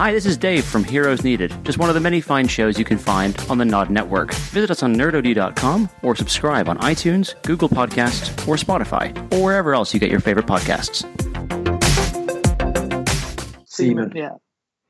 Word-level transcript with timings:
Hi, 0.00 0.12
this 0.14 0.24
is 0.24 0.38
Dave 0.38 0.64
from 0.64 0.82
Heroes 0.82 1.22
Needed, 1.24 1.52
just 1.62 1.76
one 1.76 1.90
of 1.90 1.94
the 1.94 2.00
many 2.00 2.22
fine 2.22 2.48
shows 2.48 2.78
you 2.78 2.86
can 2.86 2.96
find 2.96 3.38
on 3.50 3.58
the 3.58 3.66
Nod 3.66 3.90
Network. 3.90 4.32
Visit 4.32 4.70
us 4.70 4.82
on 4.82 4.96
nerdod.com 4.96 5.90
or 6.02 6.16
subscribe 6.16 6.70
on 6.70 6.78
iTunes, 6.78 7.34
Google 7.42 7.68
Podcasts, 7.68 8.30
or 8.48 8.56
Spotify, 8.56 9.14
or 9.34 9.44
wherever 9.44 9.74
else 9.74 9.92
you 9.92 10.00
get 10.00 10.10
your 10.10 10.20
favorite 10.20 10.46
podcasts. 10.46 11.04
Seaman. 13.68 14.12
Yeah. 14.16 14.36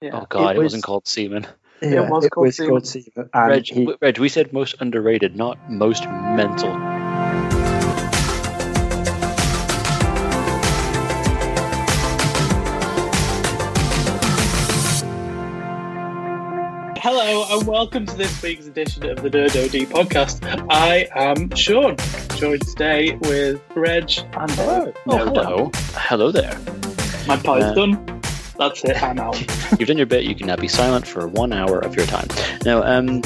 Yeah. 0.00 0.10
Oh 0.14 0.26
god, 0.28 0.50
It 0.54 0.58
it, 0.60 0.62
was- 0.62 0.64
was, 0.66 0.74
not 0.74 0.82
called 0.84 1.08
Seaman. 1.08 1.44
Yeah, 1.82 2.08
was 2.08 2.24
it 2.26 2.30
called 2.30 2.46
was 2.46 2.56
Seaman. 2.56 2.70
called 2.70 2.86
Seaman. 2.86 3.30
Reg, 3.34 3.66
he, 3.66 3.92
Reg, 4.00 4.18
we 4.20 4.28
said 4.28 4.52
most 4.52 4.76
underrated, 4.78 5.34
not 5.34 5.58
most 5.68 6.04
mental. 6.08 6.99
Hello 17.12 17.44
and 17.58 17.66
welcome 17.66 18.06
to 18.06 18.16
this 18.16 18.40
week's 18.40 18.68
edition 18.68 19.04
of 19.10 19.20
the 19.20 19.28
Nerd 19.30 19.48
OD 19.56 19.88
podcast. 19.90 20.44
I 20.70 21.08
am 21.16 21.52
Sean, 21.56 21.96
joined 22.38 22.64
today 22.68 23.16
with 23.22 23.60
Reg 23.74 24.12
and 24.34 24.48
Dave. 24.56 24.94
Oh, 25.08 25.16
hello. 25.18 25.70
Hello 25.94 26.30
there. 26.30 26.56
My 27.26 27.34
pie's 27.36 27.64
Uh, 27.64 27.74
done. 27.74 28.20
That's 28.56 28.84
it. 28.84 29.02
I'm 29.02 29.18
out. 29.18 29.40
You've 29.80 29.88
done 29.88 29.96
your 29.96 30.06
bit. 30.06 30.22
You 30.22 30.36
can 30.36 30.46
now 30.46 30.54
be 30.54 30.68
silent 30.68 31.04
for 31.04 31.26
one 31.26 31.52
hour 31.52 31.80
of 31.80 31.96
your 31.96 32.06
time. 32.06 32.28
Now, 32.64 32.84
um, 32.84 33.22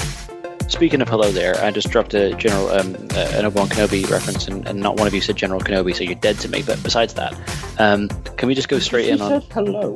speaking 0.69 1.03
of 1.03 1.09
hello 1.11 1.31
there, 1.31 1.63
I 1.63 1.71
just 1.71 1.91
dropped 1.91 2.15
a 2.15 2.35
general 2.37 2.71
um, 2.71 2.95
uh, 3.15 3.33
an 3.35 3.45
Obi 3.45 3.55
Wan 3.59 3.69
Kenobi 3.69 4.09
reference, 4.11 4.49
and, 4.49 4.67
and 4.67 4.81
not 4.81 4.97
one 4.97 5.07
of 5.07 5.13
you 5.13 5.21
said 5.21 5.37
General 5.37 5.61
Kenobi, 5.61 5.95
so 5.95 6.05
you're 6.05 6.15
dead 6.15 6.39
to 6.39 6.49
me. 6.49 6.63
But 6.63 6.83
besides 6.83 7.13
that, 7.15 7.35
um, 7.79 8.09
can 8.39 8.49
we 8.49 8.55
just 8.55 8.71
go 8.71 8.79
straight 8.79 9.11
in 9.11 9.19
he 9.19 9.25
on 9.25 9.43
hello. 9.51 9.95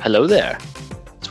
hello 0.00 0.26
there? 0.26 0.58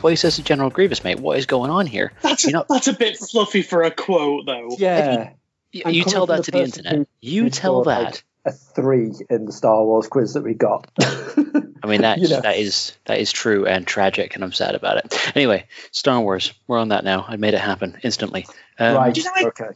That's 0.00 0.04
what 0.04 0.12
he 0.12 0.16
says 0.16 0.36
to 0.36 0.42
General 0.42 0.70
Grievous, 0.70 1.04
mate. 1.04 1.20
What 1.20 1.36
is 1.36 1.44
going 1.44 1.70
on 1.70 1.84
here? 1.86 2.10
That's 2.22 2.44
You 2.44 2.52
know- 2.52 2.64
that's 2.66 2.88
a 2.88 2.94
bit 2.94 3.18
fluffy 3.18 3.60
for 3.60 3.82
a 3.82 3.90
quote, 3.90 4.46
though. 4.46 4.74
Yeah. 4.78 5.32
You, 5.72 5.82
you 5.90 6.04
tell 6.04 6.26
from 6.26 6.36
that 6.38 6.44
to 6.44 6.50
the 6.52 6.62
internet. 6.62 7.06
You 7.20 7.50
tell 7.50 7.82
scored, 7.84 7.86
that. 7.88 8.04
like, 8.04 8.24
a 8.46 8.52
three 8.52 9.12
in 9.28 9.44
the 9.44 9.52
Star 9.52 9.84
Wars 9.84 10.08
quiz 10.08 10.32
that 10.32 10.42
we 10.42 10.54
got. 10.54 10.90
I 10.98 11.86
mean 11.86 12.00
that 12.00 12.18
You 12.20 12.28
know. 12.30 12.40
that 12.40 12.56
is 12.56 12.96
that 13.04 13.18
is 13.20 13.30
true 13.30 13.66
and 13.66 13.86
tragic, 13.86 14.34
and 14.36 14.42
I'm 14.42 14.52
sad 14.52 14.74
about 14.74 14.96
it. 15.04 15.36
Anyway, 15.36 15.66
Star 15.92 16.18
Wars, 16.22 16.54
we're 16.66 16.78
on 16.78 16.88
that 16.88 17.04
now. 17.04 17.26
I 17.28 17.36
made 17.36 17.52
it 17.52 17.60
happen 17.60 17.98
instantly. 18.02 18.46
Um, 18.78 18.96
right. 18.96 19.12
Did 19.14 19.26
I- 19.26 19.44
Okay. 19.48 19.68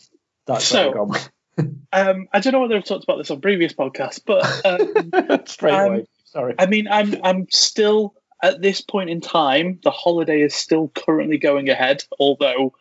That's 0.47 0.65
So- 0.65 0.91
where 1.05 1.21
Um, 1.93 2.29
I 2.33 2.41
don't 2.41 2.55
know 2.55 2.61
whether 2.63 2.77
I've 2.77 2.85
talked 2.87 3.05
about 3.05 3.19
this 3.19 3.31
on 3.31 3.43
previous 3.43 3.75
podcasts, 3.75 4.21
but 4.25 4.43
um. 4.65 5.47
Straight 5.47 5.75
Um, 5.75 5.93
away. 5.93 6.07
Sorry. 6.25 6.55
I 6.59 6.65
mean, 6.67 6.89
I'm 6.89 7.15
I'm 7.23 7.47
still 7.51 8.15
at 8.45 8.61
this 8.61 8.83
point 8.83 9.09
in 9.09 9.21
time. 9.21 9.81
The 9.83 9.91
holiday 9.91 10.43
is 10.43 10.55
still 10.55 10.89
currently 10.89 11.39
going 11.39 11.71
ahead, 11.71 12.05
although 12.21 12.75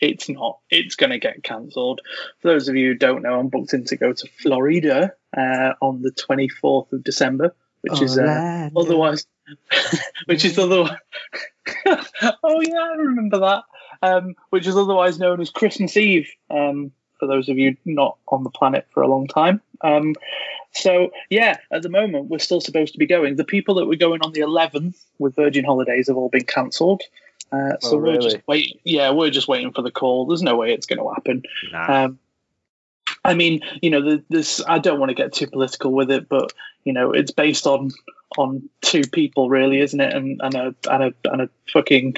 it's 0.00 0.30
not. 0.30 0.58
It's 0.70 0.96
going 0.96 1.10
to 1.10 1.18
get 1.18 1.42
cancelled. 1.42 2.00
For 2.40 2.48
those 2.48 2.68
of 2.68 2.76
you 2.76 2.88
who 2.88 2.94
don't 2.94 3.22
know, 3.22 3.38
I'm 3.38 3.48
booked 3.48 3.74
in 3.74 3.84
to 3.84 3.96
go 3.96 4.14
to 4.14 4.28
Florida 4.40 5.12
uh, 5.36 5.74
on 5.82 6.00
the 6.00 6.10
24th 6.10 6.92
of 6.92 7.04
December, 7.04 7.54
which 7.82 8.00
is 8.00 8.18
uh, 8.18 8.70
otherwise, 8.74 9.26
which 10.24 10.46
is 10.46 10.58
otherwise. 10.58 10.96
oh 12.42 12.60
yeah, 12.62 12.80
I 12.80 12.94
remember 12.96 13.40
that. 13.40 13.64
Um, 14.02 14.34
which 14.48 14.66
is 14.66 14.76
otherwise 14.76 15.18
known 15.18 15.42
as 15.42 15.50
Christmas 15.50 15.98
Eve. 15.98 16.30
Um, 16.48 16.92
for 17.18 17.26
those 17.26 17.50
of 17.50 17.58
you 17.58 17.76
not 17.84 18.16
on 18.28 18.42
the 18.44 18.50
planet 18.50 18.86
for 18.94 19.02
a 19.02 19.08
long 19.08 19.28
time. 19.28 19.60
Um, 19.82 20.14
so 20.72 21.10
yeah, 21.28 21.58
at 21.72 21.82
the 21.82 21.88
moment 21.88 22.28
we're 22.28 22.38
still 22.38 22.60
supposed 22.60 22.92
to 22.94 22.98
be 22.98 23.06
going. 23.06 23.36
The 23.36 23.44
people 23.44 23.76
that 23.76 23.86
were 23.86 23.96
going 23.96 24.20
on 24.22 24.32
the 24.32 24.40
11th 24.40 24.96
with 25.18 25.34
Virgin 25.36 25.64
Holidays 25.64 26.08
have 26.08 26.16
all 26.16 26.28
been 26.28 26.44
cancelled. 26.44 27.02
Uh, 27.52 27.78
so 27.80 27.96
Oh, 27.96 27.98
we're 27.98 28.14
just 28.16 28.26
really? 28.36 28.42
waiting. 28.46 28.78
Yeah, 28.84 29.10
we're 29.10 29.30
just 29.30 29.48
waiting 29.48 29.72
for 29.72 29.82
the 29.82 29.90
call. 29.90 30.26
There's 30.26 30.42
no 30.42 30.56
way 30.56 30.72
it's 30.72 30.86
going 30.86 31.00
to 31.00 31.08
happen. 31.12 31.42
nah. 31.72 32.04
Um, 32.04 32.18
I 33.24 33.34
mean, 33.34 33.60
you 33.82 33.90
know, 33.90 34.02
the, 34.02 34.24
this. 34.30 34.62
I 34.66 34.78
don't 34.78 34.98
want 35.00 35.10
to 35.10 35.14
get 35.14 35.32
too 35.32 35.46
political 35.48 35.92
with 35.92 36.10
it, 36.10 36.28
but 36.28 36.52
you 36.84 36.92
know, 36.92 37.12
it's 37.12 37.32
based 37.32 37.66
on 37.66 37.90
on 38.38 38.68
two 38.80 39.02
people, 39.02 39.48
really, 39.50 39.80
isn't 39.80 40.00
it? 40.00 40.14
And 40.14 40.40
and 40.42 40.54
a 40.54 40.74
and 40.88 41.02
a 41.02 41.14
and 41.24 41.42
a 41.42 41.50
fucking 41.72 42.14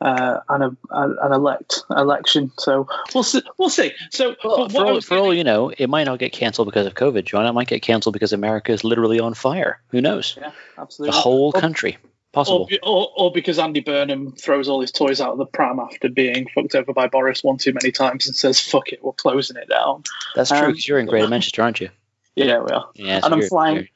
uh, 0.00 0.40
and 0.48 0.64
a 0.64 0.76
an 0.90 1.32
elect 1.32 1.82
election. 1.90 2.50
So 2.58 2.88
we'll 3.14 3.22
see. 3.24 3.42
We'll 3.58 3.70
see. 3.70 3.92
So 4.10 4.36
Well, 4.44 4.68
for 4.68 4.84
all, 4.86 5.00
for 5.00 5.16
all 5.18 5.34
you 5.34 5.44
know, 5.44 5.70
it 5.76 5.88
might 5.88 6.04
not 6.04 6.18
get 6.18 6.32
canceled 6.32 6.68
because 6.68 6.86
of 6.86 6.94
COVID, 6.94 7.24
John. 7.24 7.46
It 7.46 7.52
might 7.52 7.68
get 7.68 7.82
canceled 7.82 8.12
because 8.12 8.32
America 8.32 8.72
is 8.72 8.84
literally 8.84 9.20
on 9.20 9.34
fire. 9.34 9.80
Who 9.88 10.00
knows? 10.00 10.36
yeah, 10.40 10.52
The 10.98 11.10
whole 11.12 11.52
Or- 11.54 11.60
country. 11.60 11.98
Or, 12.02 12.44
Possible. 12.44 12.68
or, 12.82 13.08
or 13.16 13.32
because 13.32 13.58
Andy 13.58 13.80
Burnham 13.80 14.32
throws 14.32 14.68
all 14.68 14.82
his 14.82 14.92
toys 14.92 15.22
out 15.22 15.32
of 15.32 15.38
the 15.38 15.46
pram 15.46 15.80
after 15.80 16.10
being 16.10 16.46
fucked 16.54 16.74
over 16.74 16.92
by 16.92 17.06
Boris 17.08 17.42
one 17.42 17.56
too 17.56 17.72
many 17.72 17.92
times 17.92 18.26
and 18.26 18.36
says, 18.36 18.60
"Fuck 18.60 18.92
it, 18.92 19.02
we're 19.02 19.12
closing 19.12 19.56
it 19.56 19.70
down." 19.70 20.02
That's 20.34 20.50
true 20.50 20.58
um, 20.58 20.66
because 20.72 20.86
you're 20.86 20.98
in 20.98 21.06
Greater 21.06 21.28
Manchester, 21.28 21.62
aren't 21.62 21.80
you? 21.80 21.88
Yeah, 22.38 22.58
we 22.58 22.70
are. 22.70 22.90
Yeah. 22.94 23.20
And 23.24 23.32
I'm 23.32 23.40
flying- 23.40 23.88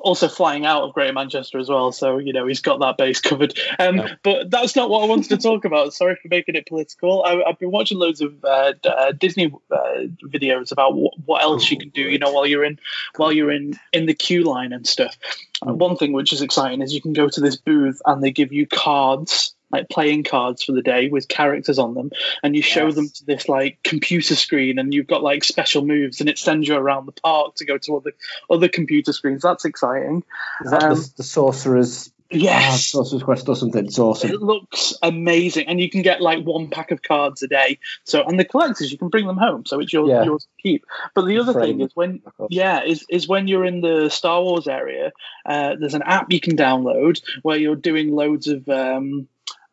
also 0.00 0.28
flying 0.28 0.66
out 0.66 0.82
of 0.82 0.94
Greater 0.94 1.12
Manchester 1.12 1.58
as 1.58 1.68
well. 1.68 1.92
So 1.92 2.18
you 2.18 2.32
know 2.32 2.46
he's 2.46 2.60
got 2.60 2.80
that 2.80 2.96
base 2.96 3.20
covered. 3.20 3.58
Um, 3.78 3.96
No. 3.96 4.08
But 4.22 4.50
that's 4.50 4.76
not 4.76 4.88
what 4.90 5.02
I 5.02 5.06
wanted 5.06 5.28
to 5.30 5.36
talk 5.36 5.64
about. 5.64 5.92
Sorry 5.92 6.16
for 6.16 6.28
making 6.28 6.54
it 6.54 6.66
political. 6.66 7.24
I, 7.24 7.42
I've 7.42 7.58
been 7.58 7.70
watching 7.70 7.98
loads 7.98 8.20
of 8.20 8.44
uh, 8.44 8.72
uh, 8.84 9.12
Disney 9.12 9.52
uh, 9.70 9.76
videos 10.24 10.72
about 10.72 10.94
what, 10.94 11.14
what 11.24 11.42
else 11.42 11.70
you 11.70 11.78
can 11.78 11.90
do. 11.90 12.02
You 12.02 12.18
know, 12.18 12.30
while 12.32 12.46
you're 12.46 12.64
in 12.64 12.78
while 13.16 13.32
you're 13.32 13.52
in 13.52 13.78
in 13.92 14.06
the 14.06 14.14
queue 14.14 14.44
line 14.44 14.72
and 14.72 14.86
stuff. 14.86 15.16
And 15.62 15.78
one 15.78 15.96
thing 15.96 16.12
which 16.12 16.32
is 16.32 16.40
exciting 16.40 16.80
is 16.80 16.94
you 16.94 17.02
can 17.02 17.12
go 17.12 17.28
to 17.28 17.40
this 17.40 17.56
booth 17.56 18.00
and 18.04 18.22
they 18.22 18.30
give 18.30 18.52
you 18.52 18.66
cards. 18.66 19.54
Like 19.72 19.88
playing 19.88 20.24
cards 20.24 20.64
for 20.64 20.72
the 20.72 20.82
day 20.82 21.08
with 21.10 21.28
characters 21.28 21.78
on 21.78 21.94
them, 21.94 22.10
and 22.42 22.56
you 22.56 22.62
show 22.62 22.86
Yes. 22.86 22.94
them 22.96 23.08
to 23.08 23.24
this 23.26 23.48
like 23.48 23.78
computer 23.84 24.34
screen, 24.34 24.78
and 24.78 24.92
you've 24.92 25.06
got 25.06 25.22
like 25.22 25.44
special 25.44 25.84
moves, 25.86 26.20
and 26.20 26.28
it 26.28 26.38
sends 26.38 26.66
you 26.66 26.74
around 26.74 27.06
the 27.06 27.12
park 27.12 27.54
to 27.56 27.64
go 27.64 27.78
to 27.78 27.96
other 27.96 28.12
other 28.50 28.68
computer 28.68 29.12
screens. 29.12 29.42
That's 29.42 29.64
exciting. 29.64 30.24
Is 30.64 30.72
that 30.72 30.82
um, 30.82 30.96
the, 30.96 31.12
the 31.18 31.22
Sorcerer's, 31.22 32.10
Yes. 32.32 32.86
Sorcerer's 32.86 33.22
Quest 33.22 33.48
or 33.48 33.56
something? 33.56 33.86
It's 33.86 33.98
awesome. 33.98 34.30
It 34.30 34.40
looks 34.42 34.94
amazing, 35.02 35.66
and 35.68 35.80
you 35.80 35.88
can 35.90 36.02
get 36.02 36.20
like 36.20 36.44
one 36.44 36.68
pack 36.68 36.90
of 36.90 37.02
cards 37.02 37.42
a 37.42 37.48
day. 37.48 37.78
So, 38.04 38.22
and 38.24 38.38
the 38.38 38.44
collectors, 38.44 38.90
you 38.90 38.98
can 38.98 39.08
bring 39.08 39.26
them 39.26 39.36
home, 39.36 39.66
so 39.66 39.78
it's 39.80 39.92
yours, 39.92 40.08
Yeah. 40.10 40.24
yours 40.24 40.44
to 40.44 40.62
keep. 40.62 40.84
But 41.14 41.26
the 41.26 41.38
other 41.38 41.52
Frame 41.52 41.78
thing 41.78 41.80
is 41.86 41.90
when, 41.94 42.22
yeah, 42.48 42.82
is 42.84 43.04
is 43.08 43.28
when 43.28 43.46
you're 43.48 43.64
in 43.64 43.80
the 43.80 44.08
Star 44.10 44.42
Wars 44.42 44.66
area. 44.68 45.12
Uh, 45.46 45.76
there's 45.78 45.94
an 45.94 46.02
app 46.02 46.32
you 46.32 46.40
can 46.40 46.56
download 46.56 47.20
where 47.42 47.56
you're 47.56 47.76
doing 47.76 48.12
loads 48.12 48.46
of 48.48 48.68
um, 48.68 49.26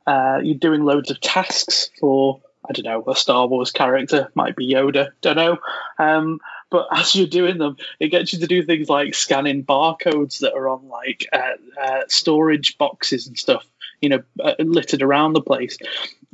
uh, 0.07 0.39
you're 0.41 0.57
doing 0.57 0.83
loads 0.83 1.11
of 1.11 1.19
tasks 1.19 1.91
for 1.99 2.41
I 2.67 2.73
don't 2.73 2.85
know 2.85 3.03
a 3.11 3.15
Star 3.15 3.47
Wars 3.47 3.71
character, 3.71 4.29
might 4.35 4.55
be 4.55 4.73
Yoda, 4.73 5.11
don't 5.21 5.35
know. 5.35 5.57
Um, 5.99 6.39
but 6.69 6.87
as 6.91 7.15
you're 7.15 7.27
doing 7.27 7.57
them, 7.57 7.77
it 7.99 8.09
gets 8.09 8.33
you 8.33 8.39
to 8.39 8.47
do 8.47 8.63
things 8.63 8.89
like 8.89 9.13
scanning 9.13 9.63
barcodes 9.63 10.39
that 10.39 10.53
are 10.53 10.69
on 10.69 10.87
like 10.87 11.27
uh, 11.31 11.81
uh, 11.81 12.01
storage 12.07 12.77
boxes 12.77 13.27
and 13.27 13.37
stuff, 13.37 13.65
you 14.01 14.09
know, 14.09 14.23
uh, 14.43 14.55
littered 14.59 15.01
around 15.01 15.33
the 15.33 15.41
place. 15.41 15.77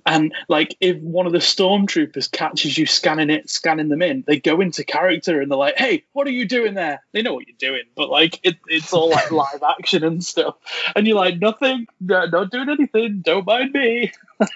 And 0.05 0.33
like, 0.47 0.75
if 0.79 0.97
one 0.97 1.25
of 1.25 1.31
the 1.31 1.39
stormtroopers 1.39 2.31
catches 2.31 2.77
you 2.77 2.85
scanning 2.85 3.29
it, 3.29 3.49
scanning 3.49 3.89
them 3.89 4.01
in, 4.01 4.23
they 4.25 4.39
go 4.39 4.61
into 4.61 4.83
character 4.83 5.41
and 5.41 5.49
they're 5.49 5.57
like, 5.57 5.77
"Hey, 5.77 6.03
what 6.13 6.27
are 6.27 6.31
you 6.31 6.47
doing 6.47 6.73
there?" 6.73 7.01
They 7.11 7.21
know 7.21 7.33
what 7.33 7.47
you're 7.47 7.55
doing, 7.57 7.83
but 7.95 8.09
like, 8.09 8.39
it, 8.43 8.57
it's 8.67 8.93
all 8.93 9.09
like 9.09 9.31
live 9.31 9.63
action 9.63 10.03
and 10.03 10.23
stuff. 10.23 10.55
And 10.95 11.07
you're 11.07 11.17
like, 11.17 11.39
"Nothing, 11.39 11.87
no, 11.99 12.25
not 12.25 12.51
doing 12.51 12.69
anything. 12.69 13.21
Don't 13.21 13.45
mind 13.45 13.73
me." 13.73 14.11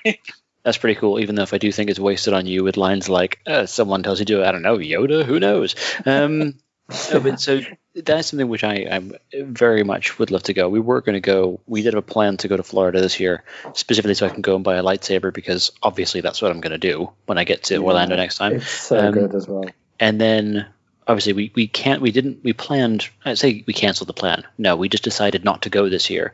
That's 0.68 0.78
pretty 0.78 1.00
cool, 1.00 1.20
even 1.22 1.36
though 1.36 1.44
if 1.44 1.54
I 1.54 1.60
do 1.60 1.72
think 1.72 1.90
it's 1.90 1.98
wasted 2.00 2.34
on 2.34 2.46
you 2.46 2.62
with 2.62 2.76
lines 2.76 3.08
like, 3.08 3.40
uh, 3.48 3.68
someone 3.68 4.04
tells 4.04 4.20
you 4.20 4.26
to, 4.26 4.46
I 4.46 4.52
don't 4.52 4.64
know, 4.64 4.78
Yoda, 4.78 5.24
who 5.24 5.40
knows? 5.40 5.76
Um, 6.06 6.56
no, 7.12 7.20
but 7.20 7.40
so 7.40 7.60
that's 7.96 8.30
something 8.30 8.48
which 8.48 8.64
I, 8.64 8.88
I 8.90 9.44
very 9.44 9.84
much 9.84 10.20
would 10.20 10.32
love 10.32 10.44
to 10.44 10.54
go. 10.54 10.70
We 10.70 10.80
were 10.80 11.02
going 11.02 11.16
to 11.16 11.20
go, 11.20 11.60
we 11.66 11.82
did 11.82 11.94
have 11.94 12.04
a 12.04 12.14
plan 12.14 12.38
to 12.38 12.48
go 12.48 12.56
to 12.56 12.64
Florida 12.64 13.02
this 13.02 13.20
year, 13.20 13.44
specifically 13.74 14.14
so 14.14 14.26
I 14.26 14.30
can 14.30 14.42
go 14.42 14.56
and 14.56 14.64
buy 14.64 14.76
a 14.76 14.84
lightsaber 14.84 15.34
because 15.34 15.72
obviously 15.84 16.22
that's 16.22 16.42
what 16.42 16.52
I'm 16.52 16.62
going 16.62 16.72
to 16.72 16.78
do 16.78 17.12
when 17.26 17.38
I 17.38 17.44
get 17.44 17.64
to 17.64 17.78
Orlando 17.78 18.16
next 18.16 18.38
time. 18.38 18.56
It's 18.56 18.70
so 18.70 18.98
Um, 18.98 19.14
good 19.14 19.36
as 19.36 19.48
well. 19.48 19.66
And 20.00 20.22
then 20.22 20.68
obviously 21.08 21.34
we, 21.34 21.52
we 21.56 21.68
can't, 21.68 22.02
we 22.02 22.12
didn't, 22.12 22.44
we 22.44 22.54
planned, 22.54 23.10
I'd 23.26 23.38
say 23.38 23.64
we 23.66 23.74
canceled 23.74 24.08
the 24.08 24.14
plan. 24.14 24.44
No, 24.58 24.76
we 24.76 24.90
just 24.90 25.04
decided 25.04 25.44
not 25.44 25.64
to 25.64 25.70
go 25.70 25.90
this 25.90 26.10
year. 26.10 26.34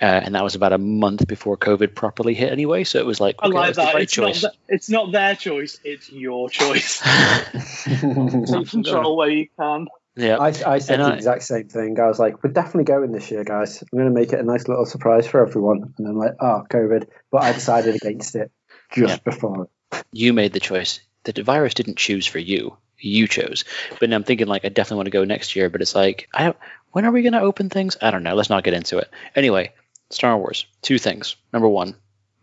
Uh, 0.00 0.04
and 0.04 0.34
that 0.34 0.42
was 0.42 0.54
about 0.56 0.72
a 0.72 0.78
month 0.78 1.26
before 1.28 1.56
COVID 1.56 1.94
properly 1.94 2.34
hit 2.34 2.50
anyway. 2.50 2.82
So 2.84 2.98
it 2.98 3.06
was 3.06 3.20
like, 3.20 3.36
I 3.38 3.46
okay, 3.46 3.54
like 3.54 3.66
that's 3.74 3.86
that. 3.86 3.94
right 3.94 4.02
It's 4.04 4.12
choice. 4.12 4.42
not, 4.42 4.50
th- 4.52 4.60
it's 4.68 4.90
not 4.90 5.12
their 5.12 5.36
choice. 5.36 5.78
It's 5.84 6.10
your 6.10 6.48
choice. 6.50 7.00
Take 7.84 8.70
control 8.70 9.16
where 9.16 9.30
you 9.30 9.48
can. 9.58 9.86
yeah. 10.16 10.36
I, 10.38 10.48
I 10.66 10.78
said 10.78 11.00
And 11.00 11.08
the 11.08 11.14
I- 11.14 11.16
exact 11.16 11.42
same 11.44 11.68
thing. 11.68 11.98
I 12.00 12.06
was 12.06 12.18
like, 12.18 12.42
we're 12.42 12.50
definitely 12.50 12.84
going 12.84 13.12
this 13.12 13.30
year, 13.30 13.44
guys. 13.44 13.82
I'm 13.82 13.96
going 13.98 14.12
to 14.12 14.14
make 14.14 14.32
it 14.32 14.40
a 14.40 14.42
nice 14.42 14.66
little 14.68 14.86
surprise 14.86 15.26
for 15.26 15.46
everyone. 15.46 15.94
And 15.98 16.08
I'm 16.08 16.16
like, 16.18 16.34
oh, 16.40 16.64
COVID. 16.70 17.06
But 17.30 17.42
I 17.44 17.52
decided 17.52 17.94
against 17.96 18.34
it 18.34 18.50
just 18.92 19.10
Yeah. 19.14 19.18
before. 19.24 19.68
you 20.12 20.32
made 20.32 20.52
the 20.52 20.60
choice. 20.60 21.00
The 21.24 21.42
virus 21.42 21.74
didn't 21.74 21.98
choose 21.98 22.26
for 22.26 22.38
you. 22.40 22.76
You 22.98 23.28
chose. 23.28 23.64
But 24.00 24.10
now 24.10 24.16
I'm 24.16 24.24
thinking 24.24 24.46
like 24.48 24.64
I 24.64 24.68
definitely 24.68 24.96
want 24.98 25.06
to 25.06 25.10
go 25.12 25.24
next 25.24 25.54
year. 25.56 25.68
But 25.70 25.80
it's 25.82 25.94
like 25.94 26.28
I 26.34 26.44
don't. 26.44 26.56
When 26.92 27.04
are 27.04 27.10
we 27.12 27.22
going 27.22 27.32
to 27.32 27.40
open 27.40 27.68
things? 27.70 27.96
I 28.02 28.10
don't 28.10 28.22
know. 28.22 28.34
Let's 28.34 28.50
not 28.50 28.64
get 28.64 28.74
into 28.74 28.98
it. 28.98 29.08
Anyway, 29.34 29.72
Star 30.14 30.36
Wars. 30.36 30.66
Two 30.82 30.98
things. 30.98 31.36
Number 31.52 31.68
one, 31.68 31.94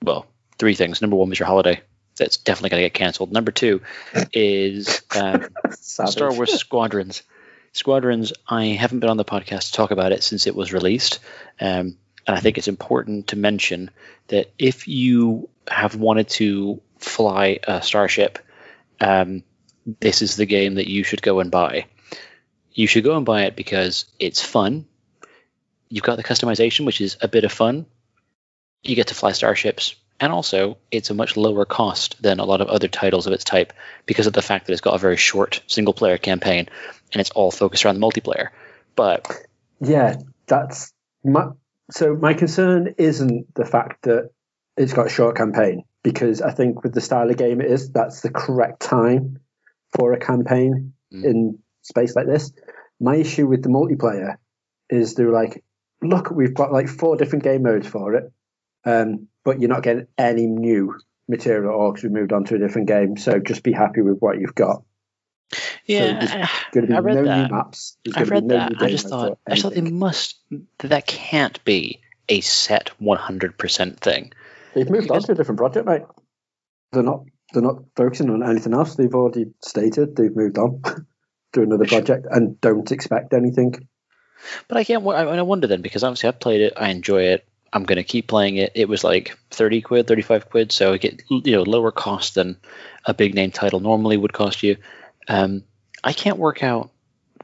well, 0.03 0.25
three 0.57 0.75
things. 0.75 1.01
Number 1.01 1.15
one 1.15 1.29
was 1.29 1.39
your 1.39 1.47
holiday. 1.47 1.81
That's 2.17 2.37
definitely 2.37 2.71
going 2.71 2.83
to 2.83 2.85
get 2.85 2.93
canceled. 2.93 3.31
Number 3.31 3.51
two 3.51 3.81
is 4.33 5.01
um, 5.15 5.47
Star 5.71 6.33
Wars 6.33 6.53
Squadrons. 6.53 7.23
Squadrons, 7.71 8.33
I 8.47 8.65
haven't 8.67 8.99
been 8.99 9.09
on 9.09 9.17
the 9.17 9.25
podcast 9.25 9.67
to 9.67 9.73
talk 9.73 9.91
about 9.91 10.11
it 10.11 10.23
since 10.23 10.47
it 10.47 10.55
was 10.55 10.73
released. 10.73 11.19
Um, 11.61 11.97
and 12.27 12.37
I 12.37 12.39
think 12.39 12.57
it's 12.57 12.67
important 12.67 13.27
to 13.27 13.35
mention 13.35 13.91
that 14.27 14.51
if 14.59 14.87
you 14.87 15.49
have 15.67 15.95
wanted 15.95 16.29
to 16.29 16.81
fly 16.97 17.59
a 17.63 17.81
starship, 17.81 18.39
um, 18.99 19.43
this 19.99 20.21
is 20.21 20.35
the 20.35 20.45
game 20.45 20.75
that 20.75 20.89
you 20.89 21.03
should 21.03 21.21
go 21.21 21.39
and 21.39 21.49
buy. 21.49 21.85
You 22.71 22.87
should 22.87 23.03
go 23.03 23.17
and 23.17 23.25
buy 23.25 23.43
it 23.43 23.55
because 23.55 24.05
it's 24.19 24.41
fun. 24.41 24.85
You've 25.89 26.03
got 26.03 26.17
the 26.17 26.23
customization, 26.23 26.85
which 26.85 27.01
is 27.01 27.17
a 27.21 27.27
bit 27.27 27.43
of 27.43 27.51
fun. 27.51 27.85
You 28.83 28.95
get 28.95 29.07
to 29.07 29.15
fly 29.15 29.31
starships, 29.31 29.95
and 30.19 30.31
also 30.31 30.77
it's 30.91 31.09
a 31.09 31.13
much 31.13 31.35
lower 31.35 31.65
cost 31.65 32.21
than 32.21 32.39
a 32.39 32.45
lot 32.45 32.61
of 32.61 32.67
other 32.67 32.87
titles 32.87 33.27
of 33.27 33.33
its 33.33 33.43
type 33.43 33.73
because 34.05 34.27
of 34.27 34.33
the 34.33 34.41
fact 34.41 34.67
that 34.67 34.73
it's 34.73 34.81
got 34.81 34.95
a 34.95 34.99
very 34.99 35.17
short 35.17 35.61
single 35.67 35.93
player 35.93 36.17
campaign 36.17 36.69
and 37.11 37.19
it's 37.19 37.31
all 37.31 37.51
focused 37.51 37.85
around 37.85 37.99
the 37.99 38.05
multiplayer. 38.05 38.49
But 38.95 39.27
Yeah, 39.81 40.15
that's 40.47 40.93
my. 41.23 41.49
So 41.91 42.15
my 42.15 42.35
concern 42.35 42.95
isn't 42.97 43.53
the 43.55 43.65
fact 43.65 44.03
that 44.03 44.29
it's 44.77 44.93
got 44.93 45.07
a 45.07 45.09
short 45.09 45.35
campaign 45.35 45.83
because 46.03 46.41
I 46.41 46.51
think 46.51 46.83
with 46.83 46.93
the 46.93 47.01
style 47.01 47.29
of 47.29 47.35
game 47.35 47.61
it 47.61 47.71
is, 47.71 47.89
that's 47.91 48.21
the 48.21 48.29
correct 48.29 48.79
time 48.81 49.39
for 49.97 50.13
a 50.13 50.19
campaign 50.19 50.93
Mm. 51.11 51.23
in 51.25 51.59
space 51.81 52.15
like 52.15 52.27
this. 52.27 52.51
My 52.99 53.15
issue 53.15 53.47
with 53.47 53.63
the 53.63 53.69
multiplayer 53.69 54.35
is 54.89 55.15
they're 55.15 55.31
like, 55.31 55.63
look, 56.01 56.31
we've 56.31 56.53
got 56.53 56.71
like 56.71 56.87
four 56.87 57.15
different 57.17 57.43
game 57.43 57.63
modes 57.63 57.87
for 57.87 58.15
it, 58.15 58.31
um, 58.85 59.27
but 59.43 59.59
you're 59.59 59.69
not 59.69 59.83
getting 59.83 60.07
any 60.17 60.45
new 60.45 60.95
material 61.27 61.71
at 61.71 61.75
all 61.75 61.91
because 61.91 62.03
we 62.03 62.09
moved 62.09 62.33
on 62.33 62.43
to 62.45 62.55
a 62.55 62.59
different 62.59 62.87
game. 62.87 63.17
So 63.17 63.39
just 63.39 63.63
be 63.63 63.71
happy 63.71 64.01
with 64.01 64.17
what 64.19 64.39
you've 64.39 64.55
got. 64.55 64.83
yeah, 65.85 66.19
there's 66.19 66.31
Going 66.71 66.87
to 66.87 66.91
be 66.91 66.93
I 66.93 66.99
read 66.99 67.15
no 67.15 67.25
that. 67.25 67.49
new 67.49 67.55
maps. 67.55 67.97
Be 68.03 68.11
read 68.11 68.43
no 68.45 68.55
that. 68.55 68.73
I 68.79 68.89
just 68.89 69.07
thought 69.07 69.39
I 69.47 69.51
just 69.51 69.63
thought 69.63 69.73
they 69.73 69.81
must 69.81 70.37
that 70.79 70.89
that 70.89 71.07
can't 71.07 71.63
be 71.65 72.01
a 72.27 72.41
set 72.41 72.91
100% 73.01 73.99
thing. 73.99 74.31
They've 74.75 74.89
moved 74.89 75.09
on 75.09 75.21
to 75.21 75.31
a 75.31 75.35
different 75.35 75.57
project, 75.57 75.85
mate. 75.87 76.03
They're 76.91 77.03
not. 77.03 77.23
They're 77.51 77.63
not 77.63 77.81
focusing 77.95 78.29
on 78.29 78.47
anything 78.47 78.75
else. 78.75 78.93
They've 78.95 79.13
already 79.13 79.47
stated 79.63 80.15
they've 80.15 80.35
moved 80.35 80.59
on 80.59 80.83
to 81.53 81.61
another 81.63 81.85
project 81.85 82.27
and 82.29 82.61
don't 82.61 82.91
expect 82.91 83.33
anything. 83.33 83.87
But 84.67 84.77
I 84.77 84.83
can't. 84.83 85.05
I, 85.05 85.23
I 85.23 85.41
wonder 85.41 85.67
then 85.67 85.81
because 85.81 86.03
obviously 86.03 86.29
I've 86.29 86.39
played 86.39 86.61
it. 86.61 86.73
I 86.77 86.89
enjoy 86.89 87.23
it. 87.23 87.45
I'm 87.71 87.83
going 87.83 87.97
to 87.97 88.03
keep 88.03 88.27
playing 88.27 88.57
it. 88.57 88.71
It 88.75 88.89
was 88.89 89.03
like 89.03 89.37
30 89.51 89.81
quid, 89.81 90.07
35 90.07 90.49
quid, 90.49 90.71
so 90.71 90.93
it 90.93 91.01
get 91.01 91.21
you 91.29 91.51
know 91.51 91.63
lower 91.63 91.91
cost 91.91 92.35
than 92.35 92.57
a 93.05 93.13
big 93.13 93.35
name 93.35 93.51
title 93.51 93.79
normally 93.79 94.17
would 94.17 94.33
cost 94.33 94.63
you. 94.63 94.77
Um, 95.27 95.63
I 96.03 96.13
can't 96.13 96.37
work 96.37 96.63
out 96.63 96.89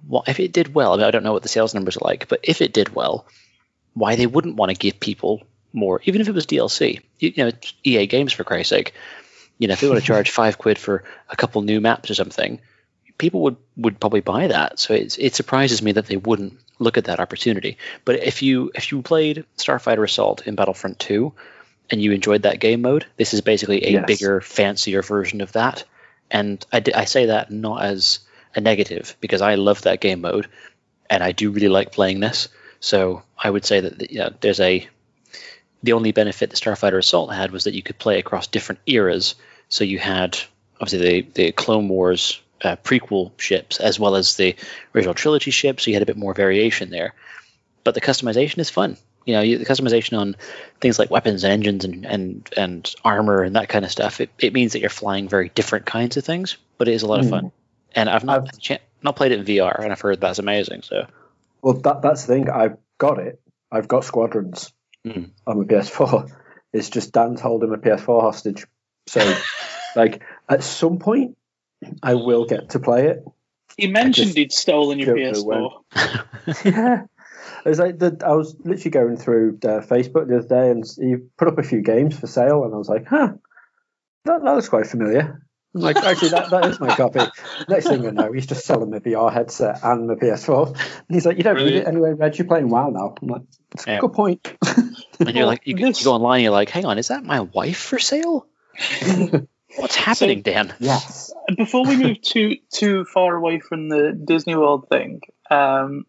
what 0.07 0.27
if 0.27 0.39
it 0.39 0.51
did 0.51 0.73
well. 0.73 0.93
I, 0.93 0.97
mean, 0.97 1.05
I 1.05 1.11
don't 1.11 1.23
know 1.23 1.33
what 1.33 1.43
the 1.43 1.49
sales 1.49 1.73
numbers 1.73 1.97
are 1.97 2.05
like, 2.05 2.27
but 2.27 2.39
if 2.43 2.61
it 2.61 2.73
did 2.73 2.95
well, 2.95 3.25
why 3.93 4.15
they 4.15 4.27
wouldn't 4.27 4.55
want 4.55 4.71
to 4.71 4.77
give 4.77 4.99
people 4.99 5.43
more, 5.73 6.01
even 6.05 6.21
if 6.21 6.27
it 6.27 6.33
was 6.33 6.45
DLC. 6.45 7.01
You, 7.19 7.33
you 7.35 7.43
know, 7.43 7.47
it's 7.47 7.73
EA 7.83 8.07
Games 8.07 8.33
for 8.33 8.43
Christ's 8.43 8.69
sake. 8.69 8.93
You 9.57 9.67
know, 9.67 9.73
if 9.73 9.81
they 9.81 9.87
want 9.87 9.99
to 9.99 10.05
charge 10.05 10.29
five 10.31 10.57
quid 10.57 10.77
for 10.77 11.03
a 11.29 11.35
couple 11.35 11.61
new 11.61 11.81
maps 11.81 12.09
or 12.09 12.15
something, 12.15 12.59
people 13.17 13.41
would 13.41 13.57
would 13.77 13.99
probably 13.99 14.21
buy 14.21 14.47
that. 14.47 14.79
So 14.79 14.93
it's, 14.93 15.17
it 15.17 15.35
surprises 15.35 15.81
me 15.81 15.93
that 15.93 16.07
they 16.07 16.17
wouldn't 16.17 16.59
look 16.79 16.97
at 16.97 17.05
that 17.05 17.19
opportunity. 17.19 17.77
But 18.03 18.23
if 18.23 18.41
you 18.41 18.71
if 18.75 18.91
you 18.91 19.01
played 19.01 19.45
Starfighter 19.57 20.03
Assault 20.03 20.45
in 20.47 20.55
Battlefront 20.55 20.99
2 20.99 21.33
and 21.89 22.01
you 22.01 22.11
enjoyed 22.11 22.43
that 22.43 22.59
game 22.59 22.81
mode, 22.81 23.05
this 23.17 23.33
is 23.33 23.41
basically 23.41 23.85
a 23.85 23.91
Yes. 23.91 24.05
bigger, 24.07 24.41
fancier 24.41 25.01
version 25.01 25.41
of 25.41 25.51
that. 25.53 25.83
And 26.31 26.65
I, 26.73 26.83
I 26.95 27.05
say 27.05 27.27
that 27.27 27.51
not 27.51 27.83
as 27.83 28.19
a 28.55 28.61
negative 28.61 29.15
because 29.21 29.41
I 29.41 29.55
love 29.55 29.83
that 29.83 30.01
game 30.01 30.21
mode 30.21 30.47
and 31.09 31.23
I 31.23 31.31
do 31.31 31.51
really 31.51 31.67
like 31.69 31.91
playing 31.91 32.19
this. 32.19 32.49
So 32.79 33.23
I 33.37 33.49
would 33.49 33.65
say 33.65 33.79
that 33.81 34.11
you 34.11 34.19
know, 34.19 34.33
there's 34.41 34.59
a 34.59 34.87
the 35.83 35.93
only 35.93 36.11
benefit 36.11 36.49
that 36.49 36.59
Starfighter 36.59 36.97
Assault 36.97 37.31
had 37.31 37.51
was 37.51 37.65
that 37.65 37.75
you 37.75 37.83
could 37.83 37.99
play 37.99 38.17
across 38.17 38.47
different 38.47 38.81
eras. 38.87 39.35
So 39.69 39.83
you 39.83 39.99
had 39.99 40.37
obviously 40.81 41.21
the, 41.21 41.31
the 41.33 41.51
Clone 41.51 41.87
Wars 41.87 42.41
uh, 42.65 42.75
prequel 42.77 43.31
ships 43.39 43.79
as 43.79 43.99
well 43.99 44.15
as 44.15 44.35
the 44.35 44.55
original 44.93 45.13
trilogy 45.13 45.51
ships. 45.51 45.83
So 45.83 45.91
you 45.91 45.95
had 45.95 46.03
a 46.03 46.05
bit 46.07 46.17
more 46.17 46.33
variation 46.33 46.89
there. 46.89 47.13
But 47.83 47.93
the 47.93 48.01
customization 48.01 48.57
is 48.59 48.69
fun. 48.69 48.97
You 49.25 49.33
know, 49.35 49.41
you, 49.41 49.57
the 49.57 49.65
customization 49.65 50.17
on 50.19 50.35
things 50.81 50.99
like 50.99 51.09
weapons 51.09 51.43
and 51.43 51.53
engines 51.53 51.85
and, 51.85 52.05
and, 52.05 52.49
and 52.57 52.95
armor 53.03 53.43
and 53.43 53.55
that 53.55 53.69
kind 53.69 53.85
of 53.85 53.91
stuff. 53.91 54.21
It, 54.21 54.29
it 54.39 54.53
means 54.53 54.73
that 54.73 54.79
you're 54.81 54.89
flying 54.89 55.27
very 55.29 55.49
different 55.49 55.85
kinds 55.85 56.17
of 56.17 56.23
things, 56.25 56.57
but 56.77 56.87
it 56.87 56.93
is 56.93 57.03
a 57.03 57.07
lot 57.07 57.19
of 57.19 57.25
Hmm. 57.25 57.31
fun. 57.31 57.51
And 57.95 58.09
I've 58.09 58.23
not 58.23 58.41
I've- 58.41 58.57
chan- 58.59 58.79
not 59.01 59.15
played 59.15 59.31
it 59.31 59.39
in 59.39 59.45
VR, 59.45 59.79
and 59.83 59.91
I've 59.91 60.01
heard 60.01 60.19
that's 60.19 60.39
amazing. 60.39 60.81
So 60.81 61.05
Well, 61.61 61.73
that 61.75 62.01
that's 62.01 62.25
the 62.25 62.33
thing. 62.33 62.49
I've 62.49 62.77
got 62.97 63.19
it. 63.19 63.39
I've 63.71 63.87
got 63.87 64.03
Squadrons 64.03 64.71
Mm. 65.05 65.29
on 65.45 65.59
my 65.59 65.63
PS4. 65.65 66.31
It's 66.73 66.89
just 66.89 67.11
Dan's 67.13 67.39
holding 67.39 67.69
my 67.69 67.77
PS4 67.77 68.21
hostage. 68.21 68.65
So, 69.07 69.21
like, 69.95 70.23
at 70.49 70.63
some 70.63 70.97
point, 70.97 71.37
I 72.01 72.15
will 72.15 72.45
get 72.45 72.71
to 72.71 72.79
play 72.79 73.07
it. 73.07 73.25
He 73.77 73.87
mentioned 73.87 74.35
he'd 74.35 74.51
stolen 74.51 74.99
your 74.99 75.15
don't. 75.15 75.83
PS4. 75.93 76.65
yeah. 76.65 77.03
It 77.65 77.69
was 77.69 77.79
like 77.79 77.99
the, 77.99 78.17
I 78.25 78.33
was 78.33 78.55
literally 78.63 78.91
going 78.91 79.17
through 79.17 79.59
uh, 79.63 79.81
Facebook 79.81 80.27
the 80.27 80.37
other 80.37 80.47
day, 80.47 80.71
and 80.71 80.83
he 80.97 81.15
put 81.37 81.47
up 81.47 81.57
a 81.57 81.63
few 81.63 81.81
games 81.81 82.17
for 82.17 82.27
sale, 82.27 82.63
and 82.63 82.73
I 82.73 82.77
was 82.77 82.87
like, 82.87 83.07
"Huh, 83.07 83.33
that, 84.25 84.43
that 84.43 84.55
looks 84.55 84.69
quite 84.69 84.87
familiar." 84.87 85.41
I'm 85.73 85.81
like, 85.81 85.97
actually, 85.97 86.29
that, 86.29 86.51
that 86.51 86.65
is 86.67 86.79
my 86.79 86.95
copy. 86.95 87.19
Next 87.67 87.87
thing 87.87 88.07
I 88.07 88.11
know, 88.11 88.31
he's 88.31 88.45
just 88.45 88.65
selling 88.65 88.91
my 88.91 88.99
VR 88.99 89.33
headset 89.33 89.79
and 89.83 90.07
my 90.07 90.13
PS4, 90.13 90.67
and 90.69 90.77
he's 91.09 91.25
like, 91.25 91.37
"You 91.37 91.43
don't 91.43 91.57
need 91.57 91.75
it 91.75 91.87
anyway, 91.87 92.13
Reg. 92.13 92.37
You're 92.37 92.47
playing 92.47 92.69
WoW 92.69 92.89
now." 92.89 93.15
I'm 93.21 93.27
like, 93.27 93.41
"It's 93.73 93.85
a 93.87 93.91
Yeah. 93.91 93.99
good 93.99 94.13
point." 94.13 94.53
and 95.19 95.35
you're 95.35 95.45
like, 95.45 95.61
you, 95.65 95.75
you 95.77 95.93
go 96.03 96.13
online, 96.13 96.37
and 96.37 96.43
you're 96.43 96.51
like, 96.53 96.69
hang 96.69 96.85
on, 96.85 96.97
is 96.97 97.09
that 97.09 97.23
my 97.23 97.41
wife 97.41 97.77
for 97.77 97.99
sale? 97.99 98.47
What's 99.77 99.95
happening, 99.95 100.41
Dan? 100.41 100.73
yes. 100.79 101.33
Before 101.57 101.85
we 101.85 101.95
move 101.97 102.21
too 102.21 102.57
too 102.71 103.05
far 103.05 103.35
away 103.35 103.59
from 103.59 103.89
the 103.89 104.11
Disney 104.13 104.55
World 104.55 104.87
thing, 104.89 105.21
um, 105.51 106.05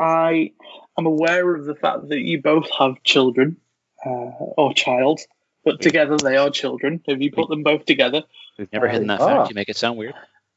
I 0.00 0.52
am 0.96 1.06
aware 1.06 1.54
of 1.54 1.64
the 1.64 1.74
fact 1.74 2.08
that 2.08 2.20
you 2.20 2.40
both 2.40 2.68
have 2.78 3.02
children 3.02 3.56
uh, 4.04 4.08
or 4.10 4.72
child, 4.74 5.20
but 5.64 5.80
together 5.80 6.16
they 6.16 6.36
are 6.36 6.50
children. 6.50 7.02
If 7.06 7.20
you 7.20 7.30
put 7.32 7.48
them 7.48 7.62
both 7.62 7.84
together, 7.84 8.22
We've 8.58 8.72
never 8.72 8.88
Uh, 8.88 8.92
hidden 8.92 9.06
that 9.08 9.20
ah. 9.20 9.26
fact. 9.38 9.50
You 9.50 9.54
make 9.54 9.68
it 9.68 9.76
sound 9.76 9.98
weird. 9.98 10.14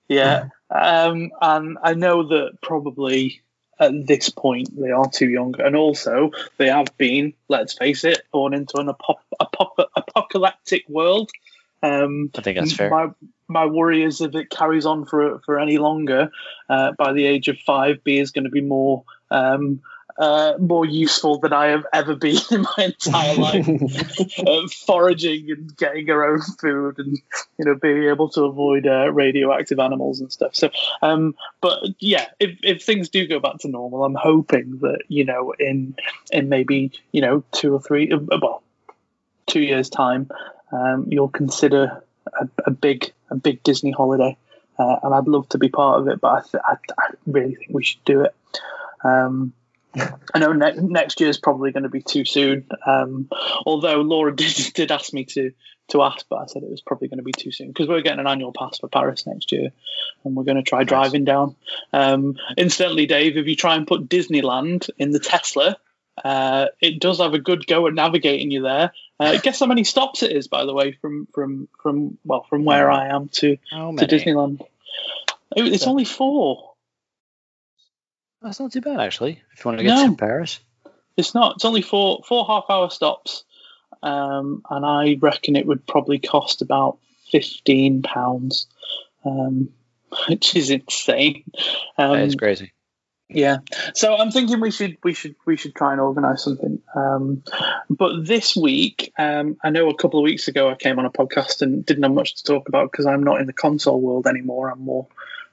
Yeah, 0.07 0.49
um, 0.69 1.31
and 1.41 1.77
I 1.83 1.93
know 1.93 2.27
that 2.29 2.57
probably 2.61 3.41
at 3.79 4.05
this 4.07 4.29
point 4.29 4.69
they 4.79 4.91
are 4.91 5.09
too 5.09 5.29
young, 5.29 5.55
and 5.59 5.75
also 5.75 6.31
they 6.57 6.67
have 6.67 6.95
been, 6.97 7.33
let's 7.47 7.73
face 7.73 8.03
it, 8.03 8.21
born 8.31 8.53
into 8.53 8.77
an 8.77 8.89
apo- 8.89 9.19
apo- 9.39 9.87
apocalyptic 9.95 10.87
world. 10.89 11.29
Um, 11.83 12.31
I 12.35 12.41
think 12.41 12.57
that's 12.57 12.73
fair. 12.73 12.89
My 12.89 13.09
my 13.47 13.65
worry 13.65 14.03
is 14.03 14.21
if 14.21 14.35
it 14.35 14.49
carries 14.49 14.85
on 14.85 15.05
for 15.05 15.39
for 15.45 15.59
any 15.59 15.77
longer, 15.77 16.31
uh, 16.69 16.91
by 16.93 17.13
the 17.13 17.25
age 17.25 17.47
of 17.47 17.57
five, 17.59 18.03
B 18.03 18.19
is 18.19 18.31
going 18.31 18.45
to 18.45 18.49
be 18.49 18.61
more 18.61 19.03
um, 19.29 19.81
uh, 20.17 20.53
more 20.59 20.85
useful 20.85 21.39
than 21.39 21.53
I 21.53 21.67
have 21.67 21.85
ever 21.93 22.15
been 22.15 22.37
in 22.51 22.61
my 22.61 22.85
entire 22.85 23.35
life 23.37 23.67
uh, 24.45 24.67
foraging 24.85 25.49
and 25.51 25.75
getting 25.77 26.07
her 26.07 26.23
own 26.23 26.41
food 26.41 26.99
and 26.99 27.17
you 27.57 27.65
know 27.65 27.75
being 27.75 28.03
able 28.03 28.29
to 28.29 28.43
avoid 28.43 28.87
uh, 28.87 29.11
radioactive 29.11 29.79
animals 29.79 30.19
and 30.19 30.31
stuff 30.31 30.55
so 30.55 30.69
um 31.01 31.35
but 31.61 31.79
yeah 31.99 32.27
if, 32.39 32.57
if 32.61 32.83
things 32.83 33.09
do 33.09 33.27
go 33.27 33.39
back 33.39 33.57
to 33.59 33.67
normal 33.67 34.03
i'm 34.03 34.15
hoping 34.15 34.77
that 34.79 34.99
you 35.07 35.25
know 35.25 35.53
in 35.59 35.95
in 36.31 36.49
maybe 36.49 36.91
you 37.11 37.21
know 37.21 37.43
two 37.51 37.73
or 37.73 37.81
three 37.81 38.11
uh, 38.11 38.19
well 38.41 38.63
two 39.47 39.61
years 39.61 39.89
time 39.89 40.29
um 40.71 41.07
you'll 41.09 41.29
consider 41.29 42.03
a, 42.39 42.47
a 42.65 42.71
big 42.71 43.11
a 43.29 43.35
big 43.35 43.61
disney 43.63 43.91
holiday 43.91 44.37
uh, 44.79 44.97
and 45.03 45.13
i'd 45.13 45.27
love 45.27 45.47
to 45.49 45.57
be 45.57 45.69
part 45.69 45.99
of 45.99 46.07
it 46.07 46.19
but 46.21 46.27
I, 46.27 46.41
th- 46.41 46.63
I, 46.65 46.77
I 46.97 47.13
really 47.25 47.55
think 47.55 47.71
we 47.71 47.83
should 47.83 48.03
do 48.05 48.21
it 48.21 48.35
um 49.03 49.53
I 50.33 50.39
know 50.39 50.53
ne- 50.53 50.75
next 50.75 51.19
year 51.19 51.29
is 51.29 51.37
probably 51.37 51.71
going 51.71 51.83
to 51.83 51.89
be 51.89 52.01
too 52.01 52.23
soon. 52.23 52.65
Um, 52.85 53.29
although 53.65 54.01
Laura 54.01 54.33
did, 54.35 54.55
did 54.73 54.91
ask 54.91 55.13
me 55.13 55.25
to 55.25 55.51
to 55.89 56.01
ask, 56.01 56.25
but 56.29 56.37
I 56.37 56.45
said 56.45 56.63
it 56.63 56.69
was 56.69 56.79
probably 56.79 57.09
going 57.09 57.17
to 57.17 57.23
be 57.23 57.33
too 57.33 57.51
soon 57.51 57.67
because 57.67 57.89
we're 57.89 58.01
getting 58.01 58.19
an 58.19 58.27
annual 58.27 58.53
pass 58.53 58.79
for 58.79 58.87
Paris 58.87 59.27
next 59.27 59.51
year, 59.51 59.71
and 60.23 60.35
we're 60.35 60.45
going 60.45 60.57
to 60.57 60.63
try 60.63 60.85
driving 60.85 61.25
down. 61.25 61.55
Um, 61.91 62.37
incidentally, 62.57 63.07
Dave, 63.07 63.35
if 63.35 63.47
you 63.47 63.57
try 63.57 63.75
and 63.75 63.85
put 63.85 64.07
Disneyland 64.07 64.89
in 64.97 65.11
the 65.11 65.19
Tesla, 65.19 65.75
uh, 66.23 66.67
it 66.79 66.99
does 66.99 67.19
have 67.19 67.33
a 67.33 67.39
good 67.39 67.65
go 67.67 67.87
at 67.87 67.93
navigating 67.93 68.51
you 68.51 68.61
there. 68.63 68.91
Uh, 69.19 69.37
guess 69.37 69.59
how 69.59 69.65
many 69.65 69.83
stops 69.83 70.23
it 70.23 70.31
is, 70.31 70.47
by 70.47 70.65
the 70.65 70.73
way, 70.73 70.93
from 70.93 71.27
from 71.33 71.67
from 71.81 72.17
well 72.25 72.43
from 72.49 72.65
where 72.65 72.91
I 72.91 73.07
am 73.07 73.29
to 73.29 73.57
to? 73.57 74.07
Disneyland. 74.07 74.61
It- 75.55 75.73
It's 75.73 75.87
only 75.87 76.05
four. 76.05 76.73
That's 78.41 78.59
not 78.59 78.71
too 78.71 78.81
bad, 78.81 78.99
actually. 78.99 79.41
If 79.53 79.63
you 79.63 79.69
want 79.69 79.77
to 79.79 79.83
get 79.83 79.95
No. 79.95 80.09
to 80.09 80.15
Paris. 80.15 80.59
It's 81.17 81.35
not. 81.35 81.55
It's 81.55 81.65
only 81.65 81.81
four 81.81 82.21
four 82.25 82.45
half 82.47 82.65
hour 82.69 82.89
stops, 82.89 83.43
um, 84.01 84.63
and 84.69 84.85
I 84.85 85.17
reckon 85.21 85.55
it 85.55 85.65
would 85.67 85.85
probably 85.85 86.17
cost 86.19 86.61
about 86.61 86.97
fifteen 87.31 88.01
pounds, 88.01 88.67
um, 89.25 89.69
which 90.29 90.55
is 90.55 90.69
insane. 90.71 91.43
Um, 91.97 92.13
that 92.13 92.23
is 92.27 92.35
crazy. 92.35 92.71
Yeah, 93.33 93.59
so 93.93 94.15
I'm 94.15 94.29
thinking 94.31 94.59
we 94.59 94.71
should 94.71 94.97
we 95.03 95.13
should 95.13 95.35
we 95.45 95.55
should 95.55 95.73
try 95.73 95.93
and 95.93 96.01
organise 96.01 96.43
something. 96.43 96.81
Um, 96.93 97.43
but 97.89 98.25
this 98.25 98.55
week, 98.57 99.13
um, 99.17 99.57
I 99.63 99.69
know 99.69 99.89
a 99.89 99.95
couple 99.95 100.19
of 100.19 100.23
weeks 100.23 100.49
ago 100.49 100.69
I 100.69 100.75
came 100.75 100.99
on 100.99 101.05
a 101.05 101.11
podcast 101.11 101.61
and 101.61 101.85
didn't 101.85 102.03
have 102.03 102.11
much 102.11 102.35
to 102.35 102.43
talk 102.43 102.67
about 102.67 102.91
because 102.91 103.05
I'm 103.05 103.23
not 103.23 103.39
in 103.39 103.47
the 103.47 103.53
console 103.53 104.01
world 104.01 104.27
anymore. 104.27 104.69
I'm 104.69 104.81
more 104.81 105.07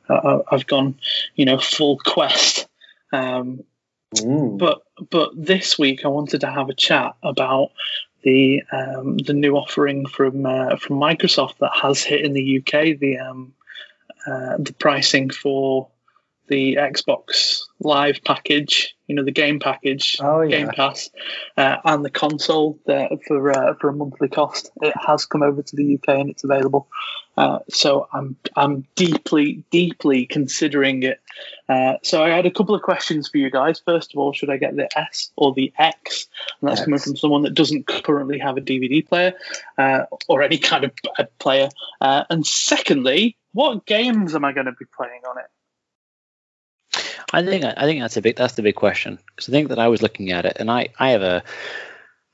uh, 0.08 0.40
I've 0.50 0.66
gone, 0.66 0.99
you 1.37 1.44
know, 1.44 1.58
full 1.58 1.99
quest. 1.99 2.66
Um, 3.12 3.62
but 4.56 4.82
but 5.11 5.30
this 5.37 5.78
week 5.78 6.04
I 6.04 6.08
wanted 6.08 6.40
to 6.40 6.50
have 6.50 6.70
a 6.70 6.75
chat 6.75 7.14
about 7.23 7.70
the 8.23 8.62
um, 8.73 9.18
the 9.18 9.35
new 9.35 9.54
offering 9.56 10.06
from 10.06 10.47
uh, 10.47 10.76
from 10.76 10.99
Microsoft 10.99 11.58
that 11.58 11.76
has 11.80 12.02
hit 12.02 12.25
in 12.25 12.32
the 12.32 12.58
UK 12.58 12.99
the 12.99 13.18
um, 13.18 13.52
uh, 14.26 14.56
the 14.58 14.75
pricing 14.78 15.30
for 15.30 15.88
the 16.49 16.76
Xbox 16.76 17.62
Live 17.81 18.21
package, 18.25 18.97
you 19.07 19.14
know, 19.14 19.25
the 19.25 19.31
game 19.31 19.61
package, 19.61 20.17
Oh, 20.21 20.40
yeah. 20.40 20.59
Game 20.59 20.69
Pass, 20.69 21.11
uh, 21.57 21.76
and 21.85 22.05
the 22.05 22.11
console 22.11 22.78
there 22.87 23.09
for 23.26 23.50
uh, 23.50 23.75
for 23.75 23.88
a 23.88 23.93
monthly 23.93 24.28
cost. 24.28 24.71
It 24.83 24.95
has 25.07 25.26
come 25.26 25.43
over 25.43 25.62
to 25.62 25.76
the 25.76 25.95
UK 25.95 26.09
and 26.19 26.31
it's 26.31 26.45
available. 26.45 26.88
Uh, 27.37 27.61
so 27.71 28.09
I'm 28.12 28.37
I'm 28.57 28.85
deeply 28.97 29.64
deeply 29.71 30.26
considering 30.26 31.05
it. 31.05 31.21
Uh, 31.69 31.95
so 32.02 32.25
I 32.25 32.31
had 32.31 32.47
a 32.47 32.50
couple 32.50 32.75
of 32.75 32.83
questions 32.83 33.28
for 33.28 33.38
you 33.38 33.49
guys. 33.49 33.81
First 33.85 34.12
of 34.12 34.19
all, 34.19 34.33
should 34.33 34.50
I 34.50 34.57
get 34.57 34.75
the 34.75 34.88
S 34.99 35.31
or 35.37 35.55
the 35.55 35.73
X? 35.78 36.26
And 36.61 36.69
that's 36.69 36.83
coming 36.83 36.99
from 36.99 37.17
someone 37.17 37.43
that 37.43 37.55
doesn't 37.55 37.87
currently 37.87 38.40
have 38.40 38.57
a 38.57 38.61
DVD 38.61 39.07
player 39.07 39.35
uh, 39.76 40.07
or 40.26 40.43
any 40.43 40.59
kind 40.59 40.85
of 40.85 40.93
player. 41.38 41.69
Uh, 42.00 42.25
and 42.28 42.45
secondly, 42.45 43.37
what 43.52 43.87
games 43.87 44.35
am 44.35 44.45
I 44.45 44.52
going 44.52 44.67
to 44.67 44.73
be 44.73 44.87
playing 44.97 45.21
on 45.28 45.38
it? 45.38 45.47
I 47.32 47.42
think 47.42 47.64
I 47.64 47.85
think 47.85 48.00
that's 48.00 48.16
a 48.16 48.23
big 48.23 48.37
that's 48.37 48.54
the 48.54 48.62
big 48.62 48.75
question 48.75 49.18
because 49.26 49.49
I 49.49 49.52
think 49.52 49.68
that 49.68 49.78
I 49.78 49.88
was 49.88 50.02
looking 50.02 50.32
at 50.32 50.47
it 50.47 50.56
and 50.58 50.70
I 50.70 50.88
I 50.99 51.11
have 51.11 51.23
a 51.23 51.42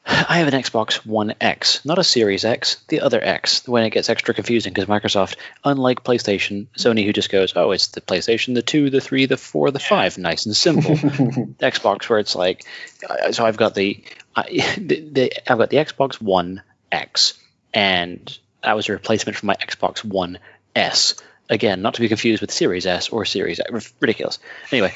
I 0.06 0.38
have 0.38 0.48
an 0.48 0.60
Xbox 0.60 0.96
One 1.06 1.34
X, 1.40 1.82
not 1.84 1.98
a 1.98 2.04
Series 2.04 2.44
X, 2.44 2.76
the 2.88 3.00
other 3.00 3.24
X. 3.24 3.66
When 3.66 3.84
it 3.84 3.90
gets 3.90 4.10
extra 4.10 4.34
confusing 4.34 4.74
because 4.74 4.88
Microsoft, 4.88 5.36
unlike 5.64 6.04
PlayStation, 6.04 6.66
Sony, 6.76 7.06
who 7.06 7.12
just 7.14 7.30
goes, 7.30 7.54
oh, 7.56 7.70
it's 7.70 7.88
the 7.88 8.02
PlayStation, 8.02 8.54
the 8.54 8.60
two, 8.60 8.90
the 8.90 9.00
three, 9.00 9.24
the 9.24 9.38
four, 9.38 9.70
the 9.70 9.78
five, 9.78 10.18
nice 10.18 10.44
and 10.44 10.54
simple. 10.54 10.94
Xbox, 10.96 12.08
where 12.08 12.18
it's 12.18 12.36
like, 12.36 12.66
uh, 13.08 13.32
so 13.32 13.46
I've 13.46 13.56
got 13.56 13.74
the, 13.74 14.04
I, 14.36 14.42
the, 14.78 15.08
the 15.10 15.50
I've 15.50 15.58
got 15.58 15.70
the 15.70 15.78
Xbox 15.78 16.20
One 16.20 16.62
X, 16.92 17.38
and 17.72 18.38
that 18.62 18.76
was 18.76 18.90
a 18.90 18.92
replacement 18.92 19.38
for 19.38 19.46
my 19.46 19.54
Xbox 19.54 20.04
One 20.04 20.38
S. 20.76 21.14
Again, 21.50 21.82
not 21.82 21.94
to 21.94 22.00
be 22.00 22.08
confused 22.08 22.40
with 22.40 22.50
Series 22.50 22.86
S 22.86 23.10
or 23.10 23.24
Series 23.24 23.60
X. 23.60 23.92
Ridiculous. 24.00 24.38
Anyway, 24.72 24.94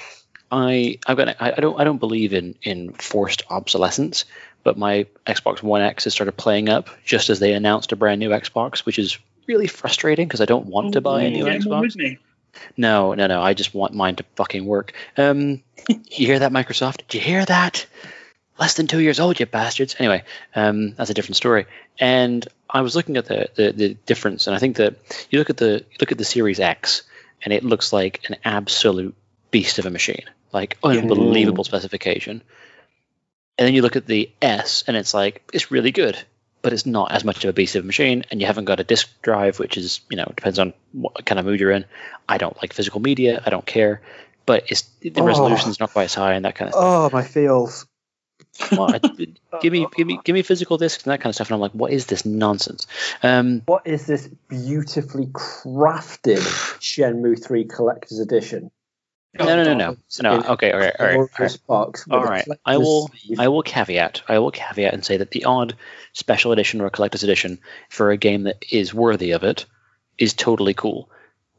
I 0.51 0.99
I've 1.07 1.17
got 1.17 1.29
I, 1.29 1.53
I 1.57 1.61
don't 1.61 1.79
I 1.81 1.85
don't 1.85 1.99
believe 1.99 2.33
in 2.33 2.55
in 2.63 2.93
forced 2.95 3.43
obsolescence, 3.51 4.25
but 4.63 4.79
my 4.79 5.07
Xbox 5.27 5.63
One 5.63 5.83
X 5.83 6.05
has 6.05 6.15
started 6.15 6.33
playing 6.33 6.69
up 6.69 6.89
just 7.05 7.31
as 7.31 7.39
they 7.39 7.53
announced 7.53 7.93
a 7.93 7.97
brand 7.97 8.19
new 8.21 8.31
Xbox, 8.31 8.81
which 8.81 8.99
is 8.99 9.19
really 9.47 9.67
frustrating 9.67 10.27
because 10.27 10.41
I 10.41 10.47
don't 10.47 10.67
want 10.67 10.95
to 10.95 11.01
buy 11.01 11.23
a 11.23 11.31
new 11.31 11.45
Xbox. 11.45 11.81
with 11.81 11.97
me. 11.97 12.19
No, 12.77 13.15
no, 13.15 13.27
no. 13.27 13.43
I 13.43 13.55
just 13.55 13.75
want 13.75 13.95
mine 13.95 14.17
to 14.17 14.25
fucking 14.37 14.65
work. 14.65 14.93
Um, 15.17 15.63
you 15.89 16.27
hear 16.27 16.39
that, 16.39 16.53
Microsoft? 16.53 17.07
Did 17.09 17.15
you 17.15 17.21
hear 17.21 17.45
that? 17.45 17.87
Less 18.59 18.75
than 18.75 18.87
two 18.89 19.01
years 19.01 19.21
old, 19.21 19.39
you 19.39 19.47
bastards. 19.47 19.95
Anyway, 19.99 20.25
um, 20.55 20.95
that's 20.95 21.11
a 21.11 21.15
different 21.15 21.37
story. 21.37 21.67
And 21.99 22.47
I 22.69 22.81
was 22.81 22.97
looking 22.97 23.17
at 23.17 23.27
the, 23.27 23.49
the 23.55 23.73
the 23.73 23.95
difference, 24.07 24.47
and 24.47 24.57
I 24.57 24.59
think 24.59 24.77
that 24.77 24.97
you 25.31 25.39
look 25.39 25.51
at 25.51 25.57
the 25.57 25.85
look 26.01 26.11
at 26.13 26.19
the 26.19 26.25
Series 26.25 26.59
X, 26.61 27.03
and 27.43 27.53
it 27.53 27.63
looks 27.65 27.93
like 27.93 28.25
an 28.29 28.37
absolute 28.45 29.15
beast 29.51 29.79
of 29.79 29.87
a 29.87 29.91
machine, 29.91 30.25
like 30.53 30.77
unbelievable 30.83 31.65
specification. 31.65 32.43
And 33.59 33.67
then 33.67 33.75
you 33.75 33.83
look 33.83 33.97
at 33.97 34.07
the 34.07 34.31
S, 34.43 34.85
and 34.87 34.97
it's 34.97 35.15
like 35.15 35.49
it's 35.53 35.71
really 35.71 35.91
good, 35.93 36.19
but 36.63 36.73
it's 36.73 36.87
not 36.87 37.13
as 37.13 37.25
much 37.25 37.45
of 37.45 37.51
a 37.51 37.53
beast 37.53 37.77
of 37.77 37.85
a 37.85 37.87
machine, 37.87 38.25
and 38.31 38.41
you 38.41 38.47
haven't 38.47 38.65
got 38.67 38.81
a 38.81 38.85
disk 38.85 39.09
drive, 39.23 39.59
which 39.59 39.77
is 39.77 40.01
you 40.11 40.17
know 40.17 40.27
depends 40.37 40.59
on 40.59 40.75
what 40.93 41.25
kind 41.25 41.39
of 41.39 41.47
mood 41.47 41.61
you're 41.61 41.71
in. 41.71 41.85
I 42.29 42.39
don't 42.39 42.57
like 42.61 42.73
physical 42.73 43.01
media. 43.01 43.41
I 43.45 43.51
don't 43.51 43.67
care, 43.67 44.03
but 44.47 44.65
it's 44.69 44.83
the 45.01 45.13
Oh. 45.21 45.25
resolution's 45.25 45.79
not 45.81 45.93
quite 45.93 46.05
as 46.05 46.15
high 46.15 46.35
and 46.35 46.45
that 46.45 46.55
kind 46.57 46.69
of 46.69 46.75
stuff. 46.75 46.85
oh, 46.85 47.11
my 47.13 47.23
feels. 47.23 47.87
Well, 48.73 48.95
I- 48.95 48.99
give 49.63 49.73
me 49.73 49.87
give 49.97 50.07
me 50.07 50.19
give 50.25 50.35
me 50.35 50.43
physical 50.43 50.79
discs 50.79 51.05
and 51.05 51.13
that 51.13 51.21
kind 51.21 51.31
of 51.31 51.35
stuff, 51.35 51.49
and 51.49 51.55
I'm 51.55 51.61
like, 51.61 51.73
what 51.73 51.93
is 51.93 52.07
this 52.07 52.25
nonsense? 52.25 52.87
Um, 53.23 53.63
What 53.67 53.87
is 53.87 54.07
this 54.07 54.29
beautifully 54.49 55.27
crafted 55.27 56.39
Shenmue 56.81 57.43
3 57.43 57.65
Collector's 57.65 58.19
Edition? 58.19 58.71
no, 59.39 59.45
no, 59.45 59.57
no, 59.57 59.75
no, 59.75 59.97
no. 60.21 60.35
In 60.35 60.47
Okay, 60.47 60.73
all 60.73 60.79
right, 60.79 60.95
all 60.99 61.07
right, 61.07 61.17
all 61.19 61.21
right. 61.21 61.29
Glorious 61.37 61.57
box 61.59 62.07
All 62.11 62.25
right, 62.25 62.47
I 62.65 62.77
will. 62.79 63.11
I 63.39 63.49
will 63.49 63.63
caveat. 63.63 64.23
I 64.29 64.39
will 64.39 64.51
caveat 64.51 64.95
and 64.95 65.05
say 65.05 65.19
that 65.19 65.31
the 65.31 65.45
odd 65.45 65.77
special 66.13 66.53
edition 66.53 66.81
or 66.81 66.91
collector's 66.91 67.23
edition 67.23 67.59
for 67.91 68.11
a 68.11 68.17
game 68.17 68.45
that 68.45 68.65
is 68.71 68.93
worthy 68.95 69.33
of 69.33 69.45
it 69.45 69.67
is 70.19 70.35
totally 70.35 70.75
cool. 70.75 71.11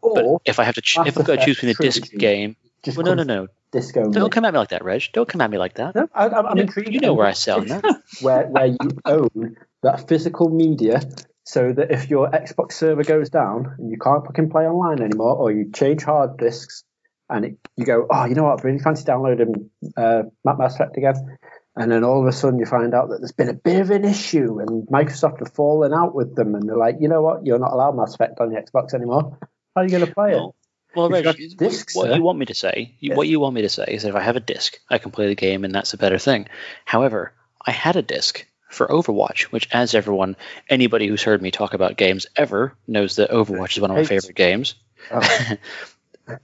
But 0.01 0.25
if 0.45 0.59
I 0.59 0.63
have 0.63 0.75
to, 0.75 0.81
ch- 0.81 0.97
if 1.05 1.17
I've 1.17 1.25
got 1.25 1.39
to 1.39 1.45
choose 1.45 1.57
between 1.57 1.71
a 1.71 1.91
disc 1.91 2.11
game, 2.17 2.55
just 2.83 2.97
well, 2.97 3.05
no, 3.05 3.13
no, 3.15 3.23
no, 3.23 3.47
disco. 3.71 4.09
don't 4.11 4.31
come 4.31 4.45
at 4.45 4.53
me 4.53 4.59
like 4.59 4.69
that, 4.69 4.83
Reg. 4.83 5.03
Don't 5.13 5.27
come 5.27 5.41
at 5.41 5.49
me 5.51 5.57
like 5.57 5.75
that. 5.75 5.95
No, 5.95 6.07
I, 6.13 6.27
I'm, 6.27 6.33
I'm 6.45 6.49
You 6.49 6.55
know- 6.55 6.61
intrigued. 6.61 6.93
you 6.93 6.99
know 6.99 7.13
where 7.13 7.27
I 7.27 7.33
sell 7.33 7.61
that. 7.61 7.83
where 8.21 8.47
where 8.47 8.65
you 8.67 8.77
own 9.05 9.55
that 9.83 10.07
physical 10.07 10.49
media, 10.49 11.01
so 11.43 11.71
that 11.73 11.91
if 11.91 12.09
your 12.09 12.29
Xbox 12.29 12.73
server 12.73 13.03
goes 13.03 13.29
down 13.29 13.75
and 13.77 13.91
you 13.91 13.97
can't 13.97 14.25
fucking 14.25 14.49
play 14.49 14.63
online 14.65 15.01
anymore, 15.01 15.35
or 15.35 15.51
you 15.51 15.71
change 15.73 16.03
hard 16.03 16.37
disks, 16.37 16.83
and 17.29 17.45
it, 17.45 17.57
you 17.75 17.85
go, 17.85 18.07
oh, 18.09 18.25
you 18.25 18.35
know 18.35 18.43
what, 18.43 18.59
I 18.59 18.63
really 18.63 18.79
fancy 18.79 19.03
downloading 19.03 19.69
uh, 19.95 20.23
Map 20.43 20.57
Mass 20.57 20.75
Effect 20.75 20.97
again, 20.97 21.37
and 21.75 21.91
then 21.91 22.03
all 22.03 22.21
of 22.21 22.27
a 22.27 22.31
sudden 22.31 22.59
you 22.59 22.65
find 22.65 22.93
out 22.93 23.09
that 23.09 23.19
there's 23.19 23.31
been 23.31 23.49
a 23.49 23.53
bit 23.53 23.79
of 23.81 23.91
an 23.91 24.03
issue, 24.03 24.59
and 24.59 24.87
Microsoft 24.87 25.39
have 25.39 25.53
fallen 25.53 25.93
out 25.93 26.13
with 26.15 26.35
them, 26.35 26.55
and 26.55 26.67
they're 26.67 26.75
like, 26.77 26.95
you 26.99 27.07
know 27.07 27.21
what, 27.21 27.45
you're 27.45 27.59
not 27.59 27.71
allowed 27.71 27.95
Mass 27.95 28.15
Effect 28.15 28.39
on 28.39 28.49
the 28.49 28.59
Xbox 28.59 28.93
anymore. 28.93 29.37
How 29.75 29.81
are 29.81 29.85
you 29.85 29.91
going 29.91 30.05
to 30.05 30.13
play 30.13 30.31
Well, 30.31 30.55
well, 30.95 31.09
Reg, 31.09 31.25
discs, 31.57 31.95
what 31.95 32.15
you 32.15 32.21
want 32.21 32.39
me 32.39 32.45
to 32.47 32.55
say, 32.55 32.95
what 33.01 33.27
you 33.27 33.39
want 33.39 33.55
me 33.55 33.61
to 33.61 33.69
say 33.69 33.85
is 33.87 34.03
that 34.03 34.09
if 34.09 34.15
I 34.15 34.21
have 34.21 34.35
a 34.35 34.41
disc, 34.41 34.77
I 34.89 34.97
can 34.97 35.11
play 35.11 35.27
the 35.27 35.35
game, 35.35 35.63
and 35.63 35.73
that's 35.73 35.93
a 35.93 35.97
better 35.97 36.17
thing. 36.17 36.47
However, 36.85 37.33
I 37.65 37.71
had 37.71 37.95
a 37.95 38.01
disc 38.01 38.45
for 38.69 38.87
Overwatch, 38.87 39.43
which, 39.43 39.67
as 39.71 39.95
everyone, 39.95 40.35
anybody 40.69 41.07
who's 41.07 41.23
heard 41.23 41.41
me 41.41 41.51
talk 41.51 41.73
about 41.73 41.97
games 41.97 42.27
ever 42.35 42.75
knows 42.87 43.15
that 43.17 43.31
Overwatch 43.31 43.73
is 43.73 43.81
one 43.81 43.91
of 43.91 43.97
my 43.97 44.03
favorite 44.03 44.35
games. 44.35 44.75
Oh, 45.11 45.21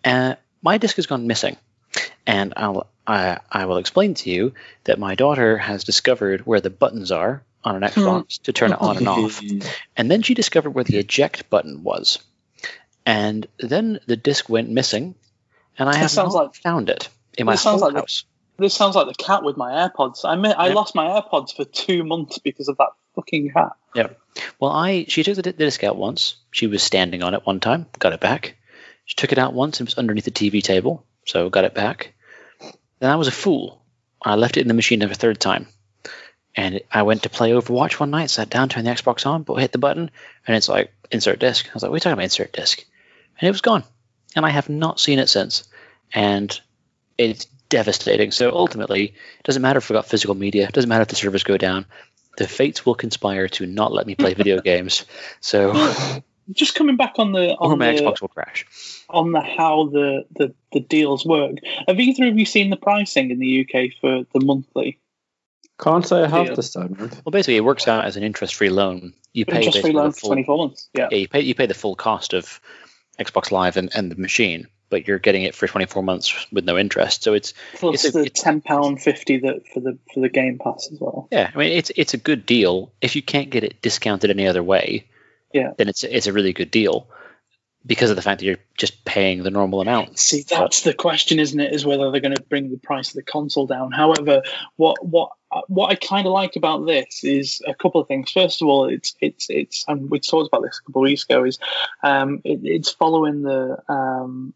Uh, 0.04 0.36
my 0.64 0.80
disc 0.80 0.96
has 0.96 1.06
gone 1.06 1.28
missing, 1.28 1.58
and 2.26 2.54
I'll 2.58 2.88
I, 3.06 3.40
I 3.52 3.66
will 3.66 3.78
explain 3.78 4.16
to 4.16 4.30
you 4.32 4.54
that 4.86 4.98
my 4.98 5.14
daughter 5.14 5.58
has 5.58 5.84
discovered 5.84 6.46
where 6.46 6.60
the 6.60 6.72
buttons 6.72 7.12
are 7.12 7.44
on 7.64 7.76
an 7.76 7.82
Xbox 7.92 8.42
to 8.44 8.54
turn 8.54 8.72
it 8.74 8.82
on 8.82 8.98
and 8.98 9.08
off, 9.08 9.42
and 9.98 10.10
then 10.10 10.24
she 10.24 10.34
discovered 10.34 10.72
where 10.72 10.84
the 10.84 10.98
eject 10.98 11.50
button 11.52 11.84
was, 11.84 12.20
and 13.06 13.48
then 13.60 14.00
the 14.08 14.16
disc 14.18 14.50
went 14.50 14.70
missing, 14.70 15.16
and 15.78 15.90
I 15.90 15.96
have 15.96 16.16
not 16.16 16.32
like- 16.32 16.56
found 16.56 16.90
it 16.90 17.10
in 17.38 17.46
my 17.46 17.56
whole 17.56 17.80
like 17.80 17.94
the- 17.94 18.00
house. 18.00 18.26
This 18.58 18.74
sounds 18.74 18.96
like 18.96 19.08
the 19.08 19.22
cat 19.22 19.44
with 19.44 19.58
my 19.58 19.72
AirPods. 19.72 20.24
I 20.24 20.36
mi- 20.36 20.54
I 20.54 20.70
lost 20.70 20.96
my 20.96 21.08
AirPods 21.08 21.54
for 21.54 21.66
two 21.66 22.06
months 22.06 22.40
because 22.40 22.70
of 22.70 22.78
that 22.78 22.92
fucking 23.14 23.52
cat. 23.52 23.74
Yeah. 23.94 24.08
Well, 24.62 24.72
I 24.72 25.06
she 25.10 25.24
took 25.24 25.36
the, 25.36 25.42
the 25.42 25.52
disc 25.52 25.84
out 25.84 25.98
once. 25.98 26.36
She 26.52 26.68
was 26.68 26.82
standing 26.82 27.22
on 27.22 27.34
it 27.34 27.46
one 27.46 27.60
time, 27.60 27.88
got 28.00 28.14
it 28.14 28.22
back. 28.22 28.56
She 29.04 29.16
took 29.16 29.34
it 29.34 29.38
out 29.38 29.54
once 29.54 29.80
and 29.80 29.88
it 29.88 29.92
was 29.92 29.98
underneath 29.98 30.24
the 30.24 30.32
TV 30.32 30.64
table, 30.64 31.06
so 31.26 31.50
got 31.50 31.66
it 31.66 31.74
back. 31.74 32.14
Then 33.00 33.12
I 33.12 33.18
was 33.18 33.28
a 33.28 33.32
fool. 33.32 33.82
I 34.22 34.36
left 34.36 34.56
it 34.56 34.62
in 34.62 34.70
the 34.70 34.74
machine 34.74 35.02
a 35.02 35.14
third 35.14 35.40
time, 35.40 35.68
and 36.56 36.80
I 36.90 37.04
went 37.04 37.24
to 37.24 37.30
play 37.30 37.52
Overwatch 37.52 38.00
one 38.00 38.10
night. 38.12 38.30
Sat 38.30 38.50
down, 38.50 38.70
turned 38.70 38.88
the 38.88 38.92
Xbox 38.92 39.26
on, 39.26 39.44
but 39.44 39.56
hit 39.56 39.74
the 39.74 39.78
button, 39.80 40.10
and 40.48 40.56
it's 40.56 40.70
like 40.70 40.94
insert 41.12 41.40
disc. 41.40 41.68
I 41.68 41.74
was 41.74 41.84
like, 41.84 41.90
"What 41.92 41.96
are 41.96 41.98
you 41.98 42.00
talking 42.00 42.14
about 42.14 42.24
insert 42.24 42.54
disc?" 42.54 42.86
And 43.40 43.48
it 43.48 43.52
was 43.52 43.62
gone, 43.62 43.84
and 44.36 44.46
I 44.46 44.50
have 44.50 44.70
not 44.70 45.00
seen 45.00 45.20
it 45.20 45.28
since. 45.30 45.64
And 46.14 46.58
it's 47.18 47.46
devastating. 47.70 48.32
So 48.32 48.52
ultimately, 48.56 49.06
it 49.06 49.44
doesn't 49.44 49.62
matter 49.62 49.78
if 49.80 49.90
we've 49.90 49.96
got 49.96 50.06
physical 50.06 50.36
media. 50.36 50.68
It 50.68 50.74
doesn't 50.74 50.90
matter 50.90 51.02
if 51.02 51.08
the 51.10 51.16
servers 51.16 51.44
go 51.44 51.58
down. 51.58 51.86
The 52.38 52.48
fates 52.48 52.86
will 52.86 52.96
conspire 52.96 53.48
to 53.50 53.66
not 53.66 53.92
let 53.92 54.06
me 54.08 54.16
play 54.16 54.34
video 54.42 54.62
games. 54.62 55.06
So, 55.42 55.74
Just 56.52 56.76
coming 56.76 56.96
back 56.96 57.14
on 57.18 57.32
the 57.32 57.56
or 57.56 57.76
my 57.76 57.92
the, 57.94 58.02
Xbox 58.02 58.22
will 58.22 58.28
crash. 58.28 58.66
on 59.10 59.32
the 59.32 59.42
how 59.42 59.88
the, 59.92 60.26
the 60.36 60.54
the 60.74 60.80
deals 60.80 61.26
work. 61.26 61.56
Have 61.88 62.00
either 62.00 62.28
of 62.28 62.38
you 62.38 62.46
seen 62.46 62.70
the 62.70 62.76
pricing 62.78 63.32
in 63.32 63.40
the 63.40 63.62
UK 63.62 63.94
for 64.00 64.26
the 64.32 64.46
monthly 64.46 65.00
Can't 65.82 66.06
say 66.06 66.22
I 66.22 66.28
have 66.28 66.48
Yeah. 66.50 66.54
this 66.54 66.72
time. 66.72 66.96
Well, 67.00 67.32
basically, 67.32 67.56
it 67.56 67.66
works 67.66 67.88
out 67.88 68.06
as 68.06 68.16
an 68.16 68.22
interest-free 68.22 68.70
loan. 68.70 69.14
You 69.34 69.46
pay 69.46 69.58
interest 69.66 69.82
free 69.82 69.92
loan 69.92 70.12
for 70.12 70.28
twenty 70.28 70.44
four 70.44 70.58
months? 70.60 70.88
Yeah. 70.94 71.08
yeah, 71.10 71.18
you 71.18 71.28
pay 71.28 71.42
you 71.42 71.56
pay 71.56 71.66
the 71.66 71.74
full 71.74 71.96
cost 71.96 72.34
of 72.34 72.62
Xbox 73.20 73.52
Live 73.52 73.78
and, 73.78 73.90
and 73.96 74.12
the 74.12 74.16
machine, 74.16 74.68
but 74.90 75.08
you're 75.08 75.20
getting 75.20 75.44
it 75.44 75.56
for 75.56 75.68
24 75.68 76.04
months 76.04 76.46
with 76.52 76.66
no 76.66 76.78
interest. 76.78 77.24
So 77.24 77.34
it's 77.34 77.54
Plus 77.76 77.96
It's 78.06 78.06
a- 78.16 78.18
the 78.20 78.26
it's- 78.26 78.42
ten 78.44 78.62
pound 78.62 79.02
fifty 79.02 79.38
that 79.40 79.68
for 79.74 79.80
the 79.80 79.98
for 80.14 80.20
the 80.20 80.30
Game 80.30 80.58
Pass 80.64 80.90
as 80.92 81.00
well. 81.00 81.28
yeah, 81.32 81.50
I 81.54 81.58
mean 81.58 81.72
it's 81.72 81.92
it's 81.96 82.14
a 82.14 82.18
good 82.18 82.46
deal. 82.46 82.92
If 83.02 83.16
you 83.16 83.22
can't 83.22 83.50
get 83.50 83.64
it 83.64 83.82
discounted 83.82 84.30
any 84.30 84.48
other 84.48 84.64
way, 84.64 85.06
Yeah. 85.54 85.72
then 85.78 85.88
it's 85.90 86.04
it's 86.04 86.28
a 86.28 86.34
really 86.34 86.54
good 86.54 86.72
deal 86.72 87.08
because 87.88 88.10
of 88.10 88.16
the 88.16 88.22
fact 88.24 88.40
that 88.40 88.46
you're 88.48 88.58
just 88.78 89.06
paying 89.06 89.44
the 89.44 89.52
normal 89.52 89.80
amount. 89.80 90.18
See, 90.18 90.44
that's 90.50 90.82
the 90.82 90.94
question, 90.96 91.38
isn't 91.40 91.60
it? 91.60 91.72
Is 91.72 91.86
whether 91.86 92.10
they're 92.10 92.20
going 92.20 92.36
to 92.36 92.42
bring 92.42 92.72
the 92.72 92.78
price 92.80 93.10
of 93.10 93.14
the 93.16 93.22
console 93.24 93.68
down. 93.68 93.92
However, 93.92 94.42
what 94.76 95.06
what 95.06 95.30
what 95.68 95.92
I 95.92 95.96
kind 95.96 96.28
of 96.28 96.34
like 96.34 96.56
about 96.56 96.86
this 96.86 97.24
is 97.24 97.62
a 97.68 97.74
couple 97.74 98.02
of 98.02 98.08
things. 98.08 98.32
First 98.32 98.62
of 98.62 98.68
all, 98.68 98.86
it's 98.86 99.16
it's 99.22 99.48
it's 99.50 99.86
and 99.88 100.10
we 100.10 100.20
talked 100.20 100.48
about 100.48 100.64
this 100.64 100.80
a 100.80 100.88
couple 100.88 101.02
of 101.02 101.06
weeks 101.06 101.24
ago. 101.24 101.44
Is 101.44 101.60
um, 102.04 102.42
it, 102.44 102.60
it's 102.64 102.92
following 102.92 103.42
the 103.42 103.78
um, 103.88 104.54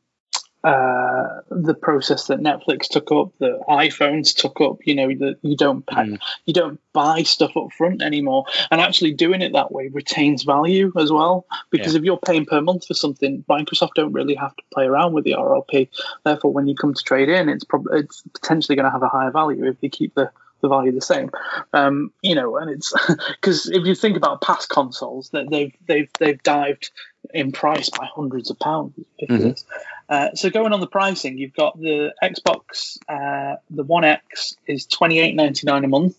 uh, 0.62 1.40
the 1.50 1.74
process 1.74 2.28
that 2.28 2.40
Netflix 2.40 2.90
took 2.90 3.12
up, 3.14 3.32
the 3.40 3.60
iPhones 3.70 4.36
took 4.36 4.60
up. 4.60 4.80
You 4.86 4.96
know 4.96 5.08
that 5.08 5.38
you 5.42 5.56
don't 5.56 5.86
pay, 5.86 6.02
Mm. 6.04 6.20
you 6.46 6.54
don't 6.54 6.82
buy 6.92 7.24
stuff 7.24 7.56
up 7.56 7.72
front 7.72 8.02
anymore, 8.02 8.44
and 8.70 8.82
actually 8.82 9.14
doing 9.14 9.42
it 9.42 9.54
that 9.54 9.72
way 9.72 9.88
retains 9.88 10.44
value 10.44 10.92
as 10.98 11.12
well. 11.12 11.46
Because 11.70 11.96
if 11.96 12.04
you're 12.04 12.18
paying 12.18 12.46
per 12.46 12.60
month 12.60 12.88
for 12.88 12.94
something, 12.94 13.46
Microsoft 13.50 13.94
don't 13.96 14.12
really 14.12 14.36
have 14.36 14.56
to 14.56 14.64
play 14.74 14.86
around 14.86 15.14
with 15.14 15.24
the 15.24 15.36
RRP. 15.36 15.88
Therefore, 16.26 16.52
when 16.52 16.68
you 16.68 16.76
come 16.76 16.94
to 16.94 17.04
trade 17.04 17.30
in, 17.30 17.48
it's 17.48 17.64
probably 17.64 18.00
it's 18.02 18.22
potentially 18.34 18.76
going 18.76 18.86
to 18.86 18.92
have 18.92 19.04
a 19.04 19.08
higher 19.08 19.32
value 19.32 19.66
if 19.66 19.80
they 19.80 19.88
keep 19.90 20.14
the 20.16 20.30
the 20.62 20.70
value 20.70 20.92
the 20.92 21.02
same. 21.02 21.32
Um, 21.74 22.12
you 22.22 22.36
know, 22.36 22.58
and 22.58 22.70
it's 22.70 22.94
because 23.42 23.70
if 23.70 23.86
you 23.86 23.96
think 23.96 24.18
about 24.18 24.42
past 24.42 24.70
consoles, 24.70 25.30
that 25.30 25.50
they've 25.50 25.74
they've 25.86 26.10
they've 26.20 26.42
dived 26.44 26.92
in 27.34 27.52
price 27.52 27.90
by 27.90 28.06
hundreds 28.06 28.50
of 28.50 28.60
pounds. 28.60 28.94
Ridiculous. 29.22 29.66
Uh, 30.08 30.34
so 30.34 30.50
going 30.50 30.74
on 30.74 30.80
the 30.80 30.88
pricing, 30.88 31.38
you've 31.38 31.54
got 31.54 31.80
the 31.80 32.14
Xbox, 32.22 32.98
uh, 33.08 33.58
the 33.70 33.84
One 33.84 34.04
X 34.04 34.56
is 34.66 34.86
twenty 34.86 35.20
eight 35.20 35.36
ninety 35.36 35.68
nine 35.68 35.86
a 35.86 35.88
month, 35.88 36.16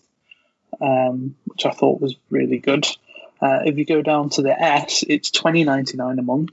um, 0.79 1.35
which 1.45 1.65
I 1.65 1.71
thought 1.71 2.01
was 2.01 2.15
really 2.29 2.59
good. 2.59 2.85
Uh, 3.41 3.59
if 3.65 3.77
you 3.77 3.85
go 3.85 4.01
down 4.01 4.29
to 4.29 4.41
the 4.41 4.57
S, 4.57 5.03
it's 5.07 5.31
twenty 5.31 5.63
ninety 5.63 5.97
nine 5.97 6.19
a 6.19 6.23
month. 6.23 6.51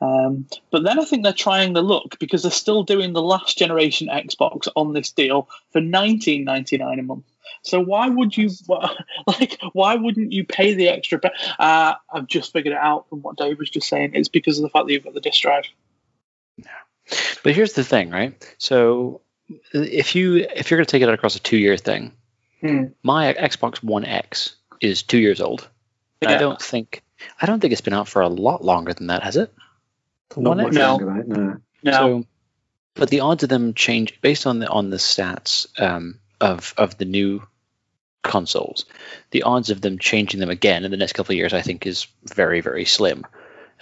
Um, 0.00 0.46
but 0.70 0.84
then 0.84 0.98
I 1.00 1.04
think 1.04 1.24
they're 1.24 1.32
trying 1.32 1.72
the 1.72 1.82
look 1.82 2.18
because 2.20 2.42
they're 2.42 2.52
still 2.52 2.84
doing 2.84 3.12
the 3.12 3.22
last 3.22 3.58
generation 3.58 4.08
Xbox 4.08 4.68
on 4.76 4.92
this 4.92 5.10
deal 5.12 5.48
for 5.72 5.80
nineteen 5.80 6.44
ninety 6.44 6.78
nine 6.78 6.98
a 7.00 7.02
month. 7.02 7.24
So 7.62 7.80
why 7.80 8.08
would 8.08 8.36
you 8.36 8.50
like? 9.26 9.58
Why 9.72 9.96
wouldn't 9.96 10.32
you 10.32 10.44
pay 10.44 10.74
the 10.74 10.88
extra? 10.88 11.18
pa- 11.18 11.30
Uh, 11.58 11.94
I've 12.12 12.26
just 12.28 12.52
figured 12.52 12.74
it 12.74 12.78
out 12.80 13.08
from 13.08 13.22
what 13.22 13.36
Dave 13.36 13.58
was 13.58 13.70
just 13.70 13.88
saying. 13.88 14.12
It's 14.14 14.28
because 14.28 14.58
of 14.58 14.62
the 14.62 14.68
fact 14.70 14.86
that 14.86 14.92
you've 14.92 15.04
got 15.04 15.14
the 15.14 15.20
disk 15.20 15.40
drive. 15.42 15.64
Yeah, 16.56 16.64
But 17.42 17.54
here's 17.54 17.72
the 17.72 17.84
thing, 17.84 18.10
right? 18.10 18.34
So 18.58 19.22
if 19.72 20.14
you 20.14 20.36
if 20.36 20.70
you're 20.70 20.78
going 20.78 20.86
to 20.86 20.90
take 20.90 21.02
it 21.02 21.08
across 21.08 21.34
a 21.36 21.40
two 21.40 21.56
year 21.58 21.76
thing, 21.76 22.12
Hmm. 22.60 22.84
my 23.02 23.32
Xbox 23.34 23.82
One 23.82 24.04
X 24.04 24.54
is 24.80 25.02
two 25.02 25.18
years 25.18 25.40
old. 25.40 25.68
And 26.20 26.30
I 26.30 26.38
don't 26.38 26.60
think 26.62 27.02
I 27.40 27.46
don't 27.46 27.58
think 27.60 27.72
it's 27.72 27.80
been 27.80 27.94
out 27.94 28.08
for 28.08 28.22
a 28.22 28.28
lot 28.28 28.64
longer 28.64 28.92
than 28.94 29.08
that, 29.08 29.22
has 29.22 29.36
it? 29.36 29.52
The 30.30 30.40
Not 30.40 30.56
One 30.56 30.64
much 30.64 30.74
No. 30.74 30.98
right? 31.00 31.26
No. 31.26 31.56
No, 31.82 31.92
So, 31.92 32.24
but 32.94 33.10
the 33.10 33.20
odds 33.20 33.42
of 33.42 33.48
them 33.48 33.74
change 33.74 34.20
based 34.20 34.46
on 34.46 34.58
the 34.58 34.68
on 34.68 34.90
the 34.90 34.96
stats 34.96 35.66
um, 35.80 36.18
of 36.40 36.74
of 36.76 36.98
the 36.98 37.04
new 37.04 37.42
consoles, 38.22 38.84
the 39.30 39.44
odds 39.44 39.70
of 39.70 39.80
them 39.80 39.98
changing 39.98 40.40
them 40.40 40.50
again 40.50 40.84
in 40.84 40.90
the 40.90 40.96
next 40.96 41.12
couple 41.12 41.32
of 41.32 41.36
years, 41.36 41.54
I 41.54 41.62
think, 41.62 41.86
is 41.86 42.08
very 42.24 42.60
very 42.60 42.84
slim. 42.84 43.26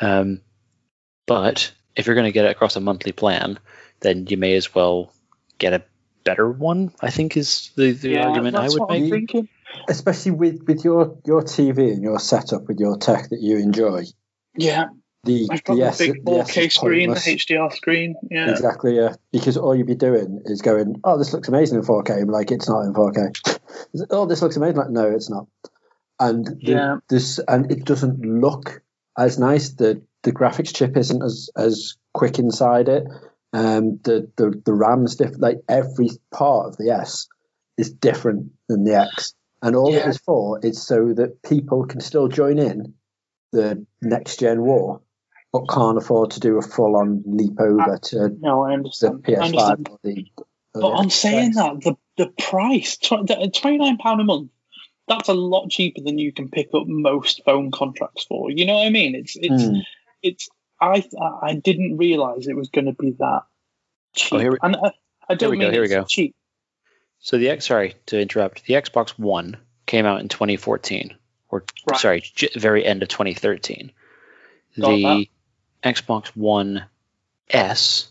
Um, 0.00 0.40
but 1.26 1.72
if 1.96 2.06
you're 2.06 2.14
going 2.14 2.26
to 2.26 2.32
get 2.32 2.44
it 2.44 2.50
across 2.50 2.76
a 2.76 2.80
monthly 2.80 3.12
plan, 3.12 3.58
then 4.00 4.26
you 4.28 4.36
may 4.36 4.54
as 4.54 4.74
well 4.74 5.12
get 5.58 5.72
a 5.72 5.82
better 6.24 6.48
one. 6.48 6.92
I 7.00 7.10
think 7.10 7.36
is 7.36 7.70
the, 7.76 7.92
the 7.92 8.10
yeah, 8.10 8.28
argument 8.28 8.56
I 8.56 8.68
would 8.68 8.80
what 8.80 8.90
make. 8.90 9.04
I'm 9.04 9.10
thinking. 9.10 9.48
Especially 9.88 10.32
with, 10.32 10.62
with 10.66 10.84
your, 10.84 11.18
your 11.26 11.42
TV 11.42 11.92
and 11.92 12.02
your 12.02 12.18
setup 12.18 12.66
with 12.66 12.78
your 12.78 12.96
tech 12.96 13.28
that 13.30 13.40
you 13.40 13.58
enjoy. 13.58 14.04
Yeah, 14.56 14.86
The, 15.24 15.48
I've 15.50 15.64
the 15.64 15.82
S, 15.82 15.98
big 15.98 16.24
4K 16.24 16.66
is 16.66 16.74
screen, 16.74 17.10
the. 17.10 17.16
HDR 17.16 17.72
screen. 17.72 18.14
Yeah, 18.30 18.50
Exactly, 18.50 18.96
yeah. 18.96 19.14
Because 19.32 19.56
all 19.56 19.74
you'd 19.74 19.86
be 19.88 19.96
doing 19.96 20.42
is 20.44 20.62
going, 20.62 21.00
oh, 21.02 21.18
this 21.18 21.32
looks 21.32 21.48
amazing 21.48 21.78
in 21.78 21.84
4K. 21.84 22.20
I'm 22.22 22.28
like, 22.28 22.52
it's 22.52 22.68
not 22.68 22.82
in 22.82 22.94
4K. 22.94 23.60
oh, 24.10 24.26
this 24.26 24.40
looks 24.40 24.56
amazing. 24.56 24.76
Like, 24.76 24.90
no, 24.90 25.10
it's 25.10 25.28
not. 25.28 25.48
And 26.20 26.46
the, 26.46 26.56
Yeah. 26.60 26.96
this, 27.08 27.40
and 27.48 27.70
it 27.72 27.84
doesn't 27.84 28.20
look 28.20 28.82
as 29.18 29.38
nice. 29.38 29.70
The 29.70 30.02
the 30.22 30.32
graphics 30.32 30.74
chip 30.74 30.96
isn't 30.96 31.22
as 31.22 31.50
as 31.56 31.96
quick 32.14 32.38
inside 32.38 32.88
it. 32.88 33.04
Um, 33.52 34.00
the 34.02 34.30
the 34.36 34.60
the 34.64 34.72
RAM's 34.72 35.16
different. 35.16 35.40
Like 35.42 35.58
every 35.68 36.08
part 36.32 36.68
of 36.68 36.76
the 36.78 36.90
S 36.90 37.28
is 37.76 37.92
different 37.92 38.52
than 38.68 38.84
the 38.84 38.94
X. 38.96 39.34
And 39.62 39.76
all 39.76 39.88
it 39.94 39.98
Yeah. 39.98 40.08
is 40.08 40.18
for 40.18 40.58
is 40.64 40.82
so 40.82 41.12
that 41.14 41.42
people 41.42 41.84
can 41.86 42.00
still 42.00 42.28
join 42.28 42.58
in 42.58 42.94
the 43.52 43.86
next 44.02 44.40
gen 44.40 44.62
war, 44.62 45.02
but 45.66 45.74
can't 45.74 45.98
afford 45.98 46.30
to 46.32 46.40
do 46.40 46.58
a 46.58 46.62
full 46.62 46.96
on 46.96 47.22
leap 47.26 47.58
over 47.60 47.80
uh, 47.94 47.98
to 48.04 48.28
no, 48.40 48.64
I 48.64 48.72
understand. 48.74 49.24
I 49.26 49.30
PS5 49.30 49.42
understand. 49.44 49.88
or 49.90 49.98
the. 50.02 50.26
or 50.36 50.46
But 50.74 50.80
the 50.80 50.86
on 50.96 51.10
saying 51.10 51.52
Xbox. 51.52 51.82
that, 51.84 51.96
the 52.16 52.24
the 52.24 52.32
price 52.42 52.98
uh, 53.10 53.48
twenty 53.54 53.78
nine 53.78 53.98
pound 53.98 54.20
a 54.20 54.24
month. 54.24 54.50
That's 55.08 55.28
a 55.28 55.34
lot 55.34 55.70
cheaper 55.70 56.00
than 56.02 56.18
you 56.18 56.32
can 56.32 56.48
pick 56.48 56.68
up 56.74 56.86
most 56.86 57.42
phone 57.44 57.70
contracts 57.70 58.24
for. 58.24 58.50
You 58.50 58.66
know 58.66 58.74
what 58.74 58.86
I 58.86 58.90
mean? 58.90 59.14
It's 59.14 59.36
it's 59.36 59.64
Hmm. 59.64 59.78
it's. 60.22 60.48
I 60.80 61.02
I 61.42 61.54
didn't 61.54 61.96
realize 61.96 62.48
it 62.48 62.56
was 62.56 62.68
going 62.70 62.84
to 62.86 62.92
be 62.92 63.12
that 63.18 63.42
cheap. 64.14 64.32
Oh, 64.34 64.38
here 64.38 64.50
we- 64.52 64.58
and 64.62 64.76
uh, 64.76 64.90
I, 65.28 65.32
I 65.32 65.34
don't 65.36 65.50
we 65.52 65.56
go, 65.58 65.62
mean 65.64 65.72
here 65.72 65.82
we 65.82 65.88
go. 65.88 66.04
cheap. 66.04 66.34
So 67.20 67.38
the 67.38 67.48
X, 67.50 67.66
sorry 67.66 67.94
to 68.06 68.20
interrupt. 68.20 68.64
The 68.66 68.74
Xbox 68.74 69.10
One 69.18 69.56
came 69.86 70.04
out 70.06 70.20
in 70.20 70.28
2014, 70.28 71.14
or 71.48 71.64
Right. 71.90 71.98
sorry, 72.00 72.20
j- 72.34 72.50
very 72.56 72.84
end 72.84 73.02
of 73.02 73.08
2013. 73.08 73.90
Got 74.78 74.88
the 74.88 75.30
Xbox 75.86 76.28
One 76.28 76.84
S 77.48 78.08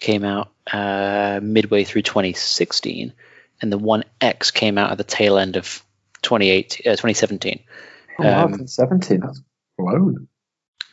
came 0.00 0.24
out 0.24 0.52
uh, 0.72 1.40
midway 1.42 1.84
through 1.84 2.02
2016, 2.02 3.12
and 3.60 3.72
the 3.72 3.78
One 3.78 4.04
X 4.20 4.50
came 4.50 4.78
out 4.78 4.90
at 4.92 4.98
the 4.98 5.04
tail 5.04 5.38
end 5.38 5.56
of 5.56 5.82
2018, 6.22 6.90
uh, 6.90 6.96
2017. 6.96 7.60
Oh, 8.18 8.24
wow, 8.24 8.44
Um, 8.44 8.52
2017. 8.52 9.20
That's 9.20 9.40
blown. 9.78 10.28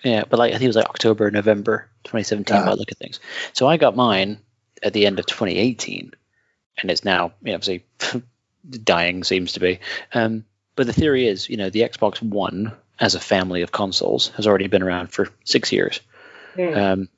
Yeah, 0.04 0.24
but 0.28 0.40
like 0.40 0.50
I 0.50 0.54
think 0.54 0.64
it 0.64 0.68
was 0.68 0.76
like 0.76 0.90
October, 0.90 1.30
November 1.30 1.90
2017 2.06 2.58
Ah. 2.58 2.66
by 2.66 2.72
the 2.72 2.78
look 2.78 2.92
at 2.92 2.98
things. 2.98 3.20
So 3.54 3.68
I 3.68 3.78
got 3.78 3.96
mine 3.96 4.40
at 4.82 4.94
the 4.94 5.06
end 5.06 5.20
of 5.20 5.28
2018, 5.28 6.12
and 6.80 6.90
it's 6.92 7.06
now 7.06 7.34
you 7.44 7.52
know, 7.52 7.56
obviously 7.56 7.86
dying 8.84 9.24
seems 9.24 9.54
to 9.54 9.60
be. 9.60 9.80
Um, 10.14 10.46
but 10.76 10.88
the 10.88 10.94
theory 10.94 11.28
is, 11.28 11.50
you 11.50 11.58
know, 11.58 11.70
the 11.70 11.82
Xbox 11.82 12.20
One 12.22 12.72
as 13.02 13.16
a 13.16 13.20
family 13.20 13.64
of 13.64 13.72
consoles 13.72 14.28
has 14.38 14.48
already 14.48 14.68
been 14.68 14.84
around 14.84 15.12
for 15.12 15.28
six 15.44 15.72
years. 15.72 16.00
Hmm. 16.56 16.74
Um, 16.74 17.10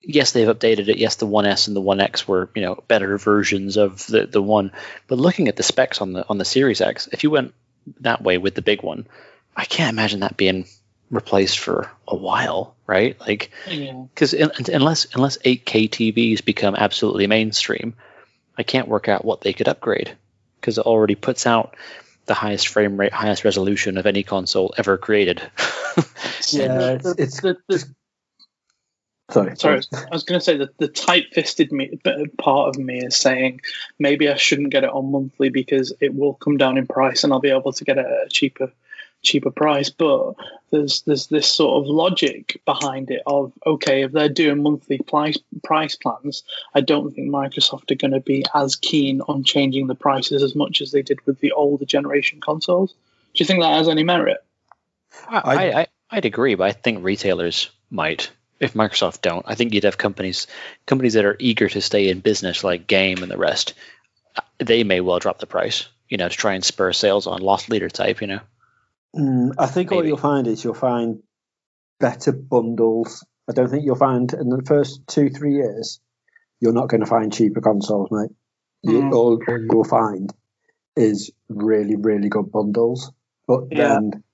yes, 0.00 0.30
they've 0.32 0.48
updated 0.48 0.88
it. 0.88 0.98
Yes, 0.98 1.16
the 1.16 1.26
One 1.26 1.44
S 1.44 1.66
and 1.66 1.76
the 1.76 1.80
One 1.80 2.00
X 2.00 2.26
were 2.26 2.48
you 2.54 2.62
know 2.62 2.82
better 2.88 3.18
versions 3.18 3.76
of 3.76 4.06
the 4.06 4.26
the 4.26 4.42
one. 4.42 4.70
But 5.08 5.18
looking 5.18 5.48
at 5.48 5.56
the 5.56 5.62
specs 5.62 6.00
on 6.00 6.12
the 6.12 6.26
on 6.28 6.38
the 6.38 6.44
Series 6.44 6.80
X, 6.80 7.08
if 7.12 7.24
you 7.24 7.30
went 7.30 7.52
that 8.00 8.22
way 8.22 8.38
with 8.38 8.54
the 8.54 8.62
big 8.62 8.82
one, 8.82 9.06
I 9.54 9.64
can't 9.64 9.92
imagine 9.92 10.20
that 10.20 10.36
being 10.36 10.66
replaced 11.10 11.58
for 11.58 11.90
a 12.08 12.16
while, 12.16 12.76
right? 12.86 13.18
Like 13.20 13.50
Yeah. 13.68 13.92
because 14.14 14.32
unless 14.32 15.06
unless 15.14 15.38
8K 15.38 15.90
TVs 15.90 16.44
become 16.44 16.74
absolutely 16.76 17.26
mainstream, 17.26 17.94
I 18.56 18.62
can't 18.62 18.88
work 18.88 19.08
out 19.08 19.24
what 19.24 19.40
they 19.40 19.52
could 19.52 19.68
upgrade 19.68 20.16
because 20.60 20.78
it 20.78 20.86
already 20.86 21.14
puts 21.14 21.46
out 21.46 21.76
the 22.26 22.34
highest 22.34 22.68
frame 22.68 22.96
rate, 22.98 23.12
highest 23.12 23.44
resolution 23.44 23.98
of 23.98 24.06
any 24.06 24.22
console 24.22 24.74
ever 24.76 24.96
created. 24.98 25.42
Yeah, 26.50 26.90
it's, 26.90 27.06
it's 27.18 27.40
the- 27.40 27.56
the- 27.68 27.94
sorry. 29.30 29.56
Sorry, 29.56 29.80
I 29.92 30.08
was 30.10 30.24
going 30.24 30.38
to 30.40 30.44
say 30.44 30.56
that 30.58 30.76
the 30.78 30.88
tight-fisted 30.88 31.72
me, 31.72 31.98
part 32.38 32.68
of 32.68 32.78
me 32.82 32.98
is 32.98 33.16
saying 33.16 33.60
maybe 33.98 34.28
I 34.28 34.36
shouldn't 34.36 34.70
get 34.70 34.84
it 34.84 34.90
on 34.90 35.10
monthly 35.10 35.48
because 35.48 35.92
it 36.00 36.14
will 36.14 36.34
come 36.34 36.56
down 36.56 36.76
in 36.78 36.86
price 36.86 37.24
and 37.24 37.32
I'll 37.32 37.40
be 37.40 37.50
able 37.50 37.72
to 37.72 37.84
get 37.84 37.98
it 37.98 38.06
at 38.06 38.26
a 38.26 38.28
cheaper 38.28 38.72
cheaper 39.24 39.50
price. 39.50 39.90
But 39.90 40.34
there's 40.70 41.02
there's 41.02 41.26
this 41.26 41.50
sort 41.50 41.82
of 41.82 41.88
logic 41.88 42.60
behind 42.64 43.10
it 43.10 43.22
of 43.26 43.52
okay, 43.66 44.02
if 44.02 44.12
they're 44.12 44.28
doing 44.28 44.62
monthly 44.62 44.98
price 44.98 45.38
price 45.64 45.96
plans, 45.96 46.44
I 46.74 46.80
don't 46.80 47.12
think 47.14 47.30
Microsoft 47.30 47.90
are 47.90 47.96
going 47.96 48.12
to 48.12 48.20
be 48.20 48.44
as 48.54 48.76
keen 48.76 49.20
on 49.22 49.44
changing 49.44 49.86
the 49.86 49.94
prices 49.94 50.42
as 50.42 50.54
much 50.54 50.80
as 50.80 50.92
they 50.92 51.02
did 51.02 51.24
with 51.26 51.40
the 51.40 51.52
older 51.52 51.84
generation 51.84 52.40
consoles. 52.40 52.92
Do 52.92 53.42
you 53.42 53.46
think 53.46 53.62
that 53.62 53.76
has 53.76 53.88
any 53.88 54.04
merit? 54.04 54.38
I, 55.28 55.72
I 55.72 55.86
I'd 56.10 56.24
agree, 56.24 56.54
but 56.54 56.64
I 56.64 56.72
think 56.72 57.02
retailers 57.02 57.70
might. 57.90 58.30
If 58.60 58.74
Microsoft 58.74 59.20
don't, 59.20 59.44
I 59.48 59.56
think 59.56 59.74
you'd 59.74 59.84
have 59.84 59.98
companies 59.98 60.46
companies 60.86 61.14
that 61.14 61.24
are 61.24 61.36
eager 61.40 61.68
to 61.68 61.80
stay 61.80 62.08
in 62.08 62.20
business, 62.20 62.62
like 62.62 62.86
Game 62.86 63.22
and 63.22 63.30
the 63.30 63.36
rest. 63.36 63.74
uh, 64.36 64.42
They 64.58 64.84
may 64.84 65.00
well 65.00 65.18
drop 65.18 65.38
the 65.38 65.46
price, 65.46 65.88
you 66.08 66.16
know, 66.16 66.28
to 66.28 66.36
try 66.36 66.54
and 66.54 66.64
spur 66.64 66.92
sales 66.92 67.26
on 67.26 67.42
loss 67.42 67.68
leader 67.68 67.88
type, 67.88 68.20
you 68.20 68.28
know. 68.28 68.40
Mm, 69.16 69.52
I 69.58 69.66
think 69.66 69.90
what 69.90 69.98
Maybe. 69.98 70.08
you'll 70.08 70.16
find 70.16 70.46
is 70.46 70.62
you'll 70.64 70.74
find 70.74 71.22
better 72.00 72.32
bundles 72.32 73.24
I 73.48 73.52
don't 73.52 73.68
think 73.68 73.84
you'll 73.84 73.94
find 73.96 74.32
in 74.32 74.48
the 74.48 74.62
first 74.66 75.06
two 75.06 75.28
three 75.30 75.54
years 75.54 76.00
you're 76.60 76.72
not 76.72 76.88
going 76.88 77.00
to 77.02 77.06
find 77.06 77.32
cheaper 77.32 77.60
consoles, 77.60 78.08
mate. 78.10 78.30
You, 78.82 79.00
Mm. 79.02 79.12
all, 79.12 79.38
all 79.46 79.58
you'll 79.70 79.84
find 79.84 80.32
is 80.96 81.30
really 81.48 81.96
really 81.96 82.28
good 82.28 82.50
bundles. 82.50 83.12
But 83.46 83.64
Yeah. 83.70 83.88
then 83.88 84.24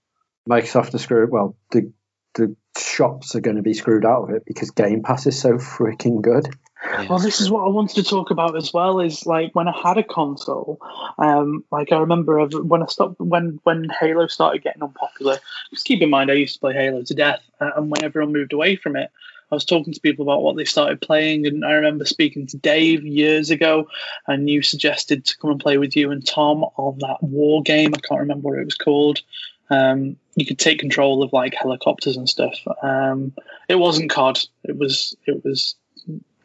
Microsoft 0.49 0.95
are 0.95 0.99
screwed. 0.99 1.31
Well, 1.31 1.57
the 1.73 1.93
the 2.35 2.57
shops 2.79 3.35
are 3.35 3.41
going 3.41 3.57
to 3.57 3.63
be 3.63 3.75
screwed 3.75 4.05
out 4.07 4.25
of 4.25 4.31
it 4.31 4.45
because 4.47 4.71
Game 4.71 5.03
Pass 5.03 5.27
is 5.27 5.39
so 5.41 5.55
freaking 5.55 6.23
good. 6.23 6.49
Yeah, 6.85 7.07
Well, 7.09 7.19
this 7.19 7.41
is 7.41 7.51
what 7.51 7.65
I 7.65 7.69
wanted 7.69 7.97
to 7.97 8.03
talk 8.03 8.31
about 8.31 8.57
as 8.57 8.73
well. 8.73 9.01
Is 9.01 9.27
like 9.27 9.55
when 9.55 9.69
I 9.69 9.79
had 9.83 9.99
a 9.99 10.03
console, 10.03 10.79
um, 11.19 11.65
like 11.71 11.93
I 11.93 11.99
remember 11.99 12.47
when 12.47 12.83
I 12.83 12.87
stopped 12.87 13.21
when 13.21 13.61
when 13.65 13.89
Halo 14.01 14.27
started 14.29 14.63
getting 14.63 14.83
unpopular. 14.83 15.39
Just 15.71 15.85
keep 15.85 16.01
in 16.01 16.11
mind, 16.11 16.31
I 16.31 16.35
used 16.35 16.55
to 16.55 16.61
play 16.61 16.73
Halo 16.73 17.03
to 17.03 17.15
death, 17.15 17.43
uh, 17.61 17.71
and 17.77 17.91
when 17.91 18.03
everyone 18.03 18.33
moved 18.33 18.53
away 18.53 18.77
from 18.77 18.97
it, 18.97 19.11
I 19.51 19.55
was 19.55 19.65
talking 19.65 19.93
to 19.93 20.01
people 20.01 20.23
about 20.23 20.43
what 20.43 20.57
they 20.57 20.65
started 20.65 21.01
playing, 21.01 21.47
and 21.47 21.65
I 21.65 21.73
remember 21.73 22.05
speaking 22.05 22.47
to 22.49 22.57
Dave 22.57 23.05
years 23.05 23.51
ago, 23.51 23.89
and 24.27 24.49
you 24.49 24.63
suggested 24.63 25.25
to 25.25 25.39
come 25.39 25.51
and 25.51 25.61
play 25.61 25.77
with 25.77 25.97
you 25.97 26.11
and 26.13 26.25
Tom 26.25 26.65
on 26.77 26.99
that 27.01 27.23
war 27.23 27.63
game. 27.63 27.93
I 27.95 27.99
can't 27.99 28.21
remember 28.21 28.49
what 28.49 28.59
it 28.59 28.65
was 28.65 28.77
called. 28.77 29.21
Um, 29.69 30.17
you 30.37 30.47
could 30.47 30.59
take 30.59 30.79
control 30.79 31.23
of 31.23 31.33
like 31.33 31.55
helicopters 31.55 32.17
and 32.17 32.29
stuff. 32.29 32.55
Um, 32.83 33.33
it 33.69 33.77
wasn't 33.77 34.11
COD. 34.11 34.39
It 34.65 34.77
was 34.77 35.17
it 35.27 35.45
was. 35.45 35.75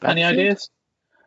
Any 0.03 0.23
ideas? 0.23 0.69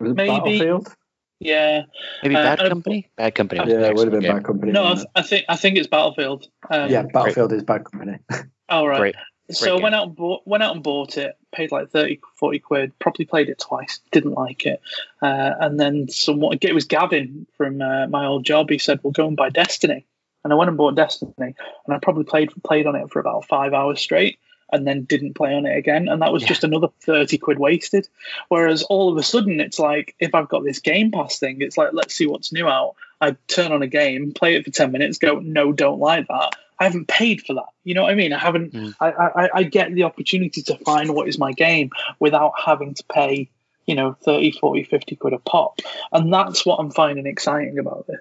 Maybe. 0.00 0.14
Battlefield? 0.14 0.94
Yeah. 1.40 1.82
Maybe 2.22 2.36
Uh, 2.36 2.42
Bad 2.42 2.60
and- 2.60 2.68
Company. 2.68 3.10
Bad 3.16 3.34
Company. 3.34 3.60
Yeah, 3.70 3.86
it 3.86 3.94
would 3.94 4.12
have 4.12 4.20
been 4.20 4.24
excellent 4.24 4.42
Bad 4.42 4.44
Company. 4.44 4.72
No, 4.72 4.84
I, 4.86 4.94
th- 4.94 5.06
I 5.14 5.22
think 5.22 5.44
I 5.48 5.56
think 5.56 5.78
it's 5.78 5.86
Battlefield. 5.88 6.48
Um, 6.70 6.90
yeah, 6.90 7.02
Battlefield 7.02 7.52
is 7.52 7.62
Bad 7.64 7.84
Company. 7.84 8.18
All 8.68 8.88
right. 8.88 8.98
Great. 8.98 9.14
So 9.50 9.72
I 9.72 9.76
game. 9.76 9.82
went 9.84 9.94
out 9.94 10.06
and 10.08 10.16
bought 10.16 10.42
went 10.46 10.62
out 10.62 10.74
and 10.74 10.82
bought 10.84 11.16
it. 11.16 11.36
Paid 11.52 11.72
like 11.72 11.90
30, 11.90 12.20
40 12.38 12.58
quid. 12.58 12.98
Probably 12.98 13.24
played 13.24 13.48
it 13.48 13.58
twice. 13.58 14.00
Didn't 14.12 14.32
like 14.34 14.66
it. 14.66 14.80
Uh, 15.22 15.52
and 15.60 15.80
then 15.80 16.08
someone 16.08 16.58
it 16.60 16.74
was 16.74 16.84
Gavin 16.84 17.46
from 17.56 17.80
uh, 17.80 18.08
my 18.08 18.26
old 18.26 18.44
job. 18.44 18.68
He 18.68 18.78
said, 18.78 19.00
"We'll 19.02 19.12
go 19.12 19.26
and 19.26 19.36
buy 19.36 19.48
Destiny." 19.48 20.06
And 20.44 20.52
I 20.52 20.56
went 20.56 20.68
and 20.68 20.76
bought 20.76 20.94
Destiny, 20.96 21.32
and 21.38 21.54
I 21.88 21.98
probably 21.98 22.24
played 22.24 22.50
played 22.62 22.86
on 22.86 22.94
it 22.96 23.10
for 23.10 23.20
about 23.20 23.46
five 23.46 23.72
hours 23.72 24.00
straight, 24.00 24.38
and 24.72 24.86
then 24.86 25.04
didn't 25.04 25.34
play 25.34 25.54
on 25.54 25.66
it 25.66 25.76
again. 25.76 26.08
And 26.08 26.22
that 26.22 26.32
was 26.32 26.42
Yeah. 26.42 26.48
just 26.48 26.64
another 26.64 26.88
thirty 27.00 27.38
quid 27.38 27.58
wasted. 27.58 28.08
Whereas 28.48 28.82
all 28.84 29.10
of 29.10 29.16
a 29.18 29.22
sudden, 29.22 29.60
it's 29.60 29.78
like 29.78 30.14
if 30.18 30.34
I've 30.34 30.48
got 30.48 30.64
this 30.64 30.78
Game 30.80 31.10
Pass 31.10 31.38
thing, 31.38 31.58
it's 31.60 31.76
like 31.78 31.90
let's 31.92 32.14
see 32.14 32.26
what's 32.26 32.52
new 32.52 32.68
out. 32.68 32.94
I 33.20 33.36
turn 33.48 33.72
on 33.72 33.82
a 33.82 33.86
game, 33.88 34.32
play 34.32 34.54
it 34.56 34.64
for 34.64 34.70
ten 34.70 34.92
minutes, 34.92 35.18
go 35.18 35.38
no, 35.40 35.72
don't 35.72 35.98
like 36.00 36.28
that. 36.28 36.50
I 36.80 36.84
haven't 36.84 37.08
paid 37.08 37.42
for 37.42 37.54
that. 37.54 37.66
You 37.82 37.94
know 37.94 38.02
what 38.02 38.12
I 38.12 38.14
mean? 38.14 38.32
I 38.32 38.38
haven't. 38.38 38.72
Mm. 38.72 38.94
I, 39.00 39.08
I 39.10 39.48
I 39.54 39.62
get 39.64 39.92
the 39.92 40.04
opportunity 40.04 40.62
to 40.62 40.76
find 40.78 41.12
what 41.14 41.26
is 41.28 41.36
my 41.38 41.52
game 41.52 41.90
without 42.20 42.52
having 42.64 42.94
to 42.94 43.04
pay. 43.12 43.50
You 43.86 43.94
know, 43.94 44.12
30, 44.22 44.50
40, 44.52 44.84
50 44.84 45.16
quid 45.16 45.32
a 45.32 45.38
pop. 45.38 45.80
And 46.12 46.30
that's 46.30 46.66
what 46.66 46.76
I'm 46.78 46.90
finding 46.90 47.26
exciting 47.26 47.78
about 47.78 48.06
this. 48.06 48.20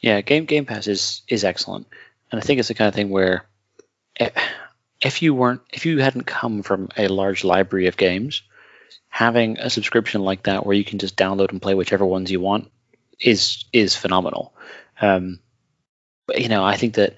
Yeah, 0.00 0.20
Game 0.20 0.46
Game 0.46 0.66
Pass 0.66 0.88
is 0.88 1.22
is 1.28 1.44
excellent, 1.44 1.86
and 2.32 2.40
I 2.40 2.44
think 2.44 2.58
it's 2.58 2.66
the 2.68 2.74
kind 2.74 2.88
of 2.88 2.94
thing 2.94 3.08
where 3.08 3.44
i- 4.20 4.32
if 5.00 5.22
you 5.22 5.34
weren't 5.34 5.62
if 5.72 5.86
you 5.86 5.98
hadn't 5.98 6.24
come 6.24 6.62
from 6.62 6.88
a 6.96 7.08
large 7.08 7.44
library 7.44 7.86
of 7.86 7.96
games, 7.96 8.42
having 9.08 9.58
a 9.58 9.70
subscription 9.70 10.22
like 10.22 10.44
that 10.44 10.64
where 10.64 10.76
you 10.76 10.84
can 10.84 10.98
just 10.98 11.16
download 11.16 11.50
and 11.50 11.62
play 11.62 11.74
whichever 11.74 12.04
ones 12.04 12.30
you 12.30 12.40
want 12.40 12.70
is 13.18 13.64
is 13.72 13.96
phenomenal. 13.96 14.54
Um, 15.00 15.40
but 16.26 16.40
you 16.40 16.48
know, 16.48 16.64
I 16.64 16.76
think 16.76 16.94
that 16.94 17.16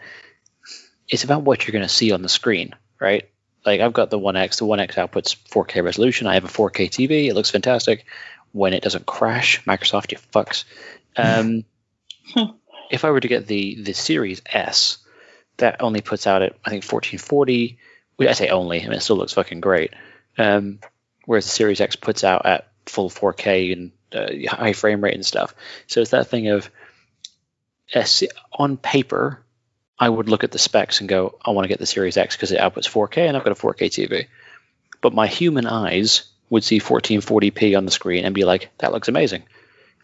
it's 1.09 1.25
about 1.25 1.43
what 1.43 1.67
you're 1.67 1.73
going 1.73 1.83
to 1.83 1.89
see 1.89 2.13
on 2.13 2.23
the 2.23 2.29
screen, 2.29 2.75
right? 3.01 3.29
Like 3.65 3.81
I've 3.81 3.93
got 3.93 4.11
the 4.11 4.19
One 4.19 4.37
X. 4.37 4.59
The 4.59 4.65
One 4.65 4.81
X 4.81 4.97
outputs 4.97 5.37
4K 5.51 5.85
resolution. 5.85 6.27
I 6.27 6.35
have 6.35 6.45
a 6.45 6.49
4K 6.49 6.89
TV. 6.89 7.27
It 7.27 7.35
looks 7.35 7.51
fantastic. 7.51 8.07
When 8.53 8.75
it 8.75 8.83
doesn't 8.83 9.07
crash, 9.07 9.63
Microsoft, 9.65 10.13
you 10.13 10.19
fucks. 10.33 10.65
Um, 11.17 11.65
if 12.91 13.05
I 13.05 13.11
were 13.11 13.21
to 13.21 13.29
get 13.29 13.47
the 13.47 13.83
the 13.83 13.93
Series 13.93 14.43
S, 14.47 14.99
that 15.59 15.81
only 15.83 16.01
puts 16.01 16.27
out 16.27 16.43
at 16.43 16.53
I 16.65 16.71
think 16.71 16.85
1440. 16.85 17.79
Well, 18.19 18.29
I 18.29 18.33
say 18.33 18.49
only. 18.49 18.81
I 18.81 18.85
mean, 18.85 18.93
it 18.95 19.01
still 19.03 19.17
looks 19.17 19.33
fucking 19.33 19.61
great. 19.61 19.93
Um, 20.39 20.81
whereas 21.27 21.45
the 21.45 21.51
Series 21.51 21.81
X 21.81 21.97
puts 21.97 22.25
out 22.25 22.47
at 22.47 22.69
full 22.87 23.11
4K 23.11 23.73
and 23.73 23.93
uh, 24.15 24.51
high 24.55 24.73
frame 24.73 25.03
rate 25.03 25.15
and 25.15 25.25
stuff. 25.25 25.55
So 25.87 26.01
it's 26.01 26.11
that 26.11 26.29
thing 26.29 26.49
of 26.49 26.71
on 28.53 28.77
paper, 28.77 29.43
I 29.99 30.09
would 30.09 30.29
look 30.29 30.45
at 30.45 30.51
the 30.51 30.59
specs 30.59 31.01
and 31.01 31.09
go, 31.09 31.39
I 31.45 31.51
want 31.51 31.65
to 31.65 31.69
get 31.69 31.79
the 31.79 31.87
Series 31.87 32.17
X 32.17 32.37
because 32.37 32.53
it 32.53 32.59
outputs 32.61 32.89
4K 32.89 33.29
and 33.29 33.37
I've 33.37 33.45
got 33.45 33.53
a 33.53 33.61
4K 33.61 33.87
TV. 33.87 34.27
But 35.01 35.13
my 35.15 35.27
human 35.27 35.67
eyes 35.67 36.25
would 36.51 36.65
see 36.65 36.81
1440p 36.81 37.77
on 37.77 37.85
the 37.85 37.91
screen 37.91 38.25
and 38.25 38.35
be 38.35 38.45
like, 38.45 38.71
that 38.79 38.93
looks 38.93 39.09
amazing. 39.09 39.45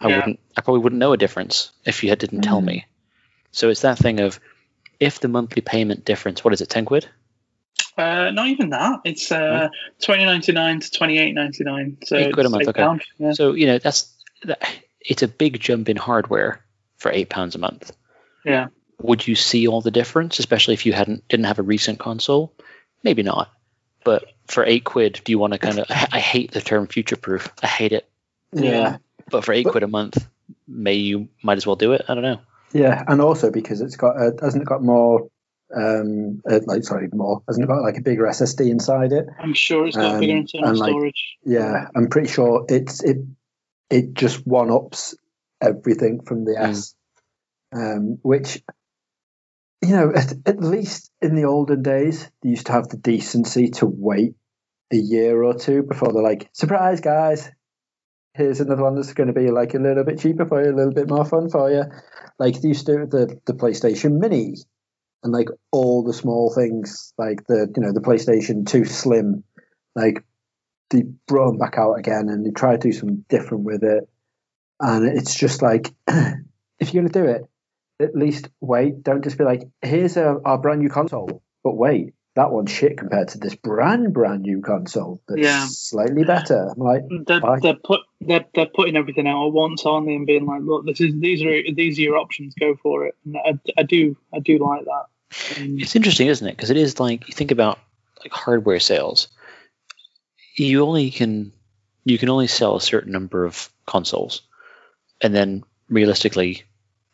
I 0.00 0.08
Yeah. 0.08 0.16
wouldn't. 0.16 0.40
I 0.56 0.60
probably 0.60 0.80
wouldn't 0.82 1.00
know 1.00 1.12
a 1.12 1.16
difference 1.16 1.70
if 1.84 2.02
you 2.02 2.10
had, 2.10 2.18
didn't 2.18 2.42
tell 2.42 2.60
Mm. 2.60 2.66
me. 2.66 2.86
So 3.52 3.70
it's 3.70 3.80
that 3.82 3.98
thing 3.98 4.20
of 4.20 4.38
if 5.00 5.20
the 5.20 5.28
monthly 5.28 5.62
payment 5.62 6.04
difference, 6.04 6.42
what 6.44 6.52
is 6.54 6.60
it, 6.60 6.68
ten 6.68 6.84
quid? 6.84 7.08
Uh, 7.96 8.30
not 8.30 8.46
even 8.48 8.70
that. 8.70 9.00
It's 9.04 9.30
uh, 9.32 9.68
twenty 10.00 10.24
ninety 10.24 10.52
nine 10.52 10.80
to 10.80 10.90
twenty 10.90 11.18
eight 11.18 11.32
ninety 11.34 11.64
nine. 11.64 11.98
So 12.04 12.16
Eight 12.16 12.32
quid 12.32 12.46
a 12.46 12.48
month, 12.50 12.62
eight 12.62 12.68
okay. 12.68 12.82
pound, 12.82 13.02
Yeah. 13.18 13.32
So 13.32 13.52
you 13.54 13.66
know 13.66 13.78
that's 13.78 14.12
that, 14.44 14.62
it's 15.00 15.22
a 15.22 15.28
big 15.28 15.58
jump 15.60 15.88
in 15.88 15.96
hardware 15.96 16.64
for 16.98 17.10
eight 17.10 17.28
pounds 17.28 17.54
a 17.54 17.58
month. 17.58 17.92
yeah. 18.44 18.68
Would 19.00 19.26
you 19.28 19.36
see 19.36 19.68
all 19.68 19.80
the 19.80 19.92
difference, 19.92 20.40
especially 20.40 20.74
if 20.74 20.84
you 20.84 20.92
hadn't 20.92 21.26
didn't 21.28 21.46
have 21.46 21.60
a 21.60 21.62
recent 21.62 21.98
console? 22.00 22.52
Maybe 23.04 23.22
not. 23.22 23.48
But 24.04 24.24
for 24.48 24.64
eight 24.64 24.82
quid, 24.84 25.20
do 25.24 25.30
you 25.32 25.38
want 25.38 25.52
to 25.52 25.58
kind 25.60 25.78
of? 25.78 25.86
I, 25.88 26.08
I 26.12 26.18
hate 26.20 26.50
the 26.50 26.60
term 26.60 26.86
future 26.88 27.16
proof. 27.16 27.48
I 27.62 27.66
hate 27.68 27.92
it. 27.92 28.08
Yeah. 28.52 28.96
But 29.30 29.44
for 29.44 29.52
eight 29.52 29.64
But- 29.64 29.70
quid 29.72 29.82
a 29.84 29.88
month, 29.88 30.26
may 30.66 30.94
you 30.94 31.28
might 31.42 31.58
as 31.58 31.66
well 31.66 31.76
do 31.76 31.92
it. 31.92 32.04
I 32.08 32.14
don't 32.14 32.22
know. 32.24 32.40
Yeah, 32.72 33.02
and 33.06 33.20
also 33.20 33.50
because 33.50 33.80
it's 33.80 33.96
got 33.96 34.16
uh, 34.20 34.30
hasn't 34.40 34.62
it 34.62 34.68
got 34.68 34.82
more 34.82 35.28
um 35.74 36.40
uh, 36.50 36.60
like 36.64 36.82
sorry 36.82 37.08
more 37.12 37.42
hasn't 37.46 37.64
it 37.64 37.68
got 37.68 37.82
like 37.82 37.98
a 37.98 38.02
bigger 38.02 38.24
SSD 38.24 38.70
inside 38.70 39.12
it? 39.12 39.26
I'm 39.38 39.54
sure 39.54 39.86
it's 39.86 39.96
got 39.96 40.14
Um, 40.14 40.20
bigger 40.20 40.36
internal 40.36 40.70
and, 40.70 40.78
like, 40.78 40.90
storage. 40.90 41.36
Yeah, 41.44 41.88
I'm 41.94 42.08
pretty 42.08 42.28
sure 42.28 42.64
it's 42.68 43.02
it 43.02 43.18
it 43.90 44.14
just 44.14 44.46
one 44.46 44.70
ups 44.70 45.14
everything 45.60 46.20
from 46.22 46.44
the 46.44 46.52
Mm. 46.52 46.68
S, 46.68 46.94
um, 47.72 48.18
which 48.22 48.62
you 49.82 49.90
know 49.94 50.12
at, 50.14 50.32
at 50.46 50.60
least 50.60 51.10
in 51.20 51.34
the 51.34 51.44
olden 51.44 51.82
days 51.82 52.30
they 52.42 52.50
used 52.50 52.66
to 52.66 52.72
have 52.72 52.88
the 52.88 52.96
decency 52.96 53.68
to 53.70 53.86
wait 53.86 54.34
a 54.92 54.96
year 54.96 55.42
or 55.42 55.54
two 55.54 55.82
before 55.82 56.12
they're 56.12 56.22
like 56.22 56.48
surprise 56.52 57.00
guys. 57.00 57.50
Here's 58.38 58.60
another 58.60 58.84
one 58.84 58.94
that's 58.94 59.12
going 59.12 59.26
to 59.26 59.38
be 59.38 59.50
like 59.50 59.74
a 59.74 59.78
little 59.78 60.04
bit 60.04 60.20
cheaper 60.20 60.46
for 60.46 60.64
you, 60.64 60.72
a 60.72 60.76
little 60.76 60.94
bit 60.94 61.10
more 61.10 61.24
fun 61.24 61.50
for 61.50 61.70
you. 61.70 61.84
Like 62.38 62.60
they 62.60 62.68
used 62.68 62.86
to 62.86 63.06
the 63.06 63.38
the 63.44 63.52
PlayStation 63.52 64.18
Mini, 64.18 64.54
and 65.22 65.32
like 65.32 65.48
all 65.72 66.04
the 66.04 66.14
small 66.14 66.54
things, 66.54 67.12
like 67.18 67.46
the 67.46 67.70
you 67.76 67.82
know 67.82 67.92
the 67.92 68.00
PlayStation 68.00 68.64
Two 68.64 68.84
Slim, 68.84 69.44
like 69.94 70.24
they 70.90 71.02
brought 71.26 71.48
them 71.48 71.58
back 71.58 71.76
out 71.76 71.94
again 71.94 72.28
and 72.28 72.44
they 72.44 72.50
tried 72.50 72.80
to 72.80 72.88
do 72.88 72.92
something 72.92 73.24
different 73.28 73.64
with 73.64 73.82
it. 73.82 74.08
And 74.80 75.06
it's 75.06 75.34
just 75.34 75.60
like, 75.60 75.92
if 76.08 76.94
you're 76.94 77.02
going 77.02 77.12
to 77.12 77.20
do 77.20 77.26
it, 77.26 77.42
at 78.00 78.14
least 78.14 78.48
wait. 78.60 79.02
Don't 79.02 79.24
just 79.24 79.38
be 79.38 79.44
like, 79.44 79.68
here's 79.82 80.16
a, 80.16 80.36
our 80.44 80.58
brand 80.58 80.80
new 80.80 80.88
console. 80.88 81.42
But 81.64 81.76
wait, 81.76 82.14
that 82.38 82.52
one's 82.52 82.70
shit 82.70 82.96
compared 82.96 83.26
to 83.28 83.38
this 83.38 83.56
brand, 83.56 84.14
brand 84.14 84.42
new 84.42 84.60
console 84.62 85.20
that's 85.26 85.40
Yeah. 85.40 85.66
slightly 85.68 86.22
better. 86.24 86.68
I'm 86.74 86.78
like, 86.80 87.02
They're, 87.26 87.40
Bye. 87.40 87.58
they're 87.60 87.74
put 87.74 88.00
they're, 88.20 88.44
they're 88.54 88.66
putting 88.72 88.96
everything 88.96 89.26
out 89.26 89.46
at 89.48 89.52
once, 89.52 89.84
aren't 89.84 90.06
they? 90.06 90.14
And 90.14 90.24
being 90.26 90.46
like, 90.46 90.62
look, 90.62 90.86
this 90.86 91.00
is 91.00 91.14
these 91.18 91.42
are 91.42 91.62
these 91.74 91.98
are 91.98 92.02
your 92.02 92.16
options. 92.16 92.54
Go 92.58 92.76
for 92.82 93.06
it. 93.06 93.16
And 93.24 93.36
I, 93.36 93.58
I 93.76 93.82
do 93.82 94.16
I 94.32 94.38
do 94.38 94.58
like 94.58 94.84
that. 94.84 95.60
Um, 95.60 95.78
It's 95.80 95.96
interesting, 95.96 96.28
isn't 96.28 96.46
it? 96.46 96.56
Because 96.56 96.70
it 96.70 96.76
is 96.76 97.00
like 97.00 97.26
you 97.28 97.34
think 97.34 97.50
about 97.50 97.78
like 98.22 98.32
hardware 98.32 98.80
sales. 98.80 99.28
You 100.56 100.84
only 100.84 101.10
can 101.10 101.52
you 102.04 102.18
can 102.18 102.28
only 102.30 102.46
sell 102.46 102.76
a 102.76 102.80
certain 102.80 103.12
number 103.12 103.44
of 103.44 103.68
consoles, 103.86 104.42
and 105.20 105.34
then 105.34 105.64
realistically, 105.88 106.62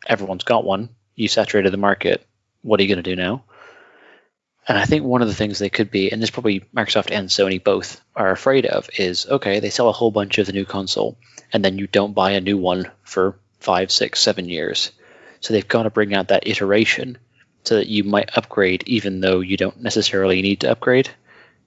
everyone's 0.06 0.44
got 0.44 0.64
one. 0.64 0.90
You 1.14 1.28
saturated 1.28 1.70
the 1.72 1.76
market. 1.78 2.26
What 2.62 2.78
are 2.78 2.82
you 2.82 2.88
going 2.94 3.02
to 3.02 3.10
do 3.10 3.16
now? 3.16 3.44
And 4.66 4.78
I 4.78 4.86
think 4.86 5.04
one 5.04 5.20
of 5.20 5.28
the 5.28 5.34
things 5.34 5.58
they 5.58 5.68
could 5.68 5.90
be, 5.90 6.10
and 6.10 6.22
this 6.22 6.30
probably 6.30 6.60
Microsoft 6.74 7.10
and 7.10 7.28
Sony 7.28 7.62
both 7.62 8.00
are 8.16 8.30
afraid 8.30 8.64
of, 8.64 8.88
is 8.98 9.26
okay, 9.26 9.60
they 9.60 9.70
sell 9.70 9.88
a 9.88 9.92
whole 9.92 10.10
bunch 10.10 10.38
of 10.38 10.46
the 10.46 10.52
new 10.52 10.64
console, 10.64 11.18
and 11.52 11.64
then 11.64 11.78
you 11.78 11.86
don't 11.86 12.14
buy 12.14 12.32
a 12.32 12.40
new 12.40 12.56
one 12.56 12.90
for 13.02 13.38
five, 13.60 13.90
six, 13.90 14.20
seven 14.20 14.48
years. 14.48 14.92
So 15.40 15.52
they've 15.52 15.68
got 15.68 15.82
to 15.82 15.90
bring 15.90 16.14
out 16.14 16.28
that 16.28 16.46
iteration 16.46 17.18
so 17.64 17.76
that 17.76 17.88
you 17.88 18.04
might 18.04 18.36
upgrade 18.36 18.84
even 18.86 19.20
though 19.20 19.40
you 19.40 19.56
don't 19.56 19.82
necessarily 19.82 20.40
need 20.42 20.60
to 20.60 20.70
upgrade. 20.70 21.10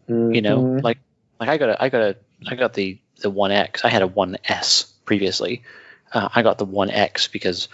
You 0.08 0.42
know, 0.42 0.62
mhm. 0.62 0.84
like 0.84 1.00
like 1.40 1.50
I 1.50 1.58
got 1.58 1.70
a 1.70 1.84
I 1.84 1.90
got 1.90 2.02
a 2.02 2.16
I 2.48 2.56
got 2.56 2.74
the 2.74 3.00
the 3.20 3.30
one 3.30 3.52
X. 3.52 3.84
I 3.84 3.90
had 3.90 4.04
a 4.04 4.08
one 4.08 4.38
S 4.46 4.94
previously. 5.06 5.64
Uh, 6.14 6.30
I 6.34 6.44
got 6.44 6.58
the 6.58 6.66
one 6.66 6.90
X 6.90 7.28
because 7.28 7.68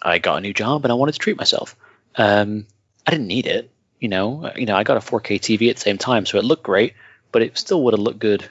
I 0.00 0.18
got 0.18 0.38
a 0.38 0.40
new 0.40 0.54
job 0.54 0.84
and 0.84 0.92
I 0.92 0.94
wanted 0.94 1.12
to 1.12 1.18
treat 1.18 1.36
myself. 1.36 1.76
Um, 2.16 2.66
I 3.06 3.10
didn't 3.10 3.26
need 3.26 3.46
it. 3.46 3.70
You 4.02 4.08
know, 4.08 4.44
Uh, 4.46 4.52
you 4.56 4.66
know, 4.66 4.76
I 4.76 4.84
got 4.84 4.96
a 4.98 5.00
4K 5.10 5.38
TV 5.38 5.70
at 5.70 5.76
the 5.76 5.82
same 5.88 5.98
time, 5.98 6.26
so 6.26 6.38
it 6.38 6.44
looked 6.44 6.64
great. 6.64 6.94
but 7.32 7.42
it 7.42 7.56
still 7.56 7.82
would 7.82 7.94
have 7.94 8.00
looked 8.06 8.18
good 8.18 8.42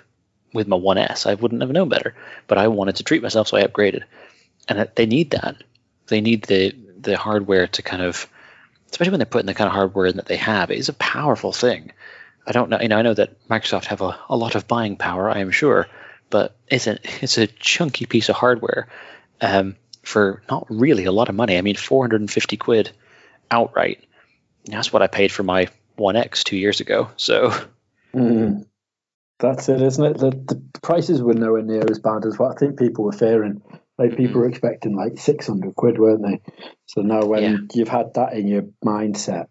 with 0.54 0.68
my 0.68 0.76
1S. 0.78 1.28
I 1.28 1.36
wouldn't 1.36 1.62
have 1.62 1.72
known 1.72 1.90
better, 1.90 2.16
but 2.48 2.58
I 2.58 2.68
wanted 2.70 2.96
to 2.98 3.04
treat 3.04 3.22
myself, 3.22 3.48
so 3.50 3.58
I 3.58 3.64
upgraded. 3.68 4.04
And 4.68 4.90
they 4.96 5.06
need 5.08 5.32
that. 5.32 5.56
They 6.08 6.22
need 6.22 6.44
the 6.44 6.76
the 7.02 7.18
hardware 7.18 7.68
to 7.68 7.82
kind 7.84 8.04
of, 8.04 8.28
especially 8.92 9.12
when 9.12 9.20
they're 9.20 9.26
putting 9.36 9.48
the 9.48 9.54
kind 9.56 9.68
of 9.70 9.74
hardware 9.76 10.12
that 10.12 10.28
they 10.28 10.38
have. 10.38 10.72
It 10.72 10.80
is 10.80 10.90
a 10.90 10.94
powerful 10.94 11.52
thing. 11.54 11.92
I 12.48 12.52
don't 12.54 12.70
know. 12.70 12.80
You 12.82 12.90
know, 12.90 12.98
I 13.00 13.04
know 13.04 13.14
that 13.16 13.48
Microsoft 13.50 13.86
have 13.86 14.02
a, 14.02 14.20
a 14.30 14.38
lot 14.38 14.56
of 14.56 14.68
buying 14.68 14.98
power. 14.98 15.30
I 15.30 15.40
am 15.40 15.52
sure, 15.52 15.88
but 16.30 16.56
it's 16.68 16.88
a 16.88 17.00
it's 17.24 17.38
a 17.38 17.48
chunky 17.48 18.06
piece 18.06 18.30
of 18.30 18.36
hardware 18.36 18.88
um, 19.42 19.76
for 20.04 20.42
not 20.50 20.68
really 20.70 21.06
a 21.06 21.12
lot 21.12 21.30
of 21.30 21.36
money. 21.36 21.58
I 21.58 21.62
mean, 21.62 21.76
450 21.76 22.58
quid 22.58 22.92
outright. 23.52 24.04
That's 24.66 24.92
what 24.94 25.02
I 25.02 25.08
paid 25.08 25.32
for 25.32 25.44
my 25.44 25.68
One 25.96 26.16
X 26.16 26.44
two 26.44 26.58
years 26.58 26.80
ago. 26.80 27.10
So 27.18 27.54
Mm. 28.14 28.66
That's 29.40 29.70
it, 29.70 29.82
isn't 29.82 30.06
it? 30.06 30.18
The, 30.20 30.30
the 30.30 30.80
prices 30.82 31.22
were 31.24 31.34
nowhere 31.34 31.64
near 31.64 31.84
as 31.90 31.98
bad 32.00 32.26
as 32.26 32.38
what 32.38 32.52
I 32.52 32.60
think 32.60 32.78
people 32.78 33.06
were 33.06 33.12
fearing. 33.12 33.62
Like 33.98 34.16
people 34.18 34.42
were 34.42 34.48
expecting 34.50 34.96
like 34.96 35.18
six 35.18 35.48
hundred 35.48 35.76
quid, 35.76 35.98
weren't 35.98 36.22
they? 36.24 36.42
So 36.86 37.02
now 37.02 37.26
when 37.26 37.44
Yeah. 37.44 37.58
you've 37.74 37.88
had 37.88 38.14
that 38.16 38.34
in 38.34 38.48
your 38.48 38.64
mindset, 38.86 39.48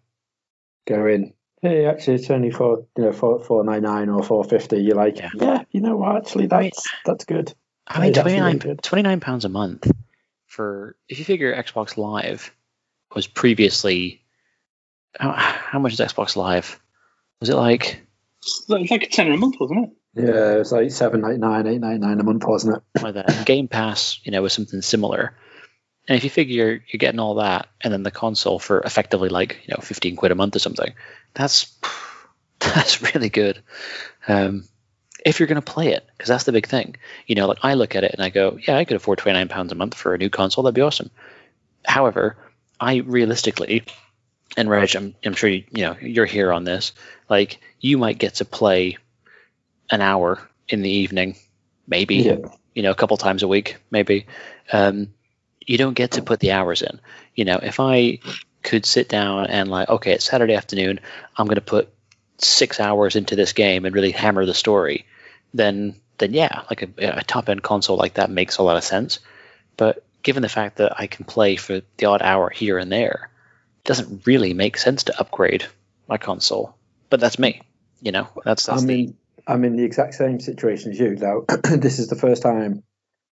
going, 0.87 1.33
hey, 1.61 1.85
actually 1.85 2.15
it's 2.15 2.29
only 2.29 2.51
for 2.51 2.85
you 2.97 3.03
know 3.05 3.11
four 3.11 3.43
four 3.43 3.63
nine 3.63 3.81
nine 3.83 4.09
or 4.09 4.23
four 4.23 4.43
fifty. 4.43 4.77
You're 4.81 4.95
like, 4.95 5.17
Yeah. 5.19 5.29
yeah. 5.35 5.63
you 5.71 5.81
know 5.81 5.97
what? 5.97 6.15
Actually, 6.17 6.47
I 6.51 6.59
mean- 6.61 6.69
that's 6.73 6.89
that's 7.05 7.25
good. 7.25 7.53
I 7.87 7.99
mean, 7.99 8.13
really 8.13 8.21
29, 8.21 8.57
good. 8.59 8.81
29 8.83 9.19
pounds 9.19 9.43
a 9.43 9.49
month 9.49 9.91
for 10.45 10.95
if 11.09 11.19
you 11.19 11.25
figure 11.25 11.53
Xbox 11.53 11.97
Live 11.97 12.51
was 13.13 13.27
previously 13.27 14.20
how, 15.19 15.31
how 15.31 15.79
much 15.79 15.93
is 15.93 15.99
Xbox 15.99 16.35
Live? 16.35 16.79
Was 17.39 17.49
it 17.49 17.55
like 17.55 18.01
It's 18.41 18.69
like 18.69 19.03
a 19.03 19.07
tenner 19.07 19.33
a 19.33 19.37
month, 19.37 19.55
wasn't 19.59 19.85
it? 19.85 19.89
Yeah, 20.13 20.55
it 20.55 20.59
was 20.59 20.71
like 20.71 20.91
seven 20.91 21.21
ninety 21.21 21.39
nine, 21.39 21.67
eight 21.67 21.79
ninety 21.79 21.99
nine 21.99 22.19
a 22.19 22.23
month, 22.23 22.43
wasn't 22.45 22.77
it? 22.95 23.01
like 23.01 23.13
that? 23.15 23.45
Game 23.45 23.67
Pass, 23.67 24.19
you 24.23 24.31
know, 24.31 24.41
was 24.41 24.53
something 24.53 24.81
similar. 24.81 25.35
And 26.07 26.17
if 26.17 26.23
you 26.23 26.29
figure 26.29 26.83
you're 26.87 26.99
getting 26.99 27.19
all 27.19 27.35
that, 27.35 27.67
and 27.79 27.93
then 27.93 28.03
the 28.03 28.11
console 28.11 28.59
for 28.59 28.81
effectively 28.81 29.29
like 29.29 29.59
you 29.65 29.73
know 29.73 29.81
15 29.81 30.15
quid 30.15 30.31
a 30.31 30.35
month 30.35 30.55
or 30.55 30.59
something, 30.59 30.93
that's 31.33 31.73
that's 32.59 33.01
really 33.13 33.29
good. 33.29 33.61
Um, 34.27 34.65
if 35.25 35.39
you're 35.39 35.47
going 35.47 35.61
to 35.61 35.71
play 35.71 35.89
it, 35.93 36.05
because 36.17 36.29
that's 36.29 36.45
the 36.45 36.51
big 36.51 36.67
thing. 36.67 36.95
You 37.27 37.35
know, 37.35 37.47
like 37.47 37.59
I 37.63 37.75
look 37.75 37.95
at 37.95 38.03
it 38.03 38.13
and 38.13 38.21
I 38.21 38.29
go, 38.29 38.57
yeah, 38.67 38.77
I 38.77 38.85
could 38.85 38.97
afford 38.97 39.19
29 39.19 39.47
pounds 39.49 39.71
a 39.71 39.75
month 39.75 39.93
for 39.93 40.13
a 40.13 40.17
new 40.17 40.29
console. 40.29 40.63
That'd 40.63 40.75
be 40.75 40.81
awesome. 40.81 41.11
However, 41.85 42.37
I 42.79 42.97
realistically, 42.97 43.83
and 44.57 44.69
Reg, 44.69 44.95
I'm, 44.95 45.15
I'm 45.25 45.33
sure 45.33 45.49
you, 45.49 45.63
you 45.71 45.83
know 45.83 45.95
you're 46.01 46.25
here 46.25 46.51
on 46.51 46.63
this. 46.63 46.93
Like 47.29 47.59
you 47.79 47.97
might 47.97 48.17
get 48.17 48.35
to 48.35 48.45
play 48.45 48.97
an 49.89 50.01
hour 50.01 50.41
in 50.69 50.81
the 50.81 50.89
evening, 50.89 51.35
maybe 51.87 52.15
Yeah. 52.17 52.37
you 52.73 52.83
know, 52.83 52.91
a 52.91 52.95
couple 52.95 53.17
times 53.17 53.43
a 53.43 53.47
week, 53.47 53.77
maybe. 53.89 54.27
Um, 54.71 55.13
you 55.65 55.77
don't 55.77 55.93
get 55.93 56.11
to 56.11 56.21
put 56.23 56.39
the 56.39 56.51
hours 56.51 56.81
in. 56.81 56.99
You 57.35 57.45
know, 57.45 57.59
if 57.61 57.79
I 57.79 58.19
could 58.63 58.85
sit 58.85 59.09
down 59.09 59.47
and 59.47 59.69
like, 59.69 59.89
okay, 59.89 60.13
it's 60.13 60.25
Saturday 60.25 60.53
afternoon, 60.55 60.99
I'm 61.37 61.45
going 61.47 61.55
to 61.55 61.61
put 61.61 61.89
six 62.37 62.79
hours 62.79 63.15
into 63.15 63.35
this 63.35 63.53
game 63.53 63.85
and 63.85 63.93
really 63.95 64.11
hammer 64.11 64.45
the 64.45 64.53
story, 64.53 65.05
then 65.53 65.95
then 66.17 66.33
yeah, 66.33 66.63
like 66.69 66.83
a, 66.83 67.19
a 67.19 67.23
top 67.23 67.49
end 67.49 67.63
console 67.63 67.97
like 67.97 68.15
that 68.15 68.29
makes 68.29 68.57
a 68.57 68.63
lot 68.63 68.77
of 68.77 68.83
sense. 68.83 69.19
But 69.77 70.03
given 70.23 70.43
the 70.43 70.49
fact 70.49 70.77
that 70.77 70.99
I 70.99 71.07
can 71.07 71.25
play 71.25 71.55
for 71.55 71.81
the 71.97 72.05
odd 72.05 72.21
hour 72.21 72.49
here 72.51 72.77
and 72.77 72.91
there, 72.91 73.30
it 73.83 73.87
doesn't 73.87 74.27
really 74.27 74.53
make 74.53 74.77
sense 74.77 75.05
to 75.05 75.19
upgrade 75.19 75.65
my 76.07 76.17
console. 76.17 76.75
But 77.09 77.19
that's 77.19 77.39
me. 77.39 77.61
You 78.01 78.11
know, 78.11 78.27
that's 78.45 78.65
that's 78.67 78.83
I 78.83 78.85
the 78.85 78.87
mean, 78.87 79.17
I'm 79.47 79.63
in 79.63 79.75
the 79.75 79.83
exact 79.83 80.13
same 80.13 80.39
situation 80.39 80.91
as 80.91 80.99
you. 80.99 81.15
Now, 81.15 81.45
this 81.63 81.99
is 81.99 82.07
the 82.07 82.15
first 82.15 82.43
time, 82.43 82.83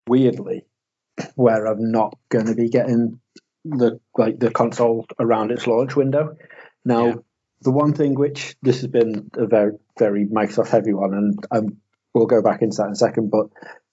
weirdly, 0.08 0.66
where 1.36 1.66
I'm 1.68 1.92
not 1.92 2.18
going 2.30 2.48
to 2.48 2.56
be 2.56 2.70
getting 2.70 3.20
the 3.66 4.00
like 4.18 4.40
the 4.40 4.52
console 4.52 5.06
around 5.20 5.52
its 5.52 5.68
launch 5.68 5.96
window. 5.96 6.38
Now, 6.84 7.06
Yeah. 7.06 7.16
the 7.62 7.72
one 7.72 7.94
thing 7.94 8.16
which 8.16 8.56
this 8.64 8.82
has 8.82 8.90
been 8.90 9.30
a 9.36 9.46
very 9.46 9.74
very 10.00 10.26
Microsoft 10.26 10.70
heavy 10.70 10.94
one, 10.94 11.14
and 11.14 11.46
um, 11.52 11.78
we'll 12.14 12.26
go 12.26 12.42
back 12.42 12.64
into 12.64 12.78
that 12.78 12.88
in 12.88 12.94
a 12.94 12.96
second. 12.96 13.30
But 13.30 13.48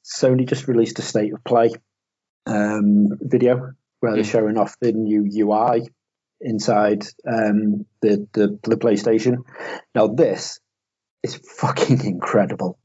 Sony 0.05 0.49
just 0.49 0.67
released 0.69 0.99
a 0.99 1.03
state 1.03 1.35
of 1.35 1.45
play 1.45 1.73
um, 2.47 3.11
video 3.21 3.73
where 4.01 4.15
they're 4.15 4.25
showing 4.25 4.57
off 4.57 4.79
the 4.81 4.93
new 4.93 5.29
UI 5.31 5.89
inside 6.41 7.05
um, 7.27 7.87
the, 8.01 8.27
the 8.33 8.59
the 8.63 8.77
PlayStation. 8.77 9.39
Now, 9.95 10.09
this 10.09 10.61
is 11.23 11.35
fucking 11.37 12.05
incredible. 12.05 12.79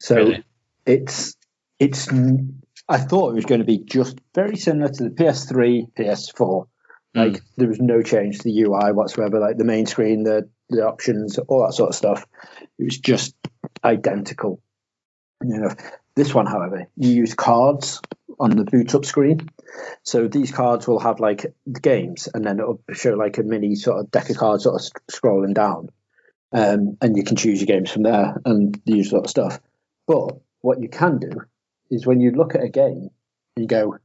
So 0.00 0.16
Really? 0.16 0.44
it's 0.86 1.36
it's. 1.78 2.08
I 2.88 2.98
thought 2.98 3.30
it 3.30 3.34
was 3.34 3.44
going 3.44 3.60
to 3.60 3.66
be 3.66 3.78
just 3.78 4.18
very 4.34 4.56
similar 4.56 4.88
to 4.88 5.04
the 5.04 5.10
PS3, 5.10 5.92
PS4. 5.94 6.66
Like 7.14 7.42
there 7.56 7.68
was 7.68 7.80
no 7.80 8.02
change 8.02 8.38
to 8.38 8.44
the 8.44 8.62
UI 8.62 8.92
whatsoever. 8.92 9.40
Like 9.40 9.56
the 9.56 9.64
main 9.64 9.86
screen, 9.86 10.22
the 10.22 10.48
the 10.70 10.86
options, 10.86 11.38
all 11.38 11.64
that 11.66 11.72
sort 11.74 11.90
of 11.90 11.94
stuff. 11.94 12.26
It 12.78 12.84
was 12.84 12.98
just 12.98 13.34
identical. 13.84 14.60
You 15.42 15.58
know, 15.58 15.70
this 16.14 16.34
one, 16.34 16.46
however, 16.46 16.86
you 16.96 17.10
use 17.10 17.34
cards 17.34 18.00
on 18.40 18.50
the 18.50 18.64
boot 18.64 18.94
up 18.94 19.04
screen. 19.04 19.48
So 20.02 20.28
these 20.28 20.52
cards 20.52 20.86
will 20.86 21.00
have 21.00 21.20
like 21.20 21.46
the 21.66 21.80
games, 21.80 22.28
and 22.32 22.44
then 22.44 22.58
it'll 22.58 22.80
show 22.92 23.14
like 23.14 23.38
a 23.38 23.42
mini 23.42 23.74
sort 23.74 24.00
of 24.00 24.10
deck 24.10 24.30
of 24.30 24.36
cards 24.36 24.64
sort 24.64 24.80
of 24.80 24.90
scrolling 25.12 25.54
down, 25.54 25.90
um, 26.52 26.96
and 27.00 27.16
you 27.16 27.24
can 27.24 27.36
choose 27.36 27.60
your 27.60 27.66
games 27.66 27.90
from 27.90 28.02
there 28.02 28.40
and 28.44 28.80
use 28.84 29.10
sort 29.10 29.24
of 29.24 29.30
stuff. 29.30 29.60
But 30.06 30.38
what 30.60 30.80
you 30.80 30.88
can 30.88 31.18
do 31.18 31.30
is 31.90 32.06
when 32.06 32.20
you 32.20 32.32
look 32.32 32.54
at 32.54 32.64
a 32.64 32.68
game, 32.68 33.10
you 33.56 33.66
go, 33.66 33.98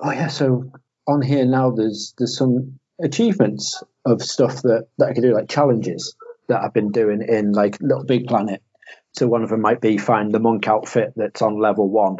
"Oh 0.00 0.12
yeah, 0.12 0.28
so 0.28 0.70
on 1.06 1.22
here 1.22 1.46
now 1.46 1.70
there's 1.70 2.14
there's 2.18 2.36
some 2.36 2.78
achievements 3.00 3.82
of 4.04 4.22
stuff 4.22 4.62
that 4.62 4.88
that 4.98 5.08
I 5.08 5.12
can 5.14 5.22
do, 5.22 5.34
like 5.34 5.48
challenges 5.48 6.16
that 6.48 6.62
I've 6.62 6.74
been 6.74 6.92
doing 6.92 7.22
in 7.22 7.52
like 7.52 7.78
Little 7.80 8.04
Big 8.04 8.26
Planet. 8.26 8.62
So 9.12 9.26
one 9.26 9.42
of 9.42 9.50
them 9.50 9.60
might 9.60 9.80
be 9.80 9.98
find 9.98 10.32
the 10.32 10.40
monk 10.40 10.68
outfit 10.68 11.12
that's 11.16 11.42
on 11.42 11.60
level 11.60 11.88
one. 11.88 12.16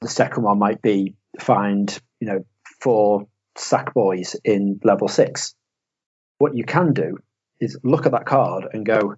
The 0.00 0.08
second 0.08 0.44
one 0.44 0.58
might 0.58 0.82
be 0.82 1.16
find, 1.40 1.96
you 2.20 2.28
know, 2.28 2.44
four 2.80 3.26
sack 3.56 3.94
boys 3.94 4.36
in 4.44 4.80
level 4.84 5.08
six. 5.08 5.54
What 6.38 6.56
you 6.56 6.64
can 6.64 6.92
do 6.92 7.18
is 7.60 7.78
look 7.82 8.06
at 8.06 8.12
that 8.12 8.26
card 8.26 8.66
and 8.72 8.86
go, 8.86 9.16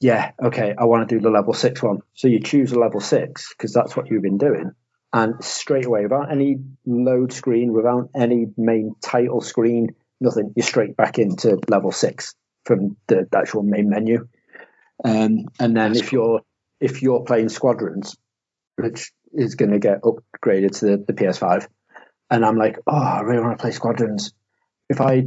yeah, 0.00 0.32
okay, 0.42 0.74
I 0.76 0.84
want 0.84 1.08
to 1.08 1.14
do 1.14 1.20
the 1.20 1.30
level 1.30 1.52
six 1.52 1.82
one. 1.82 2.00
So 2.14 2.28
you 2.28 2.40
choose 2.40 2.72
a 2.72 2.78
level 2.78 3.00
six 3.00 3.52
because 3.54 3.72
that's 3.72 3.96
what 3.96 4.10
you've 4.10 4.22
been 4.22 4.38
doing. 4.38 4.72
And 5.12 5.44
straight 5.44 5.86
away, 5.86 6.02
without 6.02 6.32
any 6.32 6.58
load 6.84 7.32
screen, 7.32 7.72
without 7.72 8.10
any 8.16 8.46
main 8.56 8.96
title 9.00 9.40
screen, 9.40 9.94
nothing, 10.20 10.52
you're 10.56 10.66
straight 10.66 10.96
back 10.96 11.18
into 11.18 11.60
level 11.68 11.92
six 11.92 12.34
from 12.64 12.96
the 13.06 13.28
actual 13.32 13.62
main 13.62 13.88
menu. 13.88 14.26
Um, 15.04 15.46
and 15.60 15.76
then 15.76 15.92
That's 15.92 16.00
if 16.00 16.12
you're 16.12 16.40
if 16.80 17.02
you're 17.02 17.24
playing 17.24 17.48
Squadrons, 17.48 18.16
which 18.76 19.12
is 19.34 19.54
going 19.54 19.72
to 19.72 19.78
get 19.78 20.02
upgraded 20.02 20.78
to 20.78 20.86
the, 20.86 21.04
the 21.06 21.12
PS5, 21.12 21.68
and 22.30 22.44
I'm 22.44 22.56
like, 22.56 22.78
oh, 22.86 22.96
I 22.96 23.20
really 23.20 23.42
want 23.42 23.58
to 23.58 23.62
play 23.62 23.72
Squadrons. 23.72 24.32
If 24.88 25.00
I 25.00 25.24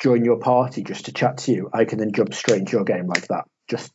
join 0.00 0.24
your 0.24 0.38
party 0.38 0.82
just 0.82 1.06
to 1.06 1.12
chat 1.12 1.38
to 1.38 1.52
you, 1.52 1.70
I 1.72 1.84
can 1.84 1.98
then 1.98 2.12
jump 2.12 2.34
straight 2.34 2.60
into 2.60 2.72
your 2.72 2.84
game 2.84 3.06
like 3.06 3.28
that, 3.28 3.44
just 3.68 3.92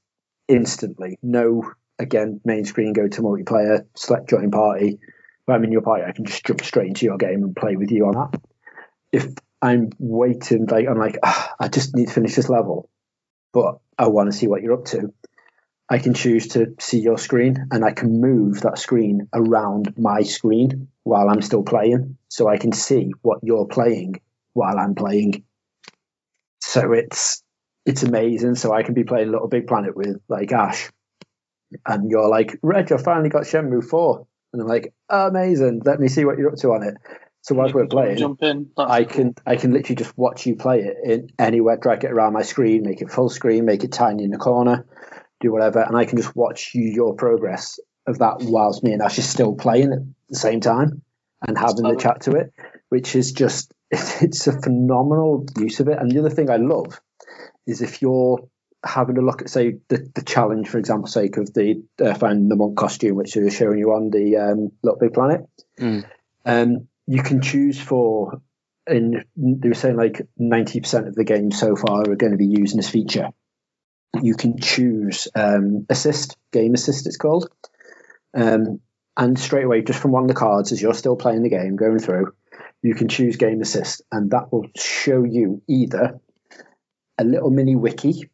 instantly. 0.48 1.18
No, 1.22 1.72
again, 2.00 2.42
main 2.46 2.66
screen, 2.66 2.94
go 2.94 3.08
to 3.08 3.22
multiplayer, 3.22 3.86
select 3.96 4.30
join 4.30 4.52
party. 4.52 5.00
I'm 5.48 5.64
in 5.64 5.72
your 5.72 5.82
party, 5.82 6.04
I 6.08 6.12
can 6.12 6.26
just 6.26 6.46
jump 6.46 6.64
straight 6.64 6.88
into 6.88 7.06
your 7.06 7.18
game 7.18 7.44
and 7.44 7.56
play 7.56 7.76
with 7.76 7.92
you 7.92 8.08
on 8.08 8.14
that. 8.14 8.42
If 9.12 9.28
I'm 9.62 9.90
waiting, 10.00 10.66
like 10.66 10.88
I'm 10.88 10.98
like, 10.98 11.20
ah, 11.24 11.56
I 11.60 11.68
just 11.68 11.96
need 11.96 12.08
to 12.08 12.14
finish 12.14 12.36
this 12.36 12.50
level, 12.50 12.90
but 13.54 13.80
I 13.98 14.08
want 14.08 14.32
to 14.32 14.38
see 14.38 14.48
what 14.48 14.62
you're 14.62 14.74
up 14.74 14.86
to. 14.86 15.14
I 15.90 16.00
can 16.00 16.14
choose 16.14 16.48
to 16.50 16.74
see 16.80 17.00
your 17.00 17.18
screen 17.18 17.68
and 17.72 17.86
I 17.86 17.92
can 17.92 18.20
move 18.20 18.62
that 18.62 18.80
screen 18.80 19.28
around 19.34 19.98
my 19.98 20.24
screen 20.24 20.88
while 21.04 21.30
I'm 21.30 21.44
still 21.44 21.64
playing 21.64 22.18
so 22.28 22.48
I 22.48 22.58
can 22.58 22.72
see 22.72 23.12
what 23.22 23.40
you're 23.44 23.68
playing 23.68 24.22
while 24.54 24.80
I'm 24.80 24.96
playing. 24.96 25.44
So 26.60 26.94
it's 26.94 27.44
it's 27.86 28.02
amazing. 28.02 28.56
So 28.56 28.74
I 28.74 28.82
can 28.82 28.96
be 28.96 29.04
playing 29.04 29.32
Little 29.32 29.48
Big 29.48 29.68
Planet 29.68 29.96
with 29.96 30.20
like 30.28 30.52
Ash 30.52 30.90
and 31.86 32.10
you're 32.10 32.30
like, 32.30 32.58
Reg, 32.64 32.92
I 32.92 32.98
finally 32.98 33.30
got 33.30 33.44
Shenmue 33.44 33.84
4. 33.88 34.28
And 34.54 34.62
I'm 34.62 34.68
like, 34.68 34.94
amazing. 35.10 35.82
Let 35.86 36.00
me 36.00 36.08
see 36.08 36.26
what 36.26 36.40
you're 36.40 36.50
up 36.50 36.58
to 36.60 36.70
on 36.70 36.84
it. 36.84 36.96
So 37.42 37.54
while 37.54 37.72
we're 37.72 37.86
can 37.86 37.90
come 37.90 38.00
and 38.00 38.08
playing, 38.08 38.18
Jump 38.18 38.42
in. 38.42 38.72
That's 38.76 38.92
I 38.92 39.04
cool. 39.04 39.14
can 39.14 39.36
I 39.46 39.56
can 39.56 39.72
literally 39.72 39.96
just 39.96 40.18
watch 40.18 40.48
you 40.48 40.56
play 40.56 40.80
it 40.80 40.98
in 41.04 41.30
anywhere, 41.38 41.78
drag 41.78 42.04
it 42.04 42.12
around 42.12 42.34
my 42.34 42.42
screen, 42.42 42.82
make 42.82 43.02
it 43.02 43.12
full 43.12 43.30
screen, 43.30 43.66
make 43.66 43.84
it 43.84 43.92
tiny 43.92 44.24
in 44.24 44.32
the 44.32 44.38
corner, 44.38 44.88
do 45.46 45.52
whatever, 45.52 45.82
and 45.82 45.96
I 45.96 46.06
can 46.06 46.18
just 46.18 46.36
watch 46.36 46.72
you 46.74 46.84
your 46.84 47.16
progress 47.16 47.80
of 48.08 48.20
that 48.20 48.38
whilst 48.42 48.84
me 48.84 48.92
and 48.92 49.02
Ash 49.02 49.18
is 49.18 49.28
still 49.28 49.56
playing 49.56 49.94
at 49.94 50.00
the 50.30 50.36
same 50.36 50.60
time 50.60 51.02
and 51.46 51.58
having 51.58 51.84
the 51.84 51.96
chat 51.96 52.22
to 52.22 52.32
it, 52.32 52.54
which 52.90 53.16
is 53.16 53.32
just 53.32 53.72
it's 53.92 54.48
a 54.48 54.62
phenomenal 54.62 55.46
use 55.58 55.80
of 55.80 55.88
it. 55.88 55.98
And 56.00 56.12
the 56.12 56.20
other 56.20 56.30
thing 56.30 56.50
I 56.50 56.58
love 56.58 57.00
is 57.68 57.82
if 57.82 58.02
you're 58.02 58.48
having 58.84 59.18
a 59.18 59.22
look 59.22 59.42
at 59.42 59.50
say 59.50 59.78
the, 59.88 60.10
the 60.14 60.22
challenge, 60.22 60.70
for 60.70 60.78
example, 60.78 61.08
sake 61.08 61.38
of 61.38 61.54
the 61.54 61.84
uh, 62.04 62.14
finding 62.14 62.50
the 62.50 62.56
monk 62.56 62.78
costume, 62.78 63.16
which 63.16 63.36
is 63.36 63.56
showing 63.56 63.80
you 63.80 63.92
on 63.92 64.10
the 64.12 64.38
um, 64.38 64.72
Little 64.84 65.00
Big 65.00 65.14
Planet. 65.14 65.42
Mm. 65.80 66.06
Um, 66.46 66.88
you 67.08 67.24
can 67.24 67.42
choose 67.42 67.80
for, 67.80 68.42
and 68.86 69.26
they 69.36 69.68
were 69.68 69.76
saying 69.76 69.98
like 69.98 70.28
ninety 70.38 70.80
percent 70.80 71.08
of 71.08 71.16
the 71.16 71.24
games 71.24 71.60
so 71.60 71.76
far 71.76 72.02
are 72.02 72.16
going 72.16 72.32
to 72.32 72.38
be 72.38 72.46
using 72.46 72.78
this 72.78 72.90
feature. 72.90 73.30
You 74.24 74.36
can 74.36 74.60
choose 74.60 75.28
um, 75.36 75.86
assist, 75.90 76.38
game 76.52 76.74
assist, 76.74 77.08
it's 77.08 77.18
called, 77.18 77.50
um, 78.36 78.80
and 79.18 79.40
straight 79.40 79.66
away, 79.66 79.82
just 79.82 80.00
from 80.00 80.12
one 80.12 80.24
of 80.24 80.28
the 80.28 80.34
cards, 80.34 80.72
as 80.72 80.82
you're 80.82 80.94
still 80.94 81.16
playing 81.16 81.44
the 81.44 81.50
game, 81.50 81.76
going 81.76 82.00
through, 82.00 82.34
you 82.82 82.96
can 82.96 83.08
choose 83.08 83.38
game 83.38 83.62
assist, 83.62 84.02
and 84.12 84.32
that 84.32 84.52
will 84.52 84.68
show 84.76 85.24
you 85.24 85.62
either 85.68 86.20
a 87.18 87.24
little 87.24 87.50
mini 87.50 87.76
wiki 87.76 88.30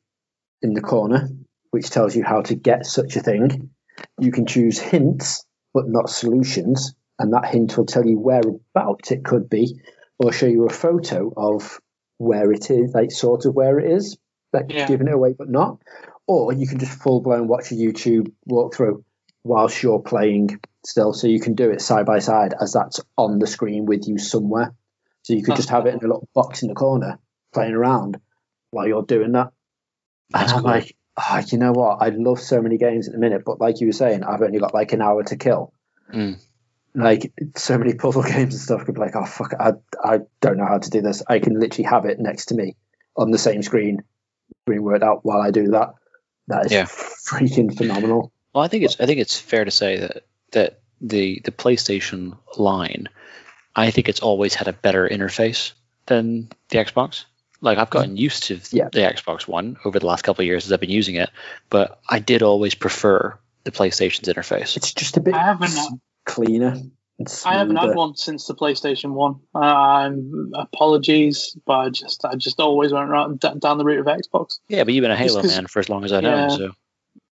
in 0.61 0.73
the 0.73 0.81
corner, 0.81 1.29
which 1.69 1.89
tells 1.89 2.15
you 2.15 2.23
how 2.23 2.41
to 2.41 2.55
get 2.55 2.85
such 2.85 3.15
a 3.15 3.21
thing. 3.21 3.69
You 4.19 4.31
can 4.31 4.45
choose 4.45 4.79
hints, 4.79 5.45
but 5.73 5.87
not 5.87 6.09
solutions, 6.09 6.95
and 7.19 7.33
that 7.33 7.45
hint 7.45 7.77
will 7.77 7.85
tell 7.85 8.05
you 8.05 8.19
whereabouts 8.19 9.11
it 9.11 9.23
could 9.23 9.49
be, 9.49 9.79
or 10.19 10.31
show 10.31 10.47
you 10.47 10.65
a 10.65 10.73
photo 10.73 11.31
of 11.35 11.79
where 12.17 12.51
it 12.51 12.69
is, 12.69 12.93
like 12.93 13.11
sort 13.11 13.45
of 13.45 13.53
where 13.53 13.79
it 13.79 13.91
is, 13.91 14.17
like 14.53 14.71
Yeah. 14.71 14.87
giving 14.87 15.07
it 15.07 15.13
away 15.13 15.33
but 15.37 15.49
not. 15.49 15.79
Or 16.27 16.53
you 16.53 16.67
can 16.67 16.79
just 16.79 17.01
full 17.01 17.21
blown 17.21 17.47
watch 17.47 17.71
a 17.71 17.75
YouTube 17.75 18.31
walkthrough 18.49 19.03
whilst 19.43 19.81
you're 19.81 19.99
playing 20.01 20.59
still, 20.85 21.13
so 21.13 21.27
you 21.27 21.39
can 21.39 21.55
do 21.55 21.69
it 21.71 21.81
side 21.81 22.05
by 22.05 22.19
side 22.19 22.53
as 22.59 22.73
that's 22.73 23.01
on 23.17 23.39
the 23.39 23.47
screen 23.47 23.85
with 23.85 24.07
you 24.07 24.17
somewhere. 24.17 24.73
So 25.23 25.33
you 25.33 25.41
could 25.43 25.51
That's 25.51 25.59
just 25.61 25.69
have 25.69 25.85
it 25.85 25.93
in 25.93 25.99
a 25.99 26.01
little 26.01 26.27
box 26.33 26.61
in 26.63 26.69
the 26.69 26.75
corner, 26.75 27.19
playing 27.53 27.73
around 27.73 28.19
while 28.71 28.87
you're 28.87 29.03
doing 29.03 29.33
that. 29.33 29.51
That's 30.31 30.51
and 30.51 30.57
I'm 30.57 30.63
cool. 30.63 30.71
like, 30.71 30.95
oh, 31.17 31.41
you 31.51 31.57
know 31.57 31.71
what? 31.73 31.97
I 32.01 32.09
love 32.09 32.39
so 32.39 32.61
many 32.61 32.77
games 32.77 33.07
at 33.07 33.13
the 33.13 33.19
minute, 33.19 33.43
but 33.45 33.59
like 33.59 33.81
you 33.81 33.87
were 33.87 33.93
saying, 33.93 34.23
I've 34.23 34.41
only 34.41 34.59
got 34.59 34.73
like 34.73 34.93
an 34.93 35.01
hour 35.01 35.23
to 35.23 35.35
kill. 35.35 35.73
Mm. 36.13 36.39
Like 36.93 37.33
so 37.55 37.77
many 37.77 37.93
puzzle 37.93 38.23
games 38.35 38.53
and 38.53 38.61
stuff 38.61 38.85
could 38.85 38.95
be 38.95 39.01
like, 39.01 39.15
oh 39.15 39.25
fuck, 39.25 39.53
I 39.59 39.73
I 40.03 40.19
don't 40.39 40.57
know 40.57 40.65
how 40.65 40.77
to 40.79 40.89
do 40.89 41.01
this. 41.01 41.21
I 41.27 41.39
can 41.39 41.59
literally 41.59 41.87
have 41.89 42.05
it 42.05 42.19
next 42.19 42.45
to 42.47 42.55
me 42.55 42.75
on 43.15 43.31
the 43.31 43.37
same 43.37 43.61
screen, 43.61 44.03
being 44.65 44.83
worked 44.83 45.03
out 45.03 45.25
while 45.25 45.41
I 45.41 45.51
do 45.51 45.69
that. 45.69 45.95
That 46.47 46.65
is 46.65 46.71
Yeah. 46.71 46.85
freaking 46.85 47.75
phenomenal. 47.75 48.31
Well, 48.53 48.63
I 48.63 48.67
think 48.67 48.83
it's 48.83 48.99
I 48.99 49.05
think 49.05 49.19
it's 49.19 49.39
fair 49.39 49.65
to 49.65 49.71
say 49.71 49.97
that 49.97 50.23
that 50.51 50.79
the 50.99 51.41
the 51.43 51.51
PlayStation 51.51 52.37
line, 52.57 53.07
I 53.75 53.91
think 53.91 54.09
it's 54.09 54.19
always 54.19 54.53
had 54.53 54.67
a 54.67 54.73
better 54.73 55.07
interface 55.07 55.71
than 56.07 56.49
the 56.69 56.77
Xbox. 56.79 57.25
Like 57.61 57.77
I've 57.77 57.89
gotten 57.89 58.17
used 58.17 58.43
to 58.43 58.59
Yeah. 58.71 58.89
the 58.91 58.99
Xbox 59.01 59.47
One 59.47 59.77
over 59.85 59.99
the 59.99 60.05
last 60.07 60.23
couple 60.23 60.41
of 60.41 60.47
years 60.47 60.65
as 60.65 60.71
I've 60.71 60.79
been 60.81 60.89
using 60.89 61.15
it, 61.15 61.29
but 61.69 61.99
I 62.09 62.19
did 62.19 62.41
always 62.41 62.75
prefer 62.75 63.37
the 63.63 63.71
PlayStation's 63.71 64.27
interface. 64.27 64.75
It's 64.77 64.93
just 64.93 65.17
a 65.17 65.21
bit 65.21 65.35
I 65.35 65.51
uh, 65.51 65.87
cleaner. 66.25 66.77
And 67.45 67.55
I 67.55 67.57
haven't 67.57 67.75
had 67.75 67.95
one 67.95 68.15
since 68.15 68.47
the 68.47 68.55
PlayStation 68.55 69.11
One. 69.11 69.39
Um, 69.53 70.51
apologies, 70.55 71.55
but 71.65 71.73
I 71.73 71.89
just 71.89 72.23
I 72.25 72.35
just 72.35 72.59
always 72.59 72.91
went 72.91 73.09
right 73.09 73.39
d- 73.39 73.59
down 73.59 73.77
the 73.77 73.85
route 73.85 73.99
of 73.99 74.05
Xbox. 74.05 74.59
Yeah, 74.67 74.83
but 74.83 74.93
you've 74.93 75.01
been 75.03 75.11
a 75.11 75.15
Halo 75.15 75.43
man 75.43 75.67
for 75.67 75.79
as 75.79 75.89
long 75.89 76.03
as 76.05 76.13
I 76.13 76.21
know. 76.21 76.35
Yeah. 76.35 76.47
So 76.49 76.71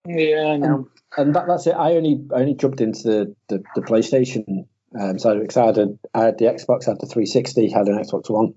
Yeah, 0.07 0.47
I 0.53 0.57
know. 0.57 0.87
and 1.17 1.35
that, 1.35 1.47
that's 1.47 1.67
it. 1.67 1.75
I 1.75 1.93
only 1.95 2.21
I 2.33 2.39
only 2.39 2.55
jumped 2.55 2.81
into 2.81 3.03
the 3.03 3.35
the, 3.49 3.63
the 3.75 3.81
PlayStation 3.81 4.65
um, 4.99 5.19
side 5.19 5.37
of 5.37 5.43
it 5.43 5.47
'cause 5.47 5.57
I 5.57 5.65
had, 5.67 5.77
a, 5.77 5.87
I 6.13 6.23
had 6.25 6.37
the 6.37 6.45
Xbox, 6.45 6.87
I 6.87 6.91
had 6.91 6.99
the 6.99 7.07
360, 7.07 7.69
had 7.69 7.87
an 7.87 7.97
Xbox 7.97 8.29
One, 8.29 8.53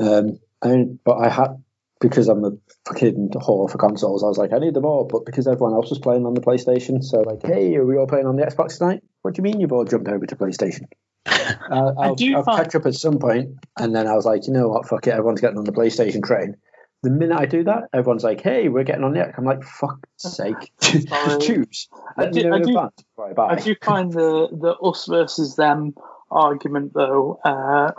um, 0.00 0.38
and 0.62 0.98
but 1.04 1.16
I 1.16 1.28
had 1.28 1.62
because 2.00 2.28
I'm 2.28 2.44
a 2.44 2.50
fucking 2.86 3.30
whore 3.34 3.70
for 3.70 3.78
consoles. 3.78 4.22
I 4.22 4.26
was 4.26 4.38
like, 4.38 4.52
I 4.52 4.58
need 4.58 4.74
them 4.74 4.84
all, 4.84 5.04
but 5.04 5.24
because 5.24 5.46
everyone 5.46 5.74
else 5.74 5.90
was 5.90 5.98
playing 5.98 6.26
on 6.26 6.34
the 6.34 6.40
PlayStation, 6.40 7.02
so 7.02 7.20
like, 7.20 7.44
hey, 7.44 7.74
are 7.76 7.84
we 7.86 7.96
all 7.96 8.06
playing 8.06 8.26
on 8.26 8.36
the 8.36 8.42
Xbox 8.44 8.78
tonight? 8.78 9.02
What 9.22 9.34
do 9.34 9.38
you 9.40 9.42
mean 9.44 9.60
you've 9.60 9.72
all 9.72 9.84
jumped 9.84 10.08
over 10.08 10.26
to 10.26 10.36
PlayStation? 10.36 10.82
Uh, 11.70 11.92
I'll, 11.98 12.14
do 12.14 12.36
I'll 12.36 12.44
find- 12.44 12.58
catch 12.64 12.74
up 12.76 12.86
at 12.86 12.94
some 12.94 13.18
point, 13.18 13.50
and 13.78 13.94
then 13.94 14.06
I 14.06 14.14
was 14.14 14.24
like, 14.24 14.46
you 14.46 14.52
know 14.52 14.68
what, 14.68 14.88
fuck 14.88 15.06
it, 15.06 15.10
everyone's 15.10 15.40
getting 15.40 15.58
on 15.58 15.64
the 15.64 15.72
PlayStation 15.72 16.22
train. 16.24 16.56
The 17.02 17.10
minute 17.10 17.38
I 17.38 17.46
do 17.46 17.62
that, 17.64 17.84
everyone's 17.92 18.24
like, 18.24 18.40
"Hey, 18.40 18.68
we're 18.68 18.82
getting 18.84 19.04
on 19.04 19.12
the 19.12 19.32
I'm 19.36 19.44
like, 19.44 19.62
"Fuck's 19.62 20.06
sake, 20.18 20.72
choose." 20.80 21.88
I 22.16 22.26
do- 22.26 22.52
I 22.52 22.58
do- 22.58 22.70
advance 22.70 23.02
before 23.02 23.30
I 23.30 23.32
buy. 23.32 23.48
I 23.48 23.54
do 23.56 23.74
find 23.84 24.12
the 24.12 24.48
the 24.50 24.76
us 24.82 25.06
versus 25.06 25.56
them 25.56 25.94
argument 26.30 26.92
though 26.94 27.38
uh, 27.44 27.92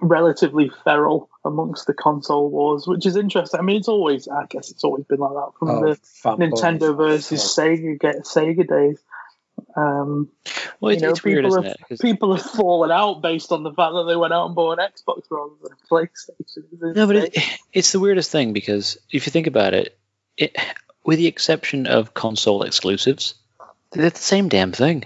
relatively 0.00 0.70
feral 0.84 1.28
amongst 1.44 1.86
the 1.86 1.94
console 1.94 2.50
wars, 2.50 2.86
which 2.86 3.06
is 3.06 3.16
interesting. 3.16 3.60
I 3.60 3.62
mean, 3.62 3.76
it's 3.76 3.88
always 3.88 4.28
I 4.28 4.46
guess 4.48 4.70
it's 4.70 4.84
always 4.84 5.04
been 5.04 5.18
like 5.20 5.32
that 5.34 5.50
from 5.58 5.68
Oh, 5.70 5.80
the 5.80 5.96
fanboys. 6.24 6.50
Nintendo 6.52 6.96
versus 6.96 7.40
Sega 7.42 7.98
get 7.98 8.24
Sega 8.24 8.66
days. 8.68 8.98
Um, 9.76 10.28
well, 10.80 10.92
it's, 10.92 11.02
you 11.02 11.06
know, 11.08 11.12
it's 11.12 11.24
weird, 11.24 11.44
people 11.44 11.50
isn't 11.58 11.62
have 11.64 11.72
it? 11.72 11.80
'Cause- 11.88 11.98
people 12.00 12.34
have 12.36 12.44
fallen 12.44 12.90
out 12.90 13.22
based 13.22 13.50
on 13.52 13.62
the 13.64 13.72
fact 13.72 13.92
that 13.92 14.04
they 14.04 14.16
went 14.16 14.32
out 14.32 14.46
and 14.46 14.54
bought 14.54 14.78
an 14.78 14.86
Xbox 14.88 15.22
rather 15.30 15.52
than 15.62 15.72
a 15.72 15.86
PlayStation. 15.92 16.30
It's 16.40 16.96
No, 16.96 17.06
but 17.06 17.16
insane. 17.16 17.30
it, 17.34 17.58
it's 17.72 17.92
the 17.92 18.00
weirdest 18.00 18.30
thing 18.30 18.52
because 18.52 18.98
if 19.10 19.26
you 19.26 19.30
think 19.32 19.46
about 19.46 19.74
it, 19.74 19.98
it, 20.36 20.56
with 21.04 21.18
the 21.18 21.26
exception 21.26 21.86
of 21.86 22.14
console 22.14 22.62
exclusives, 22.62 23.34
they're 23.92 24.10
the 24.10 24.16
same 24.16 24.48
damn 24.48 24.72
thing. 24.72 25.04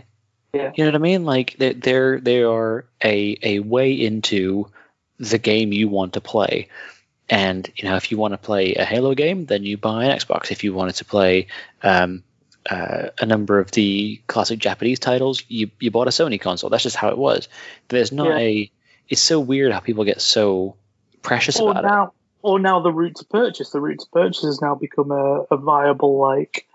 Yeah. 0.52 0.72
You 0.74 0.84
know 0.84 0.88
what 0.90 0.96
I 0.96 0.98
mean? 0.98 1.24
Like 1.24 1.56
they're 1.58 1.72
they're 1.72 2.20
they 2.20 2.42
are 2.42 2.84
a 3.02 3.38
a 3.42 3.58
way 3.60 3.92
into 3.92 4.66
the 5.22 5.38
game 5.38 5.72
you 5.72 5.88
want 5.88 6.14
to 6.14 6.20
play. 6.20 6.68
And 7.30 7.70
you 7.76 7.88
know, 7.88 7.96
if 7.96 8.10
you 8.10 8.18
want 8.18 8.34
to 8.34 8.38
play 8.38 8.74
a 8.74 8.84
Halo 8.84 9.14
game, 9.14 9.46
then 9.46 9.62
you 9.64 9.78
buy 9.78 10.04
an 10.04 10.18
Xbox. 10.18 10.50
If 10.50 10.64
you 10.64 10.74
wanted 10.74 10.96
to 10.96 11.04
play 11.04 11.46
um, 11.82 12.24
uh, 12.68 13.08
a 13.18 13.24
number 13.26 13.58
of 13.58 13.70
the 13.70 14.20
classic 14.26 14.58
Japanese 14.58 14.98
titles, 14.98 15.42
you 15.48 15.70
you 15.80 15.90
bought 15.90 16.08
a 16.08 16.10
Sony 16.10 16.40
console. 16.40 16.68
That's 16.68 16.82
just 16.82 16.96
how 16.96 17.08
it 17.08 17.16
was. 17.16 17.48
There's 17.88 18.12
not 18.12 18.28
Yeah. 18.28 18.38
a. 18.38 18.70
It's 19.08 19.20
so 19.22 19.40
weird 19.40 19.72
how 19.72 19.80
people 19.80 20.04
get 20.04 20.20
so 20.20 20.76
precious 21.22 21.58
or 21.60 21.70
about 21.70 21.84
it. 21.84 21.88
now, 21.88 22.12
or 22.42 22.58
now 22.58 22.80
the 22.80 22.92
route 22.92 23.16
to 23.16 23.24
purchase. 23.26 23.70
The 23.70 23.80
route 23.80 24.00
to 24.00 24.06
purchase 24.12 24.42
has 24.42 24.60
now 24.60 24.74
become 24.74 25.10
a, 25.12 25.46
a 25.50 25.56
viable 25.56 26.18
like 26.18 26.66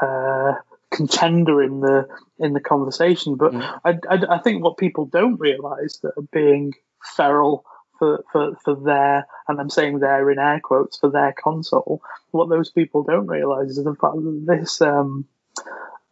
uh, 0.00 0.52
contender 0.92 1.62
in 1.62 1.80
the 1.80 2.06
in 2.38 2.52
the 2.52 2.60
conversation. 2.60 3.36
But 3.36 3.52
Mm. 3.52 3.80
I, 3.84 3.90
I, 4.14 4.36
I 4.36 4.38
think 4.38 4.62
what 4.62 4.76
people 4.76 5.06
don't 5.06 5.40
realise 5.40 5.98
that 6.02 6.12
are 6.16 6.28
being 6.32 6.74
feral 7.16 7.64
for, 7.98 8.24
for, 8.32 8.56
for 8.64 8.74
their 8.74 9.26
and 9.48 9.60
I'm 9.60 9.70
saying 9.70 9.98
their 9.98 10.30
in 10.30 10.38
air 10.38 10.60
quotes 10.60 10.98
for 10.98 11.10
their 11.10 11.32
console. 11.32 12.02
What 12.30 12.48
those 12.48 12.70
people 12.70 13.02
don't 13.02 13.26
realise 13.26 13.70
is 13.70 13.84
the 13.84 13.94
fact 13.94 14.16
that 14.16 14.44
this 14.46 14.80
um 14.80 15.26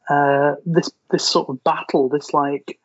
uh 0.09 0.55
this 0.66 0.90
this 1.11 1.27
sort 1.27 1.49
of 1.49 1.64
battle, 1.64 2.09
this 2.09 2.33
like 2.33 2.79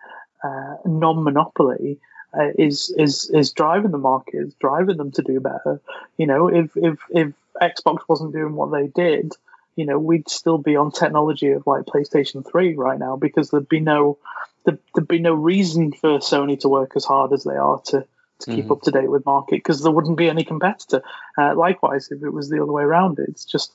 uh, 0.43 0.75
non-monopoly 0.85 1.99
uh, 2.33 2.51
is 2.57 2.93
is 2.97 3.29
is 3.33 3.51
driving 3.51 3.91
the 3.91 3.97
market, 3.97 4.35
is 4.35 4.53
driving 4.55 4.97
them 4.97 5.11
to 5.11 5.21
do 5.21 5.39
better. 5.39 5.81
You 6.17 6.27
know, 6.27 6.47
if 6.47 6.71
if 6.75 6.99
if 7.09 7.33
Xbox 7.61 7.99
wasn't 8.07 8.33
doing 8.33 8.55
what 8.55 8.71
they 8.71 8.87
did, 8.87 9.33
you 9.75 9.85
know, 9.85 9.99
we'd 9.99 10.29
still 10.29 10.57
be 10.57 10.75
on 10.75 10.91
technology 10.91 11.51
of 11.51 11.65
like 11.67 11.85
PlayStation 11.85 12.49
Three 12.49 12.75
right 12.75 12.99
now 12.99 13.15
because 13.15 13.49
there'd 13.49 13.69
be 13.69 13.79
no 13.79 14.17
there'd, 14.65 14.79
there'd 14.93 15.07
be 15.07 15.19
no 15.19 15.33
reason 15.33 15.91
for 15.91 16.19
Sony 16.19 16.59
to 16.61 16.69
work 16.69 16.93
as 16.95 17.05
hard 17.05 17.33
as 17.33 17.43
they 17.43 17.55
are 17.55 17.81
to 17.87 18.05
to 18.39 18.55
keep 18.55 18.65
Mhm. 18.65 18.71
up 18.71 18.81
to 18.83 18.91
date 18.91 19.09
with 19.09 19.25
market 19.25 19.57
because 19.57 19.81
there 19.83 19.91
wouldn't 19.91 20.17
be 20.17 20.29
any 20.29 20.43
competitor. 20.43 21.01
Uh, 21.37 21.53
likewise, 21.55 22.09
if 22.11 22.23
it 22.23 22.29
was 22.31 22.49
the 22.49 22.61
other 22.61 22.71
way 22.71 22.83
around, 22.83 23.19
it's 23.19 23.45
just 23.45 23.73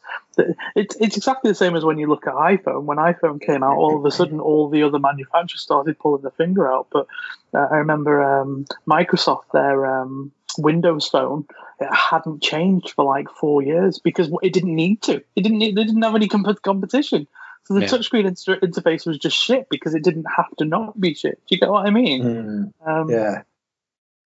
it's 0.74 0.96
it's 0.96 1.16
exactly 1.16 1.50
the 1.50 1.54
same 1.54 1.76
as 1.76 1.84
when 1.84 1.98
you 1.98 2.06
look 2.08 2.26
at 2.26 2.34
iPhone. 2.34 2.84
When 2.84 2.98
iPhone 2.98 3.40
came 3.40 3.62
out, 3.62 3.76
all 3.76 3.96
of 3.98 4.04
a 4.04 4.10
sudden, 4.10 4.40
all 4.40 4.68
the 4.68 4.82
other 4.82 4.98
manufacturers 4.98 5.60
started 5.60 5.98
pulling 5.98 6.22
their 6.22 6.30
finger 6.32 6.70
out. 6.72 6.88
But 6.90 7.06
uh, 7.52 7.68
I 7.70 7.76
remember 7.76 8.22
um, 8.22 8.64
Microsoft, 8.88 9.50
their 9.52 9.86
um, 9.86 10.32
Windows 10.58 11.08
Phone, 11.08 11.46
it 11.80 11.92
hadn't 11.92 12.42
changed 12.42 12.90
for 12.92 13.04
like 13.04 13.28
four 13.30 13.62
years 13.62 13.98
because 13.98 14.30
it 14.42 14.52
didn't 14.52 14.74
need 14.74 15.02
to. 15.02 15.16
It 15.36 15.42
didn't. 15.42 15.58
Need, 15.58 15.76
they 15.76 15.84
didn't 15.84 16.02
have 16.02 16.14
any 16.14 16.28
comp- 16.28 16.62
competition. 16.62 17.26
So 17.64 17.72
the 17.74 17.80
Yeah. 17.80 17.88
touchscreen 17.88 18.26
inter- 18.26 18.60
interface 18.60 19.06
was 19.06 19.16
just 19.18 19.36
shit 19.36 19.68
because 19.70 19.94
it 19.94 20.04
didn't 20.04 20.26
have 20.36 20.54
to 20.58 20.66
not 20.66 21.00
be 21.00 21.14
shit. 21.14 21.36
Do 21.48 21.54
you 21.54 21.58
get 21.60 21.70
what 21.70 21.86
I 21.86 21.90
mean? 21.90 22.22
Mm, 22.22 22.72
Um, 22.86 23.10
yeah, 23.10 23.42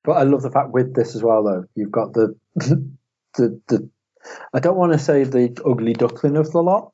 but 0.04 0.12
I 0.12 0.22
love 0.22 0.42
the 0.42 0.50
fact 0.50 0.70
with 0.70 0.94
this 0.94 1.14
as 1.14 1.22
well, 1.22 1.42
though. 1.44 1.64
You've 1.74 1.92
got 1.92 2.12
the 2.12 2.36
the 2.56 3.60
the. 3.68 3.88
I 4.52 4.60
don't 4.60 4.76
want 4.76 4.92
to 4.92 4.98
say 4.98 5.24
the 5.24 5.56
ugly 5.64 5.92
duckling 5.94 6.36
of 6.36 6.50
the 6.52 6.62
lot, 6.62 6.92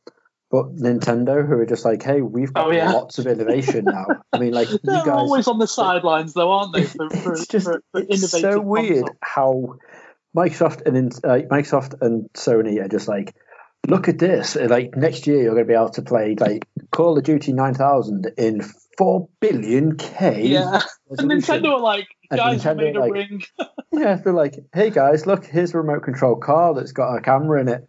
but 0.50 0.76
Nintendo, 0.76 1.44
who 1.46 1.54
are 1.54 1.66
just 1.66 1.84
like, 1.84 2.02
hey, 2.02 2.20
we've 2.20 2.52
got 2.52 2.66
Oh, 2.66 2.70
yeah. 2.70 2.92
lots 2.92 3.18
of 3.18 3.26
innovation 3.26 3.86
now. 3.86 4.06
I 4.32 4.38
mean, 4.38 4.52
like 4.52 4.70
you 4.72 4.78
They're 4.84 5.04
guys. 5.04 5.08
always 5.08 5.48
on 5.48 5.58
the 5.58 5.66
sidelines, 5.80 6.34
though, 6.34 6.52
aren't 6.52 6.74
they? 6.74 6.84
For, 6.84 7.10
for, 7.10 7.32
it's 7.32 7.46
just 7.48 7.66
for, 7.66 7.80
it's 7.94 8.30
so 8.30 8.60
weird 8.60 9.06
console. 9.06 9.16
how 9.22 9.78
Microsoft 10.36 10.86
and 10.86 11.12
uh, 11.24 11.46
Microsoft 11.50 12.00
and 12.02 12.28
Sony 12.34 12.84
are 12.84 12.88
just 12.88 13.08
like, 13.08 13.34
look 13.88 14.08
at 14.08 14.18
this. 14.18 14.54
Like 14.56 14.96
next 14.96 15.26
year, 15.26 15.42
you're 15.42 15.54
going 15.54 15.64
to 15.64 15.68
be 15.68 15.74
able 15.74 15.90
to 15.90 16.02
play 16.02 16.36
like 16.38 16.66
Call 16.92 17.16
of 17.18 17.24
Duty 17.24 17.52
9000 17.52 18.32
in 18.38 18.60
four 18.98 19.28
billion 19.40 19.96
K. 19.96 20.46
Yeah, 20.46 20.80
and 21.18 21.30
resolution. 21.30 21.62
Nintendo 21.64 21.72
are 21.74 21.80
like, 21.80 22.06
And 22.40 22.60
guys, 22.60 22.64
we 22.64 22.70
Nintendo 22.70 22.76
made 22.76 22.96
a 22.96 23.00
like- 23.00 23.12
ring. 23.12 23.42
Yeah, 23.96 24.14
they're 24.16 24.32
like, 24.32 24.56
hey 24.74 24.90
guys, 24.90 25.24
look, 25.24 25.44
here's 25.44 25.72
a 25.72 25.78
remote 25.78 26.02
control 26.02 26.34
car 26.34 26.74
that's 26.74 26.90
got 26.90 27.14
a 27.14 27.20
camera 27.20 27.60
in 27.60 27.68
it. 27.68 27.88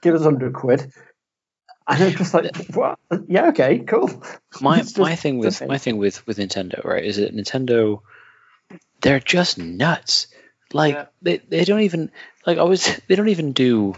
give 0.00 0.14
us 0.14 0.22
hundred 0.22 0.54
quid. 0.54 0.92
And 1.88 2.02
I'm 2.04 2.12
just 2.12 2.32
like, 2.32 2.54
what? 2.74 3.00
Yeah, 3.26 3.48
okay, 3.48 3.80
cool. 3.80 4.22
my 4.60 4.78
just 4.78 4.96
my 4.96 5.16
thing 5.16 5.38
with 5.38 5.58
the 5.58 5.66
my 5.66 5.78
thing 5.78 5.98
with 5.98 6.24
with 6.24 6.38
Nintendo, 6.38 6.84
right, 6.84 7.04
is 7.04 7.16
that 7.16 7.34
Nintendo 7.34 8.00
they're 9.00 9.18
just 9.18 9.58
nuts. 9.58 10.28
Like 10.72 10.94
Yeah. 10.94 11.06
they, 11.20 11.38
they 11.38 11.64
don't 11.64 11.80
even 11.80 12.12
like 12.46 12.58
I 12.58 12.62
was 12.62 13.00
they 13.08 13.16
don't 13.16 13.28
even 13.28 13.52
do 13.52 13.94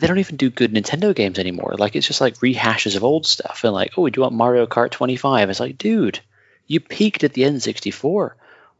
they 0.00 0.06
don't 0.06 0.18
even 0.18 0.36
do 0.36 0.50
good 0.50 0.74
Nintendo 0.74 1.14
games 1.14 1.38
anymore. 1.38 1.76
Like 1.78 1.96
it's 1.96 2.06
just 2.06 2.20
like 2.20 2.34
rehashes 2.36 2.94
of 2.94 3.04
old 3.04 3.26
stuff 3.26 3.64
and 3.64 3.72
like, 3.72 3.92
oh, 3.96 4.06
do 4.06 4.18
you 4.18 4.22
want 4.22 4.34
Mario 4.34 4.66
Kart 4.66 4.90
25? 4.90 5.48
It's 5.48 5.60
like, 5.60 5.78
dude, 5.78 6.20
you 6.66 6.78
peaked 6.80 7.24
at 7.24 7.32
the 7.32 7.42
N64. 7.42 8.32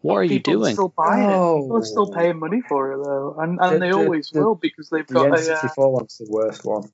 What 0.03 0.15
are 0.17 0.25
you 0.25 0.31
People 0.41 0.53
doing? 0.55 0.75
Still 0.75 0.89
buying 0.97 1.29
it. 1.29 1.33
Oh. 1.33 1.61
People 1.63 1.77
are 1.79 1.85
still 1.85 2.11
paying 2.13 2.39
money 2.39 2.63
for 2.69 2.93
it 2.93 3.05
though, 3.05 3.37
and, 3.39 3.59
and 3.61 3.75
The- 3.75 3.79
they 3.79 3.91
the- 3.91 3.97
always 3.97 4.31
the- 4.31 4.41
will 4.43 4.55
because 4.55 4.89
they've 4.91 5.07
The 5.07 5.15
got 5.15 5.27
a 5.27 5.33
uh, 5.33 5.37
N64 5.61 5.91
one's 5.93 6.19
the 6.19 6.27
worst 6.31 6.65
one. 6.65 6.91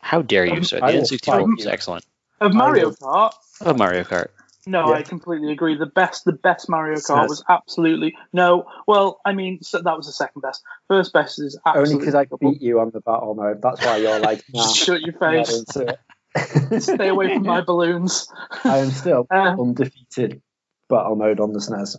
How 0.00 0.22
dare 0.22 0.44
you, 0.44 0.52
Um, 0.54 0.64
sir? 0.64 0.78
The 0.80 0.84
I 0.86 0.90
will 0.94 1.00
N64 1.02 1.24
fight 1.24 1.46
was 1.46 1.66
excellent. 1.66 2.06
of 2.40 2.54
Mario 2.54 2.90
Kart. 2.92 3.32
Of 3.60 3.76
Mario 3.78 4.02
Kart. 4.04 4.28
No, 4.66 4.88
Yeah. 4.90 4.96
I 4.96 5.02
completely 5.02 5.50
agree. 5.52 5.78
The 5.78 5.86
best, 5.86 6.24
the 6.26 6.32
best 6.32 6.68
Mario 6.68 6.96
Kart 6.96 7.24
SNES. 7.24 7.28
was 7.30 7.44
absolutely 7.48 8.16
no. 8.34 8.66
Well, 8.86 9.18
I 9.24 9.32
mean, 9.32 9.62
so 9.62 9.80
that 9.80 9.96
was 9.96 10.06
the 10.06 10.12
second 10.12 10.42
best. 10.42 10.62
First 10.88 11.12
best 11.14 11.38
is 11.40 11.58
absolutely. 11.64 11.94
Only 11.94 12.00
because 12.06 12.14
I 12.14 12.26
beat 12.38 12.60
you 12.60 12.80
on 12.80 12.90
the 12.90 13.00
battle 13.00 13.34
mode. 13.34 13.62
That's 13.62 13.84
why 13.84 13.96
you're 13.96 14.20
like, 14.20 14.42
nah, 14.52 14.66
Shut 14.68 15.00
your 15.00 15.14
face. 15.14 15.64
Stay 16.84 17.08
away 17.08 17.34
from 17.34 17.44
my 17.44 17.60
balloons. 17.66 18.28
I 18.64 18.78
am 18.78 18.90
still 18.90 19.26
Uh, 19.30 19.56
undefeated 19.58 20.42
battle 20.88 21.16
mode 21.16 21.40
on 21.40 21.52
the 21.52 21.60
SNES. 21.60 21.96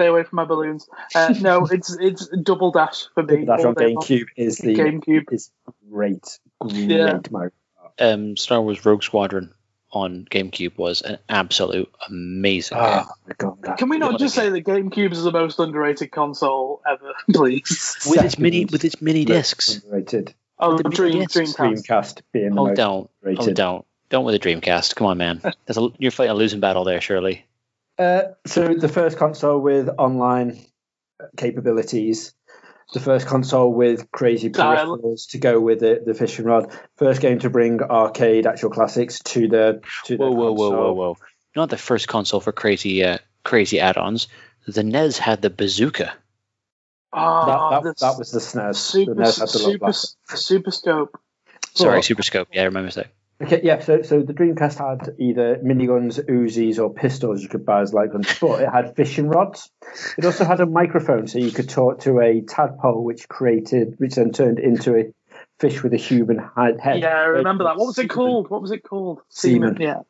Stay 0.00 0.06
away 0.08 0.22
from 0.22 0.36
my 0.36 0.44
balloons. 0.44 0.88
Uh, 1.14 1.34
no, 1.40 1.66
it's 1.70 1.94
it's 2.00 2.26
double 2.42 2.70
dash 2.72 3.06
for 3.14 3.22
me. 3.22 3.44
Dash 3.44 3.60
all 3.60 3.68
on. 3.68 3.74
GameCube 3.74 4.26
is 4.36 4.56
the 4.58 4.74
GameCube. 4.74 5.32
is 5.32 5.50
great, 5.90 6.38
great 6.60 6.74
Yeah. 6.88 7.20
mode. 7.30 7.52
Um, 7.98 8.36
Star 8.36 8.62
Wars 8.62 8.84
Rogue 8.86 9.02
Squadron 9.02 9.52
on 9.92 10.24
GameCube 10.30 10.78
was 10.78 11.02
an 11.02 11.18
absolute 11.28 11.92
amazing. 12.08 12.78
Oh 12.80 13.06
my 13.26 13.34
god! 13.36 13.76
Can 13.76 13.88
we 13.90 13.98
not 13.98 14.12
What 14.12 14.20
a 14.22 14.24
just 14.24 14.34
say 14.34 14.48
that 14.48 14.64
GameCube 14.64 15.12
is 15.12 15.22
the 15.22 15.32
most 15.32 15.58
underrated 15.58 16.10
console 16.10 16.80
ever, 16.90 17.12
please? 17.32 17.98
with 18.08 18.24
its 18.24 18.38
mini 18.38 18.64
with 18.64 18.84
its 18.84 19.02
mini 19.02 19.24
discs. 19.24 19.76
underrated. 19.84 20.32
Oh, 20.58 20.76
The 20.76 20.84
Dream 20.90 21.16
yes, 21.22 21.32
Dreamcast. 21.32 21.56
Dreamcast 21.86 22.20
being 22.32 22.54
the 22.54 22.60
Oh, 22.60 22.66
most 22.66 22.76
don't, 22.76 23.10
oh, 23.24 23.28
underrated. 23.28 23.56
don't, 23.56 23.86
don't 24.10 24.24
with 24.26 24.40
the 24.40 24.48
Dreamcast. 24.48 24.94
Come 24.94 25.06
on, 25.06 25.16
man. 25.18 25.40
That's 25.66 25.78
a, 25.78 25.88
you're 25.98 26.10
fighting 26.10 26.32
a 26.32 26.34
losing 26.34 26.60
battle 26.60 26.84
there, 26.84 27.00
surely. 27.00 27.46
Uh, 28.00 28.32
so 28.46 28.74
the 28.74 28.88
first 28.88 29.18
console 29.18 29.60
with 29.60 29.88
online 29.98 30.58
capabilities, 31.36 32.32
the 32.94 33.00
first 33.00 33.26
console 33.26 33.72
with 33.72 34.10
crazy 34.10 34.48
Dial- 34.48 34.96
peripherals 34.98 35.28
to 35.30 35.38
go 35.38 35.60
with 35.60 35.82
it, 35.82 36.06
the 36.06 36.14
fishing 36.14 36.44
rod. 36.46 36.72
First 36.96 37.20
game 37.20 37.38
to 37.40 37.50
bring 37.50 37.82
arcade 37.82 38.46
actual 38.46 38.70
classics 38.70 39.18
to 39.24 39.48
the 39.48 39.82
to 40.06 40.16
the 40.16 40.22
Whoa, 40.24 40.30
whoa, 40.30 40.52
whoa, 40.52 40.70
console. 40.70 40.94
whoa, 40.94 41.08
whoa! 41.12 41.16
Not 41.54 41.68
the 41.70 41.76
first 41.76 42.08
console 42.08 42.40
for 42.40 42.52
crazy, 42.52 43.04
uh, 43.04 43.18
crazy 43.44 43.80
add-ons. 43.80 44.28
The 44.66 44.82
NES 44.82 45.18
had 45.18 45.42
the 45.42 45.50
bazooka. 45.50 46.12
Oh, 47.12 47.46
That, 47.70 47.82
the 47.82 47.88
that, 47.90 47.98
that 47.98 48.18
was 48.18 48.30
the 48.30 48.38
SNES. 48.40 48.76
super, 48.76 49.14
the 49.14 49.20
NES 49.22 49.38
had 49.38 49.48
the 49.48 49.58
super, 49.58 49.92
super 50.36 50.70
scope. 50.70 51.20
Sorry, 51.74 51.98
Oh. 51.98 52.00
Super 52.00 52.22
Scope. 52.22 52.48
Yeah, 52.52 52.62
I 52.62 52.64
remember 52.64 52.90
that. 52.92 53.08
Okay, 53.42 53.60
yeah. 53.64 53.78
So, 53.80 54.02
so 54.02 54.20
the 54.22 54.34
Dreamcast 54.34 54.78
had 54.78 55.14
either 55.18 55.56
miniguns, 55.64 56.20
Uzis, 56.28 56.78
or 56.78 56.92
pistols 56.92 57.42
you 57.42 57.48
could 57.48 57.64
buy 57.64 57.80
as 57.80 57.94
light 57.94 58.12
guns, 58.12 58.38
but 58.38 58.60
it 58.62 58.68
had 58.68 58.94
fishing 58.96 59.28
rods. 59.28 59.70
It 60.18 60.24
also 60.26 60.44
had 60.44 60.60
a 60.60 60.66
microphone, 60.66 61.26
so 61.26 61.38
you 61.38 61.50
could 61.50 61.68
talk 61.68 62.00
to 62.00 62.20
a 62.20 62.42
tadpole, 62.42 63.02
which 63.02 63.28
created, 63.28 63.94
which 63.98 64.16
then 64.16 64.32
turned 64.32 64.58
into 64.58 64.94
a 64.96 65.04
fish 65.58 65.82
with 65.82 65.94
a 65.94 65.96
human 65.96 66.38
head. 66.38 66.78
Yeah, 67.00 67.08
I 67.08 67.24
remember 67.24 67.64
that. 67.64 67.76
What 67.78 67.86
was 67.86 67.98
it 67.98 68.08
called? 68.08 68.50
What 68.50 68.60
was 68.60 68.72
it 68.72 68.82
called? 68.82 69.20
Seaman. 69.30 69.78
Yeah. 69.80 70.00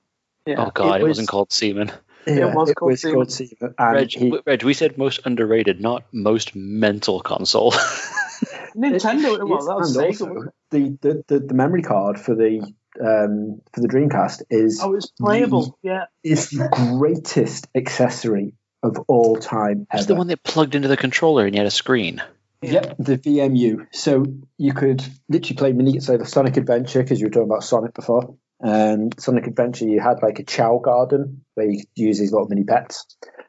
Yeah. 0.47 0.67
Oh 0.67 0.71
God, 0.75 1.01
it, 1.01 1.05
was- 1.05 1.11
wasn't 1.11 1.29
called 1.29 1.53
Seaman. 1.53 1.93
Yeah, 2.27 2.49
It 2.51 2.55
was 2.55 2.71
it 2.71 2.75
called 2.75 2.91
was 2.91 3.01
Seaman. 3.03 3.15
called 3.15 3.33
Seaman. 3.33 3.75
And 3.79 3.95
Reg, 3.95 4.11
he- 4.13 4.39
Reg, 4.45 4.63
we 4.65 4.75
said 4.75 4.99
most 4.99 5.21
underrated, 5.25 5.81
not 5.81 6.05
most 6.13 6.55
mental 6.57 7.21
console. 7.21 7.73
Nintendo. 8.77 9.39
It- 9.39 9.49
well, 9.49 9.65
that 9.67 9.77
was 9.77 9.97
and 9.97 10.05
Sega. 10.07 10.21
also, 10.29 10.53
the, 10.71 10.99
the, 11.01 11.25
the, 11.29 11.41
the 11.41 11.55
memory 11.55 11.83
card 11.83 12.19
for 12.21 12.35
the 12.35 12.73
um, 13.01 13.61
for 13.73 13.81
the 13.81 13.89
Dreamcast 13.89 14.43
is 14.51 14.81
Oh, 14.83 14.95
it's 14.95 15.07
playable. 15.07 15.79
Yeah. 15.83 16.05
is 16.25 16.51
the 16.51 16.69
greatest 16.71 17.69
accessory 17.75 18.55
of 18.83 18.99
all 19.09 19.37
time 19.37 19.87
ever. 19.91 19.99
It's 20.01 20.07
the 20.07 20.15
one 20.15 20.29
that 20.29 20.43
plugged 20.43 20.75
into 20.75 20.89
the 20.89 20.97
controller 20.97 21.45
and 21.47 21.55
you 21.55 21.61
had 21.61 21.67
a 21.67 21.71
screen. 21.71 22.23
Yep, 22.63 22.97
the 22.99 23.17
VMU. 23.17 23.87
So 23.93 24.25
you 24.59 24.75
could 24.75 25.03
literally 25.29 25.57
play 25.57 25.73
mini, 25.73 26.01
so 26.01 26.19
the 26.19 26.27
Sonic 26.27 26.57
Adventure, 26.59 27.03
because 27.03 27.19
you 27.21 27.27
were 27.27 27.31
talking 27.31 27.49
about 27.49 27.65
Sonic 27.65 27.95
before. 27.95 28.35
And 28.61 29.19
Sonic 29.19 29.47
Adventure, 29.47 29.87
you 29.87 29.99
had 30.01 30.23
like 30.23 30.39
a 30.41 30.45
Chao 30.45 30.79
Garden 30.79 31.45
where 31.55 31.67
you 31.71 31.79
could 31.79 31.89
use 31.95 32.19
these 32.19 32.33
little 32.33 32.49
mini 32.49 32.65
pets. 32.65 33.07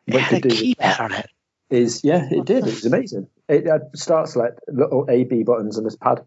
It 0.08 0.14
What 0.14 0.20
you 0.20 0.20
had 0.20 0.34
a 0.38 0.42
could 0.42 0.50
do 0.52 0.56
keypad 0.76 1.00
on 1.02 1.12
it. 1.14 1.26
is, 1.70 2.02
yeah, 2.06 2.26
it 2.32 2.46
did. 2.46 2.60
It 2.60 2.74
was 2.74 2.86
amazing. 2.86 3.28
It 3.50 3.68
had 3.68 3.90
start 3.96 4.30
select, 4.30 4.62
little 4.70 5.06
A 5.10 5.26
B 5.26 5.44
buttons 5.44 5.78
on 5.78 5.84
this 5.84 5.98
pad. 5.98 6.26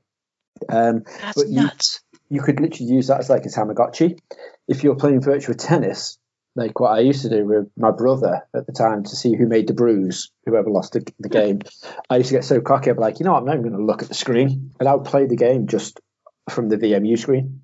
Um, 0.68 1.04
That's 1.22 1.36
But 1.42 1.48
you- 1.48 1.62
nuts. 1.62 2.00
You 2.30 2.40
could 2.40 2.60
literally 2.60 2.92
use 2.92 3.08
that 3.08 3.20
as 3.20 3.30
like 3.30 3.44
a 3.44 3.48
Tamagotchi. 3.48 4.18
If 4.66 4.82
you're 4.82 4.96
playing 4.96 5.20
Virtua 5.20 5.56
Tennis, 5.56 6.18
like 6.56 6.78
what 6.78 6.90
I 6.90 7.00
used 7.00 7.22
to 7.22 7.28
do 7.28 7.44
with 7.44 7.70
my 7.76 7.90
brother 7.90 8.46
at 8.54 8.66
the 8.66 8.72
time 8.72 9.02
to 9.04 9.16
see 9.16 9.34
who 9.34 9.46
made 9.46 9.66
the 9.66 9.74
bruise, 9.74 10.30
whoever 10.46 10.70
lost 10.70 10.92
the, 10.92 11.04
the 11.18 11.28
game, 11.28 11.60
I 12.08 12.18
used 12.18 12.28
to 12.28 12.36
get 12.36 12.44
so 12.44 12.60
cocky. 12.60 12.90
I'd 12.90 12.96
be 12.96 13.02
like, 13.02 13.18
you 13.18 13.24
know 13.24 13.32
what, 13.32 13.40
I'm 13.40 13.46
not 13.46 13.56
even 13.56 13.70
going 13.70 13.78
to 13.78 13.84
look 13.84 14.02
at 14.02 14.08
the 14.08 14.14
screen. 14.14 14.72
And 14.78 14.88
I 14.88 14.94
would 14.94 15.04
play 15.04 15.26
the 15.26 15.36
game 15.36 15.66
just 15.66 16.00
from 16.48 16.68
the 16.68 16.76
VMU 16.76 17.18
screen. 17.18 17.62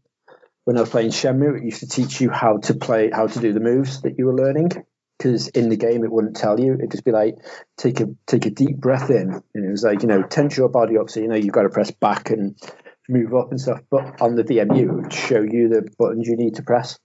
When 0.64 0.76
I 0.76 0.80
was 0.80 0.90
playing 0.90 1.11
Shenmue, 1.11 1.58
it 1.58 1.64
used 1.64 1.80
to 1.80 1.88
teach 1.88 2.20
you 2.20 2.30
how 2.30 2.58
to 2.58 2.74
play, 2.74 3.11
how 3.11 3.26
to 3.26 3.40
do 3.40 3.52
the 3.52 3.61
moves 3.61 4.02
that 4.02 4.18
you 4.18 4.26
were 4.26 4.34
learning. 4.34 4.70
Because 5.16 5.48
in 5.48 5.68
the 5.68 5.76
game, 5.76 6.02
it 6.02 6.11
wouldn't 6.11 6.36
tell 6.36 6.58
you. 6.58 6.74
It'd 6.74 6.90
just 6.90 7.04
be 7.04 7.12
like, 7.12 7.36
take 7.76 8.00
a 8.00 8.06
take 8.26 8.46
a 8.46 8.50
deep 8.50 8.78
breath 8.78 9.11
in, 9.11 9.42
and 9.54 9.64
it 9.66 9.70
was 9.70 9.82
like, 9.82 10.00
you 10.00 10.08
know, 10.08 10.22
tense 10.22 10.56
your 10.56 10.70
body 10.70 10.96
up, 10.96 11.11
so 11.11 11.20
you 11.20 11.28
know 11.28 11.34
you've 11.34 11.52
got 11.52 11.64
to 11.64 11.68
press 11.68 11.90
back 11.90 12.30
and 12.30 12.56
move 13.11 13.34
up 13.34 13.50
and 13.50 13.61
stuff. 13.61 13.80
But 13.90 14.20
on 14.20 14.36
the 14.36 14.44
VMU, 14.44 14.78
it 14.82 14.92
would 14.92 15.12
show 15.12 15.40
you 15.42 15.68
the 15.68 15.88
buttons 15.98 16.26
you 16.28 16.36
need 16.36 16.56
to 16.56 16.62
press. 16.62 16.98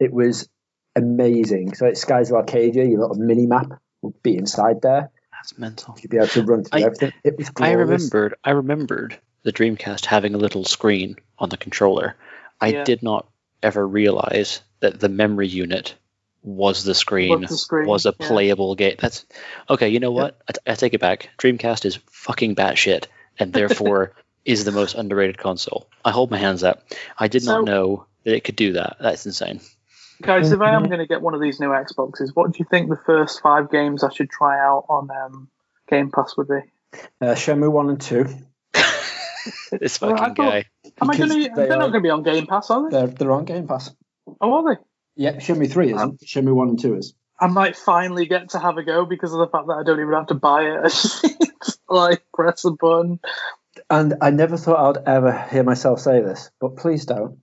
It 0.00 0.12
was 0.12 0.48
amazing. 0.96 1.74
So 1.74 1.86
it's 1.86 2.00
Skies 2.00 2.30
of 2.30 2.36
Arcadia, 2.36 2.84
your 2.84 3.00
little 3.00 3.16
mini 3.16 3.46
map 3.46 3.66
would 4.02 4.22
be 4.22 4.36
inside 4.36 4.82
there. 4.82 5.10
That's 5.32 5.58
mental. 5.58 5.96
You'd 6.00 6.10
be 6.10 6.16
able 6.16 6.28
to 6.28 6.42
run 6.42 6.64
through 6.64 6.80
I- 6.80 6.84
everything. 6.84 7.12
It 7.24 7.36
was 7.38 7.50
I 7.60 7.72
remembered. 7.72 8.34
I 8.44 8.50
remembered 8.50 9.18
the 9.42 9.52
Dreamcast 9.52 10.04
having 10.06 10.34
a 10.34 10.38
little 10.38 10.64
screen 10.64 11.16
on 11.38 11.48
the 11.48 11.56
controller. 11.56 12.16
I 12.60 12.68
Yeah. 12.68 12.84
did 12.84 13.02
not 13.02 13.28
ever 13.62 13.86
realize 13.86 14.60
that 14.80 14.98
the 15.00 15.08
memory 15.08 15.48
unit 15.48 15.94
was 16.42 16.84
the 16.84 16.94
screen, 16.94 17.40
Was 17.40 17.50
the 17.50 17.56
screen, 17.56 17.86
was 17.88 18.06
a 18.06 18.14
yeah. 18.18 18.26
playable 18.26 18.74
game. 18.74 18.96
That's 18.98 19.26
okay. 19.68 19.88
You 19.88 20.00
know 20.00 20.12
what? 20.12 20.40
I, 20.48 20.52
t- 20.52 20.60
I 20.66 20.74
take 20.74 20.94
it 20.94 21.00
back. 21.00 21.30
Dreamcast 21.38 21.84
is 21.84 21.98
fucking 22.10 22.54
batshit, 22.56 23.06
and 23.38 23.52
therefore 23.52 24.12
is 24.48 24.64
the 24.64 24.72
most 24.72 24.94
underrated 24.94 25.36
console. 25.38 25.88
I 26.04 26.10
hold 26.10 26.30
my 26.30 26.38
hands 26.38 26.64
up. 26.64 26.82
I 27.18 27.28
did 27.28 27.42
So- 27.42 27.56
not 27.56 27.64
know 27.66 28.06
that 28.24 28.34
it 28.34 28.44
could 28.44 28.56
do 28.56 28.72
that. 28.72 28.96
That's 29.00 29.26
insane. 29.26 29.60
Guys, 30.22 30.50
if 30.50 30.60
I 30.60 30.66
Mm-hmm. 30.70 30.84
am 30.84 30.88
going 30.88 30.98
to 30.98 31.06
get 31.06 31.22
one 31.22 31.34
of 31.34 31.40
these 31.40 31.60
new 31.60 31.68
Xboxes, 31.68 32.30
what 32.34 32.50
do 32.52 32.56
you 32.58 32.64
think 32.68 32.88
the 32.88 32.98
first 33.06 33.40
five 33.40 33.70
games 33.70 34.02
I 34.02 34.10
should 34.12 34.30
try 34.30 34.58
out 34.58 34.86
on 34.88 35.08
um, 35.10 35.48
Game 35.88 36.10
Pass 36.10 36.34
would 36.36 36.48
be? 36.48 36.60
Uh, 37.20 37.34
Shenmue 37.34 37.70
1 37.70 37.88
and 37.90 38.00
2, 38.00 38.24
This 39.72 40.00
Well, 40.00 40.16
fucking 40.16 40.34
thought- 40.34 40.36
guy. 40.36 40.64
Am 41.00 41.10
I 41.10 41.16
going 41.16 41.28
to? 41.30 41.34
they 41.34 41.48
They're 41.48 41.64
are- 41.74 41.78
not 41.78 41.92
going 41.92 41.92
to 41.92 42.00
be 42.00 42.10
on 42.10 42.22
Game 42.24 42.46
Pass, 42.46 42.70
are 42.70 42.90
they? 42.90 42.96
they're, 42.96 43.06
they're 43.06 43.32
on 43.32 43.44
Game 43.44 43.68
Pass. 43.68 43.90
Oh, 44.40 44.52
are 44.66 44.74
they? 44.74 44.80
Yeah, 45.16 45.36
Shenmue 45.36 45.70
3 45.70 45.92
isn't. 45.94 46.20
Shenmue 46.22 46.54
1 46.54 46.68
and 46.70 46.80
2 46.80 46.96
is. 46.96 47.14
I 47.40 47.46
might 47.46 47.76
finally 47.76 48.26
get 48.26 48.48
to 48.50 48.58
have 48.58 48.78
a 48.78 48.82
go 48.82 49.04
because 49.04 49.32
of 49.32 49.38
the 49.38 49.46
fact 49.46 49.68
that 49.68 49.74
I 49.74 49.82
don't 49.84 50.00
even 50.00 50.12
have 50.14 50.26
to 50.28 50.34
buy 50.34 50.62
it. 50.62 50.78
I 50.84 50.88
just 51.64 51.78
like 51.88 52.22
press 52.34 52.64
a 52.64 52.72
button. 52.72 53.20
And 53.90 54.14
I 54.20 54.30
never 54.30 54.56
thought 54.56 54.98
I'd 54.98 55.08
ever 55.08 55.46
hear 55.50 55.62
myself 55.62 56.00
say 56.00 56.20
this, 56.20 56.50
but 56.60 56.76
please 56.76 57.06
don't. 57.06 57.38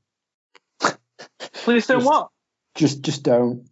Please 1.54 1.88
don't 1.88 2.00
Just- 2.00 2.08
what? 2.08 2.30
Just 2.76 3.02
just 3.02 3.24
don't. 3.24 3.68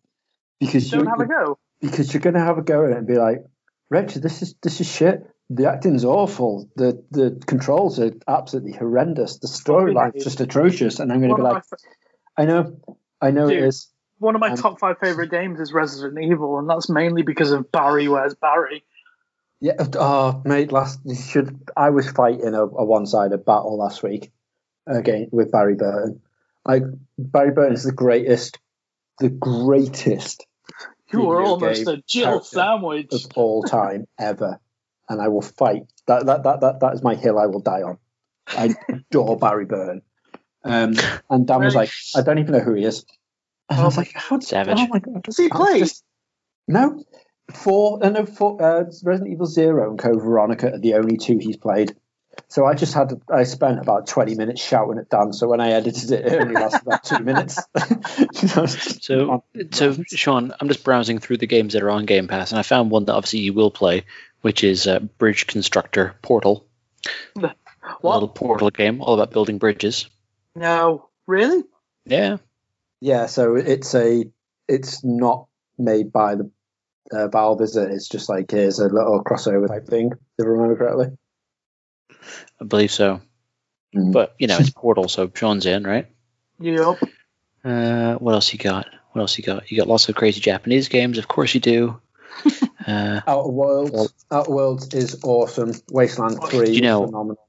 Because 0.59 0.89
Don't 0.89 1.03
you, 1.03 1.09
have 1.09 1.19
a 1.19 1.25
go. 1.25 1.59
because 1.81 2.13
you're 2.13 2.21
going 2.21 2.35
to 2.35 2.39
have 2.39 2.57
a 2.57 2.61
go 2.61 2.85
at 2.85 2.91
it 2.91 2.97
and 2.97 3.05
be 3.05 3.15
like, 3.17 3.43
Richard, 3.89 4.23
this 4.23 4.41
is 4.41 4.55
this 4.63 4.79
is 4.79 4.89
shit. 4.89 5.27
The 5.49 5.69
acting's 5.69 6.05
awful. 6.05 6.69
The 6.77 7.03
the 7.11 7.41
controls 7.45 7.99
are 7.99 8.11
absolutely 8.27 8.71
horrendous. 8.71 9.39
The 9.39 9.47
storyline's 9.47 10.23
just 10.23 10.39
atrocious. 10.39 10.99
And 10.99 11.11
I'm 11.11 11.19
going 11.19 11.35
to 11.35 11.41
One 11.43 11.51
be 11.51 11.55
like, 11.55 11.63
I 12.37 12.45
know, 12.45 12.77
I 13.21 13.31
know 13.31 13.47
it 13.49 13.55
Dude. 13.55 13.63
is. 13.65 13.89
one 14.19 14.35
of 14.35 14.41
my 14.41 14.51
Um, 14.51 14.55
top 14.57 14.79
five 14.79 14.97
favorite 14.99 15.29
games 15.29 15.59
is 15.59 15.73
Resident 15.73 16.17
Evil, 16.23 16.57
and 16.59 16.69
that's 16.69 16.89
mainly 16.89 17.23
because 17.23 17.51
of 17.51 17.69
Barry. 17.73 18.07
Where's 18.07 18.35
Barry? 18.35 18.85
Yeah. 19.63 19.75
Oh, 19.95 20.41
mate, 20.43 20.73
last 20.73 20.99
you 21.05 21.15
should. 21.15 21.57
I 21.77 21.89
was 21.89 22.09
fighting 22.11 22.53
a, 22.53 22.63
a 22.63 22.83
one-sided 22.83 23.45
battle 23.45 23.77
last 23.77 24.03
week 24.03 24.29
again 24.85 25.29
with 25.31 25.53
Barry 25.53 25.75
Burton. 25.75 26.19
Like 26.65 26.83
Barry 27.17 27.51
Burton 27.51 27.73
is 27.73 27.85
the 27.85 27.93
greatest, 27.93 28.59
the 29.19 29.29
greatest 29.29 30.45
You 31.13 31.29
are 31.31 31.41
almost 31.41 31.87
a 31.87 32.03
Jill 32.05 32.43
sandwich. 32.43 33.13
of 33.13 33.21
all 33.35 33.63
time 33.63 34.05
ever, 34.19 34.59
and 35.07 35.21
I 35.21 35.29
will 35.29 35.41
fight. 35.41 35.83
That 36.07 36.25
that 36.25 36.43
that 36.43 36.59
that, 36.59 36.79
that 36.81 36.93
is 36.95 37.01
my 37.01 37.15
hill. 37.15 37.39
I 37.39 37.45
will 37.45 37.61
die 37.61 37.83
on. 37.83 37.99
I 38.47 38.75
adore 38.89 39.37
Barry 39.37 39.63
Byrne. 39.63 40.01
Um, 40.65 40.95
and 41.29 41.47
Dan 41.47 41.63
was 41.63 41.73
like, 41.73 41.91
I 42.17 42.21
don't 42.21 42.39
even 42.39 42.51
know 42.51 42.59
who 42.59 42.73
he 42.73 42.83
is. 42.83 43.05
And 43.69 43.79
I 43.79 43.85
was 43.85 43.95
like, 43.95 44.11
how 44.13 44.41
Savage. 44.41 44.77
Oh 44.77 44.87
my 44.87 44.99
god! 44.99 45.23
Does 45.23 45.37
he 45.37 45.47
play? 45.47 45.79
just- 45.79 46.03
no, 46.67 47.01
four. 47.51 48.03
Uh, 48.03 48.09
no, 48.09 48.25
four. 48.25 48.61
Uh, 48.61 48.83
Resident 49.03 49.31
Evil 49.31 49.45
Zero 49.45 49.89
and 49.89 49.99
Code 49.99 50.21
Veronica 50.21 50.73
are 50.73 50.79
the 50.79 50.95
only 50.95 51.17
two 51.17 51.37
he's 51.37 51.57
played. 51.57 51.95
So 52.47 52.65
I 52.65 52.73
just 52.73 52.93
had. 52.93 53.21
I 53.29 53.43
spent 53.43 53.79
about 53.79 54.07
twenty 54.07 54.35
minutes 54.35 54.63
shouting 54.63 54.97
at 54.97 55.09
Dan. 55.09 55.33
So 55.33 55.47
when 55.47 55.61
I 55.61 55.71
edited 55.71 56.11
it, 56.11 56.25
it 56.25 56.41
only 56.41 56.55
lasted 56.55 56.81
about 56.85 57.03
two 57.03 57.19
minutes. 57.19 57.59
So, 59.03 59.43
so 59.71 59.97
Sean, 60.07 60.53
I'm 60.59 60.67
just 60.67 60.83
browsing 60.83 61.19
through 61.19 61.37
the 61.37 61.47
games 61.47 61.73
that 61.73 61.83
are 61.83 61.89
on 61.89 62.05
Game 62.05 62.27
Pass, 62.27 62.51
and 62.51 62.59
I 62.59 62.63
found 62.63 62.91
one 62.91 63.05
that 63.05 63.13
obviously 63.13 63.39
you 63.39 63.53
will 63.53 63.71
play, 63.71 64.03
which 64.41 64.63
is 64.63 64.87
uh, 64.87 64.99
Bridge 64.99 65.47
Constructor 65.47 66.15
Portal. 66.21 66.65
A 67.35 67.53
little 68.01 68.27
Portal 68.29 68.69
game, 68.69 69.01
all 69.01 69.13
about 69.13 69.31
building 69.31 69.57
bridges. 69.57 70.09
No, 70.55 71.09
really? 71.27 71.63
Yeah, 72.05 72.37
Yeah, 72.99 73.25
so 73.27 73.55
it's 73.55 73.93
a 73.95 74.25
it's 74.67 75.03
not 75.03 75.47
made 75.77 76.11
by 76.11 76.35
the 76.35 76.49
uh, 77.11 77.27
Valve, 77.27 77.61
is 77.61 77.75
it? 77.75 77.91
It's 77.91 78.07
just 78.07 78.29
like 78.29 78.51
here's 78.51 78.79
a 78.79 78.87
little 78.87 79.23
crossover 79.23 79.67
type 79.67 79.87
thing. 79.87 80.11
If 80.37 80.45
I 80.45 80.47
remember 80.47 80.75
correctly. 80.75 81.17
I 82.61 82.65
believe 82.65 82.91
so. 82.91 83.21
Mm. 83.95 84.11
But 84.11 84.35
you 84.39 84.47
know, 84.47 84.57
it's 84.57 84.69
Portal, 84.69 85.07
so 85.07 85.31
Sean's 85.33 85.65
in, 85.65 85.83
right? 85.83 86.07
Yup. 86.59 86.97
Uh, 87.63 88.15
what 88.15 88.33
else 88.33 88.51
you 88.53 88.59
got? 88.59 88.87
What 89.11 89.21
else 89.21 89.37
you 89.37 89.43
got? 89.43 89.69
You 89.69 89.77
got 89.77 89.87
lots 89.87 90.09
of 90.09 90.15
crazy 90.15 90.41
Japanese 90.41 90.89
games, 90.89 91.17
of 91.17 91.27
course 91.27 91.53
you 91.53 91.59
do. 91.59 92.01
uh, 92.87 93.21
Outer 93.27 93.49
Worlds, 93.49 94.13
Outer 94.31 94.51
Worlds 94.51 94.93
is 94.93 95.23
awesome. 95.23 95.73
Wasteland 95.91 96.39
Three, 96.49 96.71
You 96.71 96.81
know- 96.81 97.03
is 97.03 97.09
phenomenal. 97.09 97.47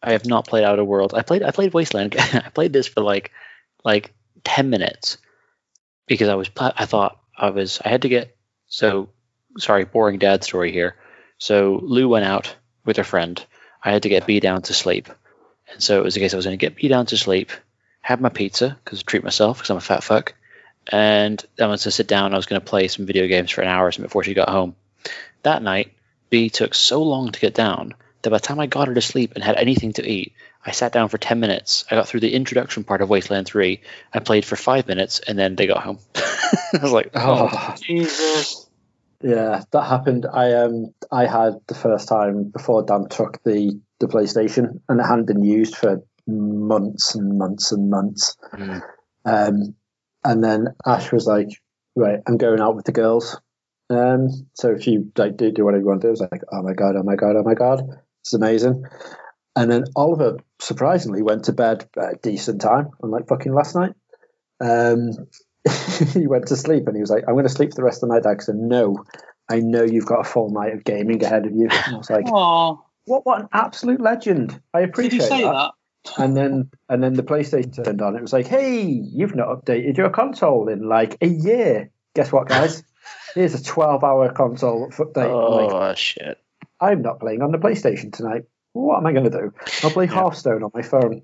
I 0.00 0.12
have 0.12 0.26
not 0.26 0.46
played 0.46 0.64
Outer 0.64 0.84
Worlds. 0.84 1.14
I 1.14 1.22
played 1.22 1.42
I 1.42 1.50
played 1.50 1.74
Wasteland. 1.74 2.14
I 2.18 2.50
played 2.54 2.72
this 2.72 2.86
for 2.86 3.00
like 3.00 3.32
like 3.84 4.14
ten 4.44 4.70
minutes 4.70 5.18
because 6.06 6.28
I 6.28 6.34
was 6.36 6.50
I 6.56 6.86
thought 6.86 7.18
I 7.36 7.50
was 7.50 7.80
I 7.84 7.88
had 7.88 8.02
to 8.02 8.08
get 8.08 8.36
so 8.68 9.08
sorry 9.58 9.84
boring 9.84 10.18
dad 10.18 10.44
story 10.44 10.72
here. 10.72 10.96
So 11.38 11.80
Lou 11.82 12.08
went 12.08 12.24
out 12.24 12.54
with 12.84 12.96
her 12.96 13.04
friend. 13.04 13.44
I 13.82 13.92
had 13.92 14.02
to 14.02 14.08
get 14.08 14.26
B 14.26 14.40
down 14.40 14.62
to 14.62 14.74
sleep, 14.74 15.08
and 15.72 15.82
so 15.82 15.98
it 15.98 16.04
was 16.04 16.16
a 16.16 16.20
case 16.20 16.34
I 16.34 16.36
was 16.36 16.46
going 16.46 16.58
to 16.58 16.64
get 16.64 16.76
B 16.76 16.88
down 16.88 17.06
to 17.06 17.16
sleep, 17.16 17.50
have 18.00 18.20
my 18.20 18.28
pizza 18.28 18.76
because 18.84 19.02
treat 19.02 19.24
myself 19.24 19.58
because 19.58 19.70
I'm 19.70 19.76
a 19.76 19.80
fat 19.80 20.02
fuck, 20.02 20.34
and 20.88 21.44
I 21.60 21.66
was 21.66 21.82
to 21.82 21.90
sit 21.90 22.08
down. 22.08 22.32
I 22.32 22.36
was 22.36 22.46
going 22.46 22.60
to 22.60 22.66
play 22.66 22.88
some 22.88 23.06
video 23.06 23.26
games 23.26 23.50
for 23.50 23.62
an 23.62 23.68
hour 23.68 23.86
or 23.86 23.92
something 23.92 24.08
before 24.08 24.24
she 24.24 24.34
got 24.34 24.48
home. 24.48 24.74
That 25.42 25.62
night, 25.62 25.92
B 26.30 26.50
took 26.50 26.74
so 26.74 27.02
long 27.02 27.30
to 27.30 27.40
get 27.40 27.54
down 27.54 27.94
that 28.22 28.30
by 28.30 28.38
the 28.38 28.42
time 28.42 28.60
I 28.60 28.66
got 28.66 28.88
her 28.88 28.94
to 28.94 29.00
sleep 29.00 29.32
and 29.34 29.44
had 29.44 29.56
anything 29.56 29.92
to 29.94 30.08
eat, 30.08 30.32
I 30.68 30.72
sat 30.72 30.92
down 30.92 31.08
for 31.08 31.16
10 31.16 31.40
minutes. 31.40 31.86
I 31.90 31.94
got 31.94 32.06
through 32.06 32.20
the 32.20 32.34
introduction 32.34 32.84
part 32.84 33.00
of 33.00 33.08
Wasteland 33.08 33.46
3. 33.46 33.80
I 34.12 34.18
played 34.18 34.44
for 34.44 34.54
five 34.54 34.86
minutes, 34.86 35.18
and 35.20 35.38
then 35.38 35.56
they 35.56 35.66
got 35.66 35.82
home. 35.82 35.98
I 36.14 36.78
was 36.82 36.92
like, 36.92 37.10
oh, 37.14 37.48
Oh, 37.50 37.74
Jesus. 37.80 38.68
yeah, 39.22 39.62
that 39.70 39.82
happened. 39.84 40.26
I 40.30 40.52
um 40.52 40.92
I 41.10 41.24
had 41.24 41.54
the 41.68 41.74
first 41.74 42.06
time 42.06 42.44
before 42.44 42.82
Dan 42.82 43.08
took 43.08 43.42
the 43.44 43.80
the 43.98 44.08
PlayStation, 44.08 44.80
and 44.90 45.00
it 45.00 45.04
hadn't 45.04 45.26
been 45.26 45.42
used 45.42 45.74
for 45.74 46.04
months 46.26 47.14
and 47.14 47.38
months 47.38 47.72
and 47.72 47.88
months. 47.88 48.36
Mm. 48.52 48.82
Um, 49.24 49.74
and 50.22 50.44
then 50.44 50.74
Ash 50.84 51.10
was 51.10 51.26
like, 51.26 51.48
"Right, 51.96 52.20
I'm 52.26 52.36
going 52.36 52.60
out 52.60 52.76
with 52.76 52.84
the 52.84 52.92
girls." 52.92 53.40
Um, 53.88 54.28
so 54.52 54.72
if 54.72 54.86
you 54.86 55.10
like 55.16 55.38
do, 55.38 55.50
do 55.50 55.64
whatever 55.64 55.80
you 55.80 55.88
want 55.88 56.02
to 56.02 56.08
do, 56.08 56.10
I 56.10 56.10
was 56.10 56.20
like, 56.20 56.42
"Oh 56.52 56.62
my 56.62 56.74
god, 56.74 56.94
oh 56.96 57.02
my 57.02 57.16
god, 57.16 57.36
oh 57.36 57.42
my 57.42 57.54
god, 57.54 57.80
it's 58.20 58.34
amazing." 58.34 58.84
And 59.58 59.68
then 59.68 59.84
Oliver 59.96 60.38
surprisingly 60.60 61.20
went 61.20 61.46
to 61.46 61.52
bed 61.52 61.88
at 61.96 62.14
a 62.14 62.18
decent 62.22 62.60
time, 62.60 62.90
unlike 63.02 63.26
fucking 63.26 63.52
last 63.52 63.74
night. 63.74 63.92
Um, 64.60 65.10
he 66.14 66.28
went 66.28 66.46
to 66.46 66.56
sleep 66.56 66.86
and 66.86 66.94
he 66.94 67.00
was 67.00 67.10
like, 67.10 67.24
"I'm 67.26 67.34
going 67.34 67.44
to 67.44 67.52
sleep 67.52 67.70
for 67.70 67.76
the 67.76 67.82
rest 67.82 68.00
of 68.04 68.08
the 68.08 68.14
night." 68.14 68.22
Dad, 68.22 68.38
'cause 68.38 68.48
I 68.50 68.52
know, 68.52 69.04
I 69.50 69.58
know 69.58 69.82
you've 69.82 70.06
got 70.06 70.20
a 70.20 70.24
full 70.24 70.50
night 70.50 70.74
of 70.74 70.84
gaming 70.84 71.24
ahead 71.24 71.44
of 71.44 71.52
you. 71.52 71.68
And 71.70 71.94
I 71.94 71.98
was 71.98 72.08
like, 72.08 72.26
Aw. 72.26 72.76
"What? 73.06 73.26
What 73.26 73.40
an 73.40 73.48
absolute 73.52 74.00
legend!" 74.00 74.60
I 74.72 74.82
Did 74.82 74.90
appreciate 74.90 75.14
you 75.14 75.20
say 75.22 75.42
that 75.42 75.72
that? 76.04 76.22
and 76.22 76.36
then 76.36 76.70
and 76.88 77.02
then 77.02 77.14
the 77.14 77.24
PlayStation 77.24 77.84
turned 77.84 78.00
on. 78.00 78.14
It 78.14 78.22
was 78.22 78.32
like, 78.32 78.46
"Hey, 78.46 78.82
you've 78.82 79.34
not 79.34 79.48
updated 79.48 79.96
your 79.96 80.10
console 80.10 80.68
in 80.68 80.88
like 80.88 81.16
a 81.20 81.26
year." 81.26 81.90
Guess 82.14 82.30
what, 82.30 82.46
guys? 82.46 82.84
Here's 83.34 83.54
a 83.54 83.58
12-hour 83.58 84.32
console 84.34 84.88
update. 84.90 85.16
I'm 85.24 85.66
like, 85.66 85.72
oh 85.72 85.94
shit. 85.96 86.38
I'm 86.80 87.02
not 87.02 87.18
playing 87.18 87.42
on 87.42 87.50
the 87.50 87.58
PlayStation 87.58 88.12
tonight. 88.12 88.44
What 88.72 88.98
am 88.98 89.06
I 89.06 89.12
going 89.12 89.24
to 89.24 89.30
do? 89.30 89.54
I'll 89.82 89.90
play 89.90 90.06
Hearthstone 90.06 90.62
on 90.62 90.70
my 90.74 90.82
phone. 90.82 91.22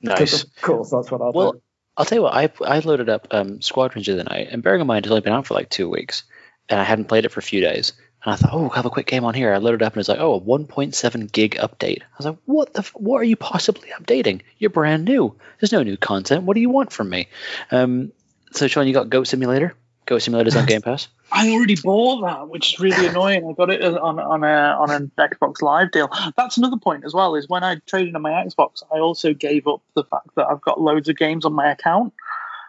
Nice. 0.00 0.42
of 0.44 0.62
course, 0.62 0.90
that's 0.90 1.10
what 1.10 1.20
I'll 1.20 1.32
Well, 1.32 1.52
do. 1.52 1.62
I'll 1.96 2.04
tell 2.04 2.18
you 2.18 2.22
what, 2.22 2.34
I, 2.34 2.50
I 2.64 2.78
loaded 2.78 3.08
up 3.08 3.28
um, 3.32 3.60
Squadrons 3.60 4.06
the 4.06 4.12
other 4.12 4.24
night, 4.24 4.48
and 4.50 4.62
bearing 4.62 4.80
in 4.80 4.86
mind 4.86 5.04
it's 5.04 5.10
only 5.10 5.20
been 5.20 5.32
out 5.32 5.46
for 5.46 5.54
like 5.54 5.68
two 5.68 5.90
weeks, 5.90 6.22
and 6.68 6.80
I 6.80 6.84
hadn't 6.84 7.06
played 7.06 7.24
it 7.24 7.32
for 7.32 7.40
a 7.40 7.42
few 7.42 7.60
days. 7.60 7.92
And 8.24 8.32
I 8.32 8.36
thought, 8.36 8.50
oh, 8.52 8.64
I'll 8.64 8.70
have 8.70 8.86
a 8.86 8.90
quick 8.90 9.06
game 9.06 9.24
on 9.24 9.34
here. 9.34 9.52
I 9.52 9.58
loaded 9.58 9.82
up, 9.82 9.92
and 9.94 10.00
it's 10.00 10.08
like, 10.08 10.18
oh, 10.20 10.34
a 10.34 10.40
1.7 10.40 11.32
gig 11.32 11.56
update. 11.56 12.02
I 12.02 12.16
was 12.16 12.26
like, 12.26 12.38
what 12.46 12.72
the? 12.72 12.80
F- 12.80 12.92
what 12.94 13.18
are 13.18 13.24
you 13.24 13.36
possibly 13.36 13.90
updating? 13.90 14.42
You're 14.58 14.70
brand 14.70 15.04
new. 15.04 15.36
There's 15.60 15.72
no 15.72 15.82
new 15.82 15.96
content. 15.96 16.44
What 16.44 16.54
do 16.54 16.60
you 16.60 16.70
want 16.70 16.92
from 16.92 17.10
me? 17.10 17.28
Um, 17.70 18.12
so, 18.52 18.66
Sean, 18.66 18.86
you 18.86 18.92
got 18.94 19.10
Goat 19.10 19.28
Simulator? 19.28 19.74
Goat 20.08 20.22
Simulator's 20.22 20.56
on 20.56 20.66
Game 20.66 20.80
Pass. 20.82 21.06
I 21.30 21.50
already 21.50 21.76
bought 21.76 22.22
that, 22.22 22.48
which 22.48 22.74
is 22.74 22.80
really 22.80 23.06
annoying. 23.08 23.46
I 23.48 23.52
got 23.52 23.70
it 23.70 23.82
on 23.84 24.18
on 24.18 24.42
a 24.42 24.46
on 24.80 24.90
an 24.90 25.12
Xbox 25.18 25.60
Live 25.62 25.90
deal. 25.92 26.10
That's 26.36 26.56
another 26.56 26.78
point 26.78 27.04
as 27.04 27.12
well. 27.14 27.34
Is 27.34 27.48
when 27.48 27.62
I 27.62 27.76
traded 27.86 28.16
on 28.16 28.22
my 28.22 28.30
Xbox, 28.30 28.82
I 28.92 28.98
also 28.98 29.34
gave 29.34 29.66
up 29.66 29.82
the 29.94 30.04
fact 30.04 30.28
that 30.36 30.46
I've 30.48 30.62
got 30.62 30.80
loads 30.80 31.08
of 31.10 31.16
games 31.16 31.44
on 31.44 31.52
my 31.52 31.70
account. 31.70 32.14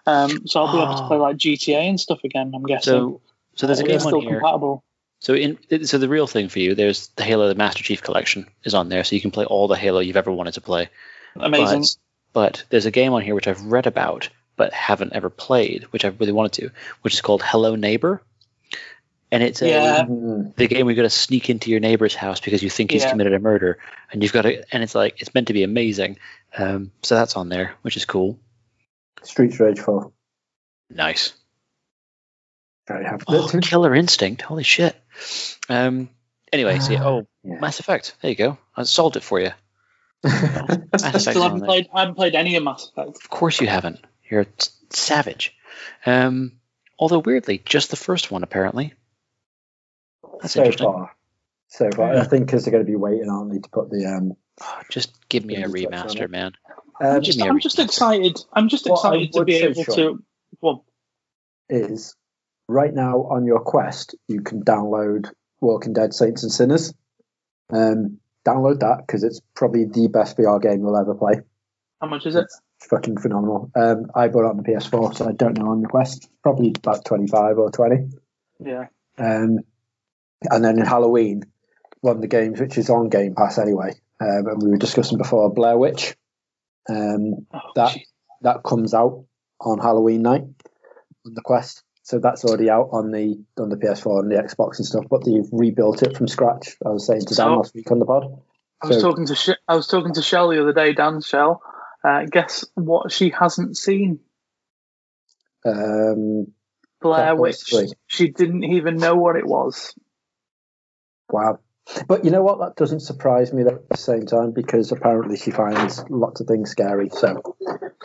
Um, 0.06 0.46
so 0.48 0.62
I'll 0.64 0.72
be 0.74 0.82
able 0.82 0.96
to 0.98 1.04
Oh. 1.04 1.08
play 1.08 1.18
like 1.18 1.38
GTA 1.38 1.90
and 1.90 2.00
stuff 2.00 2.20
again. 2.24 2.52
I'm 2.54 2.64
guessing. 2.64 2.92
So, 2.92 3.22
so 3.56 3.68
there's 3.68 3.80
a 3.80 3.84
game 3.84 4.00
still 4.00 4.18
on 4.18 4.22
here. 4.24 4.40
compatible. 4.40 4.84
So 5.22 5.34
in 5.34 5.58
so 5.86 5.98
the 5.98 6.10
real 6.10 6.28
thing 6.28 6.50
for 6.50 6.60
you, 6.60 6.76
there's 6.76 7.08
the 7.16 7.24
Halo 7.24 7.48
the 7.48 7.56
Master 7.56 7.84
Chief 7.84 8.02
Collection 8.02 8.48
is 8.64 8.74
on 8.74 8.90
there, 8.90 9.04
so 9.04 9.16
you 9.16 9.22
can 9.22 9.32
play 9.32 9.46
all 9.46 9.68
the 9.68 9.76
Halo 9.76 10.00
you've 10.00 10.18
ever 10.18 10.32
wanted 10.32 10.54
to 10.56 10.62
play. 10.62 10.90
Amazing. 11.36 11.82
But, 11.82 11.96
but 12.34 12.64
there's 12.70 12.86
a 12.86 12.92
game 12.92 13.14
on 13.14 13.22
here 13.22 13.36
which 13.36 13.48
I've 13.48 13.64
read 13.66 13.86
about 13.88 14.30
but 14.60 14.74
haven't 14.74 15.14
ever 15.14 15.30
played, 15.30 15.84
which 15.92 16.04
I 16.04 16.10
really 16.10 16.34
wanted 16.34 16.52
to, 16.62 16.72
which 17.02 17.14
is 17.14 17.22
called 17.22 17.42
Hello 17.42 17.76
Neighbor. 17.76 18.22
And 19.32 19.42
it's 19.42 19.62
a 19.62 19.70
Yeah. 19.70 20.04
Mm. 20.04 20.54
the 20.58 20.68
game 20.68 20.86
where 20.86 20.92
you 20.94 20.98
got 20.98 21.04
to 21.04 21.10
sneak 21.10 21.50
into 21.50 21.72
your 21.72 21.80
neighbor's 21.80 22.14
house 22.14 22.42
because 22.42 22.62
you 22.62 22.70
think 22.70 22.92
he's 22.92 23.04
Yeah. 23.04 23.12
committed 23.12 23.34
a 23.34 23.40
murder, 23.40 23.78
and 24.12 24.22
you've 24.22 24.34
got 24.34 24.42
to, 24.42 24.62
and 24.74 24.84
it's 24.84 24.94
like 24.94 25.22
it's 25.22 25.34
meant 25.34 25.48
to 25.48 25.54
be 25.54 25.64
amazing. 25.64 26.18
Um, 26.58 26.92
so 27.04 27.16
that's 27.16 27.38
on 27.38 27.48
there, 27.48 27.76
which 27.84 27.96
is 27.96 28.04
cool. 28.04 28.38
Streets 29.24 29.60
Rage 29.62 29.80
4. 29.80 30.12
Nice. 30.90 31.32
Very 32.88 33.06
happy. 33.06 33.24
Oh, 33.30 33.48
Killer 33.62 33.96
Instinct. 33.96 34.42
Holy 34.42 34.64
shit. 34.64 34.96
Um. 35.70 36.10
Anyway, 36.52 36.80
so 36.80 36.92
yeah, 36.92 37.06
oh, 37.06 37.28
Yeah. 37.46 37.60
Mass 37.60 37.80
Effect. 37.80 38.16
There 38.22 38.32
you 38.32 38.36
go. 38.36 38.58
I 38.76 38.84
solved 38.84 39.16
it 39.16 39.24
for 39.24 39.40
you. 39.40 39.52
I 40.26 41.18
still 41.20 41.44
haven't 41.44 41.60
there. 41.60 41.68
played. 41.68 41.88
I 41.94 42.00
haven't 42.02 42.16
played 42.16 42.36
any 42.36 42.58
of 42.58 42.64
Mass 42.64 42.90
Effect. 42.90 43.16
Of 43.24 43.30
course 43.30 43.62
you 43.62 43.68
haven't. 43.68 44.04
You're 44.30 44.46
savage. 44.90 45.56
Um, 46.06 46.54
although 46.98 47.20
weirdly, 47.20 47.62
just 47.66 47.90
the 47.90 47.96
first 47.96 48.32
one 48.32 48.44
apparently. 48.44 48.94
That's 50.42 50.54
so 50.54 50.72
far. 50.72 51.16
So 51.68 51.90
far. 51.92 52.14
I 52.14 52.24
think 52.24 52.46
because 52.46 52.66
they're 52.66 52.72
going 52.72 52.86
to 52.86 52.90
be 52.90 52.96
waiting, 52.96 53.30
aren't 53.30 53.52
they, 53.52 53.60
to 53.60 53.70
put 53.70 53.90
the. 53.90 54.06
um 54.06 54.34
Oh, 54.62 54.82
just 54.90 55.30
give 55.30 55.46
me 55.46 55.56
a 55.56 55.62
Give 55.62 55.72
me 55.72 55.86
a 55.86 55.90
touch 55.90 56.02
on 56.02 56.16
remaster, 56.18 56.30
man. 56.30 56.52
um, 57.00 57.16
I'm 57.16 57.22
just, 57.22 57.40
me 57.40 57.48
a 57.48 57.50
I'm 57.50 57.60
just 57.60 57.80
excited. 57.80 58.38
I'm 58.52 58.68
just 58.68 58.90
What 58.90 58.98
excited 58.98 59.32
to 59.34 59.46
be 59.46 59.56
able 59.56 59.84
Sean, 59.84 59.96
to. 59.96 60.24
Well, 60.62 60.86
is 61.70 62.16
right 62.68 62.94
now 62.94 63.20
on 63.24 63.46
your 63.46 63.62
Quest, 63.62 64.16
you 64.28 64.42
can 64.42 64.64
download 64.64 65.30
Walking 65.62 65.94
Dead 65.94 66.14
Saints 66.14 66.44
and 66.44 66.52
Sinners. 66.52 66.94
Um, 67.72 68.20
download 68.46 68.80
that 68.82 69.04
because 69.06 69.24
it's 69.24 69.40
probably 69.56 69.86
the 69.86 70.08
best 70.08 70.36
VR 70.38 70.62
game 70.62 70.82
you'll 70.82 70.98
ever 70.98 71.16
play. 71.16 71.42
how 72.02 72.08
much 72.08 72.26
is 72.26 72.36
it? 72.36 72.44
It's 72.44 72.60
fucking 72.82 73.18
phenomenal. 73.18 73.72
Um, 73.76 74.08
I 74.16 74.28
bought 74.28 74.46
it 74.46 74.50
on 74.52 74.58
the 74.58 74.64
PS4, 74.64 75.16
so 75.16 75.28
I 75.28 75.32
don't 75.34 75.58
know 75.58 75.70
on 75.72 75.82
the 75.82 75.88
Quest. 75.88 76.30
Probably 76.44 76.74
about 76.78 77.06
25 77.06 77.58
or 77.58 77.72
20. 77.72 78.10
Yeah. 78.64 78.88
Um, 79.18 79.60
and 80.50 80.64
then 80.64 80.80
in 80.80 80.86
Halloween, 80.86 81.44
one 82.02 82.16
of 82.16 82.22
the 82.22 82.28
games 82.28 82.60
which 82.60 82.78
is 82.78 82.90
on 82.90 83.10
Game 83.10 83.36
Pass 83.36 83.58
anyway, 83.58 83.94
um, 84.22 84.48
and 84.48 84.62
we 84.64 84.70
were 84.70 84.78
discussing 84.78 85.18
before 85.18 85.54
Blair 85.54 85.78
Witch. 85.78 86.16
Um, 86.90 87.46
Oh, 87.54 87.60
That- 87.76 87.94
gee. 87.94 88.06
that 88.42 88.64
comes 88.64 88.94
out 88.94 89.26
on 89.60 89.80
Halloween 89.80 90.22
night 90.22 90.44
on 91.26 91.34
the 91.34 91.42
Quest. 91.42 91.84
So 92.04 92.18
that's 92.18 92.44
already 92.46 92.70
out 92.72 92.90
on 92.92 93.12
the 93.12 93.44
on 93.60 93.70
the 93.70 93.76
PS4 93.78 94.22
and 94.22 94.32
the 94.32 94.36
Xbox 94.38 94.78
and 94.78 94.86
stuff. 94.86 95.06
But 95.10 95.26
they've 95.26 95.48
rebuilt 95.52 96.02
it 96.02 96.18
from 96.18 96.28
scratch. 96.28 96.76
I 96.84 96.90
was 96.90 97.06
saying 97.06 97.22
to 97.22 97.36
Dan 97.36 97.36
So- 97.36 97.56
last 97.58 97.76
week 97.76 97.92
on 97.92 98.00
the 98.00 98.06
pod. 98.06 98.42
I 98.82 98.88
was 98.88 99.02
So- 99.02 99.10
talking 99.10 99.26
to 99.28 99.36
Sh- 99.36 99.60
I 99.68 99.76
was 99.76 99.88
talking 99.88 100.14
to 100.14 100.22
Shell 100.22 100.50
the 100.50 100.62
other 100.62 100.74
day, 100.74 100.94
Dan 100.94 101.22
Shell. 101.22 101.62
Uh, 102.04 102.26
guess 102.26 102.66
what 102.76 103.12
she 103.12 103.30
hasn't 103.30 103.78
seen? 103.78 104.20
Um, 105.66 106.48
Blair 107.02 107.36
Black 107.36 107.38
Witch. 107.38 107.56
Ops 107.56 107.70
3. 107.70 107.88
She 108.08 108.30
didn't 108.30 108.64
even 108.64 108.98
know 108.98 109.16
what 109.16 109.36
it 109.36 109.46
was. 109.46 109.94
wow. 111.30 111.60
But 112.08 112.24
you 112.24 112.30
know 112.30 112.44
what? 112.44 112.60
That 112.60 112.76
doesn't 112.76 113.00
surprise 113.00 113.52
me 113.52 113.64
though, 113.64 113.72
at 113.76 113.90
the 113.90 113.98
same 113.98 114.28
time 114.28 114.52
because 114.52 114.92
apparently 114.92 115.38
she 115.38 115.50
finds 115.50 116.04
lots 116.10 116.40
of 116.40 116.46
things 116.48 116.70
scary. 116.70 117.10
So 117.10 117.56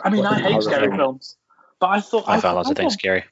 I 0.03 0.09
mean, 0.09 0.25
I 0.25 0.39
hate 0.39 0.51
horror 0.53 0.61
scary 0.61 0.87
film. 0.87 0.97
films, 0.97 1.37
but 1.79 1.87
I 1.91 2.01
thought 2.01 2.23
I 2.27 2.39
found 2.41 2.55
lots 2.55 2.69
I 2.69 2.71
of 2.71 2.77
things 2.77 2.93
thought- 2.93 2.99
scary. 2.99 3.23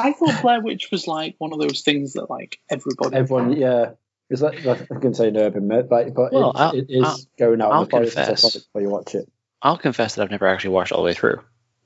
I 0.00 0.12
thought 0.12 0.42
Blair 0.42 0.60
Witch 0.60 0.88
was 0.90 1.06
like 1.06 1.36
one 1.38 1.52
of 1.52 1.60
those 1.60 1.82
things 1.82 2.14
that 2.14 2.28
like 2.28 2.58
everybody. 2.68 3.14
everyone, 3.16 3.52
yeah, 3.52 3.92
is 4.28 4.40
that 4.40 4.64
like, 4.64 4.80
I'm 4.90 4.98
going 4.98 5.12
to 5.12 5.16
say 5.16 5.28
an 5.28 5.36
urban 5.36 5.68
myth, 5.68 5.86
but, 5.88 6.12
but 6.12 6.32
Well, 6.32 6.52
it, 6.74 6.86
it 6.90 6.92
is 6.92 7.04
I'll- 7.04 7.18
going 7.38 7.62
out 7.62 7.70
I'll 7.70 7.82
in 7.84 7.88
the 8.04 8.10
forest 8.10 8.52
before 8.66 8.82
you 8.82 8.88
watch 8.90 9.14
it. 9.14 9.30
I'll 9.62 9.76
confess 9.78 10.14
that 10.14 10.22
I've 10.22 10.30
never 10.30 10.46
actually 10.46 10.70
watched 10.70 10.92
all 10.92 10.98
the 11.02 11.06
way 11.06 11.14
through. 11.14 11.40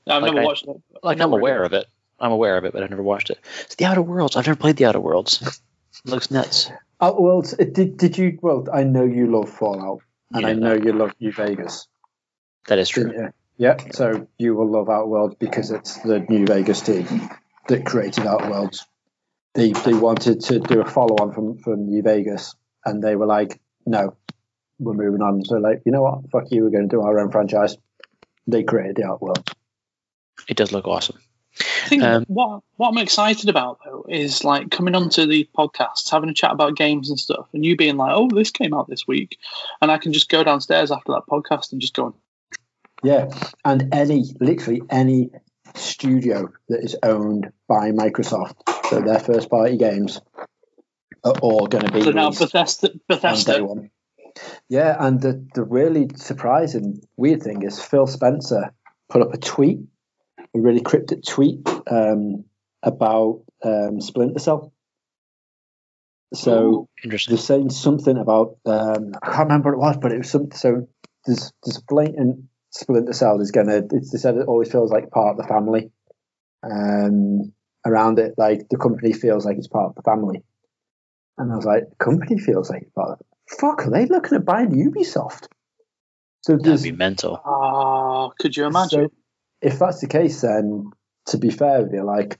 I've 0.07 0.21
like 0.21 0.33
never 0.33 0.41
I- 0.43 0.45
watched 0.45 0.67
it. 0.67 0.77
Like 1.03 1.19
I'm 1.21 1.33
aware 1.33 1.55
really. 1.61 1.65
of 1.65 1.73
it. 1.73 1.85
I'm 2.19 2.31
aware 2.31 2.57
of 2.57 2.63
it, 2.63 2.71
but 2.73 2.81
I've 2.81 2.89
never 2.89 3.03
watched 3.03 3.29
it. 3.29 3.39
It's 3.63 3.75
the 3.75 3.85
Outer 3.85 4.01
Worlds. 4.01 4.35
I've 4.37 4.47
never 4.47 4.57
played 4.59 4.77
the 4.77 4.85
Outer 4.85 4.99
Worlds. 5.01 5.41
It 5.41 6.09
looks 6.09 6.31
nuts. 6.31 6.71
Oh, 7.01 7.13
Outworlds, 7.13 7.59
it- 7.59 7.73
did 7.73 7.97
did 7.97 8.17
you? 8.17 8.37
Well, 8.41 8.67
I 8.73 8.83
know 8.83 9.03
you 9.03 9.27
love 9.31 9.49
Fallout, 9.49 9.99
and 10.31 10.41
Yeah, 10.43 10.47
I 10.49 10.53
know 10.53 10.73
you 10.73 10.93
love 10.93 11.11
New 11.19 11.31
Vegas. 11.33 11.87
That 12.67 12.79
is 12.79 12.89
true. 12.89 13.11
you? 13.11 13.33
Yeah, 13.57 13.77
so 13.91 14.27
you 14.37 14.55
will 14.55 14.69
love 14.69 14.89
Outworld 14.89 15.39
because 15.39 15.71
it's 15.71 15.97
the 16.01 16.19
New 16.19 16.45
Vegas 16.45 16.81
team 16.81 17.29
that 17.67 17.85
created 17.85 18.23
Outworlds. 18.25 18.85
They 19.53 19.71
they 19.71 19.93
wanted 19.93 20.41
to 20.41 20.59
do 20.59 20.81
a 20.81 20.85
follow 20.85 21.15
on 21.21 21.33
from 21.33 21.57
from 21.59 21.87
New 21.89 22.01
Vegas, 22.01 22.55
and 22.85 23.01
they 23.03 23.15
were 23.15 23.25
like, 23.25 23.59
"No, 23.85 24.15
we're 24.79 24.93
moving 24.93 25.21
on." 25.21 25.43
So 25.45 25.57
like, 25.57 25.81
you 25.85 25.91
know 25.91 26.03
what? 26.03 26.29
Fuck 26.31 26.51
you. 26.51 26.63
We're 26.63 26.71
going 26.71 26.89
to 26.89 26.95
do 26.95 27.01
our 27.01 27.19
own 27.19 27.31
franchise. 27.31 27.77
They 28.47 28.63
created 28.63 28.97
the 28.97 29.03
art 29.03 29.21
world. 29.21 29.49
It 30.47 30.57
does 30.57 30.71
look 30.71 30.87
awesome. 30.87 31.17
I 31.59 31.87
think 31.87 32.03
Um, 32.03 32.25
what 32.27 32.63
what 32.75 32.89
I'm 32.89 32.97
excited 32.97 33.49
about 33.49 33.79
though 33.85 34.05
is 34.09 34.43
like 34.43 34.71
coming 34.71 34.95
onto 34.95 35.25
the 35.25 35.47
podcasts, 35.57 36.11
having 36.11 36.29
a 36.29 36.33
chat 36.33 36.51
about 36.51 36.75
games 36.75 37.09
and 37.09 37.19
stuff, 37.19 37.47
and 37.53 37.63
you 37.63 37.77
being 37.77 37.97
like, 37.97 38.11
"Oh, 38.13 38.27
this 38.29 38.51
came 38.51 38.73
out 38.73 38.89
this 38.89 39.07
week," 39.07 39.37
and 39.81 39.89
I 39.89 39.97
can 39.97 40.11
just 40.11 40.29
go 40.29 40.43
downstairs 40.43 40.91
after 40.91 41.13
that 41.13 41.23
podcast 41.29 41.71
and 41.71 41.79
just 41.79 41.93
go. 41.93 42.05
On. 42.05 42.13
Yeah, 43.03 43.29
and 43.63 43.93
any 43.93 44.25
literally 44.39 44.81
any 44.89 45.29
studio 45.75 46.51
that 46.69 46.83
is 46.83 46.95
owned 47.03 47.51
by 47.67 47.91
Microsoft, 47.91 48.55
so 48.89 48.99
their 49.01 49.19
first 49.19 49.49
party 49.49 49.77
games 49.77 50.19
are 51.23 51.35
all 51.41 51.67
going 51.67 51.85
to 51.85 51.91
be 51.91 52.01
So 52.01 52.11
now 52.11 52.25
released 52.25 52.39
Bethesda, 52.39 52.87
on 52.87 52.93
day 52.93 53.01
Bethesda, 53.07 53.65
one. 53.65 53.91
Yeah, 54.69 54.95
and 54.99 55.21
the, 55.21 55.47
the 55.53 55.63
really 55.63 56.09
surprising 56.15 57.01
weird 57.17 57.43
thing 57.43 57.61
is 57.61 57.79
Phil 57.79 58.07
Spencer 58.07 58.73
put 59.09 59.21
up 59.21 59.33
a 59.33 59.37
tweet, 59.37 59.79
a 60.39 60.59
really 60.59 60.81
cryptic 60.81 61.23
tweet 61.23 61.67
um, 61.89 62.45
about 62.83 63.43
um, 63.63 64.01
Splinter 64.01 64.39
Cell. 64.39 64.73
So 66.33 66.89
they're 67.03 67.37
saying 67.37 67.69
something 67.69 68.17
about 68.17 68.57
um, 68.65 69.13
I 69.21 69.27
can't 69.27 69.47
remember 69.47 69.77
what 69.77 69.77
it 69.77 69.87
was, 69.87 69.97
but 70.01 70.11
it 70.11 70.17
was 70.17 70.29
something. 70.29 70.57
So 70.57 70.87
there's 71.25 71.53
there's 71.63 71.81
blatant 71.87 72.45
Splinter 72.71 73.13
Cell 73.13 73.39
is 73.39 73.51
gonna. 73.51 73.83
It's, 73.91 74.11
they 74.11 74.17
said 74.17 74.35
it 74.35 74.47
always 74.47 74.71
feels 74.71 74.91
like 74.91 75.11
part 75.11 75.31
of 75.31 75.37
the 75.37 75.47
family. 75.47 75.91
Um, 76.63 77.53
around 77.85 78.19
it, 78.19 78.33
like 78.37 78.67
the 78.69 78.77
company 78.77 79.13
feels 79.13 79.45
like 79.45 79.57
it's 79.57 79.67
part 79.67 79.89
of 79.89 79.95
the 79.95 80.01
family, 80.01 80.43
and 81.37 81.51
I 81.53 81.55
was 81.55 81.65
like, 81.65 81.83
the 81.89 82.03
company 82.03 82.39
feels 82.39 82.69
like 82.69 82.89
part 82.95 83.11
of. 83.11 83.19
Fuck, 83.47 83.85
are 83.85 83.91
they 83.91 84.05
looking 84.05 84.37
at 84.37 84.45
buying 84.45 84.71
Ubisoft? 84.71 85.47
So 86.41 86.57
That'd 86.57 86.83
be 86.83 86.91
mental. 86.91 87.41
Ah, 87.43 88.29
could 88.39 88.55
you 88.55 88.65
imagine? 88.65 89.09
so 89.09 89.11
if 89.61 89.79
that's 89.79 89.99
the 90.01 90.07
case, 90.07 90.41
then 90.41 90.91
to 91.27 91.37
be 91.37 91.49
fair 91.49 91.83
with 91.83 91.93
you, 91.93 92.03
like, 92.03 92.39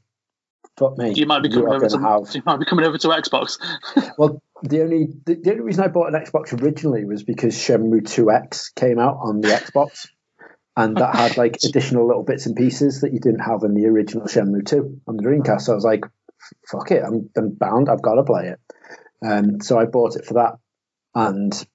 fuck 0.78 0.98
me, 0.98 1.14
you 1.14 1.26
might 1.26 1.42
be 1.42 1.50
coming 1.50 1.68
over 1.68 1.88
to 1.88 1.98
gonna 1.98 2.08
have 2.08 2.36
you 2.36 2.42
might 2.46 2.60
be 2.60 2.66
coming 2.66 2.86
over 2.86 2.98
to 2.98 3.08
Xbox. 3.08 3.58
Well, 4.18 4.42
the 4.64 4.82
only 4.82 5.08
the, 5.26 5.36
the 5.36 5.52
only 5.52 5.64
reason 5.64 5.84
I 5.84 5.88
bought 5.88 6.14
an 6.14 6.22
Xbox 6.22 6.60
originally 6.62 7.04
was 7.04 7.24
because 7.24 7.56
Shenmue 7.56 8.02
2X 8.02 8.76
came 8.76 9.00
out 9.00 9.18
on 9.22 9.42
the 9.42 9.50
Xbox, 9.50 10.08
and 10.78 10.96
that 10.98 11.16
had 11.16 11.38
like 11.44 11.58
additional 11.64 12.08
little 12.08 12.24
bits 12.24 12.46
and 12.46 12.56
pieces 12.56 13.02
that 13.02 13.14
you 13.14 13.20
didn't 13.20 13.40
have 13.40 13.64
in 13.64 13.74
the 13.74 13.88
original 13.88 14.28
Shenmue 14.28 14.66
2 14.66 15.02
on 15.08 15.18
the 15.18 15.24
Dreamcast. 15.24 15.62
So 15.62 15.72
I 15.74 15.76
was 15.76 15.84
like, 15.84 16.06
"Fuck 16.72 16.92
it, 16.92 17.04
I'm, 17.04 17.30
I'm 17.36 17.52
bound. 17.52 17.90
I've 17.90 18.02
got 18.02 18.16
to 18.16 18.24
play 18.24 18.50
it." 18.50 18.60
Um, 19.26 19.62
so 19.62 19.80
I 19.80 19.86
bought 19.86 20.16
it 20.16 20.26
for 20.26 20.36
that, 20.36 20.60
and 21.16 21.68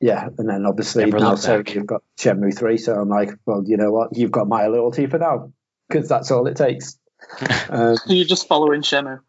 yeah, 0.00 0.28
and 0.38 0.48
then 0.48 0.66
obviously 0.66 1.04
Never 1.06 1.18
now 1.18 1.34
so 1.34 1.58
back. 1.62 1.74
you've 1.74 1.86
got 1.86 2.02
Shenmue 2.18 2.56
3. 2.56 2.78
So 2.78 2.94
I'm 2.94 3.08
like, 3.08 3.30
well, 3.46 3.62
you 3.66 3.76
know 3.76 3.90
what? 3.90 4.16
You've 4.16 4.30
got 4.32 4.48
my 4.48 4.66
loyalty 4.66 5.06
for 5.06 5.18
now 5.18 5.52
because 5.88 6.08
that's 6.08 6.30
all 6.30 6.46
it 6.46 6.56
takes. 6.56 6.98
um, 7.70 7.96
You're 8.06 8.26
just 8.26 8.46
following 8.48 8.82
Shenmue. 8.82 9.20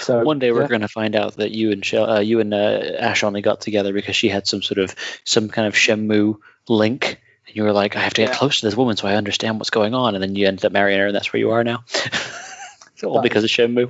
so 0.00 0.22
One 0.24 0.38
day 0.40 0.50
we're 0.50 0.62
yeah. 0.62 0.68
going 0.68 0.80
to 0.80 0.88
find 0.88 1.14
out 1.14 1.36
that 1.36 1.52
you 1.52 1.70
and 1.72 1.84
Shell, 1.84 2.10
uh, 2.10 2.20
you 2.20 2.40
and 2.40 2.52
uh, 2.52 2.80
Ash 2.98 3.22
only 3.22 3.42
got 3.42 3.60
together 3.60 3.92
because 3.92 4.16
she 4.16 4.28
had 4.28 4.46
some 4.46 4.60
sort 4.62 4.78
of 4.78 4.94
some 5.24 5.48
kind 5.48 5.68
of 5.68 5.74
Shenmue 5.74 6.38
link, 6.68 7.20
and 7.46 7.54
you 7.56 7.62
were 7.62 7.72
like, 7.72 7.94
"I 7.94 8.00
have 8.00 8.14
to 8.14 8.22
get 8.22 8.30
Yeah. 8.30 8.36
close 8.38 8.58
to 8.60 8.66
this 8.66 8.76
woman 8.76 8.96
so 8.96 9.06
I 9.06 9.14
understand 9.14 9.58
what's 9.60 9.70
going 9.70 9.94
on," 9.94 10.14
and 10.14 10.22
then 10.22 10.34
you 10.34 10.48
ended 10.48 10.64
up 10.64 10.72
marrying 10.72 10.98
her, 10.98 11.06
and 11.06 11.14
that's 11.14 11.32
where 11.32 11.38
you 11.38 11.50
are 11.52 11.62
now. 11.62 11.84
it's 11.86 13.04
all 13.04 13.14
That 13.14 13.22
because 13.22 13.44
of 13.44 13.50
Shenmue. 13.50 13.88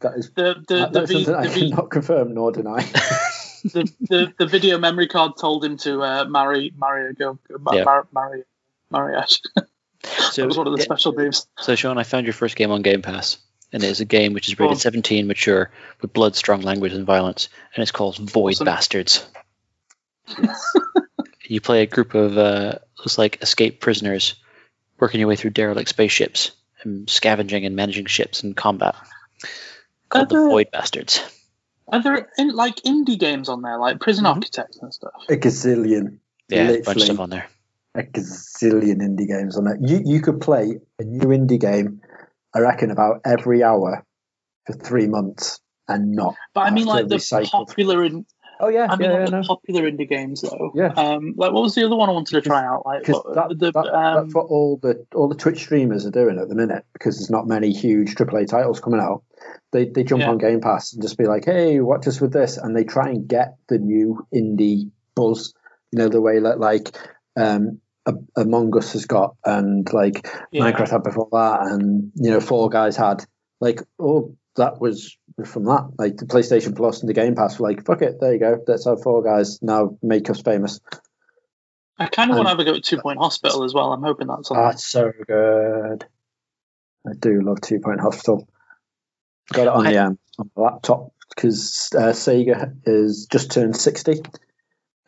that 0.00 0.14
is 0.18 0.30
The 0.32 0.54
the 0.66 0.74
that- 0.74 0.92
the, 0.92 1.00
that's 1.00 1.12
v, 1.12 1.24
something 1.24 1.34
I 1.34 1.46
the, 1.46 1.48
v, 1.60 1.70
cannot 1.70 1.90
confirm 1.90 2.34
nor 2.34 2.52
deny. 2.52 2.84
The, 3.62 3.92
the 4.08 4.32
the 4.38 4.46
video 4.46 4.78
memory 4.78 5.06
card 5.08 5.32
told 5.38 5.64
him 5.64 5.76
to 5.78 6.02
uh, 6.02 6.24
marry 6.26 6.72
marry 6.78 7.10
a 7.10 7.12
girl, 7.12 7.38
ma- 7.60 7.72
Yeah. 7.74 7.84
mar- 7.84 8.08
marry 8.12 8.42
marry. 8.90 9.20
So, 10.30 10.42
that 10.42 10.46
was 10.46 10.56
one 10.56 10.66
of 10.68 10.72
the 10.74 10.78
yeah, 10.78 10.84
special 10.84 11.12
moves. 11.12 11.46
so 11.58 11.74
Sean, 11.74 11.98
I 11.98 12.04
found 12.04 12.24
your 12.24 12.32
first 12.32 12.54
game 12.54 12.70
on 12.70 12.82
Game 12.82 13.02
Pass, 13.02 13.38
and 13.72 13.82
it 13.82 13.90
is 13.90 14.00
a 14.00 14.04
game 14.04 14.32
which 14.32 14.48
is 14.48 14.58
rated 14.58 14.76
Oh. 14.76 14.78
17, 14.78 15.26
mature, 15.26 15.70
with 16.00 16.12
blood, 16.12 16.36
strong 16.36 16.60
language, 16.60 16.92
and 16.92 17.04
violence, 17.04 17.48
and 17.74 17.82
it's 17.82 17.90
called 17.90 18.16
Void 18.18 18.54
Awesome. 18.54 18.64
Bastards. 18.66 19.26
you 21.44 21.60
play 21.60 21.82
a 21.82 21.86
group 21.86 22.14
of 22.14 22.36
uh, 22.38 22.74
looks 22.98 23.18
like 23.18 23.42
escaped 23.42 23.80
prisoners, 23.80 24.34
working 25.00 25.20
your 25.20 25.28
way 25.28 25.36
through 25.36 25.50
derelict 25.50 25.88
spaceships 25.88 26.52
and 26.82 27.08
scavenging 27.10 27.64
and 27.66 27.74
managing 27.74 28.06
ships 28.06 28.44
in 28.44 28.54
combat. 28.54 28.94
Called 30.10 30.28
the 30.28 30.36
Uh, 30.36 30.48
Void 30.48 30.70
Bastards. 30.70 31.20
Are 31.90 32.02
there 32.02 32.28
in, 32.36 32.54
like 32.54 32.76
indie 32.76 33.18
games 33.18 33.48
on 33.48 33.62
there, 33.62 33.78
like 33.78 34.00
Prison 34.00 34.24
Mhm. 34.24 34.34
Architects 34.36 34.78
and 34.78 34.92
stuff? 34.92 35.12
a 35.28 35.36
gazillion, 35.36 36.18
Yeah, 36.48 36.62
a 36.62 36.66
bunch 36.66 36.78
of 36.80 36.86
literally 36.86 37.04
stuff 37.06 37.20
on 37.20 37.30
there. 37.30 37.46
a 37.94 38.02
gazillion 38.02 38.98
indie 39.00 39.26
games 39.26 39.56
on 39.56 39.64
there. 39.64 39.78
You 39.80 40.00
you 40.04 40.20
could 40.20 40.40
play 40.40 40.80
a 40.98 41.04
new 41.04 41.28
indie 41.28 41.60
game, 41.60 42.00
I 42.54 42.60
reckon, 42.60 42.90
about 42.90 43.22
every 43.24 43.62
hour 43.62 44.04
for 44.66 44.72
three 44.74 45.06
months 45.06 45.60
and 45.88 46.12
not. 46.12 46.34
But 46.54 46.60
I 46.62 46.70
mean, 46.70 46.86
like 46.86 47.08
the 47.08 47.16
recycle. 47.16 47.50
popular 47.50 48.04
in, 48.04 48.26
Oh 48.60 48.68
yeah, 48.68 48.86
I 48.90 48.96
mean, 48.96 49.10
yeah, 49.10 49.16
like 49.16 49.20
yeah, 49.20 49.24
the 49.26 49.40
no. 49.40 49.42
popular 49.46 49.90
indie 49.90 50.08
games 50.08 50.40
though. 50.42 50.72
Yeah. 50.74 50.88
Um, 50.88 51.34
like 51.36 51.52
what 51.52 51.62
was 51.62 51.74
the 51.74 51.84
other 51.84 51.96
one 51.96 52.08
I 52.08 52.12
wanted 52.12 52.34
to 52.34 52.40
try 52.40 52.64
out? 52.64 52.84
Like 52.84 53.06
what- 53.08 53.34
that, 53.34 53.48
the, 53.58 53.72
that, 53.72 53.94
um, 53.94 54.24
that's 54.24 54.34
what 54.34 54.46
all 54.46 54.78
the 54.82 55.06
all 55.14 55.28
the 55.28 55.34
Twitch 55.34 55.60
streamers 55.60 56.06
are 56.06 56.10
doing 56.10 56.38
at 56.38 56.48
the 56.48 56.54
minute 56.54 56.84
because 56.92 57.18
there's 57.18 57.30
not 57.30 57.46
many 57.46 57.72
huge 57.72 58.14
AAA 58.14 58.48
titles 58.48 58.80
coming 58.80 59.00
out. 59.00 59.22
They 59.72 59.86
they 59.86 60.02
jump 60.04 60.22
Yeah. 60.22 60.30
on 60.30 60.38
Game 60.38 60.60
Pass 60.60 60.92
and 60.92 61.02
just 61.02 61.18
be 61.18 61.26
like, 61.26 61.44
"Hey, 61.44 61.80
watch 61.80 62.06
us 62.08 62.20
with 62.20 62.32
this," 62.32 62.56
and 62.56 62.76
they 62.76 62.84
try 62.84 63.08
and 63.08 63.28
get 63.28 63.56
the 63.68 63.78
new 63.78 64.26
indie 64.34 64.90
buzz. 65.14 65.54
You 65.92 65.98
know 66.00 66.08
the 66.08 66.20
way 66.20 66.40
that 66.40 66.58
like 66.58 66.96
um, 67.36 67.80
Among 68.36 68.76
Us 68.76 68.92
has 68.94 69.06
got, 69.06 69.36
and 69.44 69.90
like 69.92 70.26
yeah. 70.50 70.62
Minecraft 70.64 70.90
had 70.90 71.02
before 71.02 71.28
that, 71.32 71.60
and 71.62 72.10
you 72.14 72.30
know, 72.30 72.40
Fall 72.40 72.68
Guys 72.68 72.96
had 72.96 73.24
like, 73.60 73.82
oh, 73.98 74.34
that 74.58 74.80
was 74.80 75.16
from 75.44 75.64
that. 75.64 75.88
Like 75.98 76.16
the 76.18 76.26
PlayStation 76.26 76.76
Plus 76.76 77.00
and 77.00 77.08
the 77.08 77.14
Game 77.14 77.34
Pass 77.34 77.58
were 77.58 77.68
like, 77.68 77.84
fuck 77.84 78.02
it, 78.02 78.20
there 78.20 78.32
you 78.34 78.38
go. 78.38 78.62
That's 78.66 78.84
how 78.84 78.96
Fall 78.96 79.22
Guys 79.22 79.60
now 79.62 79.98
make 80.02 80.28
us 80.30 80.40
famous. 80.40 80.80
I 81.98 82.06
kind 82.06 82.30
of 82.30 82.36
want 82.36 82.46
to 82.46 82.50
have 82.50 82.60
a 82.60 82.64
go 82.64 82.74
at 82.74 82.84
Two 82.84 82.98
Point 83.00 83.18
Hospital 83.18 83.64
as 83.64 83.74
well. 83.74 83.92
I'm 83.92 84.02
hoping 84.02 84.28
that's 84.28 84.50
on. 84.52 84.56
There. 84.56 84.76
so 84.78 85.12
good. 85.26 86.04
I 87.06 87.12
do 87.18 87.40
love 87.42 87.60
Two 87.60 87.80
Point 87.80 88.00
Hospital. 88.00 88.46
Got 89.52 89.62
it 89.62 89.68
on 89.68 89.86
I- 89.86 89.92
the, 89.92 89.98
um, 89.98 90.18
on 90.38 90.50
the 90.54 90.60
laptop 90.62 91.12
because 91.34 91.90
uh, 91.96 92.12
Sega 92.12 92.76
is 92.84 93.26
just 93.30 93.50
turned 93.50 93.76
sixty. 93.76 94.22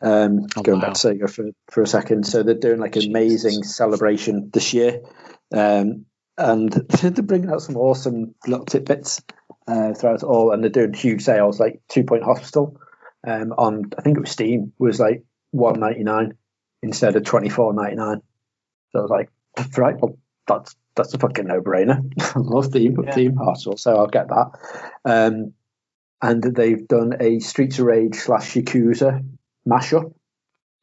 Um, 0.03 0.47
Oh, 0.57 0.63
going 0.63 0.79
wow. 0.79 0.87
back 0.87 0.93
to 0.95 1.07
Sega 1.07 1.29
for, 1.29 1.45
for 1.69 1.83
a 1.83 1.87
second, 1.87 2.25
so 2.25 2.41
they're 2.43 2.55
doing 2.55 2.79
like 2.79 2.95
an 2.95 3.07
amazing 3.07 3.63
celebration 3.63 4.49
this 4.51 4.73
year, 4.73 5.01
um, 5.53 6.05
and 6.37 6.71
they're 6.71 7.11
bringing 7.23 7.49
out 7.49 7.61
some 7.61 7.77
awesome 7.77 8.35
little 8.47 8.65
tidbits 8.65 9.21
uh, 9.67 9.93
throughout 9.93 10.23
it 10.23 10.25
all, 10.25 10.51
and 10.51 10.63
they're 10.63 10.69
doing 10.69 10.93
huge 10.93 11.23
sales. 11.23 11.59
Like 11.59 11.81
Two 11.89 12.03
Point 12.03 12.23
Hospital 12.23 12.79
um, 13.25 13.53
on 13.57 13.91
I 13.97 14.01
think 14.01 14.17
it 14.17 14.21
was 14.21 14.31
Steam 14.31 14.73
was 14.79 14.99
like 14.99 15.23
one 15.51 15.79
ninety 15.79 16.03
nine 16.03 16.33
instead 16.81 17.15
of 17.15 17.23
twenty 17.23 17.49
four 17.49 17.73
ninety 17.73 17.95
nine. 17.95 18.21
So 18.91 18.99
I 18.99 19.01
was 19.01 19.11
like, 19.11 19.29
right, 19.77 19.95
well, 19.99 20.17
that's 20.47 20.75
that's 20.95 21.13
a 21.13 21.19
fucking 21.19 21.47
no 21.47 21.61
brainer. 21.61 22.01
I 22.35 22.39
love 22.39 22.67
Theme 22.67 22.97
Yeah. 23.03 23.13
Theme 23.13 23.35
Hospital, 23.35 23.77
so 23.77 23.95
I'll 23.95 24.07
get 24.07 24.27
that. 24.29 24.51
Um, 25.05 25.53
and 26.21 26.43
they've 26.43 26.87
done 26.87 27.13
a 27.19 27.39
Streets 27.39 27.79
of 27.79 27.85
Rage 27.85 28.15
slash 28.15 28.53
Yakuza 28.53 29.25
mashup, 29.67 30.13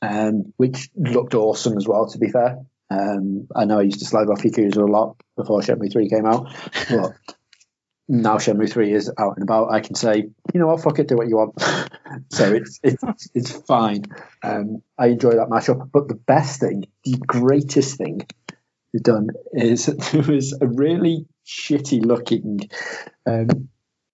um, 0.03 0.53
which 0.57 0.89
looked 0.97 1.35
awesome 1.35 1.77
as 1.77 1.87
well. 1.87 2.09
To 2.09 2.19
be 2.19 2.29
fair, 2.29 2.59
um, 2.91 3.49
I 3.55 3.65
know 3.65 3.79
I 3.79 3.83
used 3.83 4.01
to 4.01 4.07
slag 4.07 4.31
off 4.31 4.43
Yakuza 4.43 4.77
a 4.77 4.85
lot 4.91 5.17
before 5.37 5.61
Shenmue 5.61 5.93
Three 5.93 6.09
came 6.09 6.27
out, 6.27 6.55
but 6.89 7.13
now 8.09 8.37
Shenmue 8.37 8.71
three 8.71 8.93
is 8.93 9.13
out 9.19 9.35
and 9.37 9.43
about, 9.43 9.71
I 9.71 9.81
can 9.81 9.95
say, 9.95 10.17
you 10.17 10.61
know 10.61 10.67
what, 10.69 10.81
fuck 10.83 10.99
it, 10.99 11.09
do 11.09 11.17
what 11.17 11.29
you 11.29 11.37
want. 11.37 11.61
so 12.33 12.53
it's 12.53 12.81
it's 12.83 13.31
it's 13.35 13.53
fine. 13.53 14.05
Um, 14.43 14.83
I 14.99 15.09
enjoy 15.09 15.33
that 15.33 15.49
mashup. 15.51 15.91
But 15.93 16.09
the 16.09 16.15
best 16.15 16.61
thing, 16.61 16.87
the 17.05 17.19
greatest 17.19 17.99
thing 17.99 18.23
they've 18.93 19.03
done 19.03 19.29
is 19.53 19.87
there 20.13 20.23
was 20.23 20.57
a 20.59 20.67
really 20.67 21.27
shitty 21.47 22.05
looking 22.05 22.61
um, 23.27 23.69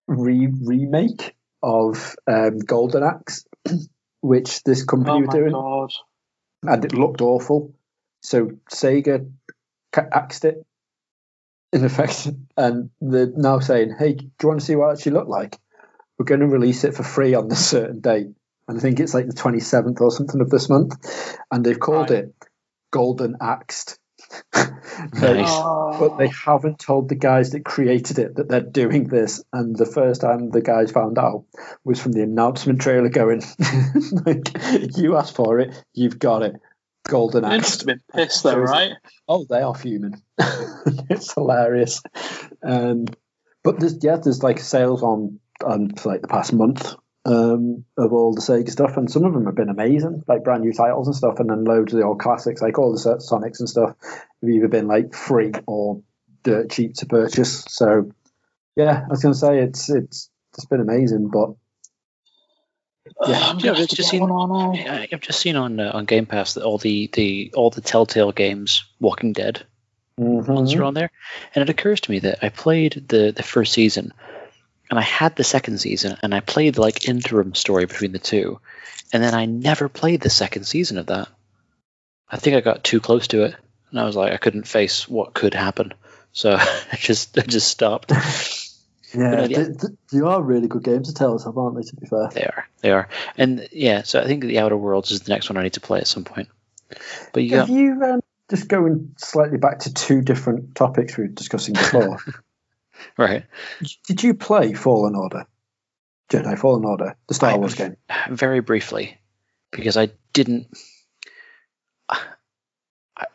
re- 0.08 0.52
remake 0.62 1.36
of 1.62 2.16
um, 2.26 2.58
Golden 2.58 3.04
Axe, 3.04 3.44
which 4.20 4.64
this 4.64 4.84
company 4.84 5.18
Oh 5.18 5.20
were 5.20 5.26
doing, 5.26 5.52
god. 5.52 5.90
and 6.64 6.84
it 6.84 6.92
looked 6.94 7.20
awful. 7.20 7.74
So 8.24 8.52
Sega 8.72 9.30
ca- 9.92 10.08
axed 10.10 10.44
it 10.44 10.64
in 11.72 11.84
effect, 11.84 12.28
and 12.56 12.90
they're 13.00 13.32
now 13.36 13.60
saying, 13.60 13.94
"Hey, 13.98 14.14
do 14.14 14.24
you 14.42 14.48
want 14.48 14.60
to 14.60 14.66
see 14.66 14.76
what 14.76 14.88
it 14.88 14.92
actually 14.94 15.12
looked 15.12 15.28
like? 15.28 15.58
We're 16.18 16.24
going 16.24 16.40
to 16.40 16.46
release 16.46 16.84
it 16.84 16.94
for 16.94 17.02
free 17.02 17.34
on 17.34 17.48
this 17.48 17.64
certain 17.68 18.00
date." 18.00 18.28
And 18.66 18.78
I 18.78 18.80
think 18.80 18.98
it's 18.98 19.12
like 19.12 19.26
the 19.26 19.34
27th 19.34 20.00
or 20.00 20.10
something 20.10 20.40
of 20.40 20.48
this 20.48 20.70
month, 20.70 20.94
and 21.52 21.64
they've 21.64 21.78
called 21.78 22.10
Right. 22.10 22.24
it 22.24 22.34
Golden 22.90 23.36
Axed. 23.40 23.98
Nice. 25.12 25.48
Oh. 25.48 25.96
But 25.98 26.18
they 26.18 26.28
haven't 26.28 26.78
told 26.78 27.08
the 27.08 27.16
guys 27.16 27.50
that 27.50 27.64
created 27.64 28.18
it 28.18 28.36
that 28.36 28.48
they're 28.48 28.60
doing 28.60 29.08
this. 29.08 29.42
And 29.52 29.76
the 29.76 29.86
first 29.86 30.20
time 30.20 30.50
the 30.50 30.60
guys 30.60 30.92
found 30.92 31.18
out 31.18 31.44
was 31.84 32.00
from 32.00 32.12
the 32.12 32.22
announcement 32.22 32.80
trailer 32.80 33.08
going, 33.08 33.42
like, 34.24 34.96
you 34.96 35.16
asked 35.16 35.34
for 35.34 35.58
it, 35.58 35.82
you've 35.94 36.18
got 36.18 36.42
it. 36.42 36.54
Golden 37.04 37.42
They 37.42 37.56
must 37.56 37.66
Axe. 37.68 37.78
have 37.80 37.86
been 37.86 38.00
pissed 38.12 38.42
though, 38.42 38.56
right? 38.56 38.92
Oh, 39.28 39.44
they 39.48 39.60
are 39.60 39.74
fuming. 39.74 40.20
it's 40.38 41.32
hilarious. 41.34 42.02
Um, 42.62 43.06
but 43.62 43.78
there's, 43.80 43.98
yeah, 44.02 44.16
there's 44.16 44.42
like 44.42 44.58
sales 44.58 45.02
on, 45.02 45.40
on 45.64 45.94
for 45.94 46.10
like 46.10 46.22
the 46.22 46.28
past 46.28 46.52
month 46.52 46.94
um, 47.24 47.84
of 47.96 48.12
all 48.12 48.34
the 48.34 48.40
Sega 48.40 48.68
stuff, 48.68 48.96
and 48.96 49.10
some 49.10 49.24
of 49.24 49.32
them 49.32 49.46
have 49.46 49.54
been 49.54 49.70
amazing, 49.70 50.22
like 50.28 50.44
brand 50.44 50.62
new 50.62 50.72
titles 50.72 51.06
and 51.06 51.16
stuff, 51.16 51.40
and 51.40 51.48
then 51.48 51.64
loads 51.64 51.92
of 51.92 51.98
the 51.98 52.04
old 52.04 52.20
classics, 52.20 52.60
like 52.60 52.78
all 52.78 52.92
the 52.92 52.98
Sonics 52.98 53.60
and 53.60 53.68
stuff, 53.68 53.94
have 54.02 54.50
either 54.50 54.68
been 54.68 54.86
like 54.86 55.14
free 55.14 55.52
or 55.66 56.02
dirt 56.42 56.70
cheap 56.70 56.94
to 56.96 57.06
purchase. 57.06 57.64
So, 57.68 58.10
yeah, 58.76 59.04
I 59.04 59.08
was 59.08 59.22
going 59.22 59.32
to 59.32 59.38
say 59.38 59.58
it's 59.60 59.88
it's 59.90 60.30
it's 60.54 60.66
been 60.66 60.80
amazing, 60.80 61.28
but 61.32 61.50
Yeah. 63.26 63.36
I'm 63.38 63.58
Yeah, 63.58 63.64
gonna 63.66 63.74
have 63.76 63.78
it's 63.84 63.94
just 63.94 64.10
seen- 64.10 64.20
one 64.22 64.30
on. 64.50 64.76
I- 64.78 65.08
I've 65.12 65.20
just 65.20 65.40
seen 65.40 65.56
on 65.56 65.78
uh, 65.80 65.90
on 65.94 66.04
Game 66.06 66.26
Pass 66.26 66.54
that 66.54 66.64
all 66.64 66.78
the, 66.78 67.08
the 67.12 67.52
all 67.54 67.70
the 67.70 67.80
Telltale 67.80 68.32
games, 68.32 68.84
Walking 69.00 69.32
Dead, 69.32 69.64
ones 70.16 70.72
Mhm. 70.74 70.78
are 70.80 70.84
on 70.84 70.94
there, 70.94 71.10
and 71.54 71.62
it 71.62 71.68
occurs 71.70 72.00
to 72.02 72.10
me 72.10 72.20
that 72.20 72.38
I 72.42 72.48
played 72.48 73.04
the 73.08 73.32
the 73.32 73.42
first 73.42 73.72
season, 73.72 74.12
and 74.90 74.98
I 74.98 75.02
had 75.02 75.36
the 75.36 75.44
second 75.44 75.78
season, 75.78 76.16
and 76.22 76.34
I 76.34 76.40
played 76.40 76.74
the 76.76 76.80
like 76.80 77.08
interim 77.08 77.54
story 77.54 77.84
between 77.86 78.12
the 78.12 78.18
two, 78.18 78.60
and 79.12 79.22
then 79.22 79.34
I 79.34 79.44
never 79.46 79.88
played 79.88 80.20
the 80.22 80.30
second 80.30 80.64
season 80.64 80.98
of 80.98 81.06
that. 81.06 81.28
I 82.30 82.36
think 82.38 82.56
I 82.56 82.60
got 82.60 82.84
too 82.84 83.00
close 83.00 83.28
to 83.28 83.42
it, 83.44 83.54
and 83.90 84.00
I 84.00 84.04
was 84.04 84.16
like, 84.16 84.32
I 84.32 84.38
couldn't 84.38 84.66
face 84.66 85.06
what 85.08 85.34
could 85.34 85.52
happen, 85.54 85.92
so 86.32 86.54
I 86.92 86.96
just 86.96 87.36
I 87.38 87.42
just 87.42 87.68
stopped. 87.68 88.10
yeah, 89.14 89.30
But, 89.30 89.38
uh, 89.38 89.46
yeah. 89.48 89.58
they, 89.58 89.64
they- 89.64 89.94
they 90.12 90.20
are 90.20 90.42
really 90.42 90.68
good 90.68 90.84
games 90.84 91.08
to 91.08 91.14
tell 91.14 91.34
us, 91.34 91.46
aren't 91.46 91.76
they? 91.76 91.82
To 91.82 91.96
be 91.96 92.06
fair, 92.06 92.28
They 92.32 92.44
are, 92.44 92.68
they 92.80 92.90
are, 92.92 93.08
and 93.36 93.66
yeah. 93.72 94.02
So 94.02 94.20
I 94.20 94.26
think 94.26 94.42
the 94.44 94.58
Outer 94.60 94.76
Worlds 94.76 95.10
is 95.10 95.20
the 95.22 95.32
next 95.32 95.48
one 95.50 95.56
I 95.56 95.62
need 95.62 95.72
to 95.74 95.80
play 95.80 95.98
at 96.00 96.06
some 96.06 96.24
point. 96.24 96.48
But 97.32 97.42
you 97.42 97.56
Have 97.56 97.68
got 97.68 97.74
you 97.74 98.02
um, 98.02 98.20
just 98.50 98.68
going 98.68 99.14
slightly 99.18 99.58
back 99.58 99.80
to 99.80 99.92
two 99.94 100.20
different 100.22 100.74
topics 100.74 101.16
we 101.16 101.24
were 101.24 101.28
discussing 101.28 101.74
before? 101.74 102.18
right. 103.18 103.44
Did 104.06 104.22
you 104.22 104.34
play 104.34 104.72
Fallen 104.74 105.14
Order? 105.16 105.46
Jedi 106.30 106.58
Fallen 106.58 106.84
Order, 106.84 107.16
the 107.26 107.34
Star 107.34 107.50
I- 107.50 107.56
Wars 107.56 107.74
game. 107.74 107.96
very 108.30 108.60
briefly 108.60 109.18
because 109.72 109.96
I 109.96 110.10
didn't. 110.32 110.68
I, 112.08 112.18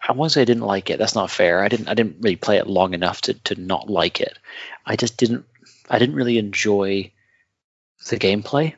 I 0.07 0.11
won't 0.11 0.31
say 0.31 0.41
I 0.41 0.45
didn't 0.45 0.63
like 0.63 0.89
it. 0.89 0.99
That's 0.99 1.15
not 1.15 1.31
fair. 1.31 1.63
I 1.63 1.67
didn't. 1.69 1.87
I 1.87 1.93
didn't 1.93 2.17
really 2.21 2.35
play 2.35 2.57
it 2.57 2.67
long 2.67 2.93
enough 2.93 3.21
to, 3.21 3.33
to 3.33 3.55
not 3.59 3.89
like 3.89 4.19
it. 4.21 4.37
I 4.85 4.95
just 4.95 5.17
didn't. 5.17 5.45
I 5.89 5.99
didn't 5.99 6.15
really 6.15 6.37
enjoy 6.37 7.11
the 8.09 8.17
gameplay. 8.17 8.75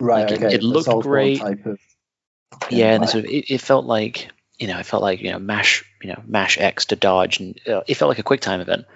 Right, 0.00 0.22
like, 0.30 0.40
it- 0.40 0.44
okay. 0.44 0.54
it 0.54 0.60
the 0.60 0.66
looked 0.66 1.02
great. 1.02 1.40
Type 1.40 1.66
of 1.66 1.78
Yeah, 2.70 2.94
and 2.94 3.04
gameplay. 3.04 3.08
sort 3.08 3.24
of, 3.24 3.30
it, 3.30 3.50
it 3.50 3.60
felt 3.60 3.84
like 3.86 4.28
you 4.58 4.68
know, 4.68 4.78
it 4.78 4.86
felt 4.86 5.02
like 5.02 5.20
you 5.20 5.32
know, 5.32 5.38
mash 5.38 5.84
you 6.02 6.10
know, 6.10 6.22
mash 6.26 6.58
X 6.58 6.86
to 6.86 6.96
dodge, 6.96 7.40
and 7.40 7.58
uh, 7.68 7.82
it 7.86 7.94
felt 7.96 8.08
like 8.08 8.18
a 8.18 8.22
quick 8.22 8.40
time 8.40 8.60
event. 8.60 8.86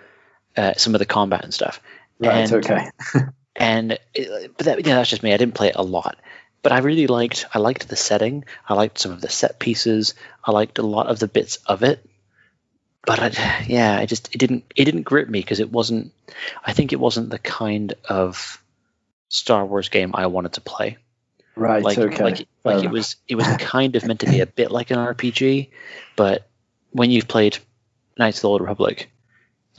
Uh, 0.57 0.75
some 0.77 0.95
of 0.95 0.99
the 0.99 1.07
combat 1.07 1.45
and 1.45 1.53
stuff. 1.55 1.81
right, 2.19 2.33
and- 2.51 2.53
okay. 2.53 2.91
and 3.57 3.99
it, 4.15 4.57
but 4.57 4.67
that, 4.67 4.87
yeah, 4.87 4.95
that's 4.97 5.11
just 5.11 5.23
me. 5.23 5.33
I 5.33 5.37
didn't 5.37 5.55
play 5.55 5.69
it 5.69 5.77
a 5.77 5.83
lot, 5.83 6.17
but 6.63 6.73
I 6.73 6.79
really 6.79 7.07
liked. 7.07 7.47
I 7.53 7.59
liked 7.59 7.89
the 7.89 7.97
setting. 7.97 8.45
I 8.69 8.75
liked 8.75 8.99
some 8.99 9.13
of 9.13 9.21
the 9.21 9.29
set 9.29 9.59
pieces. 9.59 10.15
I 10.45 10.53
liked 10.53 10.79
a 10.79 10.83
lot 10.87 11.07
of 11.09 11.19
the 11.19 11.29
bits 11.29 11.57
of 11.67 11.83
it. 11.83 12.05
But 13.09 13.19
I, 13.39 13.65
yeah, 13.67 13.97
I 13.99 14.05
just 14.07 14.35
it 14.35 14.39
didn't 14.39 14.65
it 14.77 14.85
didn't 14.85 15.03
grip 15.03 15.29
me 15.29 15.41
because 15.41 15.61
it 15.61 15.73
wasn't. 15.73 16.13
I 16.65 16.73
think 16.75 16.93
it 16.93 17.01
wasn't 17.01 17.31
the 17.31 17.39
kind 17.39 17.95
of 18.09 18.63
Star 19.31 19.65
Wars 19.65 19.89
game 19.89 20.11
I 20.15 20.27
wanted 20.27 20.53
to 20.53 20.61
play. 20.61 20.99
Right, 21.57 21.83
Like 21.83 21.99
okay. 21.99 22.23
like 22.23 22.37
Fair 22.37 22.47
like 22.77 22.85
it 22.85 22.91
was 22.91 23.17
it 23.27 23.35
was 23.35 23.47
kind 23.59 23.97
of 23.97 24.05
meant 24.07 24.21
to 24.21 24.27
be 24.27 24.41
a 24.41 24.47
bit 24.47 24.71
like 24.71 24.91
an 24.91 24.99
RPG, 24.99 25.71
but 26.17 26.47
when 26.93 27.11
you've 27.11 27.27
played 27.27 27.59
Knights 28.19 28.39
of 28.39 28.43
the 28.43 28.49
Old 28.51 28.61
Republic, 28.61 29.11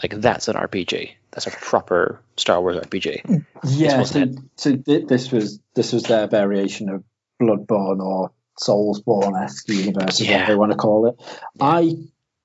like 0.04 0.20
that's 0.20 0.48
an 0.48 0.56
RPG. 0.56 1.12
That's 1.32 1.46
a 1.48 1.52
proper 1.52 2.20
Star 2.36 2.60
Wars 2.60 2.78
RPG. 2.78 3.46
Yeah, 3.64 4.04
so, 4.04 4.26
so 4.56 4.76
thi- 4.76 5.06
this 5.06 5.32
was 5.32 5.60
this 5.76 5.94
was 5.94 6.04
their 6.04 6.28
variation 6.28 6.90
of 6.90 7.04
Bloodborne 7.40 8.00
or 8.04 8.32
Soulsborne 8.60 9.42
esque 9.42 9.70
universe, 9.70 10.20
Yeah. 10.20 10.40
what 10.42 10.48
they 10.48 10.56
want 10.56 10.72
to 10.72 10.78
call 10.78 11.08
it. 11.08 11.16
I 11.62 11.96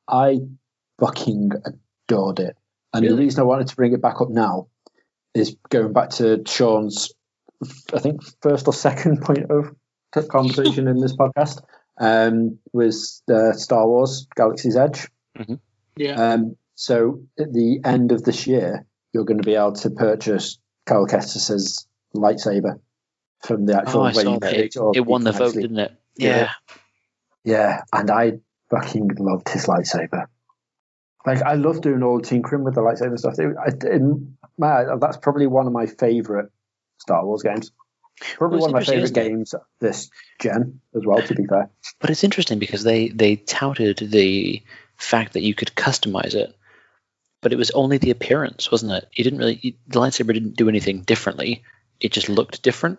I 0.06 0.40
fucking 0.98 1.52
adored 2.08 2.40
it, 2.40 2.56
and 2.92 3.06
the 3.08 3.16
reason 3.16 3.40
I 3.40 3.44
wanted 3.44 3.68
to 3.68 3.76
bring 3.76 3.92
it 3.92 4.02
back 4.02 4.20
up 4.20 4.30
now 4.30 4.68
is 5.34 5.56
going 5.68 5.92
back 5.92 6.10
to 6.10 6.42
Sean's, 6.46 7.12
I 7.92 7.98
think 7.98 8.22
first 8.42 8.66
or 8.68 8.72
second 8.72 9.22
point 9.22 9.50
of 9.50 9.74
conversation 10.28 10.86
in 10.86 11.00
this 11.00 11.16
podcast 11.16 11.60
um, 11.98 12.58
was 12.72 13.22
uh, 13.32 13.52
Star 13.52 13.86
Wars 13.86 14.28
Galaxy's 14.36 14.76
Edge. 14.76 15.08
Yeah. 15.96 16.14
Um, 16.32 16.56
so 16.76 17.22
at 17.38 17.52
the 17.52 17.80
end 17.84 18.12
of 18.12 18.22
this 18.22 18.46
year, 18.46 18.86
you're 19.12 19.24
going 19.24 19.38
to 19.40 19.46
be 19.46 19.54
able 19.56 19.72
to 19.74 19.90
purchase 19.90 20.58
Cal 20.86 21.06
Kestis's 21.06 21.86
lightsaber 22.14 22.78
from 23.44 23.66
the 23.66 23.76
actual 23.76 24.00
Oh, 24.00 24.04
I 24.04 24.12
way 24.12 24.22
saw 24.22 24.32
you 24.34 24.40
that. 24.40 24.52
get 24.52 24.60
It, 24.60 24.76
or 24.76 24.92
it 24.94 25.04
won 25.06 25.24
the 25.24 25.32
vote, 25.32 25.46
actually- 25.48 25.62
didn't 25.62 25.78
it? 25.78 25.92
Yeah. 26.16 26.36
Yeah. 26.36 26.50
Yeah, 27.46 27.82
and 27.92 28.10
I 28.10 28.32
fucking 28.70 29.10
loved 29.18 29.48
his 29.48 29.66
lightsaber. 29.66 30.26
Like 31.26 31.42
I 31.42 31.54
love 31.54 31.80
doing 31.80 32.02
all 32.02 32.18
the 32.18 32.26
tinkering 32.26 32.64
with 32.64 32.74
the 32.74 32.82
lightsaber 32.82 33.18
stuff. 33.18 33.38
It, 33.38 33.84
it, 33.84 34.02
man, 34.58 34.98
that's 35.00 35.16
probably 35.16 35.46
one 35.46 35.66
of 35.66 35.72
my 35.72 35.86
favorite 35.86 36.50
Star 36.98 37.24
Wars 37.24 37.42
games. 37.42 37.72
Probably 38.36 38.58
Well, 38.58 38.70
one 38.70 38.82
of 38.82 38.86
my 38.86 38.92
favorite 38.92 39.14
games 39.14 39.54
this 39.80 40.10
gen 40.40 40.80
as 40.94 41.04
well. 41.04 41.20
To 41.22 41.34
be 41.34 41.46
fair, 41.46 41.70
But 41.98 42.10
it's 42.10 42.24
interesting 42.24 42.58
because 42.58 42.84
they 42.84 43.08
they 43.08 43.36
touted 43.36 43.98
the 43.98 44.62
fact 44.96 45.32
that 45.32 45.42
you 45.42 45.54
could 45.54 45.74
customize 45.74 46.34
it, 46.34 46.54
but 47.40 47.52
it 47.52 47.56
was 47.56 47.70
only 47.72 47.98
the 47.98 48.10
appearance, 48.10 48.70
wasn't 48.70 48.92
it? 48.92 49.08
You 49.12 49.24
didn't 49.24 49.40
really 49.40 49.58
you, 49.62 49.74
the 49.88 50.00
lightsaber 50.00 50.32
didn't 50.32 50.56
do 50.56 50.68
anything 50.68 51.00
differently. 51.00 51.64
It 52.00 52.12
just 52.12 52.28
looked 52.28 52.62
different. 52.62 52.98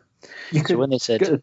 you 0.51 0.59
So 0.59 0.65
could 0.65 0.77
when 0.77 0.89
they 0.89 0.97
said, 0.97 1.41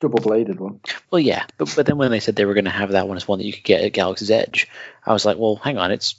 double 0.00 0.20
bladed 0.20 0.60
one. 0.60 0.80
well, 1.10 1.20
yeah, 1.20 1.46
but 1.56 1.72
but 1.76 1.86
then 1.86 1.98
when 1.98 2.10
they 2.10 2.20
said 2.20 2.36
they 2.36 2.44
were 2.44 2.54
going 2.54 2.64
to 2.64 2.70
have 2.70 2.92
that 2.92 3.08
one 3.08 3.16
as 3.16 3.26
one 3.26 3.38
that 3.38 3.46
you 3.46 3.52
could 3.52 3.64
get 3.64 3.82
at 3.82 3.92
Galaxy's 3.92 4.30
Edge, 4.30 4.68
I 5.04 5.12
was 5.12 5.24
like, 5.24 5.38
well, 5.38 5.56
hang 5.56 5.78
on, 5.78 5.90
it's 5.90 6.14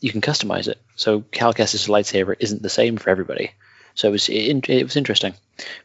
you 0.00 0.12
can 0.12 0.20
customize 0.20 0.68
it. 0.68 0.80
So 0.96 1.20
Cal 1.20 1.52
Kestis' 1.54 1.88
lightsaber 1.88 2.36
isn't 2.38 2.62
the 2.62 2.68
same 2.68 2.96
for 2.96 3.10
everybody. 3.10 3.52
So 3.94 4.08
it 4.08 4.12
was 4.12 4.28
it, 4.28 4.68
it 4.68 4.84
was 4.84 4.96
interesting, 4.96 5.34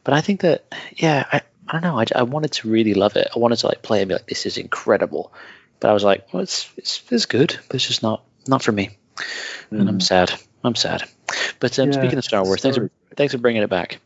but 0.03 0.13
I 0.13 0.21
think 0.21 0.41
that 0.41 0.65
yeah, 0.95 1.25
I, 1.31 1.41
I 1.67 1.71
don't 1.71 1.81
know. 1.81 1.99
I, 1.99 2.05
I 2.15 2.23
wanted 2.23 2.51
to 2.53 2.69
really 2.69 2.93
love 2.93 3.15
it. 3.15 3.27
I 3.35 3.39
wanted 3.39 3.57
to 3.57 3.67
like 3.67 3.81
play 3.81 4.01
and 4.01 4.09
be 4.09 4.15
like, 4.15 4.27
this 4.27 4.45
is 4.45 4.57
incredible. 4.57 5.33
But 5.79 5.89
I 5.89 5.93
was 5.93 6.03
like, 6.03 6.31
well, 6.31 6.43
it's 6.43 6.69
it's, 6.77 7.01
it's 7.09 7.25
good, 7.25 7.57
but 7.67 7.75
it's 7.75 7.87
just 7.87 8.03
not 8.03 8.23
not 8.47 8.61
for 8.61 8.71
me, 8.71 8.97
and 9.71 9.89
I'm 9.89 9.99
sad. 9.99 10.31
I'm 10.63 10.75
sad. 10.75 11.03
But 11.59 11.77
um, 11.79 11.89
Mm. 11.89 11.93
Yeah, 11.93 11.99
speaking 11.99 12.17
of 12.19 12.23
Star 12.23 12.43
Wars, 12.43 12.61
thanks 12.61 12.77
for 12.77 12.91
thanks 13.15 13.33
for 13.33 13.39
bringing 13.39 13.63
it 13.63 13.69
back, 13.69 13.99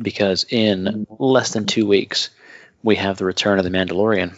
because 0.00 0.44
in 0.48 1.06
less 1.18 1.52
than 1.52 1.66
two 1.66 1.86
weeks 1.86 2.30
we 2.82 2.96
have 2.96 3.18
the 3.18 3.24
return 3.24 3.58
of 3.58 3.64
the 3.64 3.70
Mandalorian. 3.70 4.36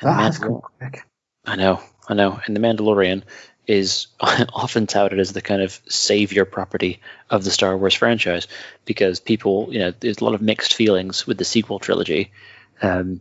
And 0.00 0.10
the 0.10 0.12
has 0.12 0.38
quick. 0.38 1.02
I 1.44 1.56
know, 1.56 1.80
I 2.08 2.14
know. 2.14 2.40
And 2.44 2.56
the 2.56 2.60
Mandalorian 2.60 3.22
is 3.66 4.08
often 4.20 4.86
touted 4.86 5.18
as 5.18 5.32
the 5.32 5.42
kind 5.42 5.62
of 5.62 5.80
savior 5.88 6.44
property 6.44 7.00
of 7.30 7.44
the 7.44 7.50
Star 7.50 7.76
Wars 7.76 7.94
franchise 7.94 8.48
because 8.84 9.20
people, 9.20 9.68
you 9.70 9.78
know, 9.78 9.92
there's 9.98 10.18
a 10.18 10.24
lot 10.24 10.34
of 10.34 10.42
mixed 10.42 10.74
feelings 10.74 11.26
with 11.26 11.38
the 11.38 11.44
sequel 11.44 11.78
trilogy. 11.78 12.32
Um, 12.82 13.20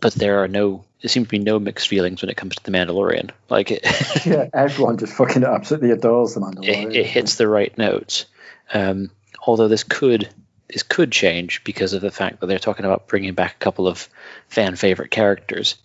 but 0.00 0.14
there 0.14 0.42
are 0.42 0.48
no. 0.48 0.84
There 1.02 1.08
seem 1.08 1.24
to 1.24 1.30
be 1.30 1.38
no 1.38 1.60
mixed 1.60 1.86
feelings 1.86 2.22
when 2.22 2.28
it 2.28 2.36
comes 2.36 2.56
to 2.56 2.64
the 2.64 2.72
Mandalorian. 2.72 3.30
Like 3.48 3.70
it, 3.70 3.84
yeah, 4.26 4.48
everyone 4.52 4.98
just 4.98 5.12
fucking 5.12 5.44
absolutely 5.44 5.92
adores 5.92 6.34
the 6.34 6.40
Mandalorian. 6.40 6.90
it, 6.90 6.96
it 6.96 7.06
hits 7.06 7.36
the 7.36 7.46
right 7.46 7.76
notes. 7.78 8.26
Um, 8.72 9.10
although 9.48 9.68
this 9.68 9.82
could 9.82 10.28
this 10.68 10.82
could 10.82 11.10
change 11.10 11.64
because 11.64 11.94
of 11.94 12.02
the 12.02 12.10
fact 12.10 12.40
that 12.40 12.46
they're 12.46 12.58
talking 12.58 12.84
about 12.84 13.08
bringing 13.08 13.32
back 13.32 13.54
a 13.54 13.64
couple 13.64 13.88
of 13.88 14.06
fan 14.48 14.76
favorite 14.76 15.10
characters. 15.10 15.76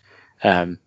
Um, 0.43 0.80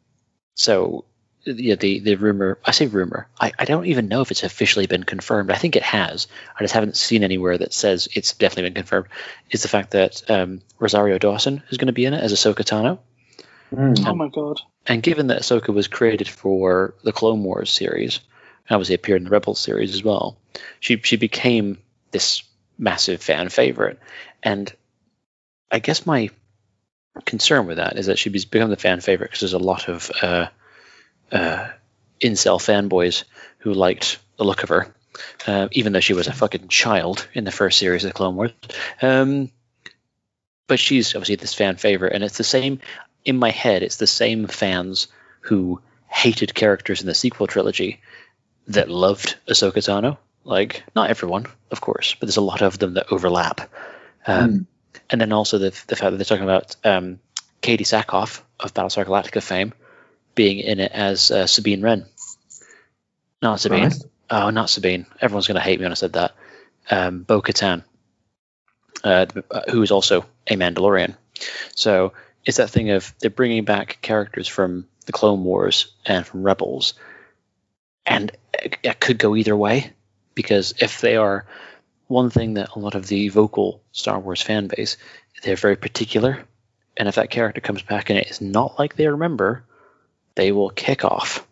so 0.55 1.07
yeah, 1.47 1.77
the 1.77 2.01
the 2.01 2.17
rumor 2.17 2.59
I 2.65 2.73
say 2.73 2.87
rumor. 2.87 3.29
I, 3.41 3.53
I 3.59 3.65
don't 3.65 3.87
even 3.87 4.09
know 4.09 4.21
if 4.21 4.31
it's 4.31 4.43
officially 4.43 4.87
been 4.87 5.05
confirmed. 5.05 5.51
I 5.51 5.57
think 5.57 5.75
it 5.75 5.83
has. 5.83 6.27
I 6.55 6.63
just 6.63 6.75
haven't 6.75 6.97
seen 6.97 7.25
anywhere 7.25 7.57
that 7.57 7.73
says 7.73 8.09
it's 8.15 8.35
definitely 8.35 8.65
been 8.65 8.83
confirmed. 8.83 9.09
Is 9.51 9.63
the 9.63 9.69
fact 9.69 9.93
that 9.93 10.31
um, 10.31 10.61
Rosario 10.79 11.17
Dawson 11.19 11.63
is 11.71 11.79
going 11.79 11.87
to 11.87 11.95
be 11.95 12.05
in 12.05 12.13
it 12.13 12.23
as 12.23 12.35
Ahsoka 12.35 12.63
Tano. 12.63 12.99
Mm. 13.75 14.07
Oh 14.07 14.15
my 14.15 14.29
god. 14.29 14.61
And 14.87 15.03
given 15.03 15.29
that 15.29 15.41
Ahsoka 15.41 15.73
was 15.73 15.89
created 15.89 16.29
for 16.29 16.95
the 17.03 17.13
Clone 17.13 17.43
Wars 17.43 17.71
series, 17.71 18.21
and 18.69 18.75
obviously 18.75 18.97
appeared 18.97 19.23
in 19.23 19.25
the 19.25 19.31
Rebels 19.31 19.59
series 19.59 19.95
as 19.95 20.05
well, 20.05 20.37
she 20.81 21.01
she 21.03 21.17
became 21.17 21.79
this 22.11 22.43
massive 22.79 23.23
fan 23.23 23.49
favorite. 23.49 23.99
And 24.43 24.73
I 25.71 25.79
guess 25.79 26.07
my 26.07 26.31
concern 27.25 27.67
with 27.67 27.79
that 27.79 27.99
is 27.99 28.07
that 28.07 28.19
she's 28.19 28.45
become 28.45 28.71
the 28.71 28.77
fan 28.77 29.01
favorite 29.01 29.31
because 29.31 29.41
there's 29.41 29.53
a 29.53 29.59
lot 29.59 29.89
of 29.89 30.11
uh, 30.23 30.47
uh, 31.33 31.69
incel 32.21 32.61
fanboys 32.61 33.25
who 33.59 33.73
liked 33.73 34.19
the 34.37 34.45
look 34.45 34.63
of 34.63 34.69
her, 34.69 34.95
uh, 35.47 35.69
even 35.73 35.93
though 35.93 36.01
she 36.01 36.15
was 36.15 36.29
a 36.29 36.33
fucking 36.33 36.69
child 36.69 37.27
in 37.35 37.45
the 37.45 37.53
first 37.53 37.79
series 37.79 38.05
of 38.05 38.15
Clone 38.15 38.37
Wars. 38.37 38.53
Um, 39.01 39.51
but 40.67 40.79
she's 40.79 41.15
obviously 41.15 41.37
this 41.37 41.55
fan 41.55 41.77
favorite, 41.77 42.13
and 42.13 42.25
it's 42.25 42.39
the 42.39 42.45
same 42.45 42.81
in 43.25 43.37
my 43.37 43.51
head. 43.51 43.83
It's 43.83 43.97
the 43.97 44.07
same 44.07 44.47
fans 44.47 45.09
who 45.41 45.81
hated 46.09 46.55
characters 46.55 47.01
in 47.01 47.07
the 47.07 47.15
sequel 47.15 47.47
trilogy 47.47 48.01
that 48.69 48.91
loved 48.91 49.37
Ahsoka 49.49 49.79
Tano. 49.79 50.19
Like, 50.47 50.85
not 50.95 51.11
everyone, 51.11 51.47
of 51.71 51.81
course, 51.81 52.15
but 52.15 52.27
there's 52.27 52.37
a 52.39 52.41
lot 52.41 52.63
of 52.63 52.79
them 52.79 52.95
that 52.95 53.13
overlap. 53.13 53.69
Um, 54.27 54.67
And 55.09 55.21
then 55.21 55.33
also 55.33 55.59
the, 55.59 55.71
the 55.87 55.95
fact 55.95 56.11
that 56.11 56.17
they're 56.17 56.25
talking 56.25 56.43
about 56.43 56.75
um, 56.85 57.21
Katee 57.63 57.87
Sackhoff 57.87 58.43
of 58.59 58.75
Battlestar 58.75 59.05
Galactica 59.05 59.43
fame 59.43 59.73
being 60.35 60.59
in 60.59 60.81
it 60.81 60.91
as 60.93 61.31
uh, 61.31 61.47
Sabine 61.47 61.83
Wren. 61.83 62.07
Not 63.41 63.61
Sabine. 63.61 63.91
Christ. 63.91 64.07
Oh, 64.31 64.51
not 64.51 64.71
Sabine. 64.71 65.07
Everyone's 65.21 65.47
going 65.47 65.57
to 65.57 65.61
hate 65.61 65.79
me 65.79 65.85
when 65.85 65.93
I 65.93 65.97
said 65.97 66.15
that. 66.15 66.35
Um, 66.91 67.23
Bo 67.23 67.41
Katan, 67.41 67.85
uh, 69.05 69.27
who 69.71 69.83
is 69.83 69.91
also 69.93 70.25
a 70.47 70.57
Mandalorian. 70.57 71.17
So 71.75 72.13
it's 72.45 72.57
that 72.57 72.71
thing 72.71 72.91
of 72.91 73.15
they're 73.21 73.31
bringing 73.31 73.65
back 73.65 73.99
characters 74.03 74.49
from 74.49 74.89
the 75.05 75.13
Clone 75.13 75.45
Wars 75.45 75.93
and 76.05 76.27
from 76.27 76.43
Rebels, 76.43 76.95
and 78.05 78.33
it, 78.55 78.79
it 78.83 78.99
could 78.99 79.19
go 79.19 79.37
either 79.37 79.57
way 79.57 79.93
because 80.37 80.75
if 80.81 81.01
they 81.01 81.17
are 81.17 81.47
one 82.07 82.31
thing 82.31 82.55
that 82.55 82.77
a 82.77 82.79
lot 82.79 82.95
of 82.95 83.09
the 83.09 83.29
vocal 83.31 83.83
Star 83.91 84.21
Wars 84.21 84.41
fan 84.41 84.69
base, 84.69 84.97
they're 85.43 85.57
very 85.57 85.75
particular, 85.75 86.45
and 86.97 87.09
if 87.09 87.17
that 87.17 87.31
character 87.31 87.61
comes 87.61 87.83
back 87.83 88.11
and 88.11 88.19
it 88.21 88.31
is 88.31 88.41
not 88.41 88.79
like 88.79 88.95
they 88.95 89.09
remember, 89.09 89.65
they 90.37 90.53
will 90.53 90.71
kick 90.71 91.05
off. 91.05 91.45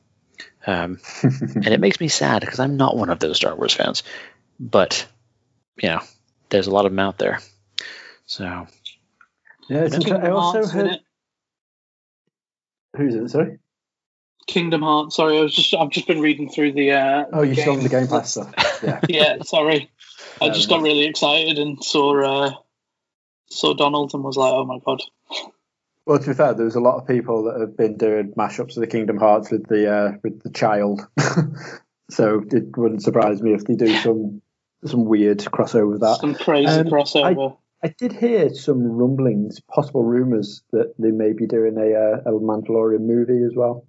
Um, 0.67 1.01
and 1.23 1.67
it 1.67 1.81
makes 1.81 1.99
me 2.01 2.09
sad 2.09 2.41
because 2.41 2.61
I'm 2.61 2.77
not 2.77 2.97
one 2.97 3.11
of 3.11 3.19
those 3.19 3.39
Star 3.39 3.57
Wars 3.57 3.75
fans, 3.75 4.05
but 4.61 5.07
you 5.83 5.89
know, 5.89 6.01
there's 6.51 6.69
a 6.69 6.71
lot 6.71 6.87
of 6.87 6.93
them 6.93 7.01
out 7.01 7.19
there. 7.19 7.41
So 8.27 8.69
Yeah, 9.69 9.85
it's 9.85 9.97
I 10.07 10.31
also 10.31 10.59
Hearts, 10.59 10.71
heard. 10.71 11.01
Who's 12.97 13.15
it? 13.17 13.29
Sorry. 13.31 13.59
Kingdom 14.47 14.83
Hearts. 14.83 15.17
Sorry, 15.17 15.39
I 15.39 15.43
was 15.43 15.55
just 15.55 15.75
I've 15.75 15.91
just 15.91 16.07
been 16.07 16.21
reading 16.21 16.49
through 16.51 16.73
the. 16.73 16.93
Uh, 16.93 17.25
Oh, 17.33 17.43
you 17.43 17.55
saw 17.55 17.77
the 17.77 17.89
Game 17.89 18.07
Pass 18.09 18.33
stuff. 18.33 18.53
Yeah. 18.83 19.01
Yeah, 19.09 19.43
sorry. 19.43 19.91
I 20.41 20.49
just 20.51 20.69
got 20.69 20.83
really 20.83 21.05
excited 21.05 21.59
and 21.59 21.83
saw 21.83 22.47
uh, 22.47 22.53
saw 23.51 23.75
Donald 23.75 24.13
and 24.15 24.23
was 24.25 24.37
like, 24.37 24.53
"Oh 24.53 24.65
my 24.65 24.79
god!" 24.85 25.03
Well, 26.07 26.19
to 26.19 26.27
be 26.27 26.35
fair, 26.35 26.53
there's 26.55 26.75
a 26.75 26.81
lot 26.81 26.97
of 26.99 27.07
people 27.07 27.45
that 27.45 27.61
have 27.61 27.77
been 27.77 27.97
doing 27.97 28.33
mashups 28.37 28.77
of 28.77 28.81
the 28.81 28.87
Kingdom 28.87 29.17
Hearts 29.17 29.51
with 29.51 29.67
the 29.69 29.91
uh, 29.91 30.13
with 30.23 30.43
the 30.43 30.51
child, 30.51 31.07
so 32.11 32.43
it 32.51 32.77
wouldn't 32.77 33.03
surprise 33.03 33.41
me 33.43 33.55
if 33.55 33.65
they 33.65 33.75
do 33.75 33.95
some 33.99 34.43
some 34.85 35.05
weird 35.07 35.39
crossover 35.39 35.91
with 35.93 36.01
that. 36.01 36.19
Some 36.21 36.35
crazy 36.35 36.67
Um, 36.81 36.87
crossover. 36.87 37.57
I 37.83 37.89
did 37.89 38.13
hear 38.13 38.53
some 38.55 38.83
rumblings, 38.83 39.61
possible 39.61 40.03
rumors 40.05 40.63
that 40.73 40.95
they 40.99 41.11
may 41.11 41.33
be 41.33 41.47
doing 41.47 41.77
a 41.79 41.95
uh, 41.95 42.21
a 42.27 42.33
Mandalorian 42.33 43.01
movie 43.01 43.43
as 43.45 43.55
well. 43.55 43.87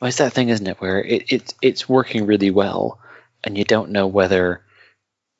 Well, 0.00 0.08
it's 0.08 0.18
that 0.18 0.32
thing, 0.32 0.48
isn't 0.48 0.66
it, 0.66 0.80
where 0.80 1.02
it, 1.02 1.32
it 1.32 1.54
it's 1.62 1.88
working 1.88 2.26
really 2.26 2.50
well, 2.50 2.98
and 3.44 3.56
you 3.56 3.64
don't 3.64 3.90
know 3.90 4.06
whether 4.06 4.64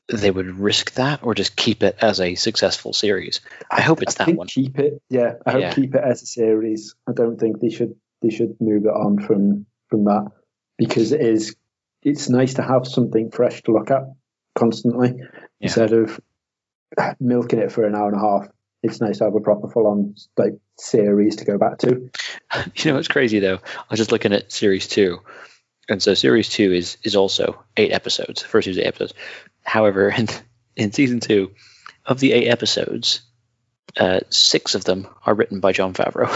they 0.09 0.31
would 0.31 0.59
risk 0.59 0.93
that 0.95 1.23
or 1.23 1.35
just 1.35 1.57
keep 1.57 1.83
it 1.83 1.97
as 2.01 2.21
a 2.21 2.35
successful 2.35 2.93
series. 2.93 3.41
I 3.71 3.81
hope 3.81 4.03
it's 4.03 4.21
I 4.21 4.27
that 4.27 4.37
one. 4.37 4.47
keep 4.49 4.79
it. 4.79 5.01
Yeah, 5.09 5.35
I 5.47 5.53
hope 5.53 5.61
Yeah. 5.63 5.75
keep 5.75 5.95
it 5.95 6.03
as 6.05 6.23
a 6.23 6.27
series. 6.27 6.95
I 7.09 7.13
don't 7.13 7.39
think 7.39 7.61
they 7.61 7.71
should 7.71 7.95
they 8.21 8.31
should 8.31 8.57
move 8.61 8.85
it 8.85 8.89
on 8.89 9.19
from 9.19 9.67
from 9.89 10.05
that 10.05 10.31
because 10.77 11.13
it 11.13 11.21
is 11.21 11.57
it's 12.03 12.29
nice 12.29 12.55
to 12.55 12.63
have 12.63 12.87
something 12.87 13.31
fresh 13.31 13.63
to 13.63 13.73
look 13.73 13.91
at 13.91 14.03
constantly 14.55 15.15
instead 15.61 15.93
of 15.93 16.21
milking 17.21 17.61
it 17.61 17.73
for 17.73 17.87
an 17.87 17.95
hour 17.95 18.09
and 18.09 18.17
a 18.17 18.21
half. 18.21 18.49
It's 18.83 19.01
nice 19.01 19.19
to 19.19 19.25
have 19.25 19.35
a 19.35 19.41
proper 19.41 19.69
full 19.69 19.87
on 19.87 20.17
like 20.37 20.55
series 20.79 21.37
to 21.37 21.45
go 21.45 21.59
back 21.59 21.79
to. 21.79 22.11
You 22.77 22.91
know 22.91 22.97
what's 22.97 23.09
crazy 23.09 23.39
though? 23.39 23.61
I 23.79 23.85
was 23.91 23.99
just 23.99 24.13
looking 24.13 24.33
at 24.35 24.53
series 24.53 24.87
two, 24.87 25.21
and 25.89 26.03
so 26.03 26.15
series 26.15 26.49
two 26.51 26.73
is 26.73 26.99
is 27.03 27.17
also 27.17 27.65
eight 27.77 27.93
episodes. 27.93 28.43
First 28.43 28.65
series 28.67 28.77
is 28.77 28.83
eight 28.83 28.89
episodes. 28.89 29.15
However, 29.63 30.09
in 30.17 30.29
in 30.77 30.93
season 30.93 31.21
two, 31.21 31.53
of 32.05 32.21
the 32.21 32.33
eight 32.33 32.49
episodes, 32.49 33.23
uh, 33.97 34.21
six 34.31 34.75
of 34.75 34.85
them 34.85 35.07
are 35.25 35.35
written 35.35 35.61
by 35.61 35.73
Jon 35.73 35.95
Favreau. 35.95 36.29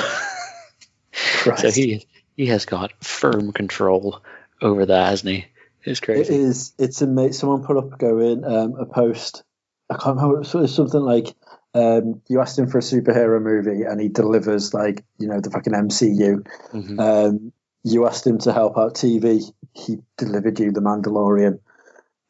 so 1.58 1.70
he 1.70 2.06
he 2.36 2.46
has 2.46 2.64
got 2.64 2.92
firm 3.04 3.52
control 3.52 4.22
over 4.62 4.86
that, 4.86 5.08
hasn't 5.10 5.34
he? 5.34 5.46
It's 5.84 6.00
It 6.00 6.04
crazy. 6.04 6.34
is. 6.34 6.72
It's 6.78 7.02
amazing. 7.02 7.32
Someone 7.34 7.64
put 7.64 7.76
up 7.76 7.98
going 7.98 8.44
um, 8.44 8.74
a 8.76 8.86
post. 8.86 9.42
I 9.90 9.96
can't 9.96 10.16
remember. 10.16 10.40
It 10.40 10.54
was 10.54 10.74
something 10.74 11.00
like 11.00 11.34
um, 11.76 12.22
you 12.28 12.40
asked 12.40 12.58
him 12.58 12.68
for 12.68 12.78
a 12.78 12.82
superhero 12.82 13.40
movie 13.40 13.82
and 13.82 14.00
he 14.00 14.08
delivers 14.08 14.72
like 14.72 15.04
you 15.18 15.28
know 15.28 15.40
the 15.40 15.50
fucking 15.50 15.74
MCU. 15.74 16.42
Mhm. 16.72 16.98
Um, 16.98 17.52
you 17.84 18.06
asked 18.06 18.26
him 18.26 18.38
to 18.38 18.52
help 18.52 18.78
out 18.78 18.94
TV. 18.94 19.44
He 19.74 19.98
delivered 20.16 20.58
you 20.58 20.72
The 20.72 20.80
Mandalorian. 20.80 21.60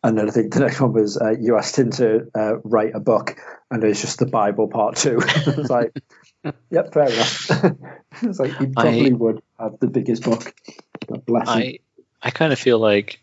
And 0.02 0.18
then 0.18 0.28
I 0.28 0.32
think 0.32 0.52
the 0.52 0.60
next 0.60 0.80
one 0.80 0.92
was 0.92 1.16
uh, 1.16 1.34
you 1.40 1.56
asked 1.56 1.78
him 1.78 1.90
to 1.92 2.28
uh, 2.34 2.58
write 2.62 2.94
a 2.94 3.00
book, 3.00 3.36
and 3.70 3.82
it's 3.82 4.00
just 4.00 4.18
the 4.18 4.26
Bible 4.26 4.68
part 4.68 4.96
two. 4.96 5.18
it's 5.24 5.70
like, 5.70 5.92
yep, 6.70 6.92
fair 6.92 7.10
enough. 7.10 7.50
it's 8.22 8.38
like 8.38 8.56
he 8.58 8.66
probably 8.66 9.12
would 9.12 9.42
have 9.58 9.78
the 9.80 9.88
biggest 9.88 10.22
book. 10.22 10.54
God 11.06 11.24
bless 11.24 11.48
him. 11.48 11.58
I 11.58 11.78
I 12.22 12.30
kind 12.30 12.52
of 12.52 12.58
feel 12.58 12.78
like 12.78 13.20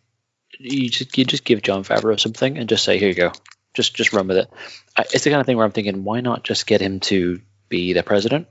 you 0.60 0.90
just 0.90 1.18
you 1.18 1.26
just 1.26 1.44
give 1.46 1.62
Jon 1.62 1.84
Favreau 1.84 2.20
something 2.20 2.58
and 2.58 2.68
just 2.68 2.84
say 2.84 2.98
here 2.98 3.10
you 3.10 3.16
go, 3.16 3.32
just 3.74 3.96
just 3.96 4.14
run 4.14 4.28
with 4.28 4.38
it. 4.38 4.50
I, 4.98 5.02
it's 5.14 5.24
the 5.24 5.30
kind 5.30 5.40
of 5.42 5.46
thing 5.46 5.58
where 5.58 5.66
I'm 5.66 5.72
thinking, 5.72 6.04
why 6.04 6.22
not 6.22 6.44
just 6.44 6.68
get 6.68 6.82
him 6.82 7.00
to 7.02 7.42
be 7.70 7.94
the 7.94 8.04
president? 8.04 8.48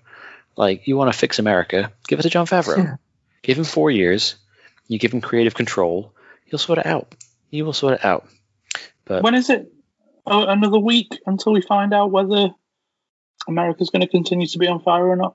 Like 0.56 0.86
you 0.86 0.96
want 0.96 1.12
to 1.12 1.18
fix 1.18 1.38
America, 1.38 1.92
give 2.08 2.18
it 2.18 2.22
to 2.22 2.30
Jon 2.30 2.46
Favreau. 2.46 2.78
Yeah. 2.78 2.96
Give 3.42 3.58
him 3.58 3.64
four 3.64 3.90
years. 3.90 4.36
You 4.88 4.98
give 4.98 5.12
him 5.12 5.20
creative 5.20 5.54
control. 5.54 6.12
He'll 6.44 6.58
sort 6.58 6.78
it 6.78 6.86
out. 6.86 7.14
He 7.50 7.62
will 7.62 7.72
sort 7.72 7.94
it 7.94 8.04
out. 8.04 8.26
But 9.04 9.22
When 9.22 9.34
is 9.34 9.48
it? 9.50 9.72
Oh, 10.26 10.44
another 10.46 10.78
week 10.78 11.18
until 11.26 11.52
we 11.52 11.62
find 11.62 11.92
out 11.92 12.10
whether 12.12 12.50
America's 13.48 13.90
going 13.90 14.02
to 14.02 14.08
continue 14.08 14.46
to 14.46 14.58
be 14.58 14.68
on 14.68 14.80
fire 14.80 15.06
or 15.08 15.16
not. 15.16 15.34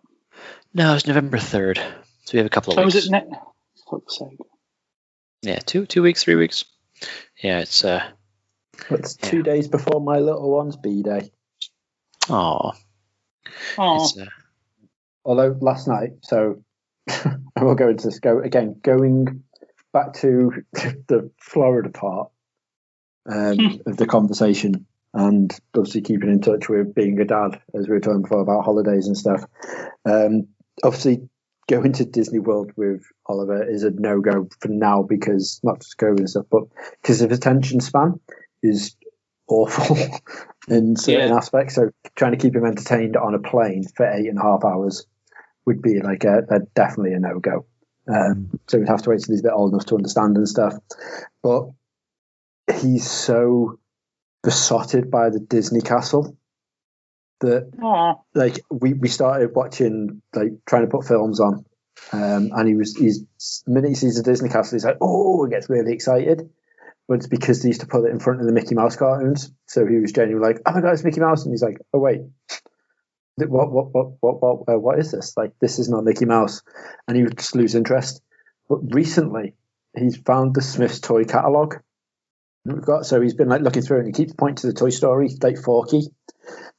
no, 0.73 0.93
it's 0.95 1.07
November 1.07 1.38
third, 1.38 1.77
so 1.77 2.31
we 2.33 2.38
have 2.38 2.45
a 2.45 2.49
couple 2.49 2.73
of 2.73 2.79
Oh, 2.79 2.83
weeks. 2.83 2.95
is 2.95 3.07
it 3.07 3.11
next? 3.11 3.31
Fuck's 3.89 4.17
sake. 4.19 4.38
yeah, 5.41 5.59
two 5.59 5.85
two 5.85 6.01
weeks, 6.03 6.23
three 6.23 6.35
weeks. 6.35 6.63
Yeah, 7.43 7.59
it's 7.59 7.83
uh. 7.83 8.03
That's 8.89 9.15
two 9.15 9.43
days 9.43 9.67
before 9.67 10.01
my 10.01 10.19
little 10.19 10.49
one's 10.49 10.75
B 10.75 11.01
day. 11.03 11.32
Oh, 12.30 12.73
Oh, 13.78 14.09
uh, 14.19 14.25
Although 15.25 15.57
last 15.59 15.88
night, 15.88 16.11
so 16.21 16.63
I 17.09 17.63
will 17.63 17.75
go 17.75 17.89
into 17.89 18.05
this. 18.07 18.19
Go 18.19 18.39
again, 18.39 18.80
going 18.82 19.43
back 19.91 20.13
to 20.13 20.51
the 20.73 21.32
Florida 21.39 21.89
part 21.89 22.30
um, 23.30 23.82
of 23.86 23.97
the 23.97 24.05
conversation, 24.05 24.86
and 25.13 25.57
obviously 25.75 26.01
keeping 26.01 26.30
in 26.30 26.41
touch 26.41 26.69
with 26.69 26.95
being 26.95 27.19
a 27.19 27.25
dad, 27.25 27.61
as 27.73 27.88
we 27.88 27.93
were 27.93 27.99
talking 27.99 28.21
before 28.21 28.41
about 28.41 28.63
holidays 28.63 29.07
and 29.07 29.17
stuff. 29.17 29.43
Um, 30.05 30.47
obviously, 30.82 31.28
going 31.67 31.91
to 31.93 32.05
Disney 32.05 32.39
World 32.39 32.71
with 32.78 33.03
Oliver 33.25 33.69
is 33.69 33.84
a 33.84 33.91
no 33.91 34.21
go 34.21 34.47
for 34.61 34.69
now 34.69 35.03
because 35.03 35.59
not 35.61 35.82
just 35.82 35.97
COVID 35.97 36.19
and 36.19 36.30
stuff, 36.30 36.45
but 36.49 36.63
because 37.01 37.21
of 37.21 37.34
attention 37.34 37.82
span 37.82 38.21
is 38.63 38.95
awful 39.47 39.97
in 40.67 40.95
certain 40.95 41.29
Yeah. 41.29 41.35
aspects. 41.37 41.75
So 41.75 41.91
trying 42.15 42.31
to 42.33 42.37
keep 42.37 42.55
him 42.55 42.65
entertained 42.65 43.15
on 43.17 43.33
a 43.35 43.39
plane 43.39 43.83
for 43.95 44.05
eight 44.09 44.27
and 44.27 44.37
a 44.37 44.41
half 44.41 44.63
hours 44.65 45.05
would 45.65 45.81
be 45.81 45.99
like 46.01 46.23
a, 46.23 46.39
a 46.49 46.59
definitely 46.75 47.13
a 47.13 47.19
no 47.19 47.39
go. 47.39 47.65
Um, 48.07 48.59
so 48.67 48.77
we'd 48.79 48.87
have 48.87 49.01
to 49.03 49.09
wait 49.09 49.19
till 49.21 49.33
he's 49.33 49.41
a 49.41 49.43
bit 49.43 49.51
old 49.53 49.73
enough 49.73 49.85
to 49.87 49.95
understand 49.95 50.37
and 50.37 50.47
stuff. 50.47 50.73
But 51.43 51.69
he's 52.79 53.09
so 53.09 53.79
besotted 54.43 55.11
by 55.11 55.29
the 55.29 55.39
Disney 55.39 55.81
castle 55.81 56.37
that 57.41 57.69
Aw. 57.81 58.15
like 58.33 58.59
we, 58.71 58.93
we 58.93 59.07
started 59.09 59.53
watching 59.53 60.21
like 60.33 60.53
trying 60.65 60.83
to 60.83 60.87
put 60.91 61.05
films 61.05 61.39
on 61.39 61.65
um, 62.13 62.51
and 62.55 62.67
he 62.67 62.75
was 62.75 62.95
he's 62.95 63.25
the 63.65 63.71
minute 63.73 63.89
he 63.89 63.95
sees 63.95 64.15
the 64.17 64.23
Disney 64.23 64.49
castle 64.49 64.75
he's 64.75 64.85
like 64.85 64.97
oh 65.01 65.45
he 65.45 65.49
gets 65.51 65.69
really 65.69 65.93
excited 65.93 66.49
but 67.07 67.15
it's 67.15 67.27
because 67.27 67.61
they 67.61 67.69
used 67.69 67.81
to 67.81 67.87
put 67.87 68.05
it 68.05 68.11
in 68.11 68.19
front 68.19 68.41
of 68.41 68.45
the 68.45 68.53
Mickey 68.53 68.75
Mouse 68.75 68.95
cartoons. 68.95 69.51
So 69.67 69.85
he 69.85 69.97
was 69.97 70.11
genuinely 70.11 70.47
like 70.47 70.61
oh 70.65 70.73
my 70.73 70.81
god 70.81 70.93
it's 70.93 71.03
Mickey 71.03 71.19
Mouse. 71.19 71.43
And 71.43 71.53
he's 71.53 71.63
like 71.63 71.79
oh 71.93 71.99
wait. 71.99 72.21
What 73.37 73.71
what 73.71 73.93
what 73.93 74.13
what 74.19 74.41
what, 74.41 74.73
uh, 74.75 74.79
what 74.79 74.99
is 74.99 75.11
this? 75.11 75.35
Like 75.37 75.53
this 75.59 75.79
is 75.79 75.89
not 75.89 76.03
Mickey 76.03 76.25
Mouse. 76.25 76.61
And 77.07 77.15
he 77.15 77.23
would 77.23 77.37
just 77.37 77.55
lose 77.55 77.75
interest. 77.75 78.21
But 78.67 78.79
recently 78.93 79.53
he's 79.97 80.17
found 80.17 80.53
the 80.53 80.61
Smyths 80.61 80.99
toy 80.99 81.23
catalogue 81.23 81.81
we've 82.73 82.85
got. 82.85 83.05
So 83.05 83.21
he's 83.21 83.33
been 83.33 83.49
like 83.49 83.61
looking 83.61 83.81
through 83.81 83.99
and 83.99 84.07
he 84.07 84.13
keeps 84.13 84.33
pointing 84.33 84.57
to 84.57 84.67
the 84.67 84.73
Toy 84.73 84.89
Story 84.89 85.29
like 85.41 85.57
Forky. 85.57 86.03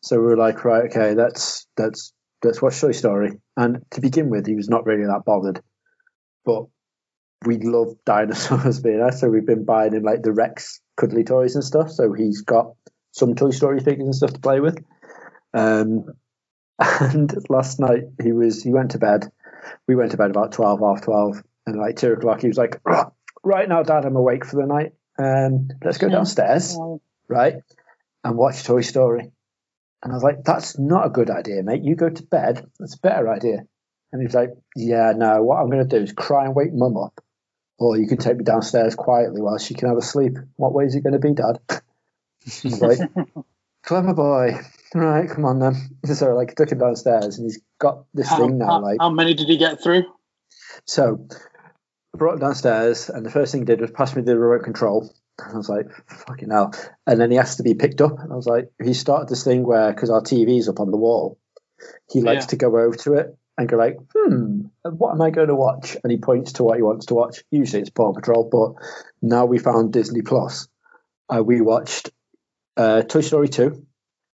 So 0.02 0.18
we 0.18 0.26
were 0.26 0.36
like, 0.36 0.64
right, 0.64 0.84
okay, 0.84 1.14
that's 1.14 1.66
that's 1.76 2.12
let's 2.44 2.62
watch 2.62 2.80
Toy 2.80 2.92
Story. 2.92 3.40
And 3.56 3.84
to 3.92 4.00
begin 4.00 4.30
with, 4.30 4.46
he 4.46 4.54
was 4.54 4.68
not 4.68 4.86
really 4.86 5.04
that 5.04 5.24
bothered, 5.24 5.60
but 6.44 6.66
we 7.44 7.58
love 7.58 7.96
dinosaurs 8.04 8.80
being 8.82 8.98
there, 8.98 9.12
so 9.12 9.28
we've 9.28 9.46
been 9.46 9.64
buying 9.64 9.94
him 9.94 10.02
like 10.02 10.22
the 10.22 10.32
Rex 10.32 10.80
cuddly 10.96 11.24
toys 11.24 11.54
and 11.54 11.64
stuff. 11.64 11.90
So 11.90 12.12
he's 12.12 12.42
got 12.42 12.74
some 13.12 13.34
Toy 13.34 13.50
Story 13.50 13.80
figures 13.80 14.06
and 14.06 14.14
stuff 14.14 14.32
to 14.32 14.40
play 14.40 14.60
with. 14.60 14.82
Um, 15.54 16.06
and 16.78 17.32
last 17.48 17.80
night 17.80 18.04
he 18.22 18.32
was 18.32 18.62
he 18.62 18.72
went 18.72 18.92
to 18.92 18.98
bed. 18.98 19.30
We 19.86 19.96
went 19.96 20.12
to 20.12 20.16
bed 20.16 20.30
about 20.30 20.52
twelve 20.52 20.80
half 20.80 21.02
twelve, 21.02 21.42
and 21.66 21.78
like 21.78 21.96
two 21.96 22.12
o'clock 22.12 22.40
he 22.40 22.48
was 22.48 22.58
like, 22.58 22.80
"Right, 23.42 23.68
now, 23.68 23.82
Dad, 23.82 24.04
I'm 24.04 24.16
awake 24.16 24.44
for 24.44 24.60
the 24.60 24.66
night. 24.66 24.92
Um, 25.18 25.68
let's 25.84 25.98
go 25.98 26.08
downstairs, 26.08 26.76
right, 27.28 27.56
and 28.24 28.36
watch 28.36 28.64
Toy 28.64 28.82
Story." 28.82 29.30
And 30.02 30.12
I 30.12 30.14
was 30.14 30.22
like, 30.22 30.44
that's 30.44 30.78
not 30.78 31.06
a 31.06 31.10
good 31.10 31.28
idea, 31.28 31.62
mate. 31.62 31.82
You 31.82 31.96
go 31.96 32.08
to 32.08 32.22
bed. 32.22 32.64
That's 32.78 32.94
a 32.94 33.00
better 33.00 33.28
idea. 33.28 33.64
And 34.12 34.22
he 34.22 34.26
was 34.26 34.34
like, 34.34 34.50
yeah, 34.76 35.12
no, 35.16 35.42
what 35.42 35.56
I'm 35.56 35.70
going 35.70 35.86
to 35.86 35.98
do 35.98 36.02
is 36.02 36.12
cry 36.12 36.44
and 36.44 36.54
wake 36.54 36.72
mum 36.72 36.96
up. 36.96 37.20
Or 37.78 37.96
you 37.96 38.06
can 38.08 38.16
take 38.18 38.36
me 38.36 38.44
downstairs 38.44 38.94
quietly 38.96 39.40
while 39.40 39.58
she 39.58 39.74
can 39.74 39.88
have 39.88 39.98
a 39.98 40.02
sleep. 40.02 40.36
What 40.56 40.72
way 40.72 40.84
is 40.84 40.94
it 40.96 41.02
going 41.02 41.12
to 41.12 41.18
be, 41.20 41.32
Dad? 41.32 41.60
He's 42.44 42.80
like, 42.82 42.98
clever 43.84 44.14
boy. 44.14 44.58
Right, 44.94 45.28
come 45.28 45.44
on 45.44 45.58
then. 45.60 45.74
So 46.14 46.34
like 46.34 46.54
took 46.54 46.72
him 46.72 46.78
downstairs 46.78 47.38
and 47.38 47.44
he's 47.46 47.60
got 47.78 48.04
this 48.14 48.28
How, 48.28 48.38
thing 48.38 48.56
now, 48.58 48.66
how, 48.66 48.80
like 48.82 48.96
how 49.00 49.10
many 49.10 49.34
did 49.34 49.48
he 49.48 49.58
get 49.58 49.82
through? 49.82 50.04
so 50.86 51.28
brought 52.16 52.34
him 52.34 52.38
downstairs 52.40 53.10
and 53.10 53.24
the 53.26 53.30
first 53.30 53.52
thing 53.52 53.60
he 53.60 53.64
did 53.66 53.80
was 53.80 53.90
pass 53.90 54.16
me 54.16 54.22
the 54.22 54.38
remote 54.38 54.64
control. 54.64 55.12
And 55.38 55.52
I 55.54 55.56
was 55.56 55.68
like, 55.68 55.86
fucking 56.08 56.50
hell. 56.50 56.72
And 57.06 57.20
then 57.20 57.30
he 57.30 57.36
has 57.36 57.56
to 57.56 57.62
be 57.62 57.74
picked 57.74 58.00
up. 58.00 58.18
And 58.18 58.32
I 58.32 58.36
was 58.36 58.46
like, 58.46 58.72
he 58.82 58.94
started 58.94 59.28
this 59.28 59.44
thing 59.44 59.64
where, 59.64 59.92
because 59.92 60.10
our 60.10 60.22
TV's 60.22 60.68
up 60.68 60.80
on 60.80 60.90
the 60.90 60.96
wall, 60.96 61.38
he 62.10 62.22
likes 62.22 62.44
Yeah. 62.44 62.48
to 62.48 62.56
go 62.56 62.76
over 62.78 62.96
to 62.96 63.14
it 63.14 63.36
and 63.56 63.68
go 63.68 63.76
like, 63.76 63.98
hmm, 64.16 64.62
what 64.90 65.12
am 65.12 65.20
I 65.22 65.30
going 65.30 65.48
to 65.48 65.54
watch? 65.54 65.96
And 66.02 66.10
he 66.10 66.18
points 66.18 66.54
to 66.54 66.64
what 66.64 66.76
he 66.76 66.82
wants 66.82 67.06
to 67.06 67.14
watch. 67.14 67.42
Usually 67.50 67.82
it's 67.82 67.90
Paw 67.90 68.12
Patrol, 68.12 68.48
but 68.50 68.84
now 69.22 69.46
we 69.46 69.58
found 69.58 69.92
Disney 69.92 70.22
Plus. 70.22 70.68
Uh, 71.28 71.42
we 71.42 71.60
watched 71.60 72.10
uh, 72.76 73.02
Toy 73.02 73.20
Story 73.20 73.48
2. 73.48 73.84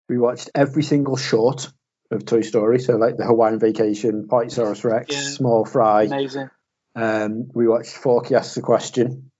We 0.09 0.17
watched 0.17 0.49
every 0.53 0.83
single 0.83 1.15
short 1.17 1.71
of 2.11 2.25
Toy 2.25 2.41
Story. 2.41 2.79
So 2.79 2.97
like 2.97 3.17
the 3.17 3.25
Hawaiian 3.25 3.59
Vacation, 3.59 4.27
Partysaurus 4.27 4.83
Rex, 4.83 5.15
Yeah. 5.15 5.21
Small 5.21 5.65
Fry. 5.65 6.03
Amazing. 6.03 6.49
Um, 6.95 7.47
we 7.53 7.67
watched 7.67 7.91
Forky 7.93 8.35
Asks 8.35 8.57
a 8.57 8.61
Question. 8.61 9.31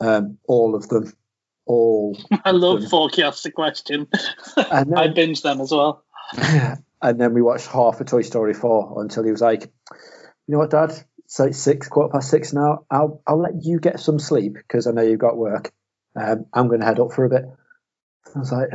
Um, 0.00 0.38
all 0.48 0.74
of 0.74 0.88
them. 0.88 1.12
All. 1.66 2.18
I 2.44 2.52
love 2.52 2.80
Good. 2.80 2.88
Forky 2.90 3.22
asked 3.22 3.42
the 3.44 3.52
question. 3.52 4.08
And 4.56 4.94
I 4.98 5.08
binge 5.08 5.42
them 5.42 5.60
as 5.60 5.70
well. 5.70 6.04
and 7.02 7.20
then 7.20 7.34
we 7.34 7.42
watched 7.42 7.66
half 7.66 8.00
of 8.00 8.06
Toy 8.06 8.22
Story 8.22 8.54
4 8.54 9.00
until 9.02 9.24
he 9.24 9.30
was 9.30 9.40
like, 9.42 9.70
you 10.52 10.58
know 10.58 10.64
what, 10.64 10.70
Dad? 10.70 10.92
It's 11.24 11.38
like 11.38 11.54
six, 11.54 11.88
quarter 11.88 12.12
past 12.12 12.28
six 12.28 12.52
now. 12.52 12.84
I'll, 12.90 13.22
I'll 13.26 13.40
let 13.40 13.64
you 13.64 13.80
get 13.80 14.00
some 14.00 14.18
sleep 14.18 14.52
because 14.52 14.86
I 14.86 14.90
know 14.90 15.00
you've 15.00 15.18
got 15.18 15.38
work. 15.38 15.72
Um, 16.14 16.44
I'm 16.52 16.68
going 16.68 16.80
to 16.80 16.86
head 16.86 17.00
up 17.00 17.12
for 17.12 17.24
a 17.24 17.30
bit. 17.30 17.44
I 18.36 18.38
was 18.38 18.52
like, 18.52 18.68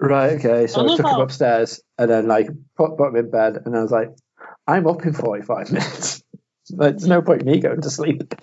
right, 0.00 0.32
okay. 0.32 0.66
So 0.66 0.80
I 0.80 0.84
I, 0.84 0.86
love 0.86 0.96
took 0.96 1.06
him 1.08 1.20
upstairs 1.20 1.82
and 1.98 2.10
then 2.10 2.26
like 2.26 2.48
put, 2.74 2.96
put 2.96 3.10
him 3.10 3.16
in 3.16 3.30
bed. 3.30 3.58
And 3.66 3.76
I 3.76 3.82
was 3.82 3.90
like, 3.90 4.16
I'm 4.66 4.86
up 4.86 5.04
in 5.04 5.12
45 5.12 5.72
minutes. 5.72 6.22
Like, 6.70 6.92
There's 6.92 7.06
no 7.06 7.20
point 7.20 7.42
in 7.42 7.48
me 7.48 7.60
going 7.60 7.82
to 7.82 7.90
sleep. 7.90 8.34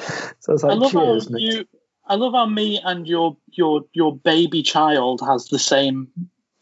So 0.41 0.51
I 0.51 0.53
was 0.53 0.63
I 0.63 0.67
like, 0.67 0.77
love 0.77 0.91
how 0.91 1.19
cheers, 1.19 1.27
you. 1.31 1.65
I 2.05 2.13
love 2.13 2.33
how 2.33 2.45
me 2.45 2.79
and 2.83 3.07
your 3.07 3.37
your 3.49 3.85
your 3.91 4.15
baby 4.15 4.61
child 4.61 5.21
has 5.25 5.47
the 5.47 5.57
same 5.57 6.09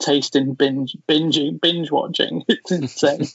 taste 0.02 0.38
in 0.38 0.54
binge 0.54 0.96
binging 1.10 1.60
binge 1.60 1.92
watching. 1.92 2.46
It's 2.48 2.72
insane. 2.72 3.28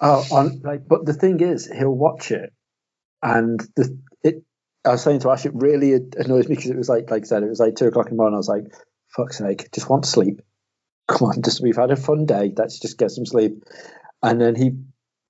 Oh, 0.00 0.24
on 0.32 0.60
like, 0.62 0.86
but 0.86 1.06
the 1.06 1.14
thing 1.14 1.40
is, 1.40 1.66
he'll 1.66 1.94
watch 1.94 2.30
it, 2.30 2.52
and 3.22 3.60
the 3.76 3.98
it. 4.22 4.42
I 4.84 4.90
was 4.90 5.02
saying 5.02 5.20
to 5.20 5.30
Ash, 5.30 5.46
it 5.46 5.52
really 5.54 5.92
annoys 5.92 6.48
me 6.48 6.56
because 6.56 6.70
it 6.70 6.76
was 6.76 6.88
like, 6.88 7.10
like 7.10 7.22
I 7.22 7.26
said, 7.26 7.42
it 7.42 7.48
was 7.48 7.60
like 7.60 7.76
two 7.76 7.86
o'clock 7.86 8.06
in 8.06 8.16
the 8.16 8.16
morning. 8.16 8.34
I 8.34 8.38
was 8.38 8.48
like, 8.48 8.64
"Fuck's 9.08 9.38
sake, 9.38 9.70
just 9.72 9.88
want 9.88 10.04
sleep. 10.04 10.42
Come 11.08 11.28
on, 11.28 11.42
just 11.42 11.62
we've 11.62 11.76
had 11.76 11.90
a 11.90 11.96
fun 11.96 12.26
day. 12.26 12.52
Let's 12.56 12.80
just 12.80 12.98
get 12.98 13.10
some 13.10 13.24
sleep." 13.24 13.64
And 14.22 14.40
then 14.40 14.56
he 14.56 14.72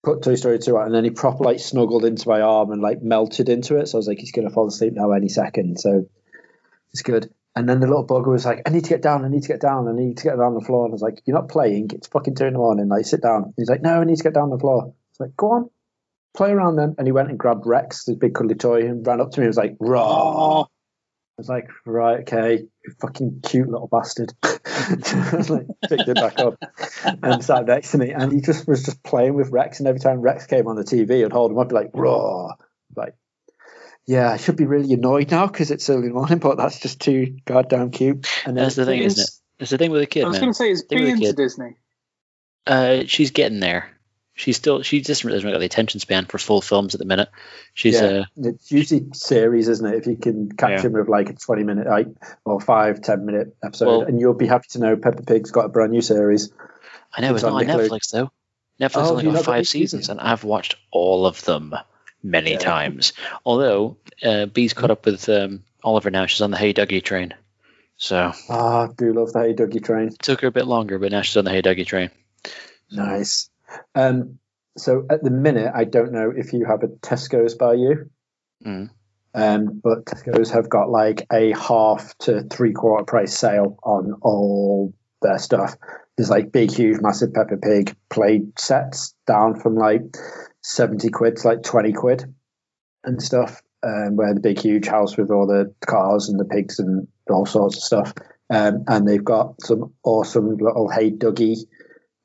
put 0.03 0.23
Toy 0.23 0.35
Story 0.35 0.59
two 0.59 0.79
out, 0.79 0.87
and 0.87 0.95
then 0.95 1.05
he 1.05 1.11
proper 1.11 1.45
like 1.45 1.61
snuggled 1.61 2.05
into 2.05 2.29
my 2.29 2.41
arm 2.41 2.73
and 2.73 2.83
like 2.83 3.03
melted 3.03 3.49
into 3.49 3.77
it. 3.77 3.89
So 3.89 3.99
I 3.99 4.01
was 4.01 4.09
like, 4.09 4.19
"He's 4.19 4.33
gonna 4.33 4.51
fall 4.51 4.67
asleep 4.67 4.95
now 4.95 5.13
any 5.13 5.29
second." 5.29 5.79
So 5.79 6.07
it's 6.93 7.03
good. 7.03 7.33
And 7.57 7.69
then 7.69 7.81
the 7.81 7.87
little 7.87 8.07
bugger 8.07 8.33
was 8.33 8.45
like, 8.45 8.63
I 8.67 8.71
need 8.71 8.85
to 8.85 8.91
get 8.91 9.03
down, 9.03 9.25
I 9.25 9.29
need 9.29 9.43
to 9.43 9.49
get 9.49 9.61
down, 9.61 9.87
I 9.87 9.93
need 9.93 10.17
to 10.19 10.25
get 10.25 10.39
down 10.39 10.55
the 10.55 10.61
floor. 10.61 10.87
And 10.87 10.93
I 10.93 10.95
was 10.95 11.03
like, 11.03 11.23
You're 11.25 11.37
not 11.37 11.49
playing, 11.49 11.91
it's 11.93 12.09
fucking 12.09 12.35
two 12.35 12.47
in 12.47 12.55
the 12.55 12.59
morning, 12.59 12.89
like 12.89 13.05
sit 13.05 13.23
down. 13.23 13.55
He's 13.57 13.69
like, 13.69 13.83
No, 13.83 14.01
I 14.01 14.05
need 14.05 14.17
to 14.17 14.25
get 14.25 14.35
down 14.35 14.51
the 14.51 14.59
floor. 14.59 14.93
It's 15.11 15.21
like, 15.21 15.37
Go 15.37 15.53
on, 15.53 15.71
play 16.37 16.51
around 16.51 16.77
then. 16.77 16.97
And 16.99 17.07
he 17.07 17.13
went 17.13 17.31
and 17.31 17.39
grabbed 17.39 17.67
Rex, 17.67 18.07
his 18.07 18.17
big 18.17 18.35
cuddly 18.35 18.57
toy, 18.57 18.81
and 18.81 19.07
ran 19.07 19.21
up 19.21 19.31
to 19.33 19.41
me 19.41 19.45
and 19.45 19.51
was 19.51 19.57
like, 19.57 19.77
Raw. 19.79 20.63
I 20.63 20.67
was 21.39 21.49
like, 21.49 21.69
Right, 21.87 22.21
okay, 22.21 22.65
fucking 23.01 23.41
cute 23.45 23.69
little 23.69 23.89
bastard. 23.89 24.33
Like, 24.85 25.67
picked 25.89 26.09
it 26.09 26.15
back 26.17 26.39
up 26.39 26.59
and 27.23 27.43
sat 27.43 27.65
next 27.65 27.93
to 27.93 27.99
me. 27.99 28.11
And 28.11 28.33
he 28.33 28.43
just 28.43 28.69
was 28.69 28.83
just 28.85 29.03
playing 29.03 29.35
with 29.35 29.51
Rex. 29.51 29.79
And 29.79 29.89
every 29.89 30.01
time 30.01 30.21
Rex 30.21 30.47
came 30.47 30.67
on 30.67 30.77
the 30.77 30.83
TV, 30.83 31.25
I'd 31.25 31.33
hold 31.33 31.53
him 31.53 31.59
up, 31.59 31.63
and 31.63 31.69
be 31.71 31.75
like, 31.77 31.91
Raw. 31.95 32.51
Like, 32.95 33.15
yeah, 34.07 34.31
I 34.31 34.37
should 34.37 34.57
be 34.57 34.67
really 34.67 34.93
annoyed 34.93 35.31
now 35.31 35.47
because 35.47 35.71
it's 35.71 35.89
early 35.91 36.09
morning, 36.11 36.39
but 36.39 36.57
that's 36.57 36.81
just 36.81 37.01
too 37.01 37.39
goddamn 37.45 37.91
cute. 37.91 38.27
And 38.47 38.57
then 38.57 38.65
That's 38.65 38.77
the 38.77 38.85
thing, 38.85 39.03
isn't 39.03 39.23
it? 39.23 39.31
It's 39.61 39.71
the 39.71 39.79
thing 39.79 39.91
with 39.93 40.03
a 40.03 40.07
kid, 40.07 40.25
I 40.25 40.29
was 40.29 40.39
going 40.39 40.51
to 40.53 40.55
say, 40.57 40.71
is 40.71 40.85
They 40.87 40.97
were 40.97 41.03
Bee 41.03 41.09
a 41.11 41.13
into. 41.15 41.33
Disney? 41.33 41.77
Uh, 42.67 43.03
she's 43.07 43.31
getting 43.31 43.61
there. 43.61 43.91
She's 44.37 44.57
still 44.57 44.83
she 44.83 45.01
just 45.01 45.23
doesn't 45.23 45.41
really 45.41 45.53
got 45.53 45.61
the 45.61 45.67
attention 45.67 46.01
span 46.01 46.25
for 46.25 46.39
full 46.39 46.61
films 46.61 46.95
at 46.97 46.99
the 46.99 47.05
minute. 47.05 47.29
She's 47.73 47.95
Yeah. 47.95 48.03
uh 48.03 48.25
It's 48.37 48.73
usually 48.73 49.07
series, 49.13 49.69
isn't 49.69 49.87
it? 49.87 49.95
If 49.95 50.07
you 50.09 50.17
can 50.17 50.51
catch 50.51 50.71
Yeah. 50.71 50.83
him 50.83 50.95
with 50.95 51.09
like 51.09 51.31
a 51.31 51.35
20 51.35 51.63
minute 51.63 51.87
like, 51.87 52.09
or 52.45 52.61
five, 52.61 53.01
10 53.01 53.25
minute 53.27 53.55
episode, 53.63 53.87
Well- 53.87 54.01
and 54.03 54.19
you'll 54.19 54.35
be 54.35 54.49
happy 54.49 54.67
to 54.71 54.81
know 54.81 54.97
Peppa 54.97 55.23
Pig's 55.23 55.53
got 55.53 55.67
a 55.67 55.69
brand 55.69 55.93
new 55.93 56.01
series. 56.01 56.51
I 57.17 57.21
know 57.21 57.29
It's 57.29 57.37
it's 57.37 57.43
not 57.45 57.63
on 57.63 57.71
on 57.71 57.79
Netflix 57.79 58.11
though. 58.11 58.33
Netflix 58.81 58.91
Oh, 58.97 59.11
only 59.11 59.25
got 59.31 59.45
five 59.45 59.61
the 59.63 59.65
season? 59.67 60.01
seasons, 60.01 60.09
and 60.09 60.21
I've 60.21 60.43
watched 60.43 60.75
all 60.91 61.27
of 61.27 61.45
them 61.45 61.77
many 62.25 62.53
Yeah. 62.53 62.59
times. 62.59 63.13
Although 63.45 63.97
uh, 64.25 64.47
Bee's 64.47 64.73
caught 64.75 64.91
up 64.91 65.07
with 65.07 65.29
um, 65.29 65.63
Oliver 65.85 66.11
now. 66.11 66.27
She's 66.27 66.41
on 66.41 66.51
the 66.51 66.57
Hey 66.57 66.73
Duggee 66.75 67.03
train, 67.05 67.35
so 67.97 68.33
Ah, 68.49 68.89
I 68.89 68.93
do 68.97 69.13
love 69.13 69.33
the 69.33 69.41
Hey 69.41 69.55
Duggee 69.55 69.85
train. 69.85 70.11
took 70.23 70.41
her 70.41 70.49
a 70.49 70.53
bit 70.53 70.67
longer, 70.67 70.99
but 70.99 71.13
now 71.13 71.23
she's 71.23 71.37
on 71.37 71.45
the 71.45 71.51
Hey 71.53 71.63
Duggee 71.63 71.87
train. 71.87 72.11
Nice. 72.91 73.51
Um, 73.95 74.39
so 74.77 75.07
at 75.11 75.23
the 75.23 75.31
minute, 75.31 75.71
I 75.75 75.85
don't 75.85 76.13
know 76.13 76.33
if 76.35 76.53
you 76.53 76.65
have 76.65 76.83
a 76.83 76.89
Tesco's 76.89 77.55
by 77.55 77.75
you, 77.75 78.11
Mm. 78.65 78.91
um, 79.35 79.81
but 79.83 80.05
Tesco's 80.07 80.51
have 80.53 80.69
got 80.69 80.91
like 80.91 81.27
a 81.33 81.53
half 81.53 82.17
to 82.19 82.43
three 82.45 82.73
quarter 82.73 83.05
price 83.05 83.37
sale 83.37 83.79
on 83.83 84.15
all 84.23 84.95
their 85.23 85.39
stuff. 85.39 85.77
There's 86.17 86.31
like 86.31 86.53
big, 86.53 86.71
huge, 86.71 87.01
massive 87.01 87.35
Peppa 87.35 87.57
Pig 87.59 87.95
play 88.09 88.43
sets 88.57 89.15
down 89.27 89.59
from 89.61 89.75
like 89.75 90.03
70 90.65 91.11
quid 91.11 91.37
to 91.37 91.49
like 91.49 91.63
20 91.63 91.93
quid 91.93 92.35
and 93.05 93.23
stuff. 93.23 93.63
Um, 93.83 94.17
where 94.17 94.33
the 94.33 94.41
big, 94.41 94.59
huge 94.59 94.87
house 94.87 95.19
with 95.19 95.31
all 95.31 95.47
the 95.47 95.75
cars 95.87 96.31
and 96.31 96.41
the 96.41 96.47
pigs 96.47 96.79
and 96.79 97.07
all 97.29 97.45
sorts 97.45 97.77
of 97.77 97.83
stuff. 97.83 98.15
Um, 98.49 98.85
and 98.89 99.07
they've 99.07 99.23
got 99.23 99.61
some 99.61 99.93
awesome 100.03 100.57
little 100.57 100.89
Hey 100.89 101.11
Duggee 101.11 101.59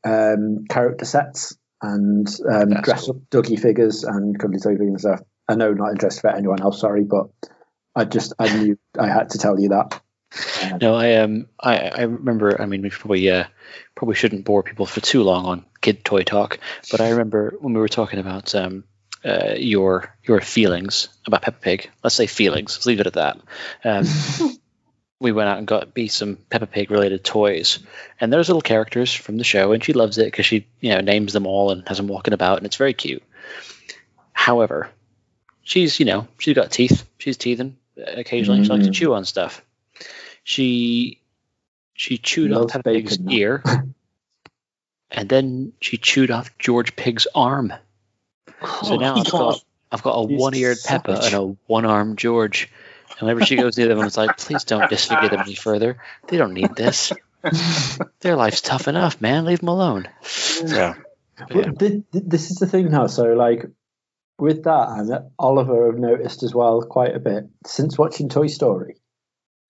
um, 0.05 0.63
character 0.69 1.03
sets 1.03 1.57
and 1.81 2.27
um, 2.49 2.69
dress 2.81 3.09
up 3.09 3.17
Duggee 3.29 3.59
figures 3.59 4.05
and 4.05 4.39
toy 4.39 4.53
figures 4.53 4.79
and 4.79 4.99
stuff. 5.01 5.21
I 5.49 5.55
know 5.55 5.73
not 5.73 5.91
interested 5.91 6.21
for 6.21 6.29
anyone 6.29 6.61
else, 6.61 6.79
sorry, 6.79 7.03
but 7.03 7.27
I 7.93 8.05
just 8.05 8.33
I 8.39 8.57
knew 8.57 8.79
I 8.97 9.07
had 9.07 9.31
to 9.31 9.37
tell 9.37 9.59
you 9.59 9.69
that. 9.69 10.01
No, 10.79 10.95
I 10.95 11.15
um, 11.15 11.47
I, 11.59 11.77
I 11.89 12.01
remember. 12.03 12.61
I 12.61 12.65
mean, 12.65 12.81
we 12.81 12.89
probably 12.89 13.29
uh, 13.29 13.45
probably 13.95 14.15
shouldn't 14.15 14.45
bore 14.45 14.63
people 14.63 14.85
for 14.85 15.01
too 15.01 15.23
long 15.23 15.45
on 15.45 15.65
kid 15.81 16.05
toy 16.05 16.23
talk, 16.23 16.59
but 16.91 17.01
I 17.01 17.09
remember 17.11 17.55
when 17.59 17.73
we 17.73 17.79
were 17.79 17.87
talking 17.87 18.19
about 18.19 18.53
um, 18.53 18.83
uh, 19.25 19.55
your 19.57 20.15
your 20.23 20.39
feelings 20.41 21.09
about 21.25 21.41
Peppa 21.41 21.59
Pig. 21.59 21.89
Let's 22.03 22.15
say 22.15 22.27
feelings. 22.27 22.75
Let's 22.75 22.85
leave 22.85 22.99
it 22.99 23.07
at 23.07 23.13
that. 23.13 23.39
Um, 23.83 24.05
we 25.19 25.31
went 25.31 25.49
out 25.49 25.57
and 25.57 25.67
got 25.67 25.93
B 25.93 26.07
some 26.07 26.37
Peppa 26.49 26.67
Pig 26.67 26.91
related 26.91 27.23
toys, 27.23 27.79
and 28.21 28.31
there's 28.31 28.49
little 28.49 28.61
characters 28.61 29.11
from 29.13 29.37
the 29.37 29.43
show, 29.43 29.71
and 29.71 29.83
she 29.83 29.93
loves 29.93 30.19
it 30.19 30.25
because 30.25 30.45
she 30.45 30.67
you 30.79 30.91
know 30.91 31.01
names 31.01 31.33
them 31.33 31.47
all 31.47 31.71
and 31.71 31.87
has 31.87 31.97
them 31.97 32.07
walking 32.07 32.33
about, 32.35 32.57
and 32.57 32.67
it's 32.67 32.75
very 32.77 32.93
cute. 32.93 33.23
However, 34.31 34.89
she's 35.63 35.99
you 35.99 36.05
know 36.05 36.27
she's 36.37 36.55
got 36.55 36.71
teeth. 36.71 37.09
She's 37.17 37.37
teething 37.37 37.77
occasionally. 37.97 38.63
She 38.63 38.69
likes 38.69 38.85
to 38.85 38.91
Mm. 38.91 38.95
chew 38.95 39.13
on 39.15 39.25
stuff. 39.25 39.63
She 40.49 41.19
she 41.93 42.17
chewed 42.17 42.49
Loves 42.49 42.65
off 42.65 42.71
Peppa 42.71 42.89
Pig's 42.89 43.17
bacon, 43.19 43.31
ear, 43.31 43.63
and 45.11 45.29
then 45.29 45.73
she 45.79 45.97
chewed 45.97 46.31
off 46.31 46.57
George 46.57 46.95
Pig's 46.95 47.27
arm. 47.35 47.71
So 48.83 48.93
Oh 48.93 48.95
now 48.95 49.13
I've 49.17 49.29
got 49.29 49.63
I've 49.91 50.01
got 50.01 50.13
a 50.13 50.27
He's 50.27 50.39
one-eared 50.41 50.77
Peppa 50.83 51.17
savage. 51.17 51.33
and 51.33 51.51
a 51.51 51.55
one-armed 51.67 52.17
George. 52.17 52.67
And 53.11 53.27
whenever 53.27 53.45
she 53.45 53.57
goes 53.57 53.77
near 53.77 53.89
them, 53.89 53.99
it's 54.03 54.17
like, 54.17 54.37
please 54.37 54.63
don't 54.63 54.89
disfigure 54.89 55.29
them 55.29 55.41
any 55.41 55.53
further. 55.53 56.01
They 56.27 56.37
don't 56.37 56.55
need 56.55 56.75
this. 56.75 57.11
Their 58.21 58.35
life's 58.35 58.61
tough 58.61 58.87
enough, 58.87 59.21
man. 59.21 59.45
Leave 59.45 59.59
them 59.59 59.69
alone. 59.69 60.07
So, 60.23 60.95
Well, 61.53 61.73
thi- 61.77 62.03
thi- 62.11 62.21
this 62.25 62.49
is 62.49 62.57
the 62.57 62.65
thing 62.67 62.89
now. 62.89 63.05
So, 63.07 63.33
like, 63.33 63.65
with 64.39 64.63
that, 64.63 64.89
and 64.89 65.31
Oliver 65.37 65.87
have 65.91 65.99
noticed 65.99 66.41
as 66.43 66.55
well 66.55 66.81
quite 66.83 67.15
a 67.15 67.19
bit 67.19 67.45
since 67.67 67.97
watching 67.99 68.29
Toy 68.29 68.47
Story. 68.47 68.98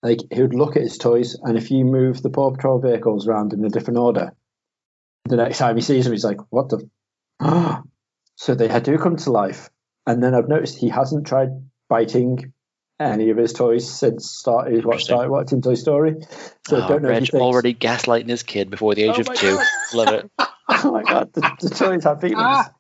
Like, 0.02 0.20
he 0.32 0.42
would 0.42 0.54
look 0.56 0.76
at 0.78 0.84
his 0.84 0.98
toys, 0.98 1.36
and 1.42 1.58
if 1.58 1.72
you 1.72 1.84
move 1.84 2.22
the 2.22 2.30
Paw 2.30 2.52
Patrol 2.52 2.80
vehicles 2.80 3.28
around 3.28 3.54
in 3.54 3.64
a 3.66 3.70
different 3.70 4.00
order, 4.00 4.32
the 5.26 5.36
next 5.36 5.58
time 5.58 5.76
he 5.76 5.82
sees 5.82 6.06
them, 6.06 6.14
he's 6.14 6.24
like, 6.24 6.40
"What 6.50 6.70
the?" 6.70 6.90
so 8.36 8.56
they 8.56 8.80
do 8.80 8.98
come 8.98 9.18
to 9.18 9.32
life. 9.32 9.70
And 10.08 10.24
then 10.24 10.34
I've 10.34 10.48
noticed 10.48 10.78
he 10.78 10.90
hasn't 10.90 11.28
tried 11.28 11.50
biting 11.90 12.54
any 13.00 13.30
of 13.30 13.38
his 13.38 13.54
toys 13.54 13.90
since 13.90 14.30
started 14.32 14.86
what 14.86 14.94
Interesting. 14.96 15.16
started 15.16 15.32
watching 15.32 15.62
Toy 15.62 15.76
Story. 15.76 16.16
So 16.68 16.78
I 16.80 16.86
oh, 16.86 16.88
don't 16.88 17.02
know. 17.04 17.10
if 17.10 17.14
he 17.16 17.20
Reg 17.20 17.30
thinks, 17.32 17.34
already 17.44 17.74
gaslighting 17.74 18.30
his 18.30 18.44
kid 18.44 18.70
before 18.70 18.96
the 18.96 19.04
age 19.04 19.16
Oh 19.18 19.22
of 19.22 19.34
two. 19.36 19.56
God. 19.56 19.66
Love 19.94 20.08
it. 20.14 20.32
Oh 20.72 20.92
my 20.92 21.02
god, 21.02 21.34
the, 21.34 21.42
the 21.62 21.70
toys 21.72 22.04
have 22.04 22.22
feelings. 22.22 22.38
Ah. 22.40 22.72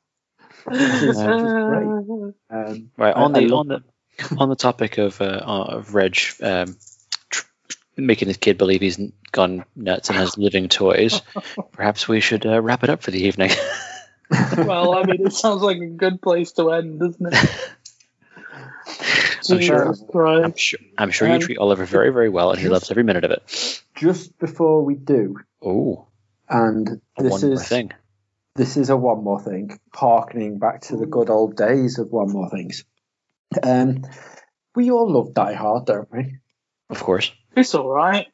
Which 0.65 0.80
is- 0.80 1.17
which 1.17 1.41
is 1.41 1.53
great. 1.53 2.34
Um, 2.51 2.91
Right 2.97 3.15
on 3.15 3.34
the 3.34 3.51
on 3.51 3.67
the 3.67 3.84
on 4.38 4.49
the 4.49 4.55
topic 4.55 4.97
of 4.99 5.20
uh, 5.22 5.41
of 5.45 5.93
Reg 5.95 6.17
um, 6.41 6.65
tr- 6.67 6.72
making 8.05 8.27
his 8.27 8.37
kid 8.37 8.57
believe 8.57 8.81
he's 8.81 8.99
gone 9.31 9.65
nuts 9.75 10.09
and 10.09 10.17
has 10.17 10.37
living 10.37 10.69
toys. 10.69 11.21
Perhaps 11.71 12.07
we 12.07 12.19
should 12.19 12.45
uh, 12.45 12.61
wrap 12.61 12.83
it 12.83 12.89
up 12.89 13.01
for 13.03 13.11
the 13.11 13.23
evening. 13.27 13.51
well, 14.57 14.93
I 14.95 15.03
mean, 15.03 15.25
it 15.25 15.33
sounds 15.33 15.61
like 15.61 15.77
a 15.77 15.87
good 15.87 16.21
place 16.21 16.51
to 16.53 16.71
end, 16.71 16.99
doesn't 16.99 17.33
it? 17.33 17.49
I'm 19.49 19.59
sure. 19.61 19.93
I'm 20.43 20.55
sure. 20.55 20.79
I'm 20.97 21.11
sure 21.11 21.27
you 21.27 21.35
Um, 21.35 21.39
treat 21.39 21.57
Oliver 21.57 21.85
very 21.85 22.11
very 22.11 22.29
well, 22.29 22.51
and 22.51 22.59
he 22.59 22.67
loves 22.69 22.91
every 22.91 23.03
minute 23.03 23.23
of 23.23 23.31
it. 23.31 23.81
just 23.95 24.37
before 24.39 24.83
we 24.83 24.95
do, 24.95 25.37
Oh, 25.61 26.07
and 26.47 27.01
this 27.17 27.31
one 27.31 27.51
is 27.53 27.67
thing. 27.67 27.91
this 28.55 28.77
is 28.77 28.89
a 28.89 28.97
one 28.97 29.23
more 29.23 29.41
thing, 29.41 29.79
harkening 29.93 30.59
back 30.59 30.81
to 30.81 30.97
the 30.97 31.05
good 31.05 31.29
old 31.29 31.55
days 31.55 31.97
of 31.99 32.11
one 32.11 32.31
more 32.31 32.49
things. 32.49 32.83
Um, 33.63 34.03
we 34.75 34.91
all 34.91 35.11
love 35.11 35.33
Die 35.33 35.53
Hard, 35.53 35.85
don't 35.85 36.11
we? 36.11 36.37
Of 36.89 36.99
course. 37.03 37.31
It's 37.55 37.73
all 37.75 37.89
right. 37.89 38.27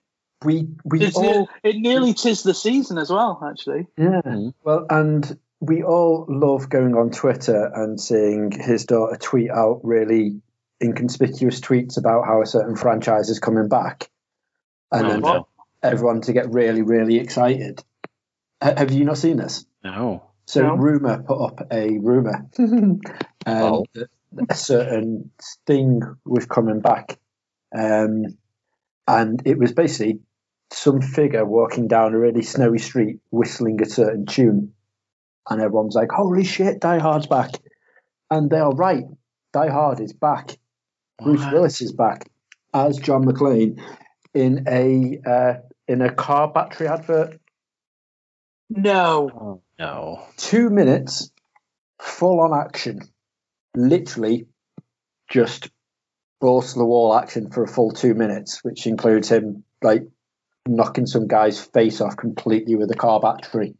We 0.43 0.68
we 0.84 1.01
It's 1.01 1.16
all 1.18 1.47
ne- 1.63 1.70
it 1.70 1.76
nearly 1.78 2.13
tis 2.13 2.43
the 2.43 2.53
season 2.53 2.97
as 2.97 3.09
well, 3.09 3.41
actually. 3.49 3.88
yeah. 3.97 4.22
Mhm. 4.24 4.53
Well, 4.63 4.86
and 4.89 5.39
we 5.61 5.84
all 5.84 6.26
love 6.28 6.70
going 6.70 6.95
on 6.95 7.11
Twitter 7.11 7.72
and 7.74 7.99
seeing 7.99 8.51
his 8.51 8.86
daughter 8.86 9.18
tweet 9.18 9.49
out 9.49 9.80
really 9.84 10.41
inconspicuous 10.84 11.61
tweets 11.61 11.97
about 11.97 12.26
how 12.26 12.41
a 12.41 12.45
certain 12.45 12.76
franchise 12.76 13.30
is 13.30 13.39
coming 13.39 13.70
back, 13.70 14.09
and 14.91 15.05
Oh, 15.05 15.09
then 15.09 15.22
no. 15.22 15.47
everyone 15.82 16.22
to 16.22 16.34
get 16.34 16.51
really 16.51 16.82
really 16.82 17.18
excited. 17.18 17.84
Ha- 18.61 18.76
Have 18.78 18.91
you 18.91 19.05
not 19.05 19.18
seen 19.18 19.38
this? 19.38 19.66
No. 19.84 20.24
So 20.45 20.61
No. 20.61 20.76
Rumer 20.76 21.24
put 21.24 21.41
up 21.41 21.68
a 21.72 21.97
rumor, 21.97 22.45
um, 22.59 22.99
Oh. 23.47 23.86
a 24.49 24.53
certain 24.53 25.32
thing 25.66 26.01
was 26.26 26.45
coming 26.45 26.82
back, 26.82 27.18
um, 27.74 28.38
and 29.08 29.41
it 29.45 29.58
was 29.58 29.72
basically 29.74 30.20
some 30.72 31.01
figure 31.01 31.45
walking 31.45 31.88
down 31.88 32.14
a 32.14 32.20
really 32.20 32.41
snowy 32.41 32.80
street 32.80 33.20
whistling 33.32 33.82
a 33.82 33.86
certain 33.86 34.26
tune, 34.26 34.74
and 35.49 35.62
everyone's 35.62 35.95
like, 35.95 36.12
"Holy 36.12 36.43
shit, 36.43 36.80
Die 36.80 36.99
Hard's 36.99 37.28
back!" 37.28 37.51
And 38.30 38.49
they 38.49 38.60
are 38.60 38.74
right. 38.74 39.06
Die 39.53 39.70
Hard 39.70 39.99
is 39.99 40.14
back. 40.14 40.58
Bruce 41.22 41.41
What? 41.41 41.53
Willis 41.53 41.82
is 41.82 41.93
back 41.93 42.30
as 42.74 42.97
John 42.97 43.24
McClane 43.24 43.80
in 44.34 44.66
a 44.68 45.20
uh, 45.26 45.53
in 45.88 46.01
a 46.01 46.14
car 46.14 46.51
battery 46.51 46.88
advert. 46.88 47.39
No. 48.70 49.30
Oh, 49.34 49.62
no. 49.78 50.28
two 50.38 50.70
minutes, 50.70 51.32
full 52.01 52.41
on 52.41 52.53
action, 52.60 52.99
literally 53.76 54.47
just 55.30 55.70
balls 56.40 56.74
to 56.74 56.80
the 56.80 56.86
wall 56.86 57.16
action 57.16 57.50
for 57.50 57.64
a 57.64 57.68
full 57.68 57.92
two 57.92 58.14
minutes, 58.14 58.64
which 58.64 58.88
includes 58.88 59.30
him 59.30 59.64
like 59.82 60.08
knocking 60.68 61.06
some 61.06 61.28
guy's 61.28 61.60
face 61.60 62.02
off 62.02 62.18
completely 62.18 62.76
with 62.76 62.90
a 62.92 62.96
car 62.96 63.20
battery. 63.20 63.76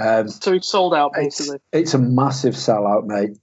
Um, 0.00 0.28
So 0.28 0.52
it's 0.54 0.68
sold 0.68 0.94
out, 0.94 1.12
basically. 1.14 1.58
it's 1.72 1.94
a 1.94 1.98
massive 1.98 2.54
sellout, 2.54 3.06
mate. 3.06 3.38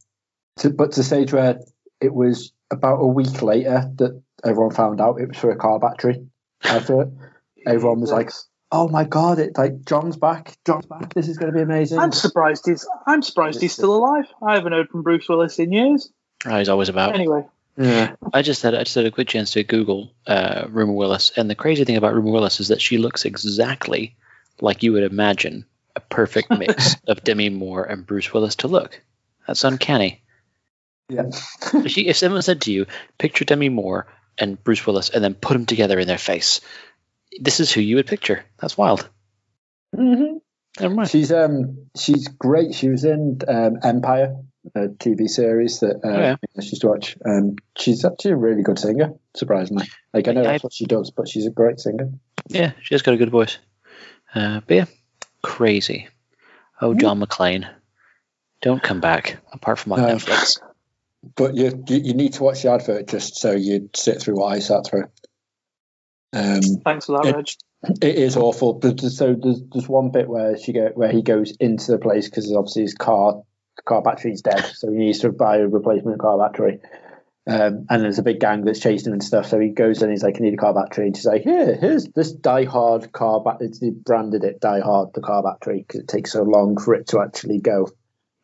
To, 0.57 0.69
but 0.69 0.91
to 0.91 0.99
the 0.99 1.03
stage 1.03 1.33
where 1.33 1.59
it 1.99 2.13
was 2.13 2.51
about 2.69 2.97
a 2.97 3.07
week 3.07 3.41
later 3.41 3.89
that 3.97 4.21
everyone 4.43 4.73
found 4.73 5.01
out 5.01 5.19
it 5.19 5.29
was 5.29 5.37
for 5.37 5.51
a 5.51 5.55
car 5.55 5.79
battery 5.79 6.25
advert. 6.63 7.09
Everyone 7.65 8.01
was 8.01 8.11
like, 8.11 8.29
"Oh 8.73 8.89
my 8.89 9.05
god! 9.05 9.39
It 9.39 9.57
like 9.57 9.85
John's 9.85 10.17
back. 10.17 10.57
John's 10.65 10.85
back. 10.85 11.13
This 11.13 11.29
is 11.29 11.37
going 11.37 11.49
to 11.51 11.55
be 11.55 11.61
amazing." 11.63 11.97
I'm 11.97 12.11
surprised 12.11 12.65
he's. 12.67 12.85
I'm 13.07 13.21
surprised 13.21 13.61
he's 13.61 13.71
still 13.71 13.95
alive. 13.95 14.25
I 14.45 14.55
haven't 14.55 14.73
heard 14.73 14.89
from 14.89 15.01
Bruce 15.01 15.29
Willis 15.29 15.59
in 15.59 15.71
years. 15.71 16.11
Oh, 16.45 16.57
he's 16.57 16.67
always 16.67 16.89
about. 16.89 17.15
Anyway, 17.15 17.45
yeah. 17.77 18.15
I 18.33 18.41
just 18.41 18.61
had 18.61 18.75
I 18.75 18.83
just 18.83 18.95
had 18.95 19.05
a 19.05 19.11
quick 19.11 19.27
chance 19.27 19.51
to 19.51 19.63
Google 19.63 20.11
uh, 20.27 20.65
Rumer 20.69 20.93
Willis, 20.93 21.31
and 21.35 21.49
the 21.49 21.55
crazy 21.55 21.85
thing 21.85 21.97
about 21.97 22.13
Rumer 22.13 22.31
Willis 22.31 22.59
is 22.59 22.69
that 22.69 22.81
she 22.81 22.97
looks 22.97 23.25
exactly 23.25 24.15
like 24.61 24.83
you 24.83 24.93
would 24.93 25.03
imagine 25.03 25.65
a 25.95 25.99
perfect 25.99 26.49
mix 26.57 26.95
of 27.07 27.23
Demi 27.23 27.49
Moore 27.49 27.83
and 27.83 28.05
Bruce 28.05 28.33
Willis 28.33 28.55
to 28.57 28.67
look. 28.67 29.01
That's 29.47 29.63
uncanny. 29.63 30.21
Yeah. 31.09 31.25
If, 31.73 31.91
she, 31.91 32.07
if 32.07 32.17
someone 32.17 32.41
said 32.41 32.61
to 32.61 32.71
you, 32.71 32.85
picture 33.17 33.45
Demi 33.45 33.69
Moore 33.69 34.07
and 34.37 34.61
Bruce 34.63 34.85
Willis, 34.85 35.09
and 35.09 35.23
then 35.23 35.33
put 35.33 35.53
them 35.53 35.65
together 35.65 35.99
in 35.99 36.07
their 36.07 36.17
face, 36.17 36.61
this 37.39 37.59
is 37.59 37.71
who 37.71 37.81
you 37.81 37.97
would 37.97 38.07
picture. 38.07 38.45
That's 38.59 38.77
wild. 38.77 39.09
hmm 39.95 40.37
Never 40.79 40.95
mind. 40.95 41.09
She's 41.09 41.31
um 41.31 41.87
she's 41.95 42.27
great. 42.27 42.73
She 42.73 42.89
was 42.89 43.03
in 43.03 43.39
um, 43.47 43.77
Empire, 43.83 44.37
a 44.75 44.87
TV 44.87 45.27
series 45.29 45.79
that 45.81 45.97
uh, 46.03 46.07
Oh, 46.07 46.19
yeah. 46.19 46.35
I 46.57 46.61
used 46.61 46.81
to 46.81 46.87
watch. 46.87 47.17
Um, 47.25 47.55
she's 47.77 48.05
actually 48.05 48.31
a 48.31 48.37
really 48.37 48.63
good 48.63 48.79
singer, 48.79 49.11
surprisingly. 49.35 49.87
Like 50.13 50.27
I 50.27 50.31
know 50.33 50.41
I- 50.41 50.43
that's 50.53 50.63
what 50.63 50.73
she 50.73 50.85
does, 50.85 51.11
but 51.11 51.27
she's 51.27 51.45
a 51.45 51.51
great 51.51 51.79
singer. 51.79 52.09
Yeah, 52.49 52.71
she 52.81 52.93
has 52.95 53.01
got 53.01 53.13
a 53.13 53.17
good 53.17 53.31
voice. 53.31 53.57
Uh, 54.35 54.61
but 54.67 54.75
yeah, 54.75 54.85
crazy. 55.41 56.07
Oh, 56.81 56.93
John 56.93 57.19
McClane, 57.21 57.69
don't 58.61 58.81
come 58.83 58.99
back. 58.99 59.37
Apart 59.53 59.79
from 59.79 59.93
on 59.93 60.01
No. 60.01 60.07
Netflix. 60.15 60.59
But 61.37 61.55
you, 61.55 61.81
you 61.87 61.97
you 61.99 62.13
need 62.15 62.33
to 62.33 62.43
watch 62.43 62.63
the 62.63 62.71
advert 62.71 63.07
just 63.07 63.37
so 63.37 63.51
you 63.53 63.89
sit 63.95 64.21
through 64.21 64.35
what 64.35 64.47
I 64.53 64.59
sat 64.59 64.85
through. 64.85 65.05
Um, 66.33 66.59
thanks 66.83 67.05
for 67.05 67.13
that, 67.21 67.27
It- 67.29 67.35
Reg. 67.35 67.45
It 68.01 68.15
is 68.15 68.35
awful. 68.37 68.73
But 68.73 68.99
so 68.99 69.33
there's 69.33 69.61
there's 69.71 69.87
one 69.87 70.11
bit 70.11 70.27
where 70.27 70.57
she 70.57 70.73
go 70.73 70.89
where 70.95 71.11
he 71.11 71.21
goes 71.21 71.51
into 71.61 71.91
the 71.91 71.97
place 71.97 72.29
because 72.29 72.53
obviously 72.53 72.81
his 72.83 72.93
car 72.93 73.41
car 73.85 74.01
battery's 74.01 74.41
dead, 74.41 74.65
so 74.75 74.91
he 74.91 74.97
needs 74.97 75.19
to 75.19 75.29
buy 75.31 75.57
a 75.57 75.67
replacement 75.67 76.19
car 76.19 76.37
battery. 76.37 76.79
Um, 77.45 77.87
and 77.89 78.01
there's 78.01 78.19
a 78.19 78.23
big 78.23 78.39
gang 78.39 78.63
that's 78.63 78.79
chasing 78.79 79.07
him 79.07 79.13
and 79.13 79.23
stuff. 79.23 79.47
So 79.47 79.59
he 79.59 79.69
goes 79.69 80.01
in, 80.01 80.09
he's 80.09 80.23
like, 80.23 80.37
"I 80.37 80.39
need 80.39 80.53
a 80.53 80.57
car 80.57 80.73
battery." 80.73 81.07
And 81.07 81.15
she's 81.17 81.25
like, 81.25 81.41
"Here, 81.41 81.75
here's 81.75 82.05
this 82.05 82.31
Die 82.31 82.63
Hard 82.63 83.11
car 83.11 83.41
battery." 83.43 83.69
They 83.81 83.89
branded 83.89 84.45
it 84.45 84.61
Die 84.61 84.79
Hard 84.79 85.09
the 85.13 85.19
car 85.21 85.43
battery 85.43 85.79
because 85.85 85.99
it 86.01 86.07
takes 86.07 86.31
so 86.31 86.43
long 86.43 86.77
for 86.77 86.93
it 86.93 87.07
to 87.07 87.19
actually 87.19 87.59
go. 87.59 87.89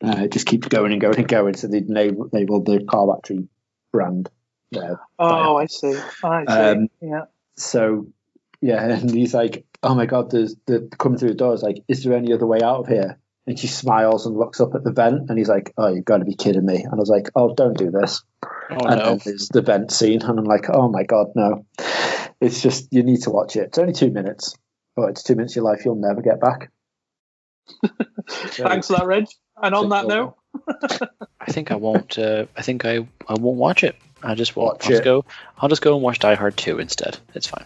Uh, 0.04 0.24
it 0.24 0.32
just 0.34 0.46
keeps 0.48 0.68
going 0.68 0.92
and 0.92 1.00
going 1.00 1.18
and 1.18 1.28
going. 1.28 1.54
So 1.56 1.68
they 1.68 1.82
labeled, 1.82 2.34
labeled 2.34 2.66
the 2.66 2.84
car 2.84 3.08
battery 3.08 3.48
brand. 3.94 4.30
Uh, 4.76 4.96
Oh, 5.18 5.56
I 5.58 5.66
see. 5.68 5.98
I 6.24 6.46
see. 6.46 6.52
Um, 6.54 6.88
yeah. 7.02 7.24
so 7.56 8.08
yeah, 8.62 8.84
and 8.96 9.10
he's 9.10 9.34
like, 9.34 9.66
"Oh 9.82 9.96
my 9.96 10.08
god, 10.08 10.30
there's 10.32 10.56
the 10.66 10.90
coming 10.98 11.18
through 11.18 11.30
the 11.30 11.36
door." 11.36 11.54
Is 11.54 11.64
like, 11.64 11.84
"Is 11.88 12.04
there 12.04 12.14
any 12.18 12.34
other 12.34 12.46
way 12.46 12.60
out 12.62 12.82
of 12.82 12.88
here?" 12.88 13.18
And 13.50 13.58
she 13.58 13.66
smiles 13.68 14.28
and 14.28 14.38
looks 14.38 14.60
up 14.62 14.76
at 14.76 14.84
the 14.84 14.92
vent, 14.92 15.30
and 15.30 15.38
he's 15.38 15.50
like, 15.50 15.74
"Oh, 15.76 15.88
you've 15.88 16.06
got 16.06 16.18
to 16.20 16.26
be 16.26 16.36
kidding 16.36 16.66
me!" 16.66 16.84
And 16.84 16.94
I 16.94 16.98
was 16.98 17.10
like, 17.10 17.30
"Oh, 17.36 17.56
don't 17.56 17.76
do 17.78 17.90
this." 17.90 18.22
Oh 18.72 18.76
and 18.86 19.00
no. 19.00 19.06
then 19.06 19.20
there's 19.26 19.50
the 19.50 19.64
vent 19.64 19.92
scene, 19.92 20.22
and 20.22 20.38
I'm 20.38 20.46
like, 20.46 20.70
oh 20.72 20.88
my 20.90 21.04
god, 21.04 21.30
no! 21.36 21.66
It's 22.40 22.62
just 22.62 22.88
you 22.92 23.02
need 23.02 23.24
to 23.24 23.32
watch 23.32 23.56
it. 23.56 23.62
It's 23.62 23.78
only 23.80 23.94
two 23.94 24.12
minutes, 24.12 24.56
but 24.96 25.10
it's 25.10 25.24
two 25.24 25.36
minutes 25.36 25.54
of 25.54 25.56
your 25.58 25.66
life 25.66 25.84
you'll 25.84 25.96
never 25.96 26.22
get 26.22 26.40
back. 26.40 26.72
Thanks 28.30 28.88
for 28.88 28.98
that, 28.98 29.08
Reg. 29.08 29.26
And 29.62 29.74
on 29.74 29.90
that 29.90 30.06
note, 30.06 30.36
I 31.42 31.52
think 31.52 31.72
I 31.72 31.76
won't. 31.76 32.20
Uh, 32.20 32.46
I 32.56 32.62
think 32.62 32.86
I, 32.86 33.08
I 33.28 33.34
won't 33.34 33.58
watch 33.58 33.84
it. 33.84 33.96
I 34.22 34.36
just 34.36 34.56
won't. 34.56 34.74
Watch 34.74 34.86
I'll 34.86 34.90
just 34.92 35.02
it. 35.02 35.06
go. 35.06 35.26
I'll 35.58 35.70
just 35.70 35.82
go 35.82 35.96
and 35.96 36.04
watch 36.04 36.20
Die 36.20 36.36
Hard 36.36 36.56
two 36.56 36.78
instead. 36.78 37.18
It's 37.34 37.48
fine. 37.48 37.66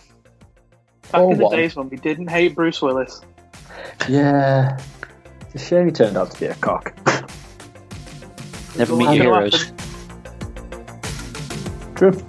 back 1.11 1.22
Oh, 1.22 1.31
in 1.31 1.38
the 1.38 1.43
what? 1.43 1.55
days 1.55 1.76
when 1.76 1.89
we 1.89 1.97
didn't 1.97 2.30
hate 2.30 2.55
Bruce 2.55 2.81
Willis. 2.81 3.19
Yeah, 4.07 4.80
it's 5.54 5.64
a 5.64 5.68
shame 5.68 5.86
he 5.86 5.92
turned 5.92 6.18
out 6.18 6.32
to 6.32 6.40
be 6.40 6.48
a 6.48 6.56
cock. 6.56 6.94
Never 8.78 8.96
meet 8.96 9.16
your 9.16 9.24
heroes. 9.24 9.72
True. 11.96 12.20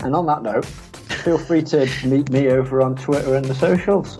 And 0.00 0.14
on 0.14 0.26
that 0.26 0.42
note, 0.42 0.64
feel 0.64 1.38
free 1.38 1.62
to 1.62 1.88
meet 2.04 2.30
me 2.30 2.48
over 2.48 2.82
on 2.82 2.94
Twitter 2.94 3.34
and 3.34 3.44
the 3.44 3.54
socials. 3.54 4.18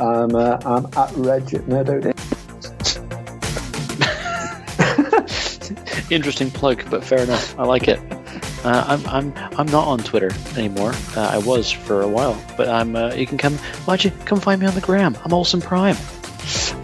I'm, 0.00 0.34
uh, 0.34 0.58
I'm 0.64 0.86
at 0.96 1.12
Reg 1.16 1.54
at 1.54 1.62
NerdOD. 1.66 2.12
Interesting 6.10 6.50
plug, 6.50 6.84
but 6.90 7.04
fair 7.04 7.20
enough. 7.20 7.58
I 7.58 7.64
like 7.64 7.88
it. 7.88 8.00
Uh, 8.64 8.84
I'm 8.86 9.06
I'm 9.06 9.34
I'm 9.58 9.66
not 9.66 9.88
on 9.88 9.98
Twitter 9.98 10.30
anymore. 10.56 10.92
Uh, 11.16 11.30
I 11.32 11.38
was 11.38 11.72
for 11.72 12.02
a 12.02 12.08
while, 12.08 12.40
but 12.56 12.68
I'm. 12.68 12.94
Uh, 12.94 13.12
you 13.12 13.26
can 13.26 13.36
come. 13.36 13.54
Why 13.86 13.96
don't 13.96 14.04
you 14.04 14.12
come 14.24 14.38
find 14.38 14.60
me 14.60 14.68
on 14.68 14.74
the 14.74 14.80
gram? 14.80 15.16
I'm 15.24 15.32
Olson 15.32 15.60
Prime. 15.60 15.96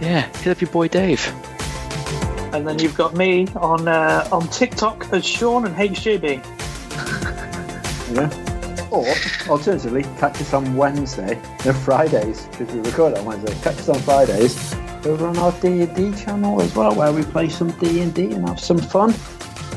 Yeah, 0.01 0.21
hit 0.37 0.47
up 0.47 0.61
your 0.61 0.69
boy 0.71 0.87
Dave. 0.87 1.25
And 2.53 2.67
then 2.67 2.79
you've 2.79 2.95
got 2.95 3.15
me 3.15 3.47
on 3.55 3.87
uh, 3.87 4.27
on 4.31 4.47
TikTok 4.47 5.11
as 5.13 5.25
Sean 5.25 5.65
and 5.65 5.75
HJB. 5.75 6.45
Yeah. 8.11 8.27
Or 8.89 9.05
alternatively, 9.47 10.01
catch 10.17 10.41
us 10.41 10.51
on 10.55 10.75
Wednesday, 10.75 11.39
no 11.63 11.73
Fridays, 11.73 12.47
because 12.47 12.73
we 12.73 12.79
record 12.81 13.15
on 13.15 13.23
Wednesday. 13.25 13.53
Catch 13.61 13.77
us 13.81 13.89
on 13.89 13.99
Fridays 13.99 14.73
over 15.05 15.27
on 15.27 15.37
our 15.37 15.51
D 15.61 15.81
and 15.83 15.95
D 15.95 16.11
channel 16.23 16.59
as 16.59 16.75
well, 16.75 16.95
where 16.95 17.13
we 17.13 17.21
play 17.21 17.49
some 17.49 17.69
D 17.73 18.01
and 18.01 18.11
D 18.15 18.31
and 18.33 18.47
have 18.49 18.59
some 18.59 18.79
fun. 18.79 19.13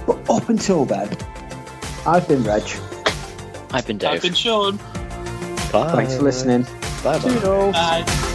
But 0.07 0.31
up 0.31 0.49
until 0.49 0.87
then, 0.87 1.15
I've 2.07 2.27
been 2.27 2.43
Reg. 2.43 2.63
I've 3.71 3.87
been 3.87 3.99
Dave. 3.99 4.13
I've 4.13 4.23
been 4.23 4.33
Sean. 4.33 4.79
Bye. 5.71 5.93
Thanks 5.95 6.17
for 6.17 6.23
listening. 6.23 6.63
Bye 7.05 7.19
bye. 7.19 7.35
Toodles. 7.35 7.75
Bye. 7.75 8.29